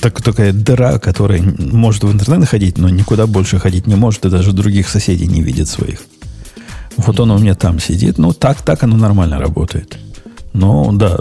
[0.01, 4.31] так, такая дыра, которая может в интернет ходить, но никуда больше ходить не может, и
[4.31, 6.01] даже других соседей не видит своих.
[6.97, 8.19] Вот он у меня там сидит.
[8.19, 9.99] Ну, так, так оно нормально работает.
[10.57, 11.19] Но, да,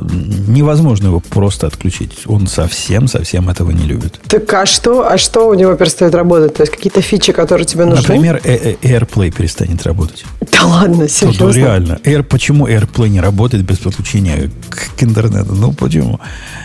[0.48, 2.20] невозможно его просто отключить.
[2.26, 4.20] Он совсем-совсем этого не любит.
[4.28, 6.54] Так а что, а что у него перестает работать?
[6.54, 8.02] То есть какие-то фичи, которые тебе нужны?
[8.02, 10.24] Например, э- э- AirPlay перестанет работать.
[10.54, 11.48] Да ладно, серьезно?
[11.48, 12.00] ну, реально.
[12.06, 15.54] Air, почему AirPlay не работает без подключения к, к интернету?
[15.54, 16.22] Ну, почему?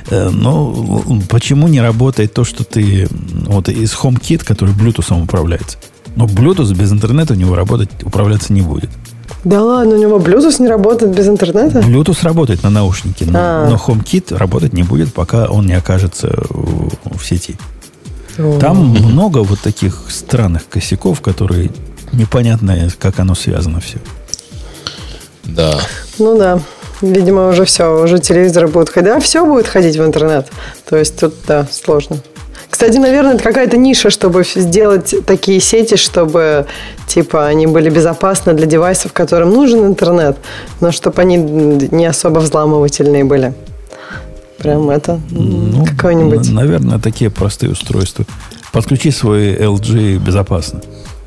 [0.08, 3.08] Э, Ну, почему не работает то, что ты...
[3.46, 5.76] Вот из HomeKit, который Bluetooth управляется.
[6.14, 8.90] Но Bluetooth без интернета у него работать, управляться не будет.
[9.44, 11.80] Да ладно, у него Bluetooth не работает без интернета?
[11.80, 13.68] Bluetooth работает на наушнике, но, А.
[13.70, 17.56] но HomeKit работать не будет, пока он не окажется в, в сети.
[18.60, 21.70] Там много вот таких странных косяков, которые
[22.12, 23.98] непонятно, как оно связано все.
[25.44, 25.78] Да.
[26.18, 26.60] Ну да.
[27.02, 29.10] Видимо, уже все, уже телевизоры будут ходить.
[29.10, 30.48] Да, все будет ходить в интернет.
[30.88, 32.18] То есть тут, да, сложно.
[32.70, 36.66] Кстати, наверное, это какая-то ниша, чтобы сделать такие сети, чтобы,
[37.06, 40.36] типа, они были безопасны для девайсов, которым нужен интернет,
[40.80, 43.52] но чтобы они не особо взламывательные были.
[44.58, 46.48] Прям это Ну, какой-нибудь.
[46.48, 48.24] н- Наверное, такие простые устройства.
[48.72, 50.80] Подключи свой LG безопасно.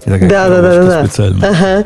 [0.06, 0.18] Да,
[0.50, 1.50] да, да, да, специальная.
[1.50, 1.84] Ага.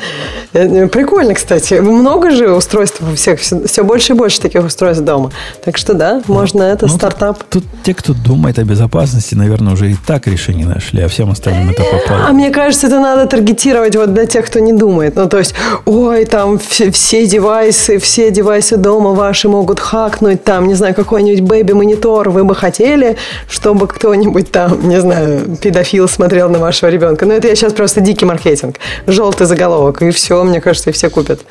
[0.54, 1.76] Э, Прикольно, кстати.
[1.76, 5.32] Много же устройств у всех, все, больше и больше таких устройств дома.
[5.64, 7.44] Так что да, можно это Ну, стартап.
[7.50, 11.70] Тут те, кто думает о безопасности, наверное, уже и так решение нашли, а всем остальным
[11.70, 12.34] это А попало.
[12.34, 15.16] мне кажется, это надо таргетировать вот для тех, кто не думает.
[15.16, 15.54] Ну, то есть,
[15.86, 21.42] ой, там все, все девайсы, все девайсы дома ваши могут хакнуть, там, не знаю, какой-нибудь
[21.42, 22.30] бэби-монитор.
[22.30, 23.18] Вы бы хотели,
[23.50, 27.26] чтобы кто-нибудь там, не знаю, педофил смотрел на вашего ребенка.
[27.26, 28.80] Но это я сейчас просто дикий маркетинг.
[29.06, 30.02] Желтый заголовок.
[30.02, 31.42] И все, мне кажется, и все купят.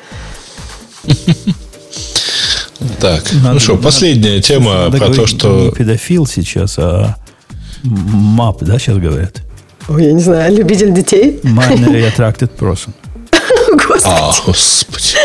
[2.99, 5.65] Так, Надо- ну что, надо- последняя тема Надо про то, что...
[5.65, 7.15] Не педофил сейчас, а
[7.83, 9.41] МАП, да, сейчас говорят?
[9.87, 11.39] Ой, я не знаю, любитель детей?
[11.43, 12.89] Minorly Attracted Person.
[13.71, 14.03] Господи.
[14.05, 15.17] А, господи.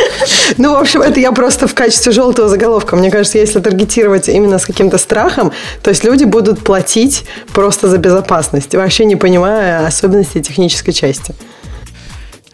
[0.59, 2.97] Ну, в общем, это я просто в качестве желтого заголовка.
[2.97, 5.53] Мне кажется, если таргетировать именно с каким-то страхом,
[5.83, 11.35] то есть люди будут платить просто за безопасность, вообще не понимая особенностей технической части.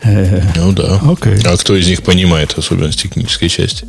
[0.02, 1.00] Э, Ну да.
[1.10, 1.38] Окей.
[1.44, 3.86] А кто из них понимает особенности технической части?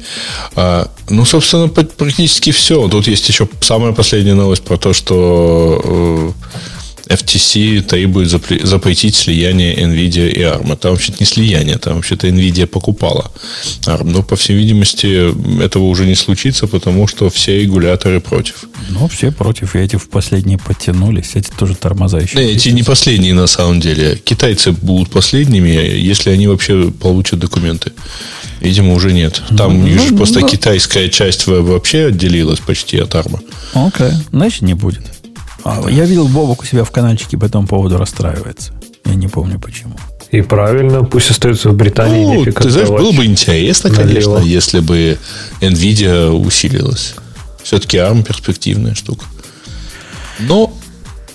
[0.56, 2.88] А, ну, собственно, практически все.
[2.88, 6.32] Тут есть еще самая последняя новость про то, что э,
[7.10, 10.76] FTC требует запре- запретить слияние NVIDIA и ARM.
[10.78, 13.32] Там вообще-то не слияние, там вообще-то NVIDIA покупала
[13.88, 14.04] ARM.
[14.12, 18.66] Но, по всей видимости, этого уже не случится, потому что все регуляторы против.
[18.90, 21.32] Ну, все против, и эти в последние подтянулись.
[21.36, 22.38] Эти тоже тормоза еще.
[22.38, 24.16] Не, эти не последние на самом деле.
[24.24, 27.92] Китайцы будут последними, если они вообще получат документы.
[28.62, 29.42] Видимо, уже нет.
[29.58, 30.48] Там Ну, же ну, просто ну.
[30.48, 33.40] китайская часть во- вообще отделилась почти от арма.
[33.74, 35.02] Окей, значит не будет.
[35.64, 38.74] А, я видел, Бобок у себя в каналчике по этому поводу расстраивается.
[39.06, 39.96] Я не помню почему.
[40.32, 42.24] И правильно, пусть остается в Британии.
[42.46, 44.08] Ну, ты знаешь, было бы интересно, налево.
[44.08, 45.18] конечно, если бы
[45.62, 47.16] Nvidia усилилась.
[47.64, 49.26] Все-таки ARM перспективная штука.
[50.40, 50.72] Но,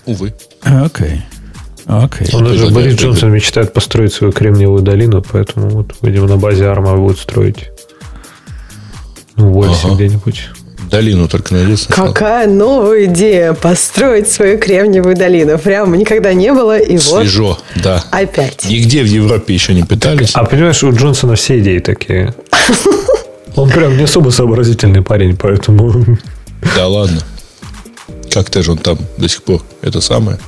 [0.06, 0.34] увы.
[0.62, 1.22] Окей.
[1.86, 2.28] Окей.
[2.32, 3.00] Он даже предлагаю Борис.
[3.00, 7.70] Джонсон мечтает построить свою кремниевую долину, поэтому вот, видимо, на базе арма будет строить.
[9.36, 9.96] Ну, Уэльсе Ага.
[9.96, 10.48] где-нибудь.
[10.90, 11.92] Долину только найдется.
[11.92, 15.58] Какая новая идея построить свою кремниевую долину.
[15.58, 18.04] Прям никогда не было, и вот Свежо, да.
[18.10, 18.64] опять.
[18.68, 20.30] Нигде в Европе еще не пытались.
[20.34, 22.34] А понимаешь, у Джонсона все идеи такие.
[23.56, 26.18] Он прям не особо сообразительный парень, поэтому...
[26.76, 27.20] Да ладно.
[28.32, 30.38] Как-то же он там до сих пор это самое.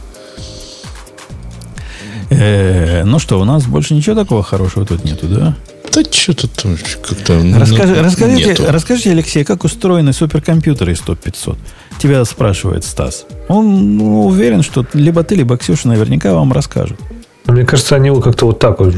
[2.31, 5.57] Э, ну что, у нас больше ничего такого хорошего тут нету, да?
[5.95, 7.35] Да что-то там как-то...
[7.35, 8.65] ну, Расскажи, расскажите, нету.
[8.69, 11.57] расскажите, Алексей, как устроены суперкомпьютеры из 100-500?
[11.99, 13.25] Тебя спрашивает Стас.
[13.49, 16.99] Он ну, уверен, что либо ты, либо Ксюша наверняка вам расскажут.
[17.47, 18.95] Мне кажется, они вот как-то вот так вот...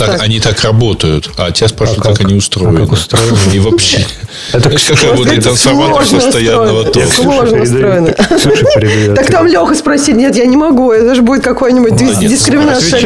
[0.00, 1.30] Нет, так, они так работают.
[1.36, 2.26] А тебя спрашивают, А как, как?
[2.26, 2.80] они А устроены.
[2.80, 3.36] как устроены?
[3.54, 4.04] И вообще.
[4.52, 7.06] Это как работает трансформатор постоянного тока.
[7.06, 8.12] Сложно устроено.
[9.14, 13.00] Так там Леха спросит, нет, я не могу, это же будет какой-нибудь дискриминация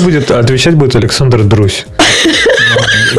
[0.00, 1.86] будет, отвечать будет Александр Друсь.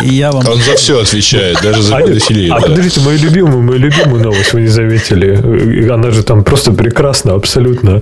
[0.01, 0.47] Я вам...
[0.47, 2.53] Он за все отвечает, даже за А, педофилию.
[2.53, 2.67] а да.
[2.67, 5.89] подождите, мою любимую, мою любимую новость вы не заметили.
[5.89, 8.01] Она же там просто прекрасна, абсолютно.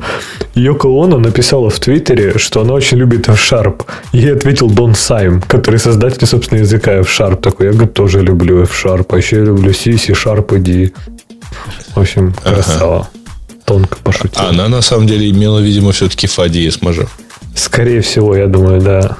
[0.56, 3.86] Йоко Оно написала в Твиттере, что она очень любит F-Sharp.
[4.14, 7.42] Ей ответил Дон Сайм, который создатель, собственно, языка F-Sharp.
[7.42, 10.92] Такой, я говорит, тоже люблю F-Sharp, а еще я люблю C, C-Sharp и D.
[11.96, 13.10] В общем, красава.
[13.66, 14.32] Тонко пошутил.
[14.42, 17.08] А она на самом деле имела, видимо, все-таки фа диез мажор.
[17.56, 19.18] Скорее всего, я думаю, да.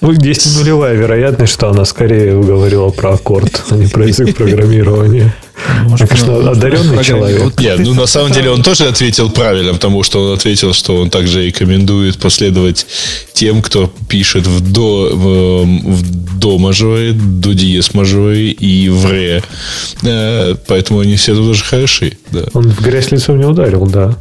[0.00, 5.34] Ну, есть нулевая вероятность, что она скорее говорила про аккорд, а не про язык программирования.
[5.84, 7.42] Может, Конечно, ну, одаренный человек.
[7.44, 10.96] вот Нет, ну на самом деле он тоже ответил правильно, потому что он ответил, что
[11.00, 12.86] он также рекомендует последовать
[13.32, 19.42] тем, кто пишет в до, в, в до мажоре, до диез мажоре и в ре.
[20.02, 22.18] Э, Поэтому они все тоже хороши.
[22.32, 22.40] Да.
[22.52, 24.16] Он в грязь лицом не ударил, да.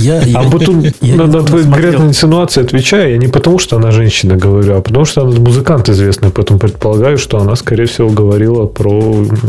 [0.00, 3.76] Я, я- А потом я на, на смотрел- грязные инсинуации отвечаю, я не потому, что
[3.76, 8.10] она женщина говорю, а потому, что она музыкант известный, поэтому предполагаю, что она, скорее всего,
[8.10, 8.90] говорила про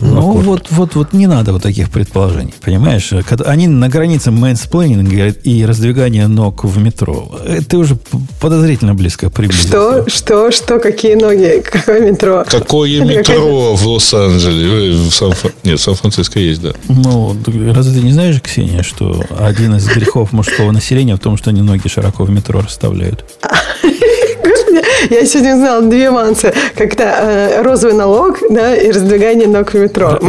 [0.02, 0.46] Ну, аккорд.
[0.46, 3.12] вот, вот, вот не надо вот таких предположений, понимаешь?
[3.28, 7.40] Когда они на границе менсплейнинга и раздвигания ног в метро.
[7.44, 7.98] Э, Ты уже
[8.40, 9.68] подозрительно близко приблизился.
[9.68, 12.44] Что, что, что, какие ноги, какое метро?
[12.48, 14.92] Какое метро в Лос-Анджелесе?
[14.92, 16.74] Э, В Сан Нет, в Сан-Франциско есть, да.
[16.88, 17.36] Ну,
[17.74, 21.62] разве ты не знаешь, Ксения, что один из грехов мужского населения в том, что они
[21.62, 23.26] ноги широко в метро расставляют?
[25.10, 26.54] Я сегодня узнала две мансы.
[26.76, 30.20] Как-то э, розовый налог, да, и раздвигание ног в метро.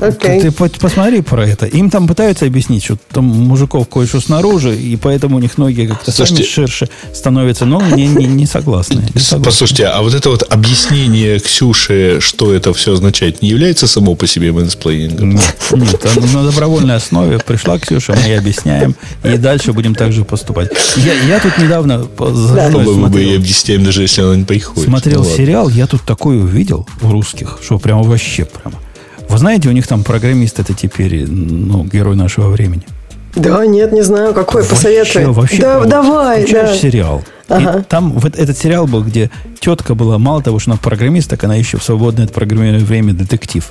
[0.00, 0.40] Окей.
[0.40, 1.66] Ты, ты по- посмотри про это.
[1.66, 6.10] Им там пытаются объяснить, что там мужиков кое-что снаружи, и поэтому у них ноги как-то
[6.12, 7.64] сами ширше становятся.
[7.64, 9.02] Но не, не, не согласны.
[9.44, 14.26] Послушайте, а вот это вот объяснение Ксюши, что это все означает, не является само по
[14.26, 15.30] себе мэнсплейнингом?
[15.72, 20.70] Нет, на добровольной основе пришла Ксюша, мы ей объясняем, и дальше будем так же поступать.
[20.96, 22.66] Я, я тут недавно за Да.
[22.70, 24.88] женой Мы, мы смотрел, ей объясняем, даже если она не приходит.
[24.88, 28.78] смотрел Ну, сериал, я тут такое увидел в русских, что прямо вообще прямо.
[29.28, 32.82] Вы знаете, у них там программист это теперь, ну, герой нашего времени.
[33.34, 35.24] Да, нет, не знаю, какой, посоветуй.
[35.24, 36.76] Вообще, вообще да, прям давай, да.
[36.76, 37.22] сериал.
[37.48, 37.78] Ага.
[37.78, 41.42] И там вот этот сериал был, где тетка была, мало того, что она программист, так
[41.44, 43.64] она еще в свободное от программирования время детектив.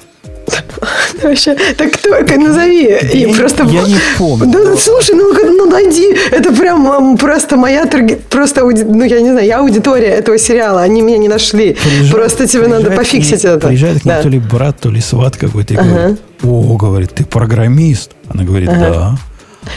[1.24, 2.98] Вообще, так кто, назови.
[3.14, 3.64] И Я- просто...
[3.64, 4.52] я не помню.
[4.52, 6.16] Да, ну, слушай, ну, ну найди.
[6.32, 7.86] Это прям просто моя
[8.30, 10.82] просто, ну, я не знаю, я аудитория этого сериала.
[10.82, 11.74] Они меня не нашли.
[11.74, 13.68] Приезжает- просто тебе надо пофиксить ней- это.
[13.68, 14.22] Приезжает к ней Да.
[14.24, 15.90] то ли брат, то ли сват какой-то и Ага.
[15.90, 18.11] говорит, о, говорит, ты программист?
[18.34, 19.16] Она говорит, да.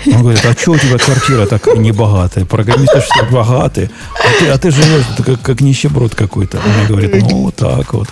[0.07, 2.47] Он говорит, а что у тебя квартира такая небогатая?
[2.47, 3.91] Программисты все богатые.
[4.15, 6.59] А ты, а ты живешь как, как нищеброд какой-то.
[6.65, 8.09] Она говорит, ну, вот так вот.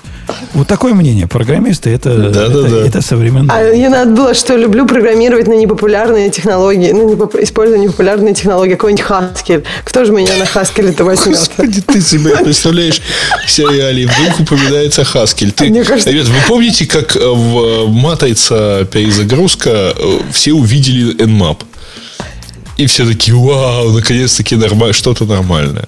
[0.55, 1.27] Вот такое мнение.
[1.27, 2.67] Программисты это, Да-да-да.
[2.67, 3.55] это, это современное.
[3.55, 6.93] А мне надо было, что люблю программировать на непопулярные технологии.
[6.93, 8.73] Ну, не используя непопулярные технологии.
[8.73, 9.65] Какой-нибудь Haskell.
[9.85, 11.39] Кто же меня на Haskell-то возьмет?
[11.39, 13.01] Господи, ты себе представляешь
[13.53, 15.53] сериале, вдруг упоминается Хаскель.
[15.53, 21.59] Ты, Мне кажется- Ребят, вы помните, как э, в Матрица перезагрузка э, все увидели Nmap?
[22.83, 25.85] И все такие, вау, наконец-таки нормально, что-то нормальное.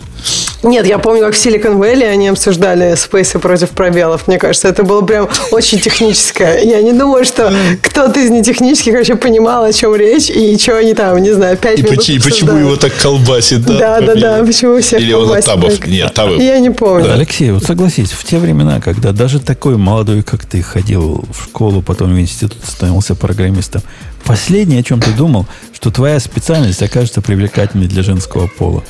[0.63, 4.29] Нет, я помню, как в Silicon Valley они обсуждали спейсы против пробелов.
[4.29, 6.63] Мне кажется, это было прям очень техническое.
[6.63, 10.95] Я не думаю, что кто-то из нетехнических вообще понимал, о чем речь, и что они
[10.95, 13.79] там, не знаю, пять И, минут почему, и почему его так колбасит, да?
[13.79, 15.77] Да, да, да, почему всех Или он от табов?
[15.77, 15.89] так?
[15.89, 16.41] Нет, табы.
[16.41, 17.13] Я не помню.
[17.13, 21.83] Алексей, вот согласись, в те времена, когда даже такой молодой, как ты, ходил в школу,
[21.83, 23.83] потом в институт становился программистом,
[24.25, 28.83] последнее, о чем ты думал, что твоя специальность окажется привлекательной для женского пола.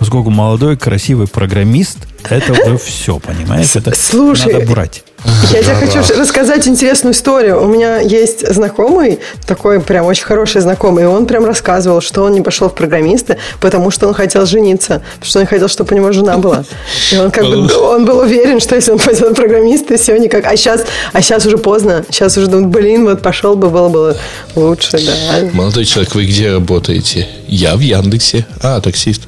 [0.00, 1.98] Поскольку молодой, красивый программист,
[2.30, 3.76] это уже все, понимаешь?
[3.76, 5.04] Это Слушай, надо брать.
[5.52, 7.62] Я тебе хочу рассказать интересную историю.
[7.62, 12.32] У меня есть знакомый, такой прям очень хороший знакомый, и он прям рассказывал, что он
[12.32, 15.98] не пошел в программисты, потому что он хотел жениться, потому что он хотел, чтобы у
[15.98, 16.64] него жена была.
[17.12, 20.46] И он как бы, он был уверен, что если он пойдет в программисты, все никак.
[20.46, 22.06] А сейчас, а сейчас уже поздно.
[22.08, 24.16] Сейчас уже думают, блин, вот пошел бы, было бы
[24.56, 25.50] лучше, да.
[25.52, 27.28] Молодой человек, вы где работаете?
[27.46, 28.46] Я в Яндексе.
[28.62, 29.24] А, таксист.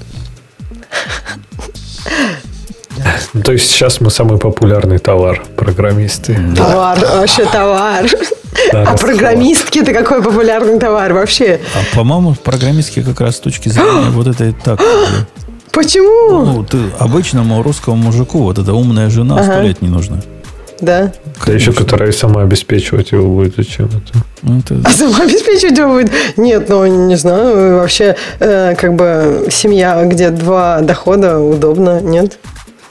[3.35, 6.39] Ну, То есть сейчас мы самый популярный товар программисты.
[6.57, 8.07] Товар, вообще товар.
[8.71, 11.61] Да, А программистки это какой популярный товар вообще?
[11.75, 14.81] А, по-моему, программистки как раз с точки зрения вот этой так.
[15.73, 16.45] Почему?
[16.45, 20.21] Ну, ты обычному русскому мужику вот эта умная жена сто лет не нужна.
[20.83, 21.13] Да.
[21.47, 24.25] Да еще которая сама обеспечивать его будет зачем это.
[24.43, 26.11] Ну, это- А самообеспечивать его будет?
[26.37, 27.77] Нет, ну, не знаю.
[27.79, 32.39] Вообще, э, как бы, семья, где два дохода, удобно, нет?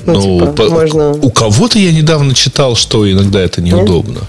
[0.06, 1.11] Ну, Ну, типа, по- можно...
[1.11, 4.22] У кого-то я недавно читал, что иногда это неудобно.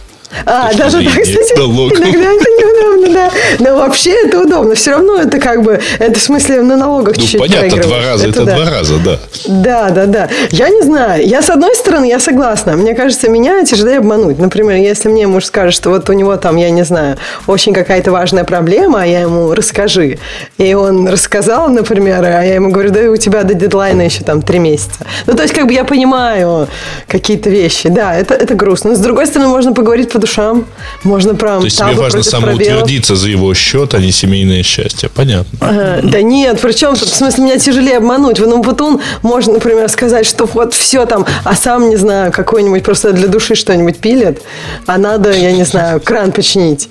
[0.47, 1.99] А, точки даже так, кстати, налогов.
[1.99, 3.31] иногда это неудобно, да.
[3.59, 4.75] Но вообще это удобно.
[4.75, 8.29] Все равно это как бы, это в смысле на налогах Ну, чуть-чуть понятно, два раза,
[8.29, 8.57] это, да.
[8.57, 9.19] два раза, да.
[9.47, 10.29] Да, да, да.
[10.51, 11.27] Я не знаю.
[11.27, 12.73] Я, с одной стороны, я согласна.
[12.73, 14.39] Мне кажется, меня тяжелее обмануть.
[14.39, 18.11] Например, если мне муж скажет, что вот у него там, я не знаю, очень какая-то
[18.11, 20.19] важная проблема, а я ему расскажи.
[20.59, 24.43] И он рассказал, например, а я ему говорю, да у тебя до дедлайна еще там
[24.43, 25.05] три месяца.
[25.27, 26.69] Ну, то есть, как бы я понимаю
[27.07, 27.89] какие-то вещи.
[27.89, 28.91] Да, это, это грустно.
[28.91, 30.65] Но, с другой стороны, можно поговорить по душам.
[31.03, 35.09] Можно про То есть тебе важно самоутвердиться за его счет, а не семейное счастье.
[35.15, 35.59] Понятно.
[35.61, 38.39] Ага, Да нет, причем в смысле, меня тяжелее обмануть.
[38.39, 42.83] Ну, вот он может, например, сказать, что вот все там, а сам, не знаю, какой-нибудь
[42.83, 44.43] просто для души что-нибудь пилит,
[44.87, 46.89] а надо, я не знаю, кран починить.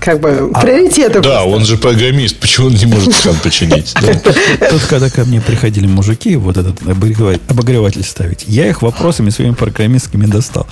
[0.00, 1.44] Как бы приоритеты Да, просто.
[1.44, 3.94] он же программист, почему он не может кран починить?
[3.94, 10.26] Тут, когда ко мне приходили мужики, вот этот обогреватель, ставить, я их вопросами своими программистскими
[10.26, 10.66] достал.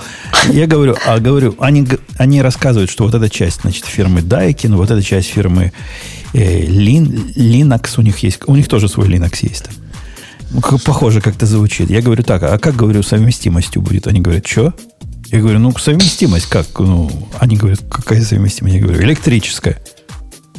[0.49, 4.89] Я говорю, а говорю, они, они рассказывают, что вот эта часть, значит, фирмы Daikin, вот
[4.89, 5.71] эта часть фирмы
[6.33, 9.73] э, Lin- Linux у них есть, у них тоже свой Linux есть там.
[10.83, 11.91] Похоже как-то звучит.
[11.91, 14.07] Я говорю, так, а как, говорю, совместимостью будет?
[14.07, 14.73] Они говорят, что?
[15.31, 16.67] Я говорю, ну, совместимость как?
[16.79, 18.75] Ну, они говорят, какая совместимость?
[18.75, 19.79] Я говорю, электрическая.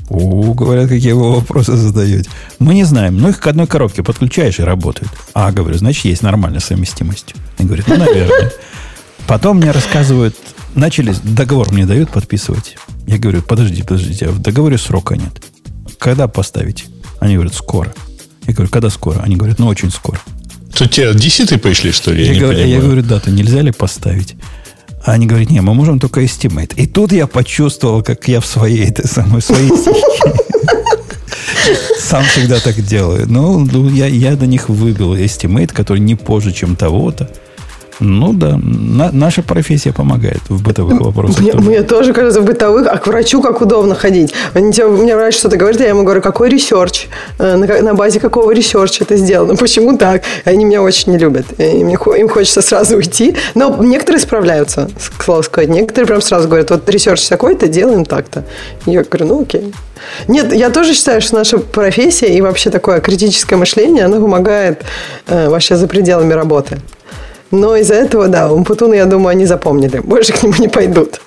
[0.09, 2.29] О, говорят, какие вы вопросы задаете.
[2.59, 5.11] Мы не знаем, но их к одной коробке подключаешь и работают.
[5.35, 7.35] А, говорю, значит, есть нормальная совместимость.
[7.59, 8.53] Они говорят, ну, наверное.
[9.27, 10.37] Потом мне рассказывают,
[10.75, 12.77] начали, договор мне дают подписывать.
[13.07, 15.43] Я говорю, подождите, подождите, а в договоре срока нет.
[15.99, 16.85] Когда поставите?
[17.19, 17.93] Они говорят, скоро.
[18.47, 19.21] Я говорю, когда скоро?
[19.21, 20.21] Они говорят, ну, очень скоро.
[20.77, 22.25] Тут тебе десяты пришли, что ли?
[22.25, 24.37] Я, Я, говорю, я говорю, дату нельзя ли поставить?
[25.03, 26.75] А они говорят, не, мы можем только estimate.
[26.77, 29.71] И тут я почувствовал, как я в своей, этой самой, своей.
[31.99, 33.27] Сам всегда так делаю.
[33.29, 37.31] Ну, ну, я, я до них выбил estimate, который не позже, чем того-то.
[38.01, 41.41] Ну да, на- наша профессия помогает в бытовых вопросах.
[41.41, 41.65] Мне, тоже.
[41.65, 44.33] мне тоже кажется, в бытовых, а к врачу как удобно ходить.
[44.55, 48.21] Они тебе, мне врач что-то говорит, я ему говорю, какой research, Э, на, на базе
[48.21, 50.23] какого research а это сделано, почему так?
[50.45, 53.37] Они меня очень не любят, и мне, им хочется сразу уйти.
[53.55, 55.71] Но некоторые справляются, к слову сказать.
[55.71, 58.45] Некоторые прям сразу говорят, вот research такой-то, делаем так-то.
[58.87, 59.73] Я говорю, ну окей.
[60.29, 64.83] Нет, я тоже считаю, что наша профессия и вообще такое критическое мышление, оно помогает
[65.27, 66.79] э, вообще за пределами работы.
[67.51, 69.99] Но из-за этого, да, Умпутуны, я думаю, они запомнили.
[69.99, 71.21] Больше к нему не пойдут.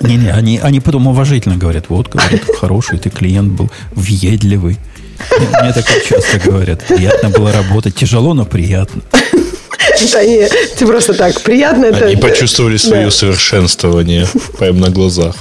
[0.00, 4.78] Не-не, они, они потом уважительно говорят, вот, говорят, хороший ты клиент был, въедливый.
[5.38, 6.84] Мне, мне так часто говорят.
[6.84, 7.94] Приятно было работать.
[7.94, 9.02] Тяжело, но приятно.
[10.04, 12.06] Это они, ты просто так, приятно это.
[12.06, 14.26] Они почувствовали свое Да, совершенствование
[14.58, 15.34] прямо на глазах.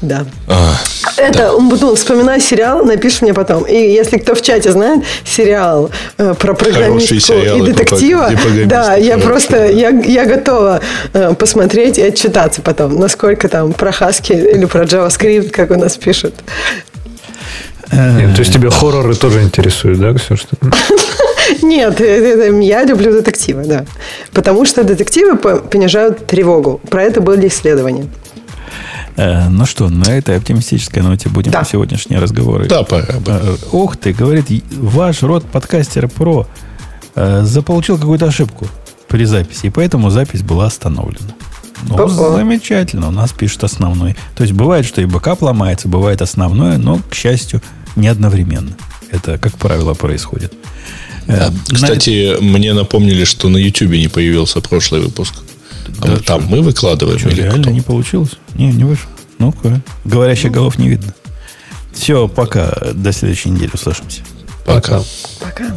[0.00, 0.26] Да.
[0.48, 0.74] А,
[1.16, 3.62] Это, Умбутун, вспоминай сериал, напиши мне потом.
[3.64, 9.18] И если кто в чате знает сериал э, про программистку и детектива, про да, я
[9.18, 9.64] просто, да.
[9.66, 10.80] я, я готова
[11.12, 15.96] э, посмотреть и отчитаться потом, насколько там про Хаски или про JavaScript, как у нас
[15.96, 16.34] пишут.
[17.92, 20.46] Нет, то есть тебя хорроры тоже интересуют, да, Ксюш?
[21.62, 23.84] Нет, э, э, я люблю детективы, да.
[24.32, 26.80] Потому что детективы по- понижают тревогу.
[26.90, 28.06] Про это были исследования.
[29.16, 31.64] Э, ну что, на этой оптимистической ноте будем Да.
[31.64, 32.66] сегодняшние разговоры.
[32.66, 33.32] да, пора бы.
[33.32, 34.46] Э, Ух ты, говорит,
[34.78, 36.46] ваш RODECaster Pro
[37.14, 38.66] э, заполучил какую-то ошибку
[39.08, 41.32] при записи, и поэтому запись была остановлена.
[41.88, 42.36] Ну, Ого.
[42.36, 44.16] замечательно, у нас пишет основной.
[44.36, 47.60] То есть бывает, что и бэкап ломается, бывает основное, но, к счастью,
[47.96, 48.72] не одновременно.
[49.10, 50.52] Это, как правило, происходит.
[51.26, 55.34] Э, на- Кстати, мне напомнили, что на YouTube не появился прошлый выпуск.
[56.00, 57.70] А Да, мы там мы выкладываем Что, или реально кто?
[57.70, 58.30] не получилось?
[58.54, 59.10] Не, не вышло.
[59.38, 59.80] Ну-ка.
[60.04, 61.14] Говорящих голов не видно.
[61.92, 62.70] Все, пока.
[62.94, 64.22] До следующей недели услышимся.
[64.64, 65.02] Пока.
[65.40, 65.76] Пока.